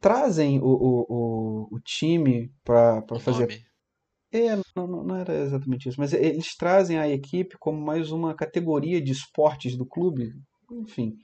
trazem 0.00 0.58
o, 0.60 0.66
o, 0.66 1.68
o, 1.70 1.80
time 1.80 2.50
para 2.64 3.02
fazer 3.20 3.46
nome. 3.46 3.64
é 4.32 4.56
não, 4.74 4.86
não 4.86 5.16
era 5.16 5.34
exatamente 5.34 5.88
isso 5.88 6.00
mas 6.00 6.12
eles 6.12 6.56
trazem 6.56 6.98
a 6.98 7.08
equipe 7.08 7.56
como 7.58 7.80
mais 7.80 8.10
uma 8.10 8.34
categoria 8.34 9.00
de 9.00 9.12
esportes 9.12 9.76
do 9.76 9.86
clube 9.86 10.32
enfim 10.72 11.16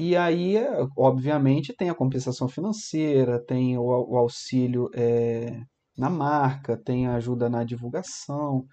e 0.00 0.16
aí 0.16 0.56
obviamente 0.96 1.74
tem 1.74 1.90
a 1.90 1.94
compensação 1.94 2.48
financeira 2.48 3.44
tem 3.44 3.76
o, 3.78 3.82
o 3.82 4.16
auxílio 4.16 4.88
é, 4.94 5.60
na 5.96 6.10
marca 6.10 6.76
tem 6.76 7.06
a 7.06 7.14
ajuda 7.14 7.48
na 7.48 7.64
divulgação 7.64 8.66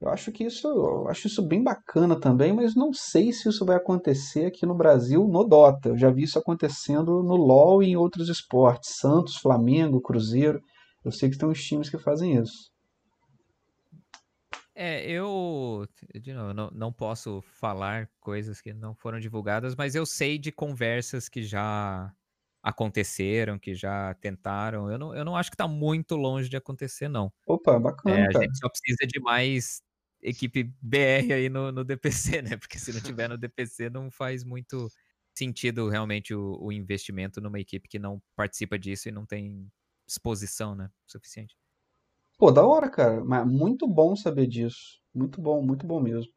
eu 0.00 0.08
acho 0.10 0.30
que 0.30 0.44
isso, 0.44 0.68
eu 0.68 1.08
acho 1.08 1.26
isso 1.26 1.42
bem 1.42 1.62
bacana 1.62 2.18
também, 2.18 2.52
mas 2.52 2.76
não 2.76 2.92
sei 2.92 3.32
se 3.32 3.48
isso 3.48 3.64
vai 3.64 3.76
acontecer 3.76 4.46
aqui 4.46 4.64
no 4.64 4.74
Brasil 4.74 5.26
no 5.26 5.42
Dota. 5.42 5.88
Eu 5.88 5.98
já 5.98 6.08
vi 6.08 6.22
isso 6.22 6.38
acontecendo 6.38 7.20
no 7.22 7.34
LoL 7.34 7.82
e 7.82 7.88
em 7.88 7.96
outros 7.96 8.28
esportes, 8.28 8.96
Santos, 8.96 9.36
Flamengo, 9.36 10.00
Cruzeiro. 10.00 10.60
Eu 11.04 11.10
sei 11.10 11.28
que 11.28 11.36
tem 11.36 11.48
uns 11.48 11.60
times 11.64 11.90
que 11.90 11.98
fazem 11.98 12.36
isso. 12.36 12.70
É, 14.80 15.04
eu, 15.10 15.88
de 16.20 16.32
novo, 16.32 16.54
não, 16.54 16.70
não 16.70 16.92
posso 16.92 17.42
falar 17.42 18.08
coisas 18.20 18.60
que 18.60 18.72
não 18.72 18.94
foram 18.94 19.18
divulgadas, 19.18 19.74
mas 19.74 19.96
eu 19.96 20.06
sei 20.06 20.38
de 20.38 20.52
conversas 20.52 21.28
que 21.28 21.42
já 21.42 22.14
aconteceram, 22.62 23.58
que 23.58 23.74
já 23.74 24.14
tentaram. 24.14 24.88
Eu 24.88 24.96
não, 24.96 25.16
eu 25.16 25.24
não 25.24 25.36
acho 25.36 25.50
que 25.50 25.56
está 25.56 25.66
muito 25.66 26.14
longe 26.14 26.48
de 26.48 26.56
acontecer, 26.56 27.08
não. 27.08 27.32
Opa, 27.44 27.76
bacana. 27.76 28.20
É, 28.20 28.22
a 28.26 28.28
cara. 28.30 28.44
gente 28.44 28.56
só 28.56 28.68
precisa 28.68 29.04
de 29.04 29.18
mais 29.18 29.82
equipe 30.22 30.72
BR 30.80 31.32
aí 31.34 31.48
no, 31.48 31.72
no 31.72 31.82
DPC, 31.82 32.40
né? 32.42 32.56
Porque 32.56 32.78
se 32.78 32.92
não 32.92 33.00
tiver 33.00 33.28
no 33.28 33.36
DPC 33.36 33.90
não 33.90 34.12
faz 34.12 34.44
muito 34.44 34.88
sentido 35.36 35.88
realmente 35.88 36.32
o, 36.32 36.56
o, 36.60 36.72
investimento 36.72 37.40
numa 37.40 37.58
equipe 37.58 37.88
que 37.88 37.98
não 37.98 38.22
participa 38.36 38.78
disso 38.78 39.08
e 39.08 39.12
não 39.12 39.26
tem 39.26 39.68
exposição, 40.06 40.76
né? 40.76 40.88
Suficiente. 41.04 41.56
Pô, 42.38 42.50
da 42.52 42.64
hora, 42.66 42.88
cara. 42.88 43.24
Mas 43.24 43.46
muito 43.46 43.86
bom 43.86 44.14
saber 44.16 44.46
disso. 44.46 45.00
Muito 45.14 45.40
bom, 45.40 45.60
muito 45.62 45.86
bom 45.86 46.00
mesmo. 46.00 46.30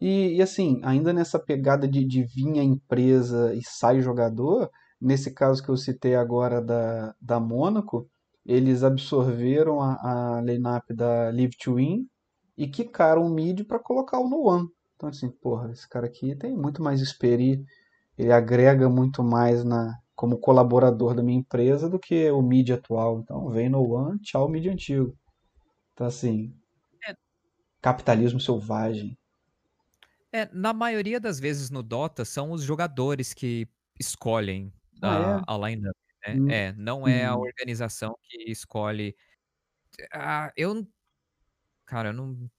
E, 0.00 0.36
e 0.36 0.42
assim, 0.42 0.80
ainda 0.84 1.12
nessa 1.12 1.38
pegada 1.38 1.88
de, 1.88 2.04
de 2.06 2.24
vir 2.24 2.58
a 2.60 2.64
empresa 2.64 3.54
e 3.54 3.62
sai 3.64 4.00
jogador, 4.02 4.70
nesse 5.00 5.32
caso 5.34 5.62
que 5.62 5.70
eu 5.70 5.76
citei 5.76 6.14
agora 6.16 6.60
da, 6.62 7.14
da 7.20 7.40
Mônaco, 7.40 8.08
eles 8.46 8.84
absorveram 8.84 9.80
a, 9.82 10.38
a 10.38 10.42
lineup 10.42 10.84
da 10.94 11.30
Live 11.30 11.56
to 11.58 11.76
Win 11.76 12.06
e 12.58 12.68
quicaram 12.68 13.26
o 13.26 13.30
mid 13.30 13.64
para 13.66 13.78
colocar 13.80 14.20
o 14.20 14.28
no 14.28 14.42
one. 14.48 14.68
Então 14.96 15.08
assim, 15.10 15.30
porra, 15.30 15.72
esse 15.72 15.88
cara 15.88 16.06
aqui 16.06 16.36
tem 16.36 16.56
muito 16.56 16.82
mais 16.82 17.00
experi, 17.00 17.64
ele 18.18 18.32
agrega 18.32 18.88
muito 18.90 19.24
mais 19.24 19.64
na 19.64 19.96
como 20.16 20.38
colaborador 20.38 21.14
da 21.14 21.22
minha 21.22 21.38
empresa 21.40 21.88
do 21.90 21.98
que 21.98 22.30
o 22.32 22.42
mid 22.42 22.70
atual. 22.70 23.20
Então 23.20 23.48
vem 23.50 23.68
no 23.70 23.82
one, 23.90 24.18
tchau 24.20 24.48
mid 24.48 24.66
antigo. 24.68 25.14
Então 25.92 26.06
assim, 26.06 26.54
é. 27.06 27.14
capitalismo 27.80 28.40
selvagem. 28.40 29.16
É, 30.32 30.48
na 30.52 30.72
maioria 30.72 31.20
das 31.20 31.38
vezes 31.38 31.70
no 31.70 31.82
Dota 31.82 32.24
são 32.24 32.52
os 32.52 32.62
jogadores 32.62 33.34
que 33.34 33.68
escolhem 34.00 34.72
ah, 35.02 35.36
a, 35.36 35.38
é? 35.38 35.42
a 35.46 35.68
lineup. 35.68 35.96
Né? 36.26 36.34
Hum. 36.34 36.50
É, 36.50 36.72
não 36.72 37.06
é 37.06 37.26
a 37.26 37.36
hum. 37.36 37.40
organização 37.40 38.16
que 38.22 38.50
escolhe. 38.50 39.14
Ah, 40.12 40.50
eu 40.56 40.86
Cara, 41.92 42.08
eu 42.08 42.12
não. 42.14 42.50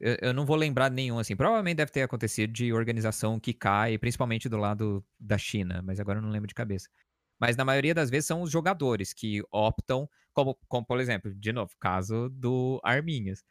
Eu, 0.00 0.16
eu 0.20 0.34
não 0.34 0.44
vou 0.44 0.56
lembrar 0.56 0.90
nenhum, 0.90 1.18
assim. 1.18 1.36
Provavelmente 1.36 1.76
deve 1.76 1.92
ter 1.92 2.02
acontecido 2.02 2.52
de 2.52 2.72
organização 2.72 3.38
que 3.38 3.54
cai, 3.54 3.96
principalmente 3.96 4.48
do 4.48 4.56
lado 4.56 5.04
da 5.18 5.38
China, 5.38 5.80
mas 5.80 6.00
agora 6.00 6.18
eu 6.18 6.22
não 6.22 6.30
lembro 6.30 6.48
de 6.48 6.54
cabeça. 6.54 6.88
Mas 7.40 7.56
na 7.56 7.64
maioria 7.64 7.94
das 7.94 8.10
vezes 8.10 8.26
são 8.26 8.42
os 8.42 8.50
jogadores 8.50 9.12
que 9.12 9.42
optam, 9.52 10.08
como, 10.32 10.58
como 10.68 10.86
por 10.86 11.00
exemplo, 11.00 11.34
de 11.34 11.52
novo, 11.52 11.72
caso 11.80 12.28
do 12.30 12.80
Arminhas. 12.84 13.42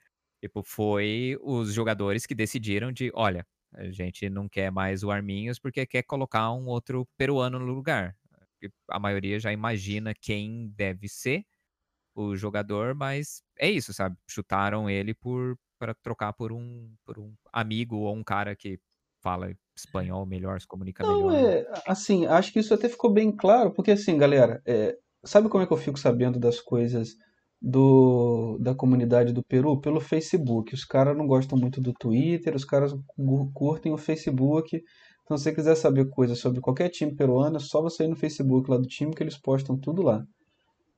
Tipo, 0.42 0.64
foi 0.64 1.38
os 1.41 1.74
jogadores 1.74 2.26
que 2.26 2.36
decidiram 2.36 2.91
de, 2.91 3.12
olha, 3.14 3.45
a 3.74 3.90
gente 3.91 4.30
não 4.30 4.48
quer 4.49 4.72
mais 4.72 5.03
o 5.03 5.12
Arminhos 5.12 5.60
porque 5.60 5.86
quer 5.86 6.03
colocar 6.03 6.52
um 6.52 6.66
outro 6.68 7.07
peruano 7.18 7.60
no 7.60 7.66
lugar. 7.74 8.16
A 8.90 8.99
maioria 8.99 9.40
já 9.40 9.52
imagina 9.52 10.14
quem 10.14 10.70
deve 10.70 11.07
ser 11.10 11.45
o 12.16 12.36
jogador, 12.36 12.95
mas 12.95 13.44
é 13.60 13.70
isso, 13.70 13.94
sabe? 13.94 14.18
Chutaram 14.30 14.90
ele 14.90 15.14
por 15.14 15.57
para 15.80 15.94
trocar 15.95 16.34
por 16.34 16.52
um 16.53 16.95
por 17.06 17.20
um 17.20 17.36
amigo 17.52 17.98
ou 17.98 18.16
um 18.16 18.24
cara 18.24 18.56
que 18.56 18.80
fala 19.22 19.53
espanhol 19.76 20.26
melhor, 20.26 20.60
se 20.60 20.68
comunica 20.68 21.04
Não, 21.04 21.28
melhor. 21.28 21.36
É, 21.36 21.66
assim, 21.88 22.26
acho 22.26 22.54
que 22.54 22.60
isso 22.60 22.74
até 22.74 22.88
ficou 22.88 23.12
bem 23.12 23.32
claro, 23.32 23.72
porque 23.72 23.91
assim, 23.91 24.18
galera, 24.18 24.62
é, 24.66 24.95
sabe 25.24 25.50
como 25.50 25.64
é 25.64 25.68
que 25.68 25.74
eu 25.74 25.78
fico 25.78 26.00
sabendo 26.00 26.40
das 26.40 26.60
coisas 26.60 27.16
do, 27.62 28.58
da 28.60 28.76
comunidade 28.76 29.34
do 29.34 29.44
Peru? 29.44 29.80
Pelo 29.80 30.02
Facebook. 30.02 30.74
Os 30.74 30.84
caras 30.84 31.18
não 31.18 31.26
gostam 31.26 31.58
muito 31.58 31.82
do 31.82 31.94
Twitter, 31.94 32.56
os 32.56 32.66
caras 32.66 32.94
curtem 33.54 33.94
o 33.94 33.98
Facebook. 33.98 34.82
Então, 35.24 35.38
se 35.38 35.44
você 35.44 35.54
quiser 35.54 35.76
saber 35.76 36.10
coisas 36.10 36.40
sobre 36.40 36.60
qualquer 36.60 36.90
time 36.90 37.16
peruano, 37.16 37.58
é 37.58 37.60
só 37.60 37.82
você 37.82 38.04
ir 38.04 38.10
no 38.10 38.16
Facebook 38.16 38.70
lá 38.70 38.78
do 38.78 38.88
time 38.88 39.14
que 39.16 39.24
eles 39.24 39.38
postam 39.38 39.78
tudo 39.78 40.02
lá. 40.02 40.24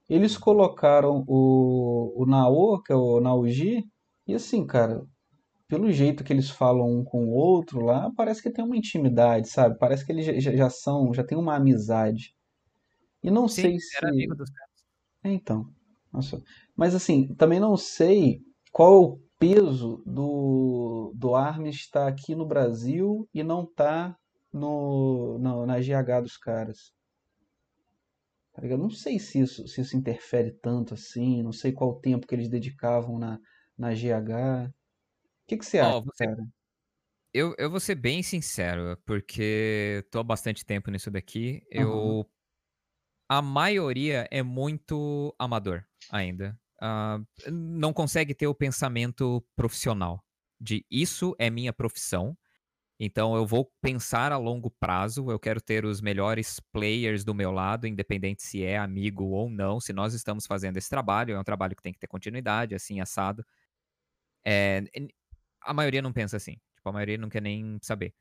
Eles 0.09 0.37
colocaram 0.37 1.23
o, 1.27 2.13
o 2.15 2.25
Nao, 2.25 2.81
que 2.81 2.91
é 2.91 2.95
o 2.95 3.19
Naoji, 3.19 3.83
e 4.27 4.33
assim, 4.33 4.65
cara, 4.65 5.03
pelo 5.67 5.91
jeito 5.91 6.23
que 6.23 6.31
eles 6.31 6.49
falam 6.49 6.87
um 6.87 7.03
com 7.03 7.25
o 7.25 7.31
outro 7.31 7.81
lá, 7.81 8.11
parece 8.15 8.41
que 8.41 8.51
tem 8.51 8.63
uma 8.63 8.77
intimidade, 8.77 9.49
sabe? 9.49 9.77
Parece 9.77 10.05
que 10.05 10.11
eles 10.11 10.43
já, 10.43 10.55
já 10.55 10.69
são, 10.69 11.13
já 11.13 11.23
tem 11.23 11.37
uma 11.37 11.55
amizade. 11.55 12.35
E 13.23 13.31
não 13.31 13.47
Sim, 13.47 13.61
sei 13.61 13.79
se. 13.79 13.97
Era 13.97 14.09
amigo 14.09 14.35
dos 14.35 14.49
caras. 14.51 14.85
É, 15.23 15.31
então. 15.31 15.67
Nossa. 16.13 16.41
Mas 16.75 16.93
assim, 16.93 17.33
também 17.35 17.59
não 17.59 17.75
sei 17.75 18.41
qual 18.71 19.19
peso 19.39 20.01
do, 20.05 21.11
do 21.15 21.35
Arms 21.35 21.75
estar 21.75 22.07
aqui 22.07 22.35
no 22.35 22.45
Brasil 22.45 23.27
e 23.33 23.43
não 23.43 23.65
tá 23.65 24.15
no, 24.53 25.37
no, 25.39 25.65
na 25.65 25.79
GH 25.79 26.21
dos 26.21 26.37
caras. 26.37 26.93
Tá 28.53 28.65
eu 28.65 28.77
não 28.77 28.89
sei 28.89 29.19
se 29.19 29.39
isso, 29.39 29.67
se 29.67 29.81
isso 29.81 29.97
interfere 29.97 30.51
tanto 30.61 30.93
assim, 30.93 31.43
não 31.43 31.51
sei 31.51 31.73
qual 31.73 31.89
o 31.89 31.99
tempo 31.99 32.25
que 32.25 32.33
eles 32.33 32.47
dedicavam 32.47 33.19
na, 33.19 33.39
na 33.77 33.93
GH. 33.93 34.71
O 35.45 35.47
que, 35.47 35.57
que 35.57 35.65
você 35.65 35.79
acha, 35.79 36.01
você... 36.01 36.25
cara? 36.25 36.47
Eu, 37.33 37.53
eu 37.57 37.69
vou 37.69 37.79
ser 37.79 37.95
bem 37.95 38.23
sincero, 38.23 38.97
porque 39.05 40.03
tô 40.09 40.19
há 40.19 40.23
bastante 40.23 40.65
tempo 40.65 40.89
nisso 40.89 41.11
daqui. 41.11 41.61
Uhum. 41.73 41.81
Eu. 41.81 42.29
A 43.29 43.41
maioria 43.41 44.27
é 44.31 44.41
muito 44.41 45.35
amador 45.37 45.83
ainda. 46.09 46.59
Uh, 46.81 47.51
não 47.51 47.91
consegue 47.91 48.33
ter 48.33 48.47
o 48.47 48.55
pensamento 48.55 49.45
profissional 49.55 50.23
de 50.59 50.85
isso 50.89 51.35
é 51.37 51.49
minha 51.49 51.73
profissão. 51.73 52.37
Então 52.97 53.35
eu 53.35 53.45
vou 53.45 53.69
pensar 53.81 54.31
a 54.31 54.37
longo 54.37 54.71
prazo, 54.71 55.29
eu 55.29 55.37
quero 55.37 55.59
ter 55.59 55.83
os 55.85 55.99
melhores 55.99 56.61
players 56.71 57.25
do 57.25 57.33
meu 57.33 57.51
lado, 57.51 57.85
independente 57.85 58.43
se 58.43 58.63
é 58.63 58.77
amigo 58.77 59.25
ou 59.25 59.49
não. 59.49 59.81
Se 59.81 59.91
nós 59.91 60.13
estamos 60.13 60.47
fazendo 60.47 60.77
esse 60.77 60.89
trabalho, 60.89 61.35
é 61.35 61.39
um 61.39 61.43
trabalho 61.43 61.75
que 61.75 61.83
tem 61.83 61.91
que 61.91 61.99
ter 61.99 62.07
continuidade, 62.07 62.73
assim, 62.73 63.01
assado. 63.01 63.45
É, 64.45 64.83
a 65.65 65.73
maioria 65.73 66.01
não 66.01 66.13
pensa 66.13 66.37
assim. 66.37 66.57
Tipo, 66.75 66.89
a 66.89 66.91
maioria 66.91 67.17
não 67.17 67.29
quer 67.29 67.41
nem 67.41 67.77
saber. 67.81 68.13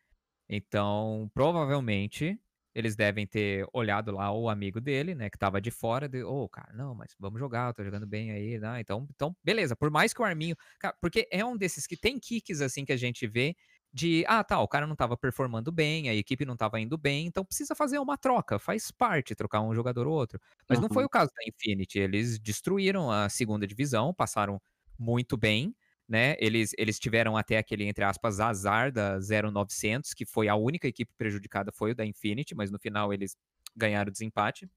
Então, 0.48 1.30
provavelmente, 1.34 2.38
eles 2.74 2.96
devem 2.96 3.26
ter 3.26 3.66
olhado 3.72 4.10
lá 4.10 4.32
o 4.32 4.48
amigo 4.48 4.80
dele, 4.80 5.14
né, 5.14 5.30
que 5.30 5.38
tava 5.38 5.60
de 5.60 5.70
fora, 5.70 6.08
de, 6.08 6.22
ô, 6.24 6.42
oh, 6.44 6.48
cara, 6.48 6.72
não, 6.74 6.94
mas 6.94 7.14
vamos 7.18 7.38
jogar, 7.38 7.68
eu 7.68 7.74
tô 7.74 7.84
jogando 7.84 8.06
bem 8.06 8.32
aí, 8.32 8.58
né? 8.58 8.80
Então, 8.80 9.06
então, 9.14 9.34
beleza, 9.44 9.76
por 9.76 9.90
mais 9.90 10.12
que 10.12 10.20
o 10.20 10.24
Arminho, 10.24 10.56
cara, 10.78 10.96
porque 11.00 11.28
é 11.30 11.44
um 11.44 11.56
desses 11.56 11.86
que 11.86 11.96
tem 11.96 12.18
kicks 12.18 12.60
assim 12.60 12.84
que 12.84 12.92
a 12.92 12.96
gente 12.96 13.26
vê 13.26 13.54
de, 13.92 14.24
ah, 14.26 14.42
tá, 14.42 14.60
o 14.60 14.66
cara 14.66 14.88
não 14.88 14.96
tava 14.96 15.16
performando 15.16 15.70
bem, 15.70 16.08
a 16.08 16.14
equipe 16.14 16.44
não 16.44 16.56
tava 16.56 16.80
indo 16.80 16.98
bem, 16.98 17.26
então 17.26 17.44
precisa 17.44 17.76
fazer 17.76 17.98
uma 18.00 18.18
troca, 18.18 18.58
faz 18.58 18.90
parte 18.90 19.36
trocar 19.36 19.60
um 19.60 19.72
jogador 19.72 20.08
ou 20.08 20.14
outro. 20.14 20.40
Mas 20.68 20.78
uhum. 20.78 20.82
não 20.82 20.88
foi 20.92 21.04
o 21.04 21.08
caso 21.08 21.30
da 21.36 21.44
Infinity, 21.46 22.00
eles 22.00 22.40
destruíram 22.40 23.08
a 23.08 23.28
segunda 23.28 23.68
divisão, 23.68 24.12
passaram 24.12 24.60
muito 24.98 25.36
bem, 25.36 25.74
né? 26.08 26.36
Eles, 26.38 26.72
eles 26.78 26.98
tiveram 26.98 27.36
até 27.36 27.58
aquele, 27.58 27.84
entre 27.84 28.04
aspas, 28.04 28.40
azar 28.40 28.92
da 28.92 29.18
0900, 29.18 30.12
que 30.14 30.26
foi 30.26 30.48
a 30.48 30.54
única 30.54 30.86
equipe 30.86 31.12
prejudicada, 31.16 31.72
foi 31.72 31.92
o 31.92 31.94
da 31.94 32.04
Infinity, 32.04 32.54
mas 32.54 32.70
no 32.70 32.78
final 32.78 33.12
eles 33.12 33.36
ganharam 33.74 34.08
o 34.08 34.12
desempate. 34.12 34.68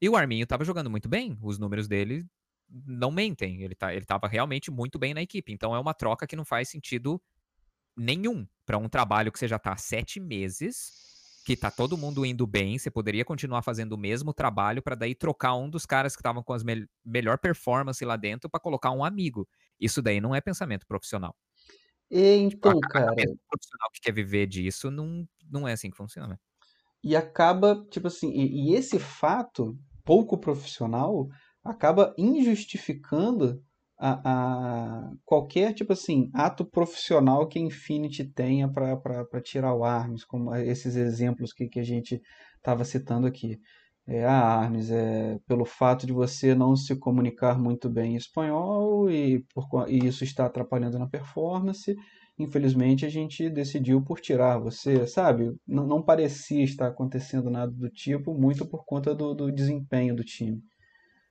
E 0.00 0.08
o 0.08 0.16
Arminho 0.16 0.44
estava 0.44 0.64
jogando 0.64 0.90
muito 0.90 1.08
bem, 1.08 1.38
os 1.42 1.58
números 1.58 1.88
dele 1.88 2.26
não 2.86 3.10
mentem, 3.10 3.62
ele, 3.62 3.74
tá, 3.74 3.94
ele 3.94 4.04
realmente 4.30 4.70
muito 4.70 4.98
bem 4.98 5.14
na 5.14 5.22
equipe, 5.22 5.52
então 5.52 5.74
é 5.74 5.78
uma 5.78 5.94
troca 5.94 6.26
que 6.26 6.36
não 6.36 6.44
faz 6.44 6.68
sentido 6.68 7.20
nenhum 7.96 8.46
para 8.66 8.76
um 8.76 8.88
trabalho 8.88 9.32
que 9.32 9.38
você 9.38 9.48
já 9.48 9.56
está 9.56 9.72
há 9.72 9.76
sete 9.78 10.20
meses 10.20 11.08
que 11.48 11.56
tá 11.56 11.70
todo 11.70 11.96
mundo 11.96 12.26
indo 12.26 12.46
bem, 12.46 12.78
você 12.78 12.90
poderia 12.90 13.24
continuar 13.24 13.62
fazendo 13.62 13.92
o 13.94 13.98
mesmo 13.98 14.34
trabalho 14.34 14.82
para 14.82 14.94
daí 14.94 15.14
trocar 15.14 15.54
um 15.54 15.70
dos 15.70 15.86
caras 15.86 16.14
que 16.14 16.20
estavam 16.20 16.42
com 16.42 16.52
as 16.52 16.62
me 16.62 16.86
melhor 17.02 17.38
performance 17.38 18.04
lá 18.04 18.16
dentro 18.16 18.50
para 18.50 18.60
colocar 18.60 18.90
um 18.90 19.02
amigo. 19.02 19.48
Isso 19.80 20.02
daí 20.02 20.20
não 20.20 20.34
é 20.34 20.40
pensamento 20.40 20.86
profissional. 20.86 21.34
Então, 22.10 22.74
tipo, 22.74 22.86
a, 22.86 22.88
cara. 22.88 23.12
A 23.12 23.14
profissional 23.14 23.90
que 23.92 24.00
quer 24.00 24.12
viver 24.12 24.46
disso 24.46 24.90
não, 24.90 25.26
não 25.50 25.68
é 25.68 25.72
assim 25.72 25.90
que 25.90 25.96
funciona. 25.96 26.38
E 27.02 27.14
acaba, 27.14 27.86
tipo 27.90 28.08
assim, 28.08 28.30
e, 28.32 28.70
e 28.70 28.74
esse 28.74 28.98
fato 28.98 29.78
pouco 30.04 30.38
profissional 30.38 31.28
acaba 31.62 32.14
injustificando 32.16 33.62
a, 33.98 34.20
a, 34.24 35.12
qualquer 35.24 35.74
tipo 35.74 35.92
assim 35.92 36.30
ato 36.32 36.64
profissional 36.64 37.46
que 37.48 37.58
a 37.58 37.62
Infinity 37.62 38.24
tenha 38.24 38.68
para 38.72 39.42
tirar 39.42 39.74
o 39.74 39.84
ARMS, 39.84 40.24
como 40.24 40.54
esses 40.54 40.96
exemplos 40.96 41.52
que, 41.52 41.68
que 41.68 41.80
a 41.80 41.84
gente 41.84 42.20
estava 42.56 42.84
citando 42.84 43.26
aqui. 43.26 43.58
É, 44.10 44.24
a 44.24 44.32
ARMS 44.32 44.90
é 44.90 45.38
pelo 45.46 45.66
fato 45.66 46.06
de 46.06 46.14
você 46.14 46.54
não 46.54 46.74
se 46.74 46.96
comunicar 46.96 47.58
muito 47.58 47.90
bem 47.90 48.14
em 48.14 48.16
espanhol 48.16 49.10
e, 49.10 49.44
por, 49.52 49.68
e 49.86 49.98
isso 50.06 50.24
está 50.24 50.46
atrapalhando 50.46 50.98
na 50.98 51.06
performance. 51.06 51.94
Infelizmente 52.38 53.04
a 53.04 53.10
gente 53.10 53.50
decidiu 53.50 54.00
por 54.00 54.18
tirar 54.18 54.56
você, 54.56 55.06
sabe? 55.06 55.54
Não, 55.66 55.86
não 55.86 56.02
parecia 56.02 56.64
estar 56.64 56.86
acontecendo 56.86 57.50
nada 57.50 57.70
do 57.70 57.90
tipo, 57.90 58.32
muito 58.32 58.64
por 58.64 58.86
conta 58.86 59.14
do, 59.14 59.34
do 59.34 59.52
desempenho 59.52 60.16
do 60.16 60.24
time. 60.24 60.62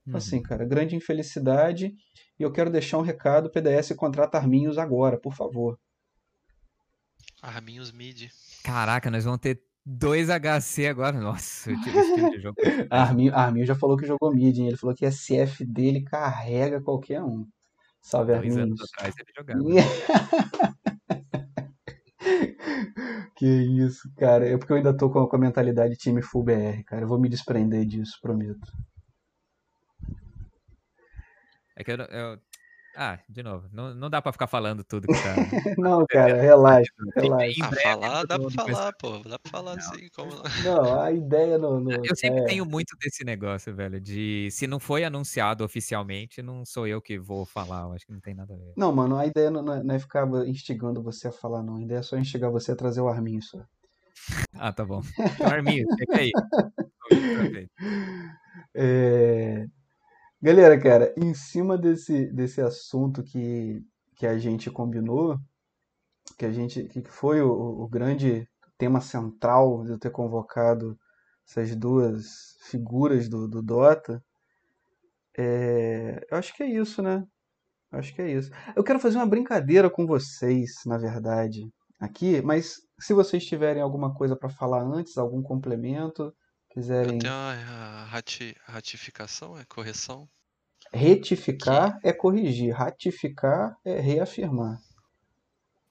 Uhum. 0.06 0.16
Assim, 0.16 0.40
cara, 0.40 0.64
grande 0.64 0.96
infelicidade. 0.96 1.92
E 2.40 2.44
eu 2.44 2.52
quero 2.52 2.70
deixar 2.70 3.00
um 3.00 3.02
recado: 3.02 3.50
PDS 3.50 3.94
contrata 3.96 4.38
Arminhos 4.38 4.78
agora, 4.78 5.20
por 5.20 5.34
favor. 5.34 5.80
Arminhos 7.42 7.92
mid. 7.92 8.30
Caraca, 8.64 9.10
nós 9.10 9.24
vamos 9.24 9.40
ter 9.40 9.60
dois 9.88 10.28
HC 10.28 10.88
agora. 10.88 11.20
Nossa, 11.20 11.72
esse 11.72 12.16
tipo 12.16 12.32
de 12.32 12.42
jogo. 12.42 12.58
Arminho, 12.92 13.34
Arminho 13.34 13.66
já 13.66 13.76
falou 13.76 13.96
que 13.96 14.06
jogou 14.06 14.34
mid, 14.34 14.58
hein? 14.58 14.68
Ele 14.68 14.78
falou 14.78 14.94
que 14.94 15.06
a 15.06 15.12
SF 15.12 15.66
dele 15.66 16.04
carrega 16.04 16.82
qualquer 16.82 17.24
um. 17.24 17.48
Salve, 18.02 18.34
Dois 18.34 18.38
Arminhos. 18.38 18.58
anos 18.58 18.82
atrás 18.82 19.16
ele 19.18 19.32
jogava. 19.36 19.64
que 23.36 23.46
isso, 23.46 24.12
cara. 24.18 24.48
É 24.48 24.58
porque 24.58 24.74
eu 24.74 24.78
ainda 24.78 24.96
tô 24.96 25.10
com 25.10 25.36
a 25.36 25.40
mentalidade 25.40 25.96
time 25.96 26.22
full 26.22 26.44
BR, 26.44 26.84
cara. 26.86 27.04
Eu 27.04 27.08
vou 27.08 27.20
me 27.20 27.30
desprender 27.30 27.86
disso, 27.86 28.20
prometo. 28.22 28.72
É 31.78 31.84
que 31.84 31.92
eu, 31.92 31.98
eu, 31.98 32.40
Ah, 33.00 33.20
de 33.30 33.44
novo, 33.44 33.70
não, 33.72 33.94
não 33.94 34.10
dá 34.10 34.20
pra 34.20 34.32
ficar 34.32 34.48
falando 34.48 34.84
tudo 34.84 35.06
que 35.06 35.14
tá. 35.14 35.36
não, 35.78 36.04
cara, 36.10 36.42
relaxa. 36.42 36.92
relaxa. 37.16 37.62
Ah, 37.62 37.72
falar, 37.84 38.24
dá 38.26 38.40
pra 38.40 38.50
falar, 38.50 38.94
pô. 38.94 39.20
Dá 39.20 39.38
pra 39.38 39.52
falar 39.52 39.76
não. 39.76 39.84
assim. 39.84 40.10
Como... 40.16 40.32
Não, 40.66 41.00
a 41.00 41.12
ideia 41.12 41.60
no. 41.60 41.80
no 41.80 41.92
eu 42.04 42.16
sempre 42.16 42.40
é... 42.40 42.46
tenho 42.46 42.66
muito 42.66 42.98
desse 43.00 43.24
negócio, 43.24 43.76
velho. 43.76 44.02
De 44.02 44.50
se 44.50 44.66
não 44.66 44.80
foi 44.80 45.04
anunciado 45.04 45.64
oficialmente, 45.64 46.42
não 46.42 46.66
sou 46.66 46.88
eu 46.88 47.00
que 47.00 47.20
vou 47.20 47.46
falar. 47.46 47.84
Eu 47.84 47.94
acho 47.94 48.08
que 48.08 48.12
não 48.12 48.20
tem 48.20 48.34
nada 48.34 48.56
a 48.56 48.58
ver. 48.58 48.74
Não, 48.76 48.92
mano, 48.92 49.16
a 49.16 49.28
ideia 49.28 49.52
não, 49.52 49.72
é, 49.72 49.84
não 49.84 49.94
é 49.94 50.00
ficar 50.00 50.28
instigando 50.48 51.04
você 51.04 51.28
a 51.28 51.32
falar, 51.32 51.62
não. 51.62 51.76
A 51.76 51.82
ideia 51.84 52.00
é 52.00 52.04
só 52.04 52.18
instigar 52.18 52.50
você 52.50 52.72
a 52.72 52.76
trazer 52.76 53.02
o 53.02 53.08
Arminho 53.08 53.44
só. 53.44 53.60
ah, 54.58 54.74
tá 54.74 54.84
bom. 54.84 55.04
Arminho, 55.46 55.86
fica 56.00 56.18
aí. 56.18 56.32
é... 58.76 59.68
Galera, 60.42 60.80
cara, 60.80 61.14
em 61.18 61.34
cima 61.34 61.78
desse, 61.78 62.32
desse 62.32 62.62
assunto 62.62 63.24
que, 63.24 63.84
que 64.16 64.28
a 64.28 64.38
gente 64.38 64.70
combinou, 64.70 65.40
que 66.38 66.46
a 66.46 66.52
gente 66.52 66.84
que 66.90 67.02
foi 67.04 67.42
o, 67.42 67.50
o 67.50 67.88
grande 67.88 68.48
tema 68.78 69.02
central 69.02 69.84
de 69.84 69.92
eu 69.92 70.00
ter 70.00 70.12
convocado 70.12 70.98
essas 71.48 71.76
duas 71.76 72.56
figuras 72.70 73.28
do, 73.28 73.48
do 73.48 73.64
Dota, 73.64 74.24
é, 75.36 76.26
eu 76.30 76.38
acho 76.38 76.54
que 76.56 76.64
é 76.64 76.68
isso, 76.68 77.02
né? 77.02 77.26
Eu 77.92 78.00
acho 78.00 78.14
que 78.14 78.22
é 78.22 78.32
isso. 78.32 78.52
Eu 78.76 78.84
quero 78.84 79.00
fazer 79.00 79.18
uma 79.18 79.26
brincadeira 79.26 79.90
com 79.90 80.06
vocês, 80.06 80.84
na 80.86 80.98
verdade, 81.00 81.68
aqui, 82.00 82.42
mas 82.44 82.82
se 83.00 83.14
vocês 83.14 83.46
tiverem 83.46 83.82
alguma 83.82 84.14
coisa 84.14 84.36
para 84.36 84.50
falar 84.50 84.84
antes, 84.84 85.18
algum 85.18 85.42
complemento, 85.42 86.34
quiserem. 86.78 87.18
Tem 87.18 87.30
a 87.30 88.06
rati 88.10 88.56
ratificação, 88.66 89.58
é 89.58 89.66
correção? 89.66 90.30
Retificar 90.94 92.00
que... 92.00 92.08
é 92.08 92.14
corrigir, 92.14 92.74
ratificar 92.74 93.76
é 93.84 94.00
reafirmar. 94.00 94.80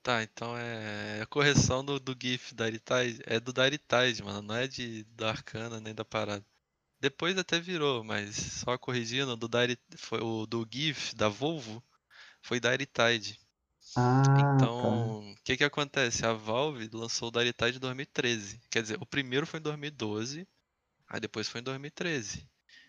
Tá, 0.02 0.22
então 0.22 0.56
é 0.56 1.18
a 1.18 1.22
é 1.22 1.26
correção 1.26 1.84
do, 1.84 1.98
do 1.98 2.16
GIF 2.20 2.54
da 2.54 2.66
Aritide. 2.66 3.20
É 3.26 3.40
do 3.40 3.52
da 3.52 3.64
mano. 4.24 4.42
Não 4.42 4.54
é 4.54 4.68
de, 4.68 5.02
da 5.16 5.30
Arcana 5.30 5.80
nem 5.80 5.92
da 5.92 6.04
parada. 6.04 6.44
Depois 7.00 7.36
até 7.36 7.58
virou, 7.58 8.04
mas 8.04 8.36
só 8.36 8.78
corrigindo, 8.78 9.36
do 9.36 9.48
da, 9.48 9.60
foi 9.96 10.20
o 10.20 10.46
do 10.46 10.66
GIF 10.70 11.14
da 11.16 11.28
Volvo 11.28 11.82
foi 12.40 12.60
da. 12.60 12.70
Ah, 13.96 14.22
então, 14.54 15.20
o 15.20 15.34
tá. 15.34 15.40
que 15.44 15.56
que 15.56 15.64
acontece? 15.64 16.24
A 16.24 16.32
Valve 16.32 16.88
lançou 16.92 17.28
o 17.28 17.30
Daritide 17.30 17.76
em 17.76 17.80
2013. 17.80 18.60
Quer 18.70 18.82
dizer, 18.82 18.98
o 19.00 19.06
primeiro 19.06 19.46
foi 19.46 19.58
em 19.58 19.62
2012, 19.62 20.46
Aí 21.16 21.20
depois 21.20 21.48
foi 21.48 21.62
em 21.62 21.64
2013. 21.64 22.46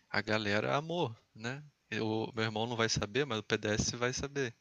A 0.09 0.19
galera 0.19 0.75
amou, 0.75 1.15
né? 1.33 1.63
O 1.93 2.29
meu 2.35 2.43
irmão 2.43 2.67
não 2.67 2.75
vai 2.75 2.89
saber, 2.89 3.25
mas 3.25 3.39
o 3.39 3.43
PDS 3.43 3.91
vai 3.91 4.11
saber. 4.11 4.53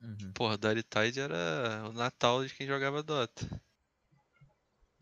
Uhum. 0.00 0.32
Porra, 0.32 0.56
Dirty 0.56 0.82
Tide 0.82 1.20
era 1.20 1.86
o 1.86 1.92
Natal 1.92 2.42
de 2.46 2.54
quem 2.54 2.66
jogava 2.66 3.02
Dota. 3.02 3.46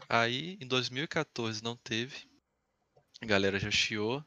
Aí, 0.08 0.58
em 0.60 0.66
2014 0.66 1.62
não 1.62 1.76
teve. 1.76 2.28
A 3.22 3.26
galera 3.26 3.56
já 3.56 3.70
chiou. 3.70 4.24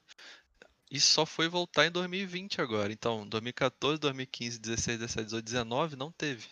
E 0.90 0.98
só 0.98 1.26
foi 1.26 1.50
voltar 1.50 1.86
em 1.86 1.92
2020 1.92 2.62
agora. 2.62 2.94
Então, 2.94 3.28
2014, 3.28 4.00
2015, 4.00 4.58
16, 4.58 5.00
17, 5.00 5.26
18, 5.26 5.44
19 5.44 5.96
não 5.98 6.14
teve. 6.14 6.48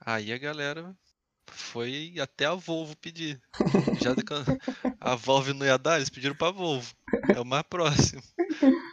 Aí 0.00 0.32
a 0.32 0.38
galera 0.38 0.98
foi 1.50 2.14
até 2.20 2.46
a 2.46 2.54
Volvo 2.54 2.96
pedir. 2.96 3.40
Já 4.02 4.14
a 5.00 5.14
Volvo 5.14 5.54
não 5.54 5.66
ia 5.66 5.78
dar, 5.78 5.96
eles 5.96 6.10
pediram 6.10 6.34
pra 6.34 6.50
Volvo. 6.50 6.94
É 7.34 7.40
o 7.40 7.44
mais 7.44 7.64
próximo. 7.64 8.22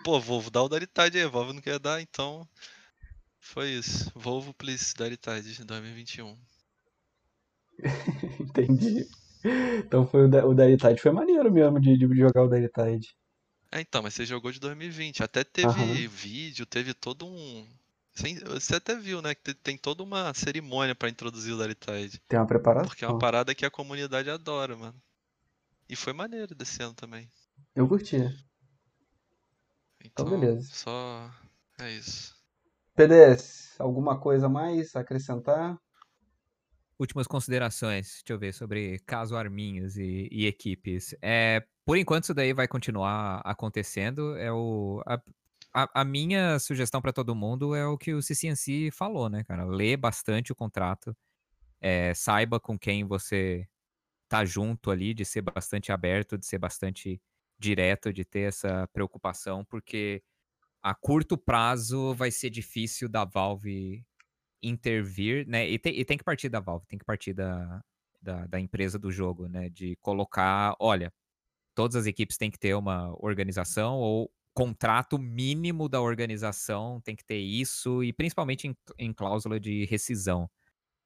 Pô, 0.03 0.19
Volvo, 0.19 0.49
dá 0.49 0.61
o 0.61 0.69
Daritide 0.69 1.18
aí, 1.18 1.23
a 1.23 1.30
Volvo 1.30 1.53
não 1.53 1.61
quer 1.61 1.80
dar, 1.80 2.02
então. 2.02 2.48
Foi 3.40 3.69
isso. 3.72 4.11
Volvo 4.15 4.53
Please 4.53 4.94
Daddy 4.95 5.18
Tide 5.18 5.53
de 5.53 5.65
2021. 5.65 6.38
Entendi. 8.40 9.07
Então 9.80 10.06
foi 10.07 10.26
o, 10.26 10.30
da, 10.30 10.45
o 10.45 10.53
Daddy 10.53 10.78
Tide 10.78 11.02
foi 11.02 11.11
maneiro 11.11 11.52
mesmo 11.52 11.80
de, 11.80 11.98
de 11.98 12.15
jogar 12.15 12.44
o 12.44 12.48
Daddy 12.48 12.69
Tide. 12.69 13.15
É, 13.72 13.82
então, 13.82 14.03
mas 14.03 14.14
você 14.14 14.26
jogou 14.26 14.52
de 14.52 14.60
2020. 14.60 15.23
Até 15.23 15.44
teve 15.44 15.68
uhum. 15.68 16.10
vídeo, 16.10 16.65
teve 16.65 16.94
todo 16.94 17.26
um. 17.26 17.65
Você 18.14 18.76
até 18.76 18.96
viu, 18.96 19.22
né? 19.22 19.34
Que 19.34 19.54
tem 19.54 19.78
toda 19.78 20.04
uma 20.04 20.34
cerimônia 20.34 20.94
para 20.94 21.10
introduzir 21.10 21.54
o 21.54 21.76
Tide. 21.76 22.20
Tem 22.28 22.40
uma 22.40 22.46
preparação. 22.46 22.88
Porque 22.88 23.06
é 23.06 23.08
uma 23.08 23.18
parada 23.18 23.56
que 23.56 23.66
a 23.66 23.72
comunidade 23.72 24.30
adora, 24.30 24.76
mano. 24.76 25.02
E 25.88 25.96
foi 25.96 26.14
maneiro 26.14 26.54
desse 26.54 26.82
ano 26.84 26.94
também. 26.94 27.30
Eu 27.76 27.88
curti. 27.88 28.18
Então, 30.04 30.26
então 30.26 30.30
beleza. 30.30 30.70
Só. 30.74 31.32
É 31.80 31.92
isso. 31.92 32.36
PDS, 32.96 33.76
alguma 33.80 34.20
coisa 34.20 34.50
mais 34.50 34.96
a 34.96 35.00
acrescentar? 35.00 35.78
Últimas 37.00 37.26
considerações, 37.26 38.20
deixa 38.20 38.34
eu 38.34 38.38
ver, 38.38 38.54
sobre 38.54 39.00
caso 39.00 39.36
Arminhos 39.36 39.98
e, 39.98 40.30
e 40.32 40.46
equipes. 40.46 41.16
É, 41.22 41.66
por 41.84 41.98
enquanto 41.98 42.26
isso 42.26 42.34
daí 42.34 42.54
vai 42.54 42.68
continuar 42.68 43.42
acontecendo. 43.44 44.36
É 44.38 44.52
o, 44.52 45.02
a, 45.08 45.20
a, 45.73 46.02
a 46.02 46.06
minha 46.06 46.60
sugestão 46.60 47.02
para 47.02 47.14
todo 47.14 47.35
mundo 47.35 47.76
é 47.76 47.85
o 47.85 47.98
que 47.98 48.14
o 48.14 48.22
CCNC 48.22 48.91
falou, 48.91 49.30
né, 49.30 49.43
cara? 49.43 49.65
Lê 49.65 49.95
bastante 49.95 50.52
o 50.52 50.56
contrato, 50.56 51.15
é, 51.80 52.14
saiba 52.14 52.60
com 52.60 52.77
quem 52.77 53.03
você 53.06 53.68
tá 54.30 54.45
junto 54.45 54.91
ali, 54.91 55.14
de 55.14 55.26
ser 55.26 55.41
bastante 55.41 55.91
aberto, 55.91 56.38
de 56.38 56.45
ser 56.45 56.57
bastante 56.57 57.22
direto, 57.60 58.14
de 58.14 58.26
ter 58.26 58.41
essa 58.41 58.88
preocupação, 58.93 59.64
porque 59.65 60.23
a 60.81 60.95
curto 60.95 61.38
prazo 61.38 62.14
vai 62.14 62.31
ser 62.31 62.49
difícil 62.49 63.07
da 63.10 63.23
Valve 63.23 64.06
intervir, 64.64 65.48
né? 65.48 65.68
E 65.69 65.77
tem, 65.80 65.99
e 65.99 66.06
tem 66.06 66.18
que 66.18 66.23
partir 66.23 66.49
da 66.49 66.60
Valve, 66.60 66.85
tem 66.88 66.99
que 66.99 67.06
partir 67.06 67.34
da, 67.34 67.84
da, 68.22 68.48
da, 68.48 68.60
empresa 68.60 68.98
do 68.98 69.11
jogo, 69.11 69.48
né? 69.48 69.69
De 69.69 69.95
colocar, 69.98 70.76
olha, 70.80 71.14
todas 71.76 71.95
as 71.95 72.06
equipes 72.06 72.38
têm 72.38 72.52
que 72.52 72.60
ter 72.60 72.76
uma 72.76 73.14
organização 73.23 73.98
ou 73.98 74.31
contrato 74.53 75.18
mínimo 75.18 75.88
da 75.88 76.02
organização 76.02 77.02
tem 77.02 77.15
que 77.15 77.26
ter 77.26 77.40
isso 77.40 78.03
e 78.03 78.11
principalmente 78.14 78.68
em, 78.68 78.76
em 78.98 79.14
cláusula 79.14 79.60
de 79.60 79.86
rescisão, 79.86 80.49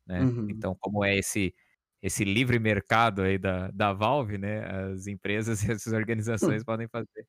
né? 0.08 0.22
Uhum. 0.22 0.50
Então, 0.50 0.76
como 0.80 1.04
é 1.04 1.16
esse 1.18 1.54
esse 2.02 2.24
livre 2.24 2.60
mercado 2.60 3.24
aí 3.24 3.38
da, 3.38 3.72
da 3.72 3.92
Valve, 3.94 4.38
né? 4.38 4.64
As 4.94 5.08
empresas 5.08 5.64
e 5.64 5.72
as 5.72 5.88
organizações 5.88 6.62
uhum. 6.62 6.66
podem 6.66 6.88
fazer 6.88 7.26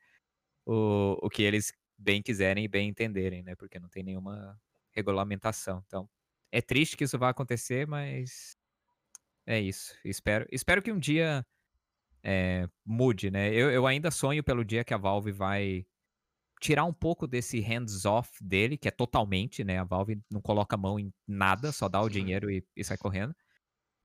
o, 0.66 1.18
o 1.22 1.30
que 1.30 1.42
eles 1.42 1.72
bem 1.98 2.22
quiserem 2.22 2.64
e 2.64 2.68
bem 2.68 2.88
entenderem, 2.88 3.42
né? 3.42 3.54
Porque 3.56 3.78
não 3.78 3.88
tem 3.88 4.02
nenhuma 4.02 4.58
regulamentação. 4.92 5.82
Então, 5.86 6.08
é 6.52 6.60
triste 6.60 6.96
que 6.96 7.04
isso 7.04 7.18
vá 7.18 7.30
acontecer, 7.30 7.86
mas 7.86 8.56
é 9.46 9.60
isso. 9.60 9.96
Espero, 10.04 10.46
espero 10.50 10.82
que 10.82 10.92
um 10.92 10.98
dia 10.98 11.46
é, 12.22 12.68
mude, 12.84 13.30
né? 13.30 13.52
Eu, 13.54 13.70
eu 13.70 13.86
ainda 13.86 14.10
sonho 14.10 14.42
pelo 14.44 14.64
dia 14.64 14.84
que 14.84 14.92
a 14.92 14.98
Valve 14.98 15.32
vai 15.32 15.86
tirar 16.60 16.84
um 16.84 16.92
pouco 16.92 17.26
desse 17.26 17.60
hands-off 17.60 18.42
dele, 18.42 18.76
que 18.76 18.88
é 18.88 18.90
totalmente, 18.90 19.62
né? 19.62 19.78
A 19.78 19.84
Valve 19.84 20.20
não 20.30 20.40
coloca 20.40 20.74
a 20.74 20.78
mão 20.78 20.98
em 20.98 21.12
nada, 21.26 21.72
só 21.72 21.88
dá 21.88 22.00
o 22.00 22.08
dinheiro 22.08 22.50
e, 22.50 22.64
e 22.74 22.84
sai 22.84 22.96
correndo. 22.96 23.34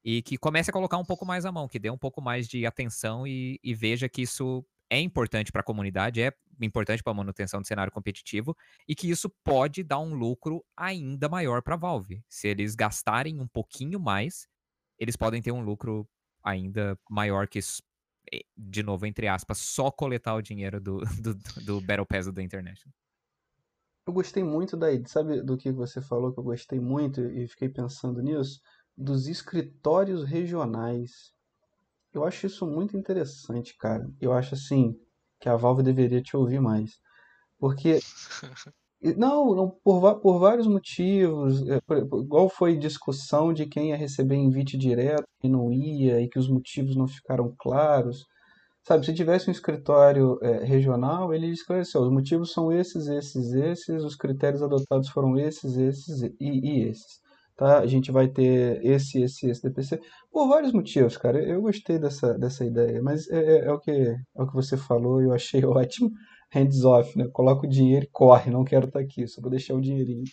E 0.04 0.22
que 0.22 0.38
comece 0.38 0.70
a 0.70 0.74
colocar 0.74 0.98
um 0.98 1.06
pouco 1.06 1.26
mais 1.26 1.46
a 1.46 1.52
mão, 1.52 1.68
que 1.68 1.80
dê 1.80 1.90
um 1.90 1.98
pouco 1.98 2.22
mais 2.22 2.48
de 2.48 2.66
atenção 2.66 3.26
e, 3.26 3.60
e 3.64 3.74
veja 3.74 4.10
que 4.10 4.24
isso 4.24 4.66
é 4.90 5.00
importante 5.00 5.52
para 5.52 5.62
a 5.62 5.64
comunidade, 5.64 6.22
é 6.22 6.34
importante 6.62 7.02
para 7.02 7.12
a 7.12 7.16
manutenção 7.16 7.62
do 7.62 7.68
cenário 7.68 7.94
competitivo 7.94 8.56
e 8.88 8.94
que 8.94 9.10
isso 9.10 9.30
pode 9.44 9.84
dar 9.84 10.00
um 10.00 10.14
lucro 10.14 10.66
ainda 10.76 11.30
maior 11.30 11.62
para 11.62 11.76
a 11.76 11.78
Valve. 11.78 12.22
Se 12.28 12.50
eles 12.50 12.76
gastarem 12.76 13.40
um 13.40 13.48
pouquinho 13.48 14.00
mais, 14.00 14.48
eles 15.00 15.16
podem 15.16 15.42
ter 15.42 15.52
um 15.54 15.62
lucro 15.62 16.06
ainda 16.44 17.00
maior 17.10 17.48
que 17.48 17.60
de 18.56 18.84
novo, 18.84 19.06
entre 19.06 19.28
aspas, 19.28 19.58
só 19.58 19.92
coletar 19.92 20.36
o 20.36 20.42
dinheiro 20.42 20.80
do, 20.80 21.00
do, 21.22 21.34
do 21.66 21.82
Battle 21.82 22.06
Pass 22.06 22.32
da 22.32 22.42
International. 22.42 22.94
Eu 24.08 24.14
gostei 24.14 24.44
muito 24.44 24.76
daí, 24.76 25.04
sabe 25.08 25.42
do 25.42 25.58
que 25.58 25.72
você 25.72 26.02
falou 26.02 26.34
que 26.34 26.40
eu 26.40 26.44
gostei 26.44 26.80
muito 26.80 27.22
e 27.22 27.48
fiquei 27.48 27.70
pensando 27.70 28.22
nisso? 28.22 28.60
Dos 28.98 29.28
escritórios 29.28 30.24
regionais 30.24 31.34
eu 32.14 32.26
acho 32.26 32.46
isso 32.46 32.66
muito 32.68 32.98
interessante, 32.98 33.76
cara. 33.78 34.10
Eu 34.20 34.34
acho 34.34 34.56
assim 34.56 35.00
que 35.40 35.48
a 35.48 35.56
Valve 35.56 35.82
deveria 35.82 36.22
te 36.22 36.36
ouvir 36.36 36.60
mais. 36.60 37.00
Porque. 37.58 38.00
Não, 39.18 39.56
não 39.56 39.70
por, 39.84 40.20
por 40.20 40.40
vários 40.40 40.68
motivos. 40.68 41.68
É, 41.68 41.80
igual 42.22 42.50
foi 42.50 42.78
discussão 42.78 43.54
de 43.54 43.66
quem 43.66 43.90
ia 43.90 43.98
receber 43.98 44.36
invite 44.36 44.78
direto 44.78 45.26
e 45.44 45.50
não 45.50 45.72
ia, 45.72 46.22
e 46.22 46.30
que 46.30 46.40
os 46.40 46.50
motivos 46.50 46.96
não 46.96 47.08
ficaram 47.08 47.54
claros. 47.60 48.26
Sabe, 48.84 49.06
se 49.06 49.14
tivesse 49.14 49.50
um 49.50 49.52
escritório 49.52 50.40
é, 50.42 50.64
regional, 50.64 51.34
ele 51.34 51.48
esclareceu: 51.48 52.02
os 52.02 52.12
motivos 52.12 52.52
são 52.54 52.72
esses, 52.72 53.08
esses, 53.08 53.54
esses, 53.54 54.04
os 54.04 54.16
critérios 54.16 54.62
adotados 54.64 55.10
foram 55.10 55.38
esses, 55.38 55.78
esses 55.78 56.22
e, 56.24 56.34
e 56.40 56.90
esses 56.90 57.22
tá? 57.62 57.80
A 57.80 57.86
gente 57.88 58.12
vai 58.12 58.28
ter 58.28 58.84
esse, 58.84 59.22
esse, 59.22 59.48
esse 59.50 59.62
DPC, 59.62 60.00
por 60.32 60.48
vários 60.48 60.74
motivos, 60.74 61.16
cara. 61.18 61.40
Eu 61.44 61.62
gostei 61.62 62.00
dessa, 62.00 62.34
dessa 62.38 62.66
ideia, 62.66 63.02
mas 63.04 63.30
é, 63.30 63.38
é, 63.40 63.66
é 63.66 63.72
o 63.72 63.80
que, 63.80 63.92
é 63.92 64.42
o 64.42 64.48
que 64.48 64.56
você 64.56 64.76
falou 64.76 65.22
e 65.22 65.26
eu 65.26 65.34
achei 65.34 65.64
ótimo. 65.66 66.12
Hands 66.52 66.84
off, 66.84 67.18
né? 67.18 67.28
Coloca 67.32 67.66
o 67.66 67.70
dinheiro 67.70 68.06
e 68.06 68.10
corre, 68.12 68.52
não 68.52 68.64
quero 68.64 68.88
estar 68.88 69.00
tá 69.00 69.06
aqui, 69.06 69.28
só 69.28 69.42
vou 69.42 69.50
deixar 69.50 69.74
o 69.74 69.82
dinheirinho. 69.82 70.24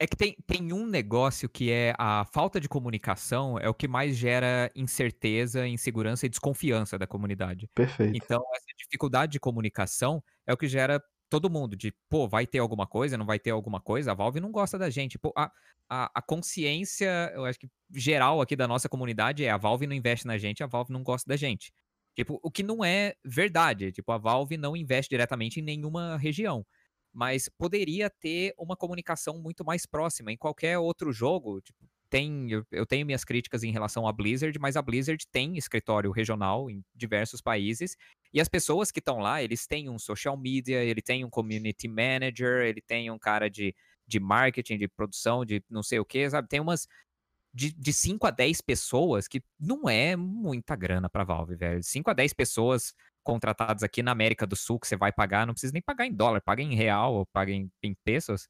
É 0.00 0.06
que 0.06 0.16
tem, 0.16 0.36
tem 0.46 0.72
um 0.72 0.86
negócio 0.86 1.48
que 1.48 1.72
é 1.72 1.92
a 1.98 2.24
falta 2.24 2.60
de 2.60 2.68
comunicação 2.68 3.58
é 3.58 3.68
o 3.68 3.74
que 3.74 3.88
mais 3.88 4.16
gera 4.16 4.70
incerteza, 4.74 5.66
insegurança 5.66 6.24
e 6.24 6.28
desconfiança 6.28 6.96
da 6.96 7.06
comunidade. 7.06 7.68
Perfeito. 7.74 8.16
Então, 8.16 8.40
essa 8.54 8.66
dificuldade 8.78 9.32
de 9.32 9.40
comunicação 9.40 10.22
é 10.46 10.52
o 10.52 10.56
que 10.56 10.68
gera 10.68 11.02
todo 11.28 11.50
mundo 11.50 11.76
de, 11.76 11.92
pô, 12.08 12.28
vai 12.28 12.46
ter 12.46 12.58
alguma 12.58 12.86
coisa, 12.86 13.18
não 13.18 13.26
vai 13.26 13.40
ter 13.40 13.50
alguma 13.50 13.80
coisa, 13.80 14.12
a 14.12 14.14
Valve 14.14 14.40
não 14.40 14.52
gosta 14.52 14.78
da 14.78 14.88
gente. 14.88 15.18
Pô, 15.18 15.32
a, 15.36 15.50
a, 15.88 16.10
a, 16.14 16.22
consciência, 16.22 17.32
eu 17.34 17.44
acho 17.44 17.58
que 17.58 17.68
geral 17.94 18.40
aqui 18.40 18.54
da 18.54 18.68
nossa 18.68 18.88
comunidade 18.88 19.44
é 19.44 19.50
a 19.50 19.56
Valve 19.56 19.86
não 19.86 19.94
investe 19.94 20.26
na 20.26 20.38
gente, 20.38 20.62
a 20.62 20.66
Valve 20.66 20.92
não 20.92 21.02
gosta 21.02 21.28
da 21.28 21.36
gente. 21.36 21.72
Tipo, 22.18 22.40
o 22.42 22.50
que 22.50 22.64
não 22.64 22.84
é 22.84 23.14
verdade. 23.24 23.92
Tipo, 23.92 24.10
a 24.10 24.18
Valve 24.18 24.56
não 24.56 24.76
investe 24.76 25.08
diretamente 25.08 25.60
em 25.60 25.62
nenhuma 25.62 26.16
região. 26.16 26.66
Mas 27.12 27.48
poderia 27.48 28.10
ter 28.10 28.52
uma 28.58 28.76
comunicação 28.76 29.38
muito 29.40 29.64
mais 29.64 29.86
próxima. 29.86 30.32
Em 30.32 30.36
qualquer 30.36 30.78
outro 30.78 31.12
jogo, 31.12 31.60
tipo, 31.60 31.78
tem, 32.10 32.50
eu, 32.50 32.66
eu, 32.72 32.84
tenho 32.84 33.06
minhas 33.06 33.24
críticas 33.24 33.62
em 33.62 33.70
relação 33.70 34.04
à 34.04 34.12
Blizzard, 34.12 34.58
mas 34.58 34.76
a 34.76 34.82
Blizzard 34.82 35.24
tem 35.30 35.56
escritório 35.56 36.10
regional 36.10 36.68
em 36.68 36.82
diversos 36.92 37.40
países 37.40 37.96
e 38.34 38.40
as 38.40 38.48
pessoas 38.48 38.90
que 38.90 38.98
estão 38.98 39.18
lá, 39.18 39.40
eles 39.40 39.64
têm 39.66 39.88
um 39.88 39.98
social 39.98 40.36
media, 40.36 40.82
ele 40.82 41.00
tem 41.00 41.24
um 41.24 41.30
community 41.30 41.86
manager, 41.86 42.62
ele 42.64 42.80
tem 42.80 43.12
um 43.12 43.18
cara 43.18 43.48
de, 43.48 43.72
de 44.06 44.18
marketing, 44.18 44.76
de 44.78 44.88
produção, 44.88 45.44
de 45.44 45.62
não 45.70 45.84
sei 45.84 46.00
o 46.00 46.04
que, 46.04 46.28
sabe? 46.28 46.48
Tem 46.48 46.58
umas 46.60 46.88
de, 47.58 47.72
de 47.72 47.92
5 47.92 48.24
a 48.24 48.30
10 48.30 48.60
pessoas 48.60 49.26
que 49.26 49.42
não 49.58 49.88
é 49.88 50.14
muita 50.14 50.76
grana 50.76 51.08
para 51.08 51.24
Valve, 51.24 51.56
velho. 51.56 51.82
5 51.82 52.08
a 52.08 52.14
10 52.14 52.32
pessoas 52.32 52.94
contratadas 53.24 53.82
aqui 53.82 54.00
na 54.00 54.12
América 54.12 54.46
do 54.46 54.54
Sul 54.54 54.78
que 54.78 54.86
você 54.86 54.96
vai 54.96 55.10
pagar, 55.10 55.44
não 55.44 55.54
precisa 55.54 55.72
nem 55.72 55.82
pagar 55.82 56.06
em 56.06 56.14
dólar, 56.14 56.40
paga 56.40 56.62
em 56.62 56.76
real 56.76 57.14
ou 57.14 57.26
paga 57.26 57.50
em, 57.50 57.68
em 57.82 57.96
pesos 58.04 58.48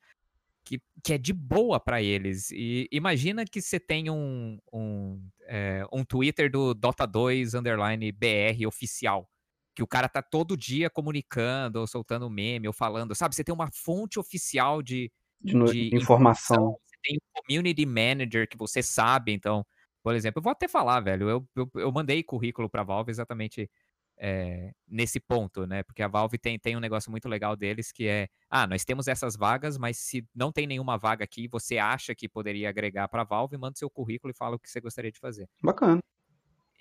que, 0.62 0.82
que 1.02 1.14
é 1.14 1.18
de 1.18 1.32
boa 1.32 1.80
para 1.80 2.02
eles. 2.02 2.50
E 2.50 2.86
imagina 2.92 3.46
que 3.46 3.62
você 3.62 3.80
tem 3.80 4.10
um, 4.10 4.58
um, 4.70 5.26
é, 5.46 5.82
um 5.90 6.04
Twitter 6.04 6.50
do 6.50 6.74
Dota 6.74 7.06
2 7.06 7.54
underline 7.54 8.12
BR 8.12 8.66
oficial. 8.66 9.26
Que 9.74 9.82
o 9.82 9.86
cara 9.86 10.06
tá 10.06 10.20
todo 10.20 10.54
dia 10.54 10.90
comunicando, 10.90 11.80
ou 11.80 11.86
soltando 11.86 12.28
meme, 12.28 12.66
ou 12.66 12.74
falando, 12.74 13.14
sabe? 13.14 13.34
Você 13.34 13.42
tem 13.42 13.54
uma 13.54 13.70
fonte 13.72 14.18
oficial 14.18 14.82
de, 14.82 15.10
de, 15.40 15.52
de 15.52 15.96
informação. 15.96 15.96
informação. 15.96 16.78
Você 16.84 16.96
tem 17.02 17.18
community 17.48 17.86
manager 17.86 18.48
que 18.48 18.56
você 18.56 18.82
sabe, 18.82 19.32
então, 19.32 19.64
por 20.02 20.14
exemplo, 20.14 20.40
eu 20.40 20.42
vou 20.42 20.52
até 20.52 20.68
falar, 20.68 21.00
velho, 21.00 21.28
eu, 21.28 21.48
eu, 21.56 21.70
eu 21.76 21.92
mandei 21.92 22.22
currículo 22.22 22.68
pra 22.68 22.82
Valve 22.82 23.10
exatamente 23.10 23.70
é, 24.18 24.72
nesse 24.86 25.20
ponto, 25.20 25.66
né? 25.66 25.82
Porque 25.82 26.02
a 26.02 26.08
Valve 26.08 26.38
tem, 26.38 26.58
tem 26.58 26.76
um 26.76 26.80
negócio 26.80 27.10
muito 27.10 27.28
legal 27.28 27.56
deles 27.56 27.92
que 27.92 28.06
é, 28.06 28.28
ah, 28.50 28.66
nós 28.66 28.84
temos 28.84 29.08
essas 29.08 29.36
vagas, 29.36 29.78
mas 29.78 29.98
se 29.98 30.26
não 30.34 30.52
tem 30.52 30.66
nenhuma 30.66 30.98
vaga 30.98 31.24
aqui, 31.24 31.48
você 31.48 31.78
acha 31.78 32.14
que 32.14 32.28
poderia 32.28 32.68
agregar 32.68 33.08
para 33.08 33.22
a 33.22 33.24
Valve, 33.24 33.56
manda 33.56 33.78
seu 33.78 33.88
currículo 33.88 34.32
e 34.32 34.36
fala 34.36 34.56
o 34.56 34.58
que 34.58 34.68
você 34.68 34.80
gostaria 34.80 35.12
de 35.12 35.20
fazer. 35.20 35.48
Bacana. 35.62 36.00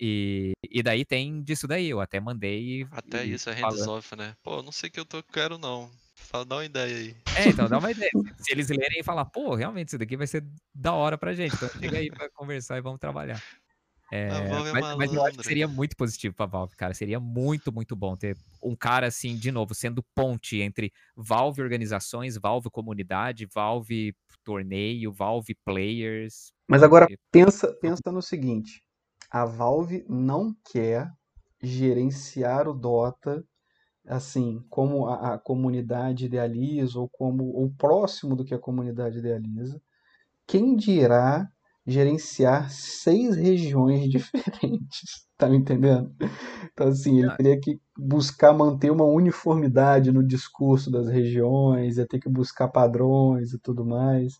E, 0.00 0.52
e 0.70 0.80
daí 0.82 1.04
tem 1.04 1.42
disso 1.42 1.66
daí, 1.66 1.88
eu 1.88 2.00
até 2.00 2.20
mandei. 2.20 2.86
Até 2.92 3.26
e, 3.26 3.34
isso 3.34 3.50
é 3.50 3.54
hands 3.54 3.86
off, 3.86 4.14
né? 4.14 4.36
Pô, 4.42 4.62
não 4.62 4.70
sei 4.70 4.88
o 4.88 4.92
que 4.92 5.00
eu 5.00 5.04
tô, 5.04 5.22
quero 5.22 5.58
não. 5.58 5.90
Fala, 6.30 6.44
dá 6.44 6.56
uma 6.56 6.64
ideia 6.64 6.96
aí. 6.96 7.16
É, 7.36 7.48
então 7.48 7.68
dá 7.68 7.78
uma 7.78 7.90
ideia. 7.90 8.10
Se 8.38 8.52
eles 8.52 8.68
lerem 8.68 9.00
e 9.00 9.02
falar, 9.02 9.24
pô, 9.24 9.54
realmente 9.54 9.88
isso 9.88 9.98
daqui 9.98 10.16
vai 10.16 10.26
ser 10.26 10.44
da 10.74 10.92
hora 10.92 11.16
pra 11.16 11.32
gente. 11.32 11.54
Então 11.54 11.68
chega 11.68 11.98
aí 11.98 12.10
pra 12.10 12.28
conversar 12.30 12.76
e 12.76 12.82
vamos 12.82 13.00
trabalhar. 13.00 13.42
É, 14.10 14.28
é 14.28 14.72
mas, 14.72 14.96
mas, 14.96 15.12
eu 15.12 15.24
acho 15.24 15.36
que 15.36 15.44
seria 15.44 15.68
muito 15.68 15.94
positivo 15.96 16.34
pra 16.34 16.46
Valve, 16.46 16.74
cara. 16.76 16.94
Seria 16.94 17.20
muito, 17.20 17.70
muito 17.70 17.94
bom 17.94 18.16
ter 18.16 18.36
um 18.62 18.74
cara 18.74 19.06
assim, 19.06 19.36
de 19.36 19.52
novo, 19.52 19.74
sendo 19.74 20.02
ponte 20.14 20.60
entre 20.60 20.92
Valve 21.14 21.62
organizações, 21.62 22.36
Valve 22.36 22.70
comunidade, 22.70 23.46
Valve 23.52 24.14
torneio, 24.42 25.12
Valve 25.12 25.54
Players. 25.64 26.52
Mas 26.66 26.82
agora 26.82 27.06
pensa, 27.30 27.72
pensa 27.74 28.10
no 28.10 28.22
seguinte: 28.22 28.82
a 29.30 29.44
Valve 29.44 30.04
não 30.08 30.54
quer 30.72 31.10
gerenciar 31.62 32.66
o 32.66 32.72
Dota 32.72 33.44
assim 34.08 34.64
como 34.70 35.06
a, 35.06 35.34
a 35.34 35.38
comunidade 35.38 36.26
idealiza 36.26 36.98
ou 36.98 37.08
como 37.08 37.44
ou 37.44 37.70
próximo 37.76 38.34
do 38.34 38.44
que 38.44 38.54
a 38.54 38.58
comunidade 38.58 39.18
idealiza. 39.18 39.80
Quem 40.46 40.74
dirá 40.74 41.46
gerenciar 41.86 42.70
seis 42.70 43.36
regiões 43.36 44.08
diferentes, 44.10 45.26
tá 45.36 45.48
me 45.48 45.56
entendendo? 45.56 46.14
Então, 46.72 46.88
assim, 46.88 47.20
ele 47.20 47.36
teria 47.36 47.60
que 47.60 47.80
buscar 47.96 48.52
manter 48.52 48.90
uma 48.90 49.04
uniformidade 49.04 50.12
no 50.12 50.26
discurso 50.26 50.90
das 50.90 51.08
regiões, 51.08 51.96
ia 51.96 52.06
ter 52.06 52.20
que 52.20 52.28
buscar 52.28 52.68
padrões 52.68 53.52
e 53.52 53.58
tudo 53.58 53.86
mais. 53.86 54.38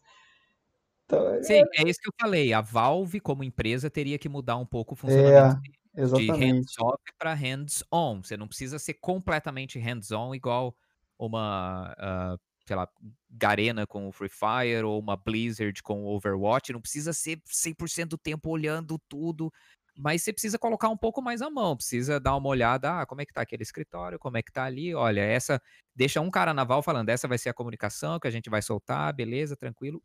Então, 1.07 1.27
é 1.35 1.43
Sim, 1.43 1.63
é... 1.75 1.83
é 1.83 1.89
isso 1.89 1.99
que 2.01 2.09
eu 2.09 2.15
falei. 2.21 2.53
A 2.53 2.61
Valve, 2.61 3.19
como 3.19 3.43
empresa, 3.43 3.89
teria 3.89 4.19
que 4.19 4.29
mudar 4.29 4.57
um 4.57 4.67
pouco 4.67 4.93
o 4.93 4.97
funcionamento 4.97 5.57
é, 5.57 5.78
de 6.07 6.31
hands-off 6.31 7.03
para 7.19 7.35
hands-on. 7.35 8.23
Você 8.23 8.37
não 8.37 8.49
precisa 8.49 8.79
ser 8.79 8.95
completamente 8.95 9.79
hands-on 9.79 10.35
igual 10.35 10.77
uma, 11.19 11.93
uh, 11.99 12.41
sei 12.67 12.77
lá, 12.77 12.89
Garena 13.31 13.87
com 13.87 14.09
o 14.09 14.13
Free 14.13 14.29
Fire 14.29 14.85
ou 14.85 15.01
uma 15.01 15.17
Blizzard 15.17 15.83
com 15.83 16.05
o 16.05 16.15
Overwatch. 16.15 16.73
Não 16.73 16.81
precisa 16.81 17.13
ser 17.13 17.41
100% 17.47 18.07
do 18.11 18.19
tempo 18.19 18.49
olhando 18.51 18.99
tudo, 19.09 19.53
mas 19.99 20.23
você 20.23 20.33
precisa 20.33 20.59
colocar 20.59 20.89
um 20.89 20.97
pouco 20.97 21.21
mais 21.21 21.43
a 21.43 21.51
mão, 21.51 21.77
precisa 21.77 22.21
dar 22.21 22.37
uma 22.37 22.49
olhada, 22.49 23.01
ah, 23.01 23.07
como 23.07 23.21
é 23.21 23.27
que 23.27 23.33
tá 23.33 23.43
aquele 23.43 23.65
escritório, 23.65 24.19
como 24.19 24.37
é 24.37 24.43
que 24.43 24.53
tá 24.53 24.65
ali, 24.65 24.95
olha, 24.95 25.21
essa, 25.21 25.61
deixa 25.95 26.21
um 26.21 26.31
cara 26.31 26.55
naval 26.55 26.83
falando, 26.83 27.09
essa 27.09 27.27
vai 27.27 27.37
ser 27.37 27.49
a 27.49 27.55
comunicação 27.55 28.21
que 28.21 28.29
a 28.29 28.31
gente 28.31 28.49
vai 28.49 28.63
soltar, 28.63 29.13
beleza, 29.13 29.57
tranquilo, 29.57 30.01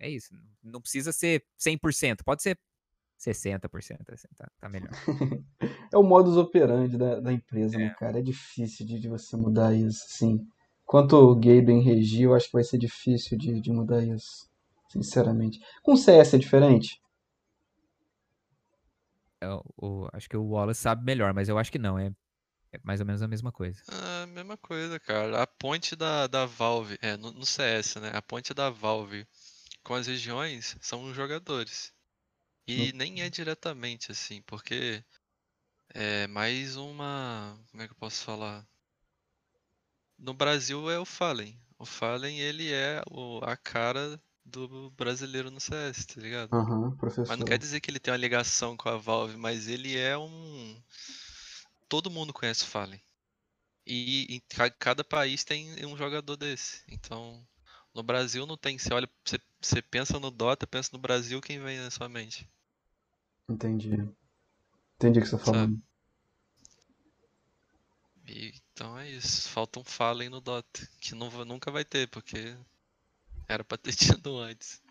é 0.00 0.10
isso, 0.10 0.34
não 0.60 0.80
precisa 0.80 1.12
ser 1.12 1.44
100%, 1.56 2.24
pode 2.24 2.42
ser 2.42 2.58
60%, 3.24 4.12
assim, 4.12 4.28
tá, 4.36 4.50
tá 4.60 4.68
melhor. 4.68 4.90
é 5.92 5.96
o 5.96 6.02
modus 6.02 6.36
operandi 6.36 6.96
da, 6.96 7.20
da 7.20 7.32
empresa, 7.32 7.76
né, 7.76 7.84
é. 7.84 7.88
né, 7.88 7.94
cara, 7.98 8.18
é 8.18 8.22
difícil 8.22 8.86
de, 8.86 8.98
de 8.98 9.08
você 9.08 9.36
mudar 9.36 9.74
isso, 9.74 10.04
assim, 10.06 10.46
quanto 10.84 11.16
o 11.16 11.34
Gaben 11.34 11.82
regiu, 11.82 12.30
eu 12.30 12.36
acho 12.36 12.46
que 12.46 12.52
vai 12.52 12.64
ser 12.64 12.78
difícil 12.78 13.38
de, 13.38 13.60
de 13.60 13.72
mudar 13.72 14.02
isso, 14.02 14.48
sinceramente. 14.88 15.58
Com 15.82 15.96
CS 15.96 16.34
é 16.34 16.38
diferente? 16.38 17.00
É, 19.40 19.48
o, 19.76 20.08
acho 20.12 20.28
que 20.28 20.36
o 20.36 20.44
Wallace 20.44 20.80
sabe 20.80 21.04
melhor, 21.04 21.34
mas 21.34 21.48
eu 21.48 21.58
acho 21.58 21.70
que 21.70 21.78
não, 21.78 21.98
é, 21.98 22.12
é 22.72 22.80
mais 22.82 23.00
ou 23.00 23.06
menos 23.06 23.22
a 23.22 23.28
mesma 23.28 23.52
coisa. 23.52 23.82
A 23.88 24.26
mesma 24.26 24.56
coisa, 24.56 24.98
cara. 24.98 25.42
A 25.42 25.46
ponte 25.46 25.94
da, 25.94 26.26
da 26.26 26.46
Valve, 26.46 26.98
é, 27.02 27.16
no, 27.16 27.30
no 27.30 27.44
CS, 27.44 27.96
né? 27.96 28.10
A 28.14 28.22
ponte 28.22 28.54
da 28.54 28.70
Valve 28.70 29.26
com 29.82 29.94
as 29.94 30.06
regiões 30.06 30.76
são 30.80 31.04
os 31.04 31.14
jogadores. 31.14 31.92
E 32.66 32.90
hum. 32.92 32.96
nem 32.96 33.22
é 33.22 33.28
diretamente 33.28 34.10
assim, 34.10 34.42
porque 34.42 35.04
é 35.90 36.26
mais 36.26 36.76
uma. 36.76 37.58
Como 37.70 37.82
é 37.82 37.86
que 37.86 37.92
eu 37.92 37.98
posso 37.98 38.24
falar? 38.24 38.66
No 40.18 40.32
Brasil 40.32 40.90
é 40.90 40.98
o 40.98 41.04
Fallen. 41.04 41.58
O 41.78 41.84
Fallen, 41.84 42.40
ele 42.40 42.72
é 42.72 43.02
o, 43.10 43.40
a 43.42 43.56
cara 43.56 44.20
do 44.44 44.90
brasileiro 44.92 45.50
no 45.50 45.60
CS, 45.60 46.06
tá 46.06 46.20
ligado? 46.20 46.52
Uhum, 46.54 46.96
professor. 46.96 47.28
Mas 47.28 47.38
não 47.38 47.46
quer 47.46 47.58
dizer 47.58 47.80
que 47.80 47.90
ele 47.90 47.98
tem 47.98 48.12
uma 48.12 48.18
ligação 48.18 48.76
com 48.76 48.88
a 48.88 48.96
Valve, 48.96 49.36
mas 49.36 49.68
ele 49.68 49.96
é 49.98 50.16
um. 50.16 50.82
Todo 51.88 52.10
mundo 52.10 52.32
conhece 52.32 52.64
o 52.64 52.66
Fallen. 52.66 53.02
E 53.86 54.34
em 54.34 54.42
cada 54.78 55.04
país 55.04 55.44
tem 55.44 55.84
um 55.84 55.96
jogador 55.96 56.36
desse. 56.36 56.82
Então, 56.88 57.46
no 57.92 58.02
Brasil 58.02 58.46
não 58.46 58.56
tem. 58.56 58.78
Você 58.78 58.92
olha, 58.92 59.08
você, 59.24 59.38
você 59.60 59.82
pensa 59.82 60.18
no 60.18 60.30
Dota, 60.30 60.66
pensa 60.66 60.90
no 60.92 60.98
Brasil, 60.98 61.40
quem 61.40 61.60
vem 61.60 61.78
na 61.78 61.90
sua 61.90 62.08
mente? 62.08 62.48
Entendi. 63.48 64.08
Entendi 64.96 65.18
o 65.18 65.22
que 65.22 65.28
você 65.28 65.36
tá 65.36 65.44
falando. 65.44 65.78
E, 68.26 68.52
então 68.72 68.98
é 68.98 69.08
isso. 69.10 69.48
Falta 69.48 69.80
um 69.80 69.84
Fallen 69.84 70.30
no 70.30 70.40
Dota. 70.40 70.80
Que 71.00 71.14
não, 71.14 71.30
nunca 71.44 71.70
vai 71.70 71.84
ter, 71.84 72.08
porque 72.08 72.56
era 73.48 73.62
pra 73.62 73.76
ter 73.76 73.92
tido 73.94 74.38
antes. 74.38 74.82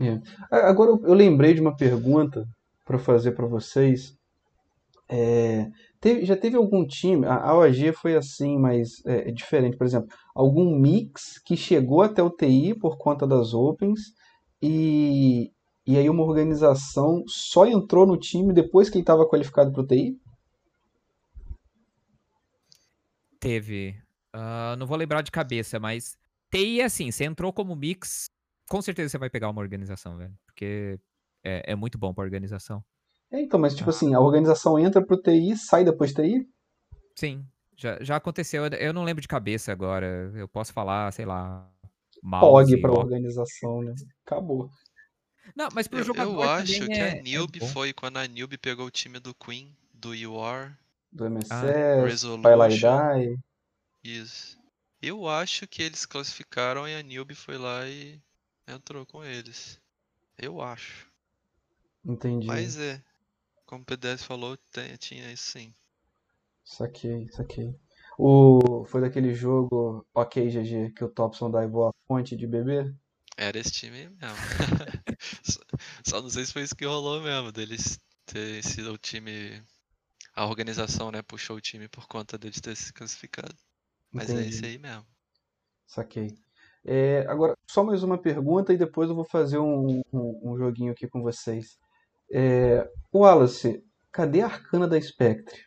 É. 0.00 0.20
Agora 0.50 0.90
eu 0.90 1.14
lembrei 1.14 1.54
de 1.54 1.60
uma 1.60 1.76
pergunta 1.76 2.46
para 2.84 2.98
fazer 2.98 3.32
para 3.32 3.46
vocês. 3.46 4.16
É, 5.08 5.70
teve, 6.00 6.24
já 6.24 6.36
teve 6.36 6.56
algum 6.56 6.84
time, 6.84 7.26
a 7.26 7.54
OG 7.54 7.92
foi 7.92 8.16
assim, 8.16 8.58
mas 8.58 9.04
é, 9.06 9.28
é, 9.28 9.32
diferente, 9.32 9.76
por 9.76 9.86
exemplo, 9.86 10.08
algum 10.34 10.76
mix 10.76 11.38
que 11.38 11.56
chegou 11.56 12.02
até 12.02 12.20
o 12.22 12.30
TI 12.30 12.74
por 12.74 12.98
conta 12.98 13.24
das 13.24 13.54
Opens 13.54 14.00
e, 14.60 15.52
e 15.86 15.96
aí 15.96 16.10
uma 16.10 16.24
organização 16.24 17.22
só 17.28 17.66
entrou 17.66 18.06
no 18.06 18.18
time 18.18 18.52
depois 18.52 18.90
que 18.90 18.96
ele 18.96 19.02
estava 19.02 19.28
qualificado 19.28 19.72
para 19.72 19.82
o 19.82 19.86
TI? 19.86 20.18
Teve. 23.38 23.96
Uh, 24.34 24.76
não 24.76 24.86
vou 24.86 24.96
lembrar 24.96 25.22
de 25.22 25.30
cabeça, 25.30 25.78
mas 25.78 26.16
TI 26.50 26.80
é 26.80 26.84
assim, 26.84 27.10
você 27.10 27.24
entrou 27.24 27.52
como 27.52 27.76
mix, 27.76 28.26
com 28.68 28.82
certeza 28.82 29.10
você 29.10 29.18
vai 29.18 29.30
pegar 29.30 29.48
uma 29.48 29.62
organização, 29.62 30.16
velho. 30.16 30.34
Porque 30.44 30.98
é, 31.44 31.72
é 31.72 31.76
muito 31.76 31.96
bom 31.96 32.12
pra 32.12 32.24
organização. 32.24 32.82
É, 33.30 33.40
então, 33.40 33.58
mas 33.58 33.74
tipo 33.74 33.88
ah. 33.88 33.92
assim, 33.92 34.14
a 34.14 34.20
organização 34.20 34.78
entra 34.78 35.04
pro 35.04 35.20
TI, 35.20 35.56
sai 35.56 35.84
depois 35.84 36.12
do 36.12 36.22
TI? 36.22 36.48
Sim, 37.14 37.46
já, 37.76 38.02
já 38.02 38.16
aconteceu. 38.16 38.66
Eu 38.66 38.92
não 38.92 39.04
lembro 39.04 39.22
de 39.22 39.28
cabeça 39.28 39.70
agora. 39.70 40.32
Eu 40.34 40.48
posso 40.48 40.72
falar, 40.72 41.12
sei 41.12 41.24
lá. 41.24 41.70
Mouse, 42.22 42.72
POG 42.72 42.80
pra 42.80 42.92
ó. 42.92 42.98
organização, 42.98 43.80
né? 43.82 43.94
Acabou. 44.26 44.68
Não, 45.54 45.68
mas 45.74 45.86
pro 45.86 46.00
eu, 46.00 46.04
jogador. 46.04 46.32
Eu 46.32 46.42
acho 46.42 46.86
que 46.86 46.92
é, 46.92 47.18
a 47.18 47.22
Newbie 47.22 47.62
é 47.62 47.66
foi 47.68 47.92
quando 47.92 48.16
a 48.16 48.26
Newbie 48.26 48.58
pegou 48.58 48.86
o 48.86 48.90
time 48.90 49.18
do 49.18 49.34
Queen, 49.34 49.74
do 49.92 50.10
UR. 50.10 50.72
Do 51.12 51.26
MSS, 51.26 51.54
ah, 51.54 52.04
Resolution. 52.04 53.38
Isso. 54.02 54.58
Eu 55.00 55.28
acho 55.28 55.66
que 55.66 55.82
eles 55.82 56.06
classificaram 56.06 56.88
e 56.88 56.94
a 56.94 57.02
Nilby 57.02 57.34
foi 57.34 57.58
lá 57.58 57.86
e 57.86 58.20
entrou 58.66 59.04
com 59.06 59.24
eles. 59.24 59.80
Eu 60.38 60.60
acho. 60.60 61.06
Entendi. 62.04 62.46
Mas 62.46 62.78
é. 62.78 63.02
Como 63.64 63.82
o 63.82 63.84
PDS 63.84 64.22
falou, 64.22 64.56
tem, 64.70 64.94
tinha 64.96 65.32
isso 65.32 65.50
sim. 65.50 65.74
Saquei, 66.64 67.28
saquei. 67.32 67.74
O... 68.18 68.84
Foi 68.86 69.00
daquele 69.00 69.34
jogo 69.34 70.06
Ok 70.14 70.48
GG 70.48 70.92
que 70.94 71.04
o 71.04 71.08
Topson 71.08 71.50
daivou 71.50 71.88
a 71.88 71.92
fonte 72.06 72.36
de 72.36 72.46
bebê? 72.46 72.92
Era 73.36 73.58
esse 73.58 73.70
time 73.70 74.08
mesmo. 74.08 74.16
só, 75.42 75.60
só 76.04 76.22
não 76.22 76.30
sei 76.30 76.46
se 76.46 76.52
foi 76.52 76.62
isso 76.62 76.74
que 76.74 76.86
rolou 76.86 77.20
mesmo, 77.20 77.52
deles 77.52 77.98
ter 78.24 78.62
sido 78.64 78.92
o 78.92 78.98
time. 78.98 79.62
A 80.34 80.46
organização, 80.46 81.10
né, 81.10 81.22
puxou 81.22 81.56
o 81.56 81.60
time 81.60 81.88
por 81.88 82.06
conta 82.06 82.36
deles 82.36 82.60
ter 82.60 82.76
se 82.76 82.92
classificado. 82.92 83.54
Mas 84.12 84.30
Entendi. 84.30 84.44
é 84.44 84.48
esse 84.48 84.66
aí 84.66 84.78
mesmo. 84.78 85.06
Saquei. 85.86 86.36
É, 86.84 87.26
agora, 87.28 87.56
só 87.66 87.82
mais 87.82 88.02
uma 88.02 88.16
pergunta 88.16 88.72
e 88.72 88.76
depois 88.76 89.08
eu 89.08 89.14
vou 89.14 89.24
fazer 89.24 89.58
um, 89.58 90.02
um, 90.12 90.40
um 90.52 90.58
joguinho 90.58 90.92
aqui 90.92 91.08
com 91.08 91.20
vocês. 91.20 91.78
É, 92.30 92.88
Wallace, 93.12 93.84
cadê 94.12 94.42
a 94.42 94.46
arcana 94.46 94.86
da 94.86 95.00
Spectre? 95.00 95.66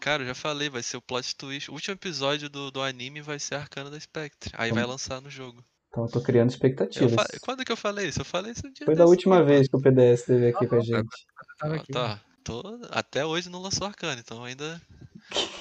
Cara, 0.00 0.22
eu 0.22 0.26
já 0.26 0.34
falei, 0.34 0.68
vai 0.68 0.82
ser 0.82 0.96
o 0.96 1.02
plot 1.02 1.34
twist. 1.36 1.70
O 1.70 1.74
último 1.74 1.94
episódio 1.94 2.48
do, 2.48 2.70
do 2.70 2.82
anime 2.82 3.20
vai 3.20 3.38
ser 3.38 3.56
a 3.56 3.60
arcana 3.60 3.90
da 3.90 3.98
Spectre. 3.98 4.52
Aí 4.56 4.70
vai 4.70 4.84
lançar 4.84 5.20
no 5.20 5.30
jogo. 5.30 5.64
Então 5.96 6.04
eu 6.04 6.10
tô 6.10 6.20
criando 6.20 6.50
expectativas. 6.50 7.14
Fa... 7.14 7.26
Quando 7.40 7.64
que 7.64 7.72
eu 7.72 7.76
falei 7.76 8.08
isso? 8.08 8.20
Eu 8.20 8.24
falei 8.26 8.52
isso 8.52 8.66
um 8.66 8.70
dia 8.70 8.84
Foi 8.84 8.94
da 8.94 9.06
última 9.06 9.38
aqui, 9.38 9.46
vez 9.46 9.66
que 9.66 9.76
o 9.76 9.80
PDS 9.80 10.20
esteve 10.20 10.48
aqui 10.48 10.66
ah, 10.66 10.68
com 10.68 10.76
a 10.76 10.80
gente. 10.80 11.26
Ah, 11.62 11.82
tá. 11.90 12.20
Tô... 12.44 12.62
Até 12.90 13.24
hoje 13.24 13.48
não 13.48 13.62
lançou 13.62 13.86
arcana, 13.86 14.20
então 14.20 14.44
ainda 14.44 14.78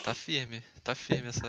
tá 0.03 0.13
firme. 0.13 0.61
Tá 0.83 0.93
firme 0.93 1.29
essa. 1.29 1.47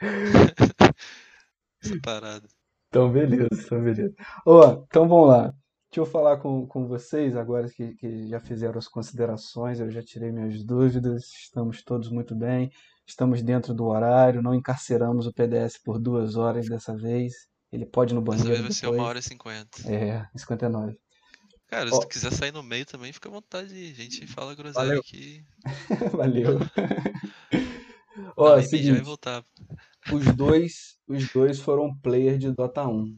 essa 1.84 2.00
parada. 2.02 2.48
Então, 2.88 3.12
beleza, 3.12 3.48
então, 3.52 3.84
beleza. 3.84 4.14
Ó, 4.46 4.82
então 4.88 5.06
vamos 5.06 5.28
lá. 5.28 5.42
Deixa 5.90 6.00
eu 6.00 6.06
falar 6.06 6.38
com, 6.38 6.66
com 6.66 6.88
vocês 6.88 7.36
agora 7.36 7.68
que, 7.68 7.94
que 7.96 8.28
já 8.28 8.40
fizeram 8.40 8.78
as 8.78 8.88
considerações, 8.88 9.78
eu 9.78 9.90
já 9.90 10.02
tirei 10.02 10.32
minhas 10.32 10.64
dúvidas, 10.64 11.24
estamos 11.34 11.82
todos 11.82 12.08
muito 12.08 12.34
bem, 12.34 12.70
estamos 13.06 13.42
dentro 13.42 13.74
do 13.74 13.84
horário, 13.84 14.42
não 14.42 14.54
encarceramos 14.54 15.26
o 15.26 15.34
PDS 15.34 15.78
por 15.84 15.98
duas 15.98 16.34
horas 16.34 16.66
dessa 16.66 16.96
vez. 16.96 17.52
Ele 17.74 17.84
pode 17.84 18.12
ir 18.12 18.14
no 18.14 18.22
banheiro. 18.22 18.48
Dessa 18.50 18.62
vez 18.62 18.80
vai 18.80 18.90
ser 18.92 18.96
uma 18.96 19.08
hora 19.08 19.18
e 19.18 19.22
cinquenta. 19.22 19.92
É, 19.92 20.28
59. 20.36 20.96
Cara, 21.66 21.90
se 21.90 22.00
tu 22.00 22.06
quiser 22.06 22.32
sair 22.32 22.52
no 22.52 22.62
meio 22.62 22.86
também, 22.86 23.12
fica 23.12 23.28
à 23.28 23.32
vontade. 23.32 23.74
A 23.74 24.00
gente 24.00 24.28
fala 24.28 24.54
groselha 24.54 24.86
Valeu. 24.86 25.00
aqui. 25.00 25.44
Valeu. 26.16 26.58
Ó, 28.36 28.54
Não, 28.54 28.62
seguinte, 28.62 28.92
vai 28.92 29.00
voltar. 29.00 29.44
Os 30.12 30.24
dois, 30.36 30.96
os 31.08 31.32
dois 31.32 31.58
foram 31.58 31.92
player 31.98 32.38
de 32.38 32.52
Dota 32.52 32.86
1. 32.86 33.16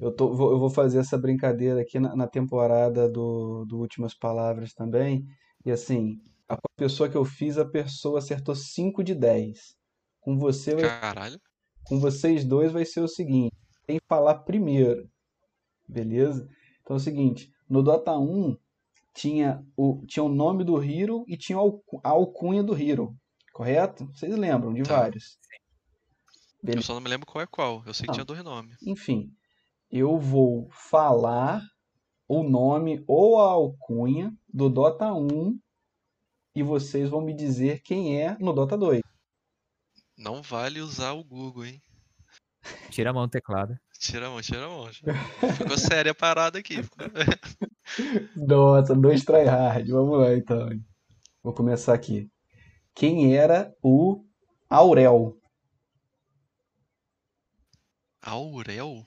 Eu, 0.00 0.10
tô, 0.10 0.34
vou, 0.34 0.50
eu 0.50 0.58
vou 0.58 0.70
fazer 0.70 0.98
essa 0.98 1.16
brincadeira 1.16 1.80
aqui 1.80 2.00
na, 2.00 2.16
na 2.16 2.26
temporada 2.26 3.08
do, 3.08 3.64
do 3.64 3.78
Últimas 3.78 4.12
Palavras 4.12 4.74
também. 4.74 5.24
E 5.64 5.70
assim, 5.70 6.20
a 6.48 6.58
pessoa 6.76 7.08
que 7.08 7.16
eu 7.16 7.24
fiz, 7.24 7.58
a 7.58 7.64
pessoa 7.64 8.18
acertou 8.18 8.56
5 8.56 9.04
de 9.04 9.14
10. 9.14 9.76
Com 10.18 10.36
você 10.36 10.74
Caralho. 10.74 11.40
com 11.84 12.00
vocês 12.00 12.44
dois 12.44 12.72
vai 12.72 12.84
ser 12.84 13.00
o 13.00 13.08
seguinte: 13.08 13.54
tem 13.86 13.98
que 13.98 14.06
falar 14.06 14.40
primeiro. 14.40 15.08
Beleza? 15.88 16.48
Então 16.82 16.96
é 16.96 16.98
o 16.98 17.02
seguinte: 17.02 17.52
no 17.68 17.82
Dota 17.82 18.16
1 18.16 18.56
tinha 19.14 19.64
o, 19.76 20.04
tinha 20.06 20.24
o 20.24 20.28
nome 20.28 20.64
do 20.64 20.82
Hero 20.82 21.24
e 21.28 21.36
tinha 21.36 21.58
a 21.58 22.08
alcunha 22.08 22.62
do 22.62 22.76
Hero. 22.76 23.16
Correto? 23.52 24.06
Vocês 24.06 24.36
lembram 24.36 24.74
de 24.74 24.82
tá. 24.82 24.98
vários. 24.98 25.38
Beleza. 26.62 26.80
Eu 26.80 26.82
só 26.82 26.94
não 26.94 27.00
me 27.00 27.08
lembro 27.08 27.26
qual 27.26 27.42
é 27.42 27.46
qual. 27.46 27.82
Eu 27.86 27.94
sei 27.94 28.06
que 28.06 28.12
tinha 28.12 28.24
dois 28.24 28.42
nomes. 28.42 28.76
Enfim, 28.82 29.30
eu 29.90 30.18
vou 30.18 30.68
falar 30.70 31.62
o 32.26 32.42
nome 32.42 33.04
ou 33.06 33.38
a 33.38 33.50
alcunha 33.50 34.34
do 34.52 34.68
Dota 34.68 35.12
1 35.12 35.58
e 36.56 36.62
vocês 36.62 37.08
vão 37.10 37.20
me 37.20 37.34
dizer 37.34 37.82
quem 37.82 38.20
é 38.20 38.36
no 38.38 38.52
Dota 38.52 38.76
2. 38.76 39.02
Não 40.16 40.42
vale 40.42 40.80
usar 40.80 41.12
o 41.12 41.24
Google, 41.24 41.66
hein? 41.66 41.82
Tira 42.94 43.10
a 43.10 43.12
mão 43.12 43.26
do 43.26 43.30
teclado. 43.30 43.76
Tira 43.98 44.28
a 44.28 44.30
mão, 44.30 44.40
tira 44.40 44.66
a 44.66 44.68
mão. 44.68 44.86
Ficou 45.56 45.76
séria 45.76 46.12
a 46.12 46.14
parada 46.14 46.60
aqui. 46.60 46.76
Nossa, 48.36 48.94
dois 48.94 49.24
tryhard. 49.24 49.90
Vamos 49.90 50.20
lá 50.20 50.32
então. 50.32 50.68
Vou 51.42 51.52
começar 51.52 51.92
aqui. 51.92 52.30
Quem 52.94 53.36
era 53.36 53.74
o 53.82 54.24
Aurel? 54.70 55.36
Aurel? 58.22 59.04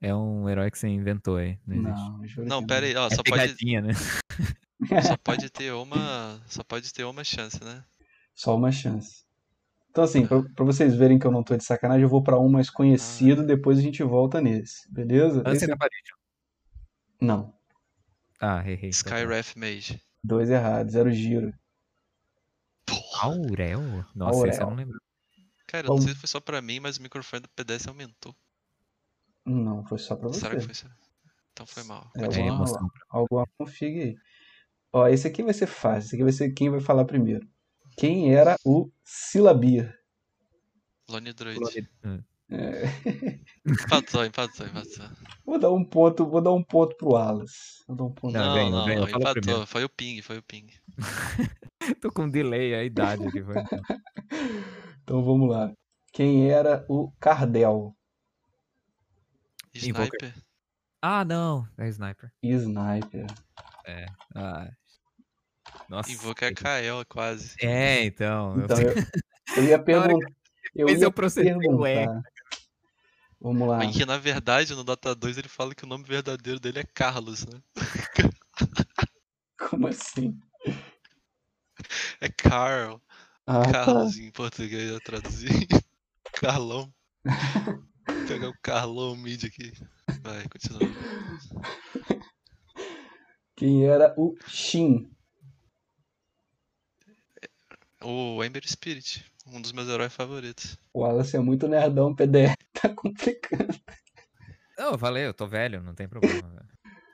É 0.00 0.14
um 0.14 0.48
herói 0.48 0.70
que 0.70 0.78
você 0.78 0.86
inventou 0.86 1.38
aí. 1.38 1.58
Não, 1.66 1.82
não, 1.82 2.44
não 2.46 2.64
pera 2.64 2.86
aí, 2.86 2.94
ó, 2.94 3.08
é 3.08 3.10
só 3.10 3.24
pode. 3.24 3.56
Né? 3.82 3.92
Só 5.02 5.16
pode 5.18 5.50
ter 5.50 5.72
uma. 5.72 6.40
Só 6.46 6.62
pode 6.62 6.94
ter 6.94 7.02
uma 7.02 7.24
chance, 7.24 7.58
né? 7.64 7.84
Só 8.36 8.54
uma 8.54 8.70
chance. 8.70 9.28
Então, 9.90 10.04
assim, 10.04 10.26
pra, 10.26 10.42
pra 10.54 10.64
vocês 10.64 10.94
verem 10.94 11.18
que 11.18 11.26
eu 11.26 11.32
não 11.32 11.42
tô 11.42 11.56
de 11.56 11.64
sacanagem, 11.64 12.02
eu 12.02 12.08
vou 12.08 12.22
pra 12.22 12.38
um 12.38 12.48
mais 12.48 12.70
conhecido, 12.70 13.42
ah. 13.42 13.44
depois 13.44 13.78
a 13.78 13.82
gente 13.82 14.02
volta 14.02 14.40
nesse, 14.40 14.90
beleza? 14.90 15.42
Esse... 15.46 15.66
Não. 17.20 17.52
Ah, 18.40 18.62
errei. 18.68 18.90
Skyref 18.90 19.58
Mage. 19.58 20.00
Dois 20.22 20.48
errados, 20.48 20.94
era 20.94 21.08
o 21.08 21.12
giro. 21.12 21.52
Aurel? 23.20 23.82
Nossa, 24.14 24.38
Aurel. 24.38 24.50
esse 24.50 24.62
eu 24.62 24.66
não 24.66 24.76
lembro. 24.76 25.00
Cara, 25.66 25.86
eu 25.86 25.90
não 25.90 26.00
sei 26.00 26.14
se 26.14 26.20
foi 26.20 26.28
só 26.28 26.40
pra 26.40 26.62
mim, 26.62 26.80
mas 26.80 26.96
o 26.96 27.02
microfone 27.02 27.42
do 27.42 27.48
PDS 27.50 27.88
aumentou. 27.88 28.34
Não, 29.44 29.84
foi 29.84 29.98
só 29.98 30.16
pra 30.16 30.28
você. 30.28 30.40
Será 30.40 30.56
que 30.56 30.62
foi 30.62 30.74
só? 30.74 30.88
Então 31.52 31.66
foi 31.66 31.82
mal. 31.82 32.10
É, 32.16 32.24
alguma, 32.24 32.64
alguma 33.08 33.46
config 33.58 34.00
aí. 34.00 34.16
Ó, 34.92 35.06
esse 35.08 35.26
aqui 35.26 35.42
vai 35.42 35.54
ser 35.54 35.66
fácil. 35.66 36.06
Esse 36.06 36.14
aqui 36.16 36.24
vai 36.24 36.32
ser 36.32 36.50
quem 36.50 36.70
vai 36.70 36.80
falar 36.80 37.04
primeiro. 37.04 37.46
Quem 38.00 38.34
era 38.34 38.56
o 38.64 38.90
Silabir? 39.04 39.94
Lone 41.06 41.34
Droid. 41.34 41.86
É. 42.50 42.84
Empatou, 43.66 44.24
empatou, 44.24 44.66
empatou. 44.66 45.06
Vou 45.44 45.58
dar 45.58 45.70
um 45.70 45.84
ponto, 45.84 46.24
vou 46.24 46.40
dar 46.40 46.52
um 46.52 46.64
ponto 46.64 46.96
pro 46.96 47.16
Alas. 47.16 47.84
Vou 47.86 47.94
dar 47.94 48.04
um 48.04 48.10
ponto. 48.10 48.32
Não, 48.32 48.42
não, 48.42 48.54
vem, 48.54 48.70
não, 48.70 48.84
vem, 48.86 48.96
não 48.96 49.06
empatou. 49.06 49.66
Foi 49.66 49.84
o 49.84 49.88
ping, 49.90 50.22
foi 50.22 50.38
o 50.38 50.42
ping. 50.42 50.68
Tô 52.00 52.10
com 52.10 52.26
delay 52.26 52.74
a 52.74 52.82
idade 52.82 53.26
aqui. 53.26 53.44
Foi. 53.44 53.56
então 55.04 55.22
vamos 55.22 55.50
lá. 55.50 55.70
Quem 56.10 56.50
era 56.50 56.86
o 56.88 57.12
Cardel? 57.20 57.94
Sniper. 59.74 60.34
Ah, 61.02 61.22
não. 61.22 61.68
É 61.76 61.86
Sniper. 61.88 62.32
Sniper. 62.42 63.26
É. 63.84 64.06
Ah. 64.34 64.70
Nossa. 65.90 66.12
Invocar 66.12 66.50
é 66.50 66.54
Kael, 66.54 67.04
quase. 67.08 67.56
É, 67.60 68.04
então. 68.04 68.54
Então, 68.62 68.76
eu, 68.80 68.94
eu 69.56 69.64
ia 69.64 69.76
perguntar. 69.82 70.32
Eu 70.72 70.88
ia 70.88 71.04
eu 71.04 71.12
perguntar. 71.12 72.22
Vamos 73.40 73.68
lá. 73.68 73.80
Aí 73.80 73.90
que 73.90 74.04
na 74.04 74.16
verdade 74.16 74.72
no 74.72 74.84
Dota 74.84 75.16
2 75.16 75.38
ele 75.38 75.48
fala 75.48 75.74
que 75.74 75.82
o 75.82 75.88
nome 75.88 76.04
verdadeiro 76.04 76.60
dele 76.60 76.78
é 76.78 76.84
Carlos, 76.84 77.44
né? 77.44 77.60
Como 79.58 79.88
assim? 79.88 80.38
É 82.20 82.28
Carl. 82.28 83.00
Ah, 83.44 83.62
tá. 83.62 83.72
Carlos 83.72 84.16
tá. 84.16 84.22
em 84.22 84.30
português 84.30 84.90
eu 84.90 85.00
traduzi. 85.00 85.48
Carlão. 86.34 86.92
Vou 87.24 88.26
pegar 88.28 88.48
o 88.48 88.58
Carlão 88.62 89.16
mid 89.16 89.42
aqui. 89.44 89.72
Vai, 90.22 90.46
continua. 90.48 90.80
Quem 93.56 93.86
era 93.86 94.14
o 94.16 94.36
Shin? 94.46 95.10
O 98.02 98.42
Ember 98.42 98.66
Spirit, 98.66 99.24
um 99.46 99.60
dos 99.60 99.72
meus 99.72 99.88
heróis 99.88 100.12
favoritos. 100.12 100.78
O 100.92 101.00
Wallace 101.00 101.36
é 101.36 101.40
muito 101.40 101.68
nerdão, 101.68 102.14
PDF 102.14 102.54
tá 102.72 102.88
complicando. 102.88 103.78
Não, 104.78 104.92
eu 104.92 104.98
falei, 104.98 105.26
eu 105.26 105.34
tô 105.34 105.46
velho, 105.46 105.82
não 105.82 105.94
tem 105.94 106.08
problema. 106.08 106.66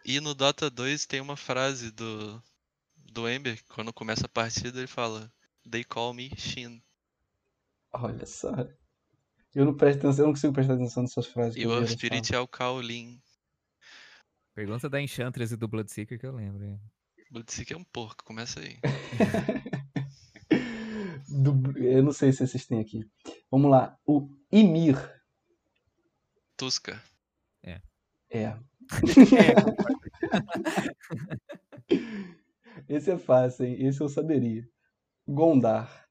e 0.05 0.21
no 0.21 0.35
Dota 0.35 0.71
2 0.71 1.07
tem 1.07 1.21
uma 1.21 1.37
frase 1.37 1.91
do, 1.91 2.41
do 3.13 3.29
Ember, 3.29 3.59
quando 3.69 3.93
começa 3.93 4.27
a 4.27 4.29
partida, 4.29 4.79
ele 4.79 4.87
fala 4.87 5.33
They 5.69 5.83
call 5.83 6.15
me 6.15 6.31
Shin. 6.37 6.81
Olha 7.93 8.27
só. 8.27 8.53
Eu 9.55 9.65
não 9.65 9.75
presto 9.75 10.01
atenção, 10.01 10.25
eu 10.25 10.27
não 10.27 10.35
consigo 10.35 10.53
prestar 10.53 10.75
atenção 10.75 11.03
nessas 11.03 11.27
frases. 11.27 11.57
E 11.57 11.67
o 11.67 11.87
Spirit 11.87 12.35
é 12.35 12.39
o 12.39 12.47
Kaolin. 12.47 13.21
Pergunta 14.55 14.89
da 14.89 15.01
Enchantress 15.01 15.53
e 15.53 15.57
do 15.57 15.67
Bloodseeker 15.67 16.19
que 16.19 16.27
eu 16.27 16.33
lembro. 16.33 16.65
Hein? 16.65 16.81
Bloodseeker 17.31 17.77
é 17.77 17.81
um 17.81 17.85
porco, 17.85 18.23
começa 18.23 18.61
aí. 18.61 18.79
do, 21.53 21.79
eu 21.79 22.03
não 22.03 22.13
sei 22.13 22.33
se 22.33 22.45
esses 22.45 22.67
têm 22.67 22.81
aqui. 22.81 23.09
Vamos 23.51 23.71
lá. 23.71 23.99
O 24.07 24.29
Ymir. 24.53 24.97
Tusca. 26.57 27.03
É. 27.63 27.81
É. 28.31 28.45
é. 28.47 28.57
Esse 32.89 33.11
é 33.11 33.19
fácil, 33.19 33.67
hein? 33.67 33.87
Esse 33.87 34.01
eu 34.01 34.09
saberia. 34.09 34.69
Gondar. 35.27 36.07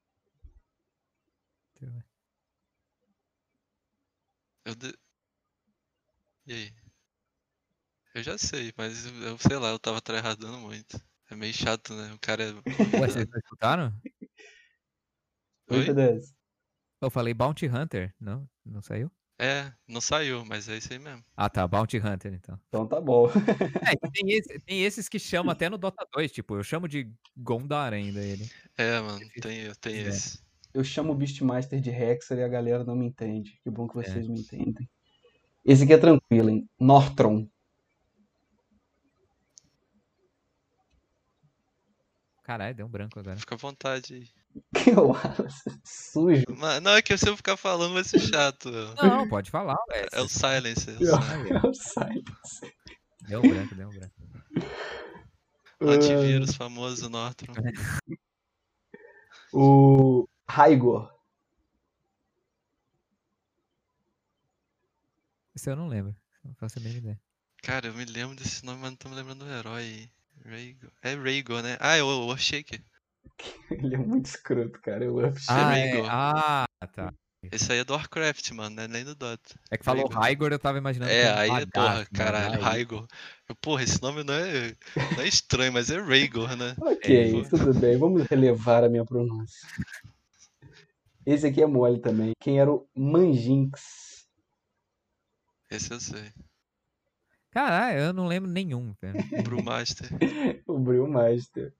Eu 4.64 4.74
de... 4.74 4.92
E 6.46 6.52
aí? 6.52 6.74
Eu 8.14 8.22
já 8.22 8.36
sei, 8.36 8.72
mas 8.76 9.06
eu 9.06 9.38
sei 9.38 9.56
lá, 9.58 9.68
eu 9.68 9.78
tava 9.78 10.00
tryhardando 10.00 10.58
muito. 10.58 11.00
É 11.30 11.36
meio 11.36 11.52
chato, 11.52 11.92
né? 11.94 12.12
O 12.12 12.18
cara 12.18 12.42
é. 12.42 12.52
Ué, 12.98 13.08
vocês 13.08 13.28
escutaram? 13.36 13.92
Oi, 15.70 15.84
PDS. 15.84 16.34
Eu 17.00 17.10
falei 17.10 17.34
Bounty 17.34 17.66
Hunter, 17.66 18.14
não? 18.20 18.48
Não 18.64 18.80
saiu? 18.80 19.10
É, 19.38 19.70
não 19.86 20.00
saiu, 20.00 20.44
mas 20.46 20.66
é 20.68 20.78
isso 20.78 20.92
aí 20.92 20.98
mesmo. 20.98 21.22
Ah, 21.36 21.50
tá, 21.50 21.66
Bounty 21.68 21.98
Hunter, 21.98 22.32
então. 22.32 22.58
Então 22.68 22.86
tá 22.86 23.00
bom. 23.00 23.28
é, 23.86 23.94
tem, 24.10 24.32
esse, 24.32 24.58
tem, 24.60 24.82
esses 24.82 25.08
que 25.08 25.18
chamam 25.18 25.52
até 25.52 25.68
no 25.68 25.76
Dota 25.76 26.06
2, 26.12 26.32
tipo, 26.32 26.56
eu 26.56 26.62
chamo 26.62 26.88
de 26.88 27.12
Gondar 27.36 27.92
ainda 27.92 28.20
ele. 28.20 28.50
É, 28.78 28.98
mano, 29.00 29.20
tem, 29.42 29.72
tem 29.74 29.94
é. 29.96 30.08
esse. 30.08 30.40
Eu 30.72 30.82
chamo 30.84 31.12
o 31.12 31.14
Beastmaster 31.14 31.80
de 31.80 31.90
Hexer 31.90 32.38
e 32.38 32.44
a 32.44 32.48
galera 32.48 32.84
não 32.84 32.96
me 32.96 33.06
entende. 33.06 33.58
Que 33.62 33.70
bom 33.70 33.86
que 33.86 33.98
é. 33.98 34.02
vocês 34.02 34.26
é. 34.26 34.28
me 34.28 34.40
entendem. 34.40 34.88
Esse 35.64 35.84
aqui 35.84 35.92
é 35.92 35.98
tranquilo, 35.98 36.48
hein? 36.48 36.68
Nortron. 36.78 37.48
Caralho, 42.42 42.74
deu 42.74 42.86
um 42.86 42.90
branco 42.90 43.18
agora. 43.18 43.36
Fica 43.36 43.54
à 43.54 43.58
vontade 43.58 44.14
aí. 44.14 44.28
Que 44.74 44.90
Wallace, 44.92 45.80
sujo. 45.84 46.44
Mas, 46.56 46.82
não, 46.82 46.92
é 46.92 47.02
que 47.02 47.16
se 47.16 47.28
eu 47.28 47.36
ficar 47.36 47.56
falando 47.56 47.94
vai 47.94 48.04
ser 48.04 48.20
chato. 48.20 48.70
Não, 49.02 49.26
pode 49.28 49.50
falar, 49.50 49.76
velho. 49.88 50.08
É 50.12 50.20
o 50.20 50.28
silence. 50.28 50.90
É 50.90 50.94
o 50.94 51.20
silence. 51.22 51.52
É 51.52 51.68
o 51.68 51.74
silence. 51.74 52.74
Deu 53.28 53.40
um 53.40 53.48
branco, 53.48 53.74
deu 53.74 53.88
um 53.88 53.92
branco. 53.92 54.14
Antivírus 55.80 56.54
famoso 56.54 57.08
Nortron. 57.10 57.52
o 59.52 60.28
Raigor. 60.48 61.12
Isso 65.54 65.70
eu 65.70 65.76
não 65.76 65.88
lembro. 65.88 66.14
Não 66.44 66.54
faço 66.54 66.78
a 66.78 66.82
mínima 66.82 66.98
ideia. 66.98 67.20
Cara, 67.62 67.88
eu 67.88 67.94
me 67.94 68.04
lembro 68.04 68.36
desse 68.36 68.64
nome, 68.64 68.80
mas 68.80 68.90
não 68.90 68.96
tô 68.96 69.08
me 69.08 69.16
lembrando 69.16 69.44
do 69.44 69.50
herói. 69.50 70.10
Raygo. 70.44 70.92
É 71.02 71.14
Raygo, 71.14 71.60
né? 71.60 71.76
Ah, 71.80 71.96
é 71.96 72.02
o 72.02 72.30
Earthshaker. 72.30 72.80
Ele 73.70 73.94
é 73.94 73.98
muito 73.98 74.26
escroto, 74.26 74.80
cara. 74.80 75.04
Eu 75.04 75.18
amo 75.18 75.34
ah, 75.48 75.78
é... 75.78 76.00
ah, 76.08 76.66
tá. 76.92 77.12
Esse 77.52 77.72
aí 77.72 77.78
é 77.78 77.84
do 77.84 77.92
Warcraft, 77.92 78.50
mano, 78.52 78.74
não 78.74 78.82
é 78.82 78.88
nem 78.88 79.04
do 79.04 79.14
Dota. 79.14 79.54
É 79.70 79.76
que 79.76 79.84
falou 79.84 80.08
Raigor, 80.08 80.50
eu 80.52 80.58
tava 80.58 80.78
imaginando. 80.78 81.12
É, 81.12 81.32
aí, 81.32 81.48
lagarto, 81.48 81.70
porra, 81.72 82.06
caralho, 82.12 82.60
Raigor. 82.60 83.06
Porra, 83.60 83.84
esse 83.84 84.02
nome 84.02 84.24
não 84.24 84.34
é, 84.34 84.74
não 85.14 85.22
é 85.22 85.28
estranho, 85.28 85.72
mas 85.72 85.90
é 85.90 85.98
Raigor, 85.98 86.56
né? 86.56 86.74
ok, 86.80 87.40
é, 87.40 87.48
tudo 87.48 87.72
bem, 87.74 87.96
vamos 87.96 88.26
relevar 88.26 88.82
a 88.82 88.88
minha 88.88 89.04
pronúncia. 89.04 89.68
Esse 91.24 91.46
aqui 91.46 91.62
é 91.62 91.66
mole 91.66 92.00
também. 92.00 92.32
Quem 92.40 92.58
era 92.58 92.72
o 92.72 92.88
Manjinx? 92.94 94.26
Esse 95.70 95.92
eu 95.92 96.00
sei. 96.00 96.32
Caralho, 97.50 97.98
eu 97.98 98.12
não 98.12 98.26
lembro 98.26 98.50
nenhum, 98.50 98.94
velho. 99.00 99.16
O 99.40 99.42
Brewmaster. 99.42 100.08
o 100.66 100.78
Brewmaster. 100.78 101.72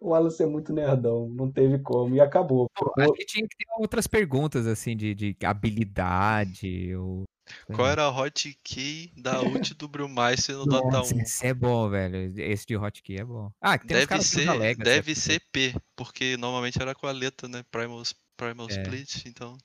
O 0.00 0.10
Wallace 0.10 0.42
é 0.42 0.46
muito 0.46 0.72
nerdão, 0.72 1.28
não 1.28 1.50
teve 1.50 1.78
como, 1.78 2.14
e 2.14 2.20
acabou. 2.20 2.68
Pô, 2.74 2.92
acho 2.98 3.12
que 3.12 3.24
tinha 3.24 3.48
que 3.48 3.56
ter 3.56 3.66
outras 3.78 4.06
perguntas, 4.06 4.66
assim, 4.66 4.96
de, 4.96 5.14
de 5.14 5.36
habilidade, 5.42 6.94
ou... 6.94 7.24
Qual 7.72 7.86
era 7.86 8.02
a 8.02 8.10
hotkey 8.10 9.12
da 9.16 9.40
ult 9.42 9.74
do 9.74 9.88
Brewmeister 9.88 10.56
no 10.56 10.66
Dota 10.66 11.02
1? 11.02 11.20
Esse 11.20 11.46
é 11.46 11.54
bom, 11.54 11.88
velho. 11.88 12.32
Esse 12.40 12.66
de 12.66 12.76
hotkey 12.76 13.18
é 13.18 13.24
bom. 13.24 13.50
Ah, 13.60 13.78
tem 13.78 13.88
deve 13.98 14.20
ser, 14.22 14.52
Lega, 14.52 14.84
deve 14.84 15.14
ser 15.14 15.40
P, 15.52 15.74
porque 15.94 16.36
normalmente 16.36 16.80
era 16.80 16.94
com 16.94 17.06
a 17.06 17.12
letra, 17.12 17.48
né? 17.48 17.64
Primal, 17.70 18.02
Primal 18.36 18.68
é. 18.68 18.72
Split, 18.72 19.26
então. 19.26 19.56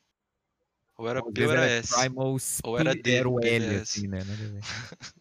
Ou 0.98 1.10
era 1.10 1.24
P 1.24 1.46
ou 1.46 1.52
era, 1.52 1.66
era 1.66 1.72
S. 1.72 2.00
Primal 2.00 2.38
ou 2.64 2.80
era 2.80 2.96
D. 2.96 3.12
Era 3.12 3.30
o 3.30 3.44
L, 3.44 3.76
assim, 3.76 4.08
né? 4.08 4.20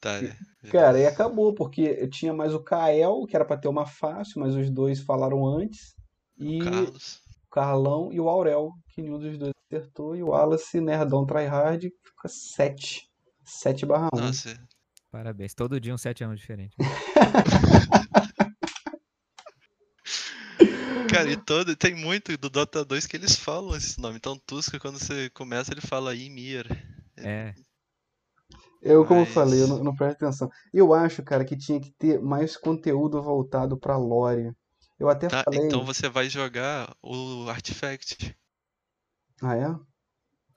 tá, 0.00 0.22
é. 0.22 0.36
Cara, 0.70 0.98
e 0.98 1.06
acabou, 1.06 1.54
porque 1.54 2.06
tinha 2.08 2.32
mais 2.32 2.52
o 2.54 2.62
Kael, 2.62 3.24
que 3.26 3.36
era 3.36 3.44
pra 3.44 3.56
ter 3.56 3.68
uma 3.68 3.86
fácil, 3.86 4.40
mas 4.40 4.54
os 4.54 4.70
dois 4.70 5.00
falaram 5.00 5.46
antes. 5.46 5.94
E 6.38 6.58
Carlos. 6.58 7.20
o 7.46 7.50
Carlão 7.50 8.12
e 8.12 8.20
o 8.20 8.28
Aurel, 8.28 8.72
que 8.90 9.02
nenhum 9.02 9.18
dos 9.18 9.38
dois 9.38 9.52
acertou. 9.70 10.14
E 10.14 10.22
o 10.22 10.28
Wallace, 10.28 10.80
nerdão 10.80 11.26
tryhard, 11.26 11.90
fica 12.02 12.28
7. 12.28 13.08
7 13.44 13.86
barra 13.86 14.08
1. 14.14 14.18
Nossa. 14.18 14.60
Parabéns. 15.10 15.54
Todo 15.54 15.80
dia 15.80 15.94
um 15.94 15.98
7 15.98 16.22
anos 16.24 16.38
diferente. 16.38 16.76
Cara, 21.10 21.30
e 21.32 21.36
todo, 21.38 21.74
tem 21.74 21.94
muito 21.94 22.36
do 22.36 22.50
Dota 22.50 22.84
2 22.84 23.06
que 23.06 23.16
eles 23.16 23.34
falam 23.34 23.74
esse 23.74 23.98
nome. 23.98 24.16
Então, 24.16 24.38
Tusk, 24.46 24.78
quando 24.78 24.98
você 24.98 25.30
começa, 25.30 25.72
ele 25.72 25.80
fala 25.80 26.14
Ymir. 26.14 26.66
É. 27.16 27.54
Eu, 28.80 29.04
como 29.04 29.20
Mas... 29.20 29.30
falei, 29.30 29.62
eu 29.62 29.68
não, 29.68 29.84
não 29.84 29.94
presto 29.94 30.24
atenção. 30.24 30.50
Eu 30.72 30.94
acho, 30.94 31.22
cara, 31.22 31.44
que 31.44 31.56
tinha 31.56 31.80
que 31.80 31.90
ter 31.92 32.20
mais 32.20 32.56
conteúdo 32.56 33.22
voltado 33.22 33.76
pra 33.76 33.96
lore. 33.96 34.52
Eu 34.98 35.08
até 35.08 35.28
tá, 35.28 35.42
falei. 35.44 35.66
Então 35.66 35.84
você 35.84 36.08
vai 36.08 36.28
jogar 36.28 36.94
o 37.02 37.48
Artifact. 37.48 38.36
Ah, 39.42 39.56
é? 39.56 39.74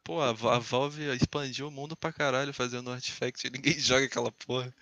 Pô, 0.03 0.19
a, 0.19 0.29
a 0.29 0.59
Valve 0.59 1.15
expandiu 1.15 1.67
o 1.67 1.71
mundo 1.71 1.95
pra 1.95 2.11
caralho 2.11 2.53
fazendo 2.53 2.87
o 2.87 2.93
Artifact. 2.93 3.49
Ninguém 3.49 3.73
joga 3.79 4.05
aquela 4.05 4.31
porra. 4.31 4.73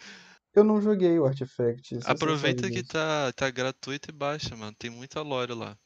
Eu 0.53 0.64
não 0.64 0.82
joguei 0.82 1.20
o 1.20 1.26
Artifact. 1.26 1.99
Aproveita 2.06 2.70
que 2.70 2.84
tá, 2.84 3.32
tá 3.34 3.49
gratuito 3.49 4.10
e 4.10 4.14
baixa, 4.14 4.56
mano. 4.56 4.76
Tem 4.78 4.90
muita 4.90 5.22
lore 5.22 5.53
lá. 5.53 5.78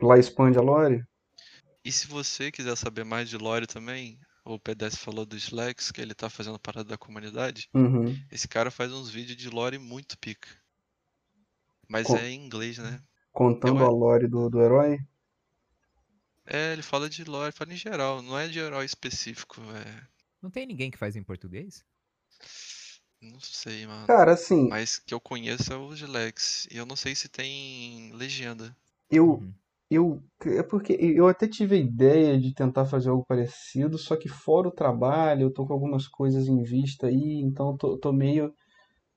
Lá 0.00 0.18
expande 0.18 0.58
a 0.58 0.62
lore? 0.62 1.04
E 1.84 1.92
se 1.92 2.06
você 2.06 2.50
quiser 2.50 2.76
saber 2.76 3.04
mais 3.04 3.28
de 3.28 3.36
lore 3.36 3.66
também, 3.66 4.18
o 4.44 4.58
PDS 4.58 4.96
falou 4.96 5.24
do 5.24 5.36
Slex, 5.36 5.90
que 5.90 6.00
ele 6.00 6.14
tá 6.14 6.28
fazendo 6.28 6.58
parada 6.58 6.88
da 6.88 6.98
comunidade. 6.98 7.68
Uhum. 7.72 8.16
Esse 8.30 8.46
cara 8.46 8.70
faz 8.70 8.92
uns 8.92 9.08
vídeos 9.08 9.38
de 9.38 9.48
lore 9.48 9.78
muito 9.78 10.18
pica. 10.18 10.48
Mas 11.88 12.10
é 12.10 12.28
em 12.30 12.44
inglês, 12.44 12.78
né? 12.78 13.00
Contando 13.32 13.80
Eu... 13.80 13.86
a 13.86 13.90
lore 13.90 14.26
do, 14.26 14.50
do 14.50 14.62
herói? 14.62 15.00
É, 16.46 16.72
ele 16.72 16.82
fala 16.82 17.08
de 17.08 17.24
lore, 17.24 17.52
fala 17.52 17.72
em 17.72 17.76
geral, 17.76 18.20
não 18.20 18.38
é 18.38 18.46
de 18.46 18.58
herói 18.58 18.84
específico. 18.84 19.60
É... 19.62 20.06
Não 20.42 20.50
tem 20.50 20.66
ninguém 20.66 20.90
que 20.90 20.98
faz 20.98 21.16
em 21.16 21.22
português? 21.22 21.82
Não 23.20 23.40
sei, 23.40 23.86
mano. 23.86 24.06
Cara, 24.06 24.34
assim. 24.34 24.68
Mas 24.68 24.98
que 24.98 25.14
eu 25.14 25.20
conheço 25.20 25.72
é 25.72 25.76
o 25.76 25.96
Gilex. 25.96 26.68
E 26.70 26.76
eu 26.76 26.84
não 26.84 26.96
sei 26.96 27.14
se 27.14 27.28
tem 27.28 28.12
legenda. 28.12 28.76
Eu. 29.10 29.34
Uhum. 29.34 29.54
Eu. 29.94 30.22
É 30.46 30.62
porque 30.62 30.92
eu 30.92 31.26
até 31.28 31.48
tive 31.48 31.76
a 31.76 31.78
ideia 31.78 32.38
de 32.38 32.54
tentar 32.54 32.84
fazer 32.86 33.10
algo 33.10 33.24
parecido, 33.26 33.96
só 33.98 34.16
que 34.16 34.28
fora 34.28 34.68
o 34.68 34.74
trabalho, 34.74 35.42
eu 35.42 35.52
tô 35.52 35.66
com 35.66 35.72
algumas 35.72 36.06
coisas 36.08 36.46
em 36.48 36.62
vista 36.62 37.06
aí, 37.06 37.40
então 37.40 37.70
eu 37.70 37.76
tô, 37.76 37.98
tô 37.98 38.12
meio. 38.12 38.52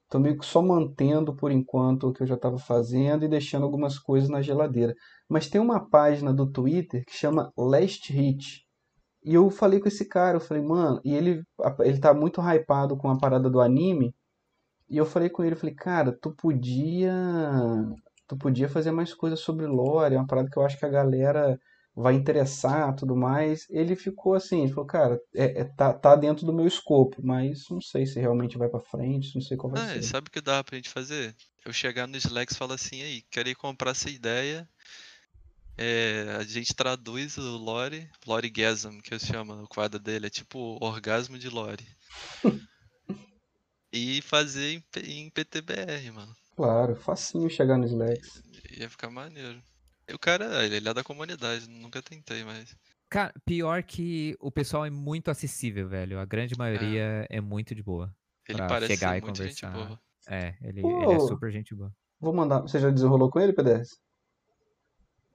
Tô 0.09 0.19
meio 0.19 0.37
que 0.37 0.45
só 0.45 0.61
mantendo 0.61 1.35
por 1.35 1.51
enquanto 1.51 2.07
o 2.07 2.13
que 2.13 2.23
eu 2.23 2.27
já 2.27 2.35
estava 2.35 2.57
fazendo 2.57 3.25
e 3.25 3.27
deixando 3.29 3.63
algumas 3.63 3.99
coisas 3.99 4.29
na 4.29 4.41
geladeira. 4.41 4.95
Mas 5.29 5.49
tem 5.49 5.59
uma 5.59 5.81
página 5.89 6.33
do 6.33 6.49
Twitter 6.49 7.03
que 7.05 7.13
chama 7.13 7.51
Last 7.57 8.13
Hit. 8.13 8.65
E 9.23 9.33
eu 9.33 9.49
falei 9.49 9.79
com 9.81 9.89
esse 9.89 10.05
cara, 10.07 10.37
eu 10.37 10.41
falei, 10.41 10.63
mano, 10.63 11.01
e 11.03 11.13
ele, 11.13 11.43
ele 11.81 11.99
tá 11.99 12.13
muito 12.13 12.41
hypado 12.41 12.95
com 12.97 13.09
a 13.09 13.17
parada 13.17 13.49
do 13.49 13.59
anime. 13.59 14.15
E 14.89 14.97
eu 14.97 15.05
falei 15.05 15.29
com 15.29 15.43
ele, 15.43 15.53
eu 15.55 15.59
falei, 15.59 15.75
cara, 15.75 16.17
tu 16.21 16.33
podia. 16.33 17.11
Tu 18.27 18.37
podia 18.37 18.67
fazer 18.67 18.91
mais 18.91 19.13
coisas 19.13 19.39
sobre 19.39 19.65
lore, 19.65 20.15
é 20.15 20.17
uma 20.17 20.27
parada 20.27 20.49
que 20.49 20.57
eu 20.57 20.63
acho 20.63 20.77
que 20.77 20.85
a 20.85 20.89
galera 20.89 21.59
vai 21.95 22.13
interessar 22.13 22.95
tudo 22.95 23.15
mais. 23.15 23.65
Ele 23.69 23.95
ficou 23.95 24.33
assim, 24.33 24.63
ele 24.63 24.73
falou, 24.73 24.85
cara, 24.85 25.19
é, 25.35 25.61
é, 25.61 25.63
tá, 25.63 25.93
tá 25.93 26.15
dentro 26.15 26.45
do 26.45 26.53
meu 26.53 26.67
escopo, 26.67 27.21
mas 27.23 27.69
não 27.69 27.81
sei 27.81 28.05
se 28.05 28.19
realmente 28.19 28.57
vai 28.57 28.69
para 28.69 28.79
frente, 28.79 29.35
não 29.35 29.41
sei 29.41 29.57
qual 29.57 29.71
vai 29.71 29.81
ah, 29.81 29.87
ser. 29.93 30.03
Sabe 30.03 30.27
o 30.27 30.31
que 30.31 30.41
dá 30.41 30.63
pra 30.63 30.75
gente 30.75 30.89
fazer? 30.89 31.35
Eu 31.65 31.73
chegar 31.73 32.07
no 32.07 32.17
Slack 32.17 32.53
e 32.53 32.55
falar 32.55 32.75
assim, 32.75 33.01
aí, 33.01 33.23
quero 33.31 33.49
ir 33.49 33.55
comprar 33.55 33.91
essa 33.91 34.09
ideia 34.09 34.67
é, 35.77 36.35
a 36.39 36.43
gente 36.43 36.73
traduz 36.73 37.37
o 37.37 37.55
lore, 37.57 38.09
lore 38.25 38.49
gasm, 38.49 38.99
que 38.99 39.13
eu 39.13 39.19
chamo 39.19 39.53
o 39.61 39.67
quadro 39.67 39.99
dele, 39.99 40.25
é 40.25 40.29
tipo 40.29 40.77
orgasmo 40.81 41.37
de 41.37 41.49
lore. 41.49 41.87
e 43.93 44.19
fazer 44.23 44.73
em, 44.73 44.83
em, 45.03 45.29
PTBR, 45.29 46.11
mano. 46.11 46.35
Claro, 46.57 46.95
facinho 46.95 47.47
chegar 47.51 47.77
no 47.77 47.85
Slack. 47.85 48.19
Ia 48.79 48.89
ficar 48.89 49.11
maneiro. 49.11 49.61
E 50.09 50.13
o 50.15 50.17
cara, 50.17 50.65
ele 50.65 50.89
é 50.89 50.93
da 50.93 51.03
comunidade, 51.03 51.69
nunca 51.69 52.01
tentei, 52.01 52.43
mas. 52.43 52.75
Cara, 53.07 53.31
pior 53.45 53.83
que 53.83 54.35
o 54.39 54.51
pessoal 54.51 54.83
é 54.83 54.89
muito 54.89 55.29
acessível, 55.29 55.87
velho. 55.87 56.19
A 56.19 56.25
grande 56.25 56.57
maioria 56.57 57.27
é, 57.29 57.37
é 57.37 57.41
muito 57.41 57.75
de 57.75 57.83
boa. 57.83 58.11
Ele 58.49 58.57
parece 58.57 58.95
chegar 58.95 59.11
ser 59.11 59.17
e 59.17 59.21
muito 59.21 59.37
conversar. 59.37 59.71
gente 59.71 59.87
boa. 59.87 59.99
É, 60.27 60.55
ele, 60.63 60.79
ele 60.79 61.13
é 61.13 61.19
super 61.19 61.51
gente 61.51 61.75
boa. 61.75 61.93
Vou 62.19 62.33
mandar. 62.33 62.61
Você 62.61 62.79
já 62.79 62.89
desenrolou 62.89 63.29
com 63.29 63.39
ele, 63.39 63.53
PDS? 63.53 63.99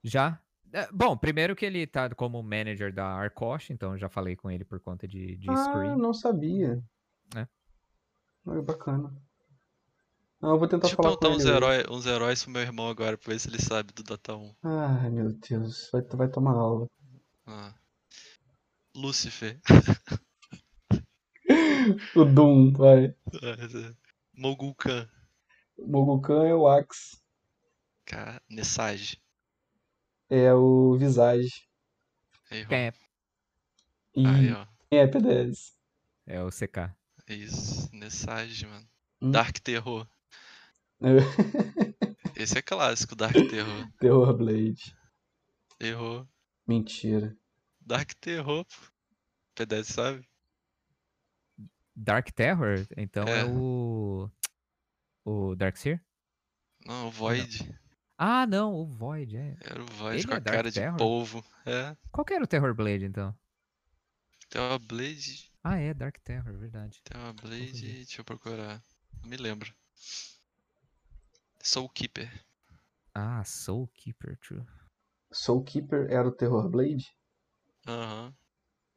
Já? 0.03 0.41
É, 0.73 0.89
bom, 0.91 1.17
primeiro 1.17 1.55
que 1.55 1.65
ele 1.65 1.87
tá 1.87 2.11
como 2.11 2.43
manager 2.43 2.93
da 2.93 3.07
Arcosh, 3.07 3.71
então 3.71 3.97
já 3.97 4.09
falei 4.09 4.35
com 4.35 4.51
ele 4.51 4.65
por 4.65 4.81
conta 4.81 5.07
de, 5.07 5.37
de 5.37 5.49
ah, 5.49 5.57
Screen. 5.57 5.97
não 5.97 6.13
sabia. 6.13 6.83
É. 7.37 7.47
Olha, 8.45 8.61
bacana. 8.61 9.15
Não, 10.43 10.51
eu 10.51 10.59
vou 10.59 10.67
tentar 10.67 10.89
Deixa 10.89 10.97
falar 10.97 11.11
eu 11.11 11.19
perguntar 11.19 11.39
uns, 11.39 11.49
herói, 11.49 11.85
uns 11.89 12.05
heróis 12.05 12.43
pro 12.43 12.53
meu 12.53 12.63
irmão 12.63 12.89
agora, 12.89 13.17
pra 13.17 13.33
ver 13.33 13.39
se 13.39 13.49
ele 13.49 13.63
sabe 13.63 13.93
do 13.93 14.03
Dota 14.03 14.37
1. 14.37 14.55
Ai, 14.65 15.09
meu 15.09 15.33
Deus, 15.33 15.89
vai, 15.93 16.03
vai 16.03 16.29
tomar 16.29 16.55
aula. 16.55 16.89
Ah. 17.47 17.73
Lucifer. 18.95 19.61
o 22.17 22.25
Doom, 22.25 22.73
vai. 22.73 23.05
É. 23.05 23.15
Mogulkan. 24.35 25.09
Mogulkan 25.79 26.45
é 26.45 26.55
o 26.55 26.69
Axe. 26.69 27.23
Cara, 28.05 28.43
Nessage 28.51 29.23
é 30.33 30.55
o 30.55 30.97
Visage. 30.97 31.69
É. 32.51 32.93
E 34.17 34.27
Aí, 34.27 34.53
ó. 34.53 34.67
é 34.91 35.07
P10. 35.07 35.73
É 36.27 36.43
o 36.43 36.49
CK. 36.49 36.91
Isso, 37.29 37.95
Nessage, 37.95 38.67
mano. 38.67 38.87
Hum? 39.21 39.31
Dark 39.31 39.59
Terror. 39.59 40.09
Esse 42.37 42.59
é 42.59 42.63
clássico, 42.63 43.15
Dark 43.15 43.35
Terror. 43.35 43.89
Terror 43.99 44.37
Blade. 44.37 44.97
Errou. 45.81 46.29
Mentira. 46.67 47.37
Dark 47.81 48.13
Terror, 48.15 48.65
pô. 48.65 48.93
P10 49.57 49.85
sabe? 49.85 50.29
Dark 51.95 52.31
Terror? 52.33 52.87
Então 52.97 53.25
é, 53.29 53.41
é 53.41 53.45
o. 53.45 54.31
O 55.25 55.55
Darkseer? 55.55 56.03
Não, 56.87 57.09
o 57.09 57.11
Void. 57.11 57.65
Não. 57.69 57.83
Ah, 58.19 58.47
não, 58.47 58.75
o 58.75 58.87
Void, 58.87 59.37
é. 59.37 59.57
Era 59.61 59.83
o 59.83 59.87
Void 59.87 60.17
Ele 60.19 60.27
com 60.27 60.35
é 60.35 60.37
a 60.37 60.41
cara 60.41 60.73
Terror? 60.73 60.93
de 60.93 60.99
polvo. 60.99 61.45
É. 61.67 61.97
Qual 62.11 62.25
que 62.25 62.35
era 62.35 62.45
o 62.45 62.47
Terror 62.47 62.75
Blade, 62.75 63.05
então? 63.05 63.37
Terror 64.49 64.79
Blade. 64.79 65.51
Ah, 65.63 65.79
é, 65.79 65.93
Dark 65.95 66.19
Terror, 66.25 66.57
verdade. 66.57 67.01
Terror 67.05 67.33
Blade, 67.35 67.93
deixa 67.95 68.21
eu 68.21 68.25
procurar. 68.25 68.83
Não 69.23 69.29
me 69.31 69.37
lembro. 69.37 69.73
Soul 71.63 71.89
Keeper. 71.95 72.29
Ah, 73.15 73.43
Soul 73.43 73.89
Keeper, 73.95 74.37
true. 74.37 74.67
Soul 75.33 75.65
Keeper 75.65 76.07
era 76.11 76.27
o 76.29 76.33
Terror 76.33 76.71
Blade? 76.71 77.05
Aham. 77.87 78.27
Uhum. 78.27 78.35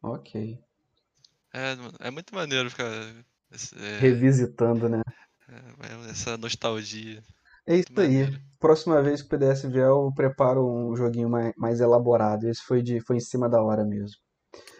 Ok. 0.01 0.35
É, 1.53 2.07
é 2.07 2.11
muito 2.11 2.33
maneiro 2.35 2.69
ficar. 2.69 2.85
É, 2.91 3.25
Revisitando, 3.97 4.87
né? 4.89 5.01
É, 5.47 6.09
essa 6.11 6.37
nostalgia. 6.37 7.23
É 7.67 7.75
isso 7.75 7.91
aí. 7.99 8.25
Próxima 8.59 9.01
vez 9.03 9.21
que 9.21 9.27
o 9.27 9.29
PDS 9.29 9.67
vier, 9.67 9.85
eu 9.87 10.11
preparo 10.15 10.65
um 10.67 10.95
joguinho 10.95 11.29
mais, 11.29 11.53
mais 11.55 11.79
elaborado. 11.79 12.47
Esse 12.47 12.63
foi, 12.63 12.81
de, 12.81 12.99
foi 13.01 13.17
em 13.17 13.19
cima 13.19 13.47
da 13.47 13.61
hora 13.61 13.85
mesmo. 13.85 14.17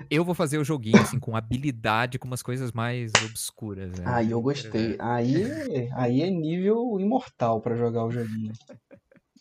Eu 0.10 0.26
vou 0.26 0.36
fazer 0.36 0.58
o 0.58 0.64
joguinho, 0.64 1.02
assim, 1.02 1.20
com 1.20 1.36
habilidade, 1.36 2.20
com 2.20 2.28
umas 2.28 2.44
coisas 2.44 2.72
mais 2.72 3.12
obscuras. 3.24 3.98
Né? 3.98 4.06
Aí 4.08 4.32
eu 4.32 4.42
gostei. 4.42 4.98
Aí, 5.00 5.90
aí 5.94 6.22
é 6.22 6.30
nível 6.30 7.00
imortal 7.00 7.62
para 7.62 7.76
jogar 7.76 8.06
o 8.06 8.12
joguinho. 8.12 8.54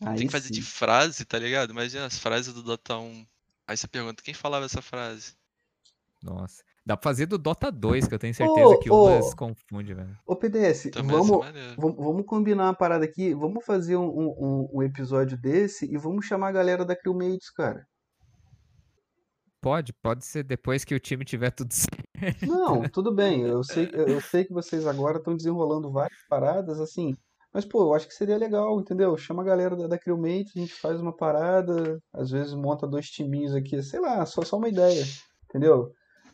Aí 0.02 0.18
Tem 0.18 0.26
que 0.26 0.32
fazer 0.32 0.48
sim. 0.48 0.54
de 0.54 0.62
frase, 0.62 1.24
tá 1.24 1.38
ligado? 1.38 1.70
Imagina 1.70 2.06
as 2.06 2.18
frases 2.18 2.52
do 2.52 2.62
Dota 2.62 2.96
1. 2.96 3.26
Aí 3.66 3.76
você 3.76 3.88
pergunta, 3.88 4.22
quem 4.22 4.34
falava 4.34 4.66
essa 4.66 4.82
frase? 4.82 5.32
Nossa. 6.22 6.62
Dá 6.86 6.96
pra 6.96 7.10
fazer 7.10 7.24
do 7.24 7.38
Dota 7.38 7.72
2, 7.72 8.06
que 8.06 8.14
eu 8.14 8.18
tenho 8.18 8.34
certeza 8.34 8.66
ô, 8.66 8.78
que 8.78 8.90
o 8.90 8.94
Ulas 8.94 9.32
confunde, 9.32 9.94
velho. 9.94 10.18
Ô, 10.26 10.36
PDS, 10.36 10.90
vamos, 10.96 11.46
vamos, 11.76 11.96
vamos, 11.96 12.26
combinar 12.26 12.64
uma 12.64 12.74
parada 12.74 13.06
aqui. 13.06 13.34
Vamos 13.34 13.64
fazer 13.64 13.96
um, 13.96 14.06
um, 14.06 14.68
um, 14.70 14.82
episódio 14.82 15.38
desse 15.38 15.90
e 15.90 15.96
vamos 15.96 16.26
chamar 16.26 16.48
a 16.48 16.52
galera 16.52 16.84
da 16.84 16.94
Crewmates, 16.94 17.50
cara. 17.50 17.86
Pode, 19.64 19.94
pode 19.94 20.26
ser 20.26 20.42
depois 20.42 20.84
que 20.84 20.94
o 20.94 21.00
time 21.00 21.24
tiver 21.24 21.50
tudo 21.50 21.72
certo. 21.72 22.46
Não, 22.46 22.82
tudo 22.82 23.10
bem. 23.10 23.46
Eu 23.46 23.64
sei, 23.64 23.88
eu 23.94 24.20
sei 24.20 24.44
que 24.44 24.52
vocês 24.52 24.86
agora 24.86 25.16
estão 25.16 25.34
desenrolando 25.34 25.90
várias 25.90 26.20
paradas, 26.28 26.78
assim. 26.78 27.16
Mas, 27.50 27.64
pô, 27.64 27.80
eu 27.80 27.94
acho 27.94 28.06
que 28.06 28.12
seria 28.12 28.36
legal, 28.36 28.78
entendeu? 28.78 29.16
Chama 29.16 29.40
a 29.42 29.46
galera 29.46 29.74
da, 29.74 29.86
da 29.86 29.98
Crewmates, 29.98 30.52
a 30.54 30.60
gente 30.60 30.74
faz 30.74 31.00
uma 31.00 31.16
parada, 31.16 31.98
às 32.12 32.30
vezes 32.30 32.52
monta 32.52 32.86
dois 32.86 33.08
timinhos 33.08 33.54
aqui, 33.54 33.82
sei 33.82 34.00
lá, 34.00 34.26
só, 34.26 34.42
só 34.42 34.58
uma 34.58 34.68
ideia, 34.68 35.02
entendeu? 35.48 35.90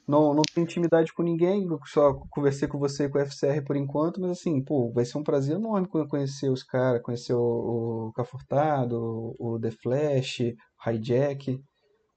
Não, 0.09 0.35
não 0.35 0.43
tenho 0.53 0.65
intimidade 0.65 1.13
com 1.13 1.23
ninguém, 1.23 1.69
só 1.87 2.15
conversei 2.31 2.67
com 2.67 2.81
você 2.81 3.05
e 3.05 3.09
com 3.09 3.19
o 3.19 3.21
FCR 3.21 3.63
por 3.65 3.77
enquanto, 3.77 4.21
mas 4.21 4.33
assim, 4.33 4.61
pô, 4.61 4.91
vai 4.91 5.05
ser 5.05 5.19
um 5.19 5.23
prazer 5.23 5.55
enorme 5.55 5.87
conhecer 5.87 6.51
os 6.51 6.65
caras, 6.65 7.01
conhecer 7.01 7.35
o, 7.35 8.09
o 8.09 8.13
Cafurtado, 8.13 9.37
o 9.39 9.57
The 9.61 9.71
Flash, 9.71 10.41
o 10.41 10.91
Hijack. 10.91 11.63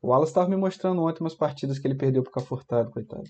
O 0.03 0.09
Wallace 0.09 0.31
estava 0.31 0.49
me 0.49 0.57
mostrando 0.57 1.01
ontem 1.01 1.21
umas 1.21 1.33
partidas 1.33 1.79
que 1.79 1.87
ele 1.87 1.95
perdeu 1.95 2.21
pro 2.21 2.31
Cafurtado, 2.33 2.91
coitado. 2.91 3.23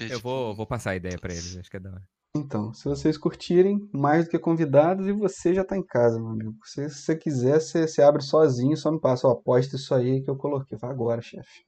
Eu 0.00 0.18
vou, 0.18 0.52
vou 0.52 0.66
passar 0.66 0.90
a 0.90 0.96
ideia 0.96 1.16
para 1.16 1.32
eles, 1.32 1.56
acho 1.56 1.70
que 1.70 1.76
é 1.76 1.80
da 1.80 1.92
hora. 1.92 2.02
Então, 2.36 2.74
se 2.74 2.84
vocês 2.88 3.16
curtirem, 3.16 3.88
mais 3.92 4.24
do 4.24 4.30
que 4.30 4.38
convidados, 4.40 5.06
e 5.06 5.12
você 5.12 5.54
já 5.54 5.64
tá 5.64 5.76
em 5.76 5.86
casa, 5.86 6.18
meu 6.18 6.30
amigo. 6.30 6.56
Se, 6.64 6.90
você 6.90 7.16
quiser, 7.16 7.60
você, 7.60 7.86
você 7.86 8.02
abre 8.02 8.20
sozinho, 8.20 8.76
só 8.76 8.90
me 8.90 9.00
passa, 9.00 9.28
ó, 9.28 9.30
aposta 9.30 9.76
isso 9.76 9.94
aí 9.94 10.20
que 10.20 10.28
eu 10.28 10.36
coloquei. 10.36 10.76
Vai 10.76 10.90
agora, 10.90 11.22
chefe. 11.22 11.64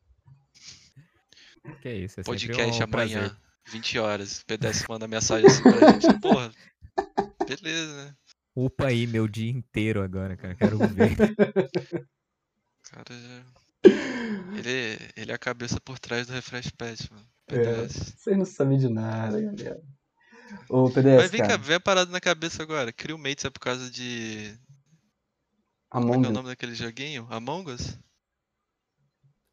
Que 1.80 1.92
isso, 1.92 2.18
é 2.18 2.24
Podcast 2.24 2.80
um 2.80 2.84
amanhã, 2.84 3.20
prazer. 3.20 3.36
20 3.68 3.98
horas. 4.00 4.40
O 4.40 4.46
PDS 4.46 4.84
manda 4.88 5.06
mensagem 5.06 5.46
assim 5.46 5.62
pra 5.62 5.92
gente. 5.92 6.12
Porra, 6.20 6.50
beleza, 7.46 8.04
né? 8.04 8.14
Upa 8.56 8.86
aí 8.86 9.06
meu 9.06 9.28
dia 9.28 9.50
inteiro 9.50 10.02
agora, 10.02 10.34
cara. 10.34 10.54
Quero 10.54 10.78
ver. 10.78 11.14
cara 12.90 13.44
Ele, 14.56 14.98
ele 15.14 15.30
é 15.30 15.34
a 15.34 15.38
cabeça 15.38 15.78
por 15.78 15.98
trás 15.98 16.26
do 16.26 16.32
Refresh 16.32 16.70
Pet, 16.70 17.12
mano. 17.12 17.26
PDS. 17.46 17.64
É, 17.64 17.86
vocês 18.16 18.38
não 18.38 18.46
sabem 18.46 18.78
de 18.78 18.88
nada, 18.88 19.38
galera. 19.38 19.82
O 20.70 20.88
PDS, 20.90 21.16
Mas 21.16 21.30
vem 21.30 21.42
cara. 21.42 21.58
cá, 21.58 21.62
vem 21.62 21.76
a 21.76 21.80
parada 21.80 22.10
na 22.10 22.18
cabeça 22.18 22.62
agora. 22.62 22.92
Crewmates 22.94 23.44
é 23.44 23.50
por 23.50 23.60
causa 23.60 23.90
de. 23.90 24.58
Among 25.90 26.14
Como 26.14 26.24
é, 26.24 26.28
é 26.28 26.30
o 26.30 26.32
nome 26.32 26.48
daquele 26.48 26.74
joguinho? 26.74 27.26
Among 27.28 27.70
Us? 27.70 27.98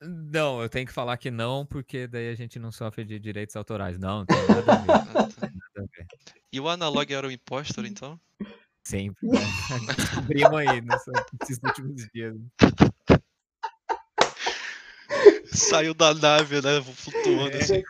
Não, 0.01 0.61
eu 0.61 0.69
tenho 0.69 0.88
que 0.88 0.93
falar 0.93 1.17
que 1.17 1.30
não, 1.30 1.65
porque 1.65 2.07
daí 2.07 2.30
a 2.30 2.35
gente 2.35 2.57
não 2.57 2.71
sofre 2.71 3.03
de 3.03 3.19
direitos 3.19 3.55
autorais. 3.55 3.97
Não, 3.97 4.19
não 4.19 4.25
tem 4.25 4.47
nada 4.47 4.73
a 4.73 4.77
ver. 4.77 4.88
Ah, 5.13 5.27
tá. 5.27 5.41
nada 5.41 5.77
a 5.77 5.81
ver. 5.81 6.07
E 6.51 6.59
o 6.59 6.69
Analog 6.69 7.13
era 7.13 7.27
o 7.27 7.31
impostor, 7.31 7.85
então? 7.85 8.19
Sempre. 8.84 9.27
Né? 9.27 9.39
Descobrimos 9.97 10.53
aí 10.53 10.81
nesses 10.81 11.60
últimos 11.64 12.07
dias. 12.14 12.35
Saiu 15.45 15.93
da 15.93 16.14
nave, 16.14 16.61
né? 16.61 16.81
Flutuando 16.81 17.55
é. 17.55 17.57
assim. 17.57 17.84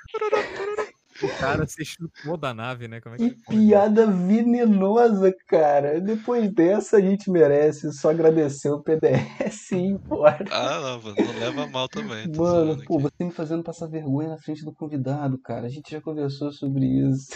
O 1.21 1.39
cara 1.39 1.65
se 1.65 1.85
chutou 1.85 2.35
da 2.35 2.53
nave, 2.53 2.87
né? 2.87 2.99
Como 2.99 3.15
é 3.15 3.17
que, 3.17 3.29
que 3.29 3.45
piada 3.45 4.05
venenosa, 4.07 5.33
cara. 5.47 6.01
Depois 6.01 6.51
dessa 6.51 6.97
a 6.97 7.01
gente 7.01 7.31
merece 7.31 7.91
só 7.93 8.09
agradecer 8.09 8.69
o 8.69 8.81
PDS 8.81 9.71
e 9.71 9.75
ir 9.75 9.91
embora. 9.91 10.45
Ah, 10.51 10.79
não, 10.81 11.01
mano. 11.01 11.15
Não 11.17 11.39
leva 11.39 11.67
mal 11.67 11.87
também. 11.87 12.27
Mano, 12.35 12.83
pô, 12.83 12.99
você 12.99 13.23
me 13.23 13.31
fazendo 13.31 13.63
passar 13.63 13.87
vergonha 13.87 14.29
na 14.29 14.37
frente 14.37 14.65
do 14.65 14.73
convidado, 14.73 15.37
cara. 15.37 15.67
A 15.67 15.69
gente 15.69 15.91
já 15.91 16.01
conversou 16.01 16.51
sobre 16.51 16.85
isso. 16.85 17.29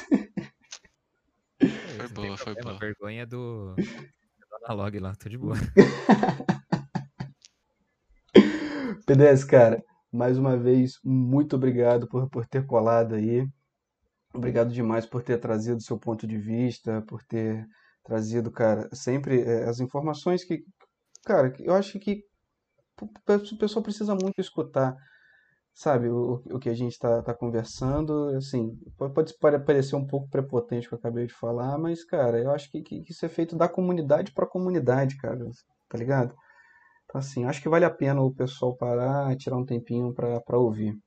Foi 2.08 2.26
boa, 2.26 2.38
foi 2.38 2.56
boa. 2.56 2.80
Vergonha 2.80 3.26
do, 3.26 3.76
do 3.76 3.76
analog 4.66 5.00
lá, 5.00 5.16
tô 5.16 5.30
de 5.30 5.38
boa. 5.38 5.56
PDS, 9.06 9.46
cara, 9.46 9.84
mais 10.12 10.38
uma 10.38 10.58
vez, 10.58 11.00
muito 11.04 11.56
obrigado 11.56 12.08
por, 12.08 12.30
por 12.30 12.46
ter 12.46 12.66
colado 12.66 13.16
aí. 13.16 13.48
Obrigado 14.34 14.72
demais 14.72 15.06
por 15.06 15.24
ter 15.24 15.40
trazido 15.40 15.82
seu 15.82 15.98
ponto 15.98 16.28
de 16.28 16.38
vista, 16.38 17.02
por 17.08 17.24
ter 17.24 17.66
trazido, 18.04 18.52
cara, 18.52 18.88
sempre 18.94 19.42
é, 19.42 19.66
as 19.66 19.80
informações 19.80 20.44
que, 20.44 20.64
cara, 21.26 21.54
eu 21.60 21.74
acho 21.74 22.00
que 22.00 22.24
o 23.02 23.58
pessoal 23.58 23.84
precisa 23.84 24.16
muito 24.16 24.40
escutar, 24.40 24.96
sabe, 25.78 26.10
o, 26.10 26.42
o 26.50 26.58
que 26.58 26.70
a 26.70 26.74
gente 26.74 26.94
está 26.94 27.22
tá 27.22 27.36
conversando, 27.36 28.30
assim, 28.30 28.76
pode 28.98 29.38
parecer 29.38 29.96
um 29.96 30.08
pouco 30.08 30.28
prepotente 30.28 30.88
o 30.88 30.90
que 30.90 30.96
eu 30.96 30.98
acabei 30.98 31.28
de 31.28 31.34
falar, 31.34 31.78
mas, 31.78 32.04
cara, 32.04 32.40
eu 32.40 32.50
acho 32.50 32.72
que, 32.72 32.82
que 32.82 33.06
isso 33.08 33.24
é 33.24 33.30
feito 33.30 33.56
da 33.56 33.70
comunidade 33.70 34.32
para 34.32 34.48
comunidade, 34.48 35.18
cara, 35.18 35.38
tá 35.88 35.96
ligado? 35.96 36.36
Então, 37.06 37.20
assim, 37.20 37.46
acho 37.46 37.62
que 37.62 37.70
vale 37.70 37.86
a 37.86 37.92
pena 37.92 38.20
o 38.24 38.34
pessoal 38.34 38.76
parar 38.76 39.38
tirar 39.38 39.56
um 39.56 39.66
tempinho 39.66 40.12
para 40.16 40.58
ouvir. 40.58 40.98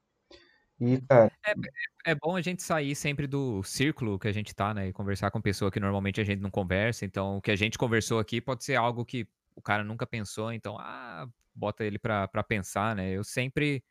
E, 0.79 1.01
cara. 1.01 1.33
É, 1.45 2.13
é 2.13 2.15
bom 2.15 2.37
a 2.37 2.41
gente 2.41 2.63
sair 2.63 2.95
sempre 2.95 3.27
do 3.27 3.65
círculo 3.65 4.21
que 4.21 4.29
a 4.29 4.33
gente 4.33 4.55
tá, 4.55 4.73
né? 4.73 4.87
E 4.87 4.93
conversar 4.93 5.33
com 5.33 5.43
pessoa 5.43 5.71
que 5.73 5.81
normalmente 5.81 6.21
a 6.21 6.25
gente 6.25 6.41
não 6.41 6.51
conversa. 6.51 7.05
Então, 7.05 7.39
o 7.39 7.43
que 7.43 7.51
a 7.51 7.57
gente 7.57 7.77
conversou 7.77 8.21
aqui 8.21 8.41
pode 8.41 8.63
ser 8.63 8.77
algo 8.77 9.05
que 9.05 9.27
o 9.57 9.61
cara 9.61 9.83
nunca 9.83 10.07
pensou. 10.07 10.53
Então, 10.53 10.79
ah, 10.79 11.29
bota 11.53 11.85
ele 11.85 11.99
pra 11.99 12.29
pensar, 12.47 12.95
né? 12.95 13.11
Eu 13.11 13.25
sempre 13.25 13.83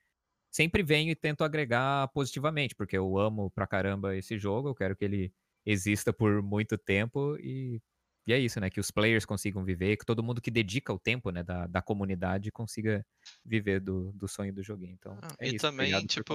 sempre 0.52 0.84
venho 0.84 1.12
e 1.12 1.16
tento 1.16 1.44
agregar 1.44 2.08
positivamente, 2.10 2.76
porque 2.76 2.98
eu 2.98 3.18
amo 3.18 3.50
pra 3.52 3.68
caramba 3.68 4.16
esse 4.16 4.38
jogo, 4.38 4.70
eu 4.70 4.76
quero 4.76 4.96
que 4.96 5.06
ele 5.06 5.34
exista 5.66 6.12
por 6.12 6.42
muito 6.42 6.78
tempo 6.78 7.38
e, 7.38 7.82
e 8.26 8.34
é 8.34 8.40
isso, 8.40 8.60
né? 8.60 8.70
Que 8.70 8.80
os 8.80 8.92
players 8.92 9.26
consigam 9.26 9.64
viver, 9.64 9.98
que 9.98 10.06
todo 10.06 10.24
mundo 10.24 10.42
que 10.42 10.52
dedica 10.52 10.94
o 10.94 11.00
tempo, 11.00 11.32
né, 11.32 11.44
da, 11.44 11.68
da 11.68 11.82
comunidade 11.82 12.52
consiga 12.52 13.06
viver 13.46 13.80
do, 13.80 14.12
do 14.14 14.28
sonho 14.28 14.54
do 14.54 14.64
joguinho. 14.64 14.94
Então, 14.94 15.18
ah, 15.22 15.36
é 15.40 15.48
e 15.48 15.56
isso. 15.56 15.60
também, 15.60 16.06
tipo, 16.06 16.34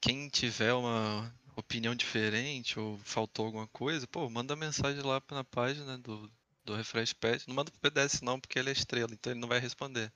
quem 0.00 0.28
tiver 0.28 0.72
uma 0.72 1.34
opinião 1.56 1.94
diferente 1.94 2.78
ou 2.78 2.98
faltou 2.98 3.46
alguma 3.46 3.68
coisa, 3.68 4.06
pô, 4.06 4.28
manda 4.28 4.56
mensagem 4.56 5.02
lá 5.02 5.22
na 5.30 5.44
página 5.44 5.98
do, 5.98 6.30
do 6.64 6.74
Refresh 6.74 7.12
Pet. 7.12 7.46
Não 7.46 7.54
manda 7.54 7.70
pro 7.70 7.80
PDS 7.80 8.20
não, 8.22 8.40
porque 8.40 8.58
ele 8.58 8.70
é 8.70 8.72
estrela, 8.72 9.12
então 9.12 9.32
ele 9.32 9.40
não 9.40 9.48
vai 9.48 9.60
responder. 9.60 10.12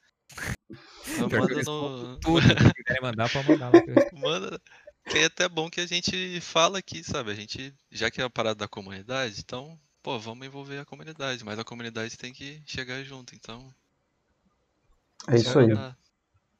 Então, 1.14 1.28
manda 1.28 1.62
no. 1.62 2.18
Tudo 2.20 2.40
que 2.74 2.84
quiser 2.84 3.00
mandar, 3.00 3.30
pode 3.30 3.48
mandar 3.48 3.70
lá. 3.72 3.80
manda. 4.12 4.60
Que 5.08 5.18
é 5.18 5.24
até 5.24 5.48
bom 5.48 5.70
que 5.70 5.80
a 5.80 5.86
gente 5.86 6.40
fala 6.40 6.78
aqui, 6.78 7.02
sabe? 7.02 7.30
A 7.30 7.34
gente, 7.34 7.74
já 7.90 8.10
que 8.10 8.20
é 8.20 8.24
a 8.24 8.30
parada 8.30 8.56
da 8.56 8.68
comunidade, 8.68 9.40
então, 9.40 9.78
pô, 10.02 10.18
vamos 10.18 10.46
envolver 10.46 10.78
a 10.78 10.84
comunidade, 10.84 11.42
mas 11.44 11.58
a 11.58 11.64
comunidade 11.64 12.16
tem 12.18 12.32
que 12.32 12.62
chegar 12.66 13.02
junto, 13.02 13.34
então. 13.34 13.72
É 15.26 15.36
isso 15.36 15.58
aí. 15.58 15.68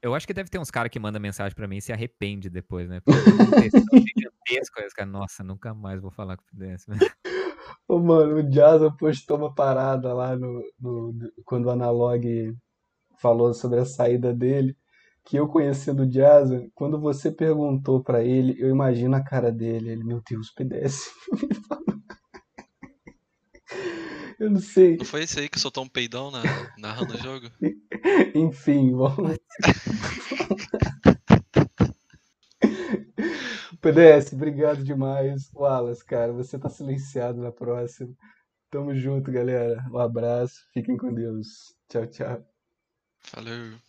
Eu 0.00 0.14
acho 0.14 0.26
que 0.26 0.32
deve 0.32 0.48
ter 0.48 0.58
uns 0.58 0.70
caras 0.70 0.90
que 0.90 0.98
mandam 0.98 1.20
mensagem 1.20 1.54
pra 1.54 1.66
mim 1.66 1.78
e 1.78 1.82
se 1.82 1.92
arrepende 1.92 2.48
depois, 2.48 2.88
né? 2.88 3.00
Porque 3.00 3.20
gigantesco, 3.20 4.80
aí 4.80 4.86
os 4.86 4.94
caras, 4.94 5.12
nossa, 5.12 5.42
nunca 5.42 5.74
mais 5.74 6.00
vou 6.00 6.10
falar 6.10 6.36
com 6.36 6.44
o 6.44 6.58
né? 6.58 6.76
Ô, 7.86 7.98
mano, 7.98 8.36
o 8.36 8.42
Jason 8.42 8.92
postou 8.92 9.38
uma 9.38 9.52
parada 9.52 10.14
lá 10.14 10.36
no, 10.36 10.62
no, 10.78 11.32
quando 11.44 11.66
o 11.66 11.70
Analog 11.70 12.56
falou 13.20 13.54
sobre 13.54 13.78
a 13.80 13.84
saída 13.84 14.34
dele, 14.34 14.76
que 15.24 15.36
eu 15.36 15.46
conhecendo 15.46 16.02
o 16.02 16.06
Jason, 16.06 16.68
quando 16.74 16.98
você 16.98 17.30
perguntou 17.30 18.02
para 18.02 18.24
ele, 18.24 18.56
eu 18.58 18.70
imagino 18.70 19.14
a 19.14 19.22
cara 19.22 19.52
dele, 19.52 19.90
ele, 19.90 20.02
meu 20.02 20.20
Deus, 20.28 20.50
PDS. 20.50 21.10
eu 24.40 24.50
não 24.50 24.60
sei. 24.60 24.96
Não 24.96 25.04
foi 25.04 25.24
esse 25.24 25.38
aí 25.38 25.48
que 25.48 25.60
soltou 25.60 25.84
um 25.84 25.88
peidão 25.88 26.30
na, 26.30 26.42
narrando 26.78 27.14
o 27.14 27.18
jogo? 27.18 27.50
Enfim, 28.34 28.92
vamos. 28.92 29.36
PDS, 33.80 34.32
obrigado 34.32 34.82
demais. 34.82 35.50
Wallace, 35.54 36.04
cara, 36.04 36.32
você 36.32 36.58
tá 36.58 36.68
silenciado 36.68 37.40
na 37.40 37.52
próxima. 37.52 38.12
Tamo 38.70 38.94
junto, 38.94 39.30
galera. 39.30 39.84
Um 39.90 39.98
abraço. 39.98 40.56
Fiquem 40.72 40.96
com 40.96 41.12
Deus. 41.12 41.74
Tchau, 41.88 42.06
tchau. 42.06 42.57
Valeu. 43.34 43.80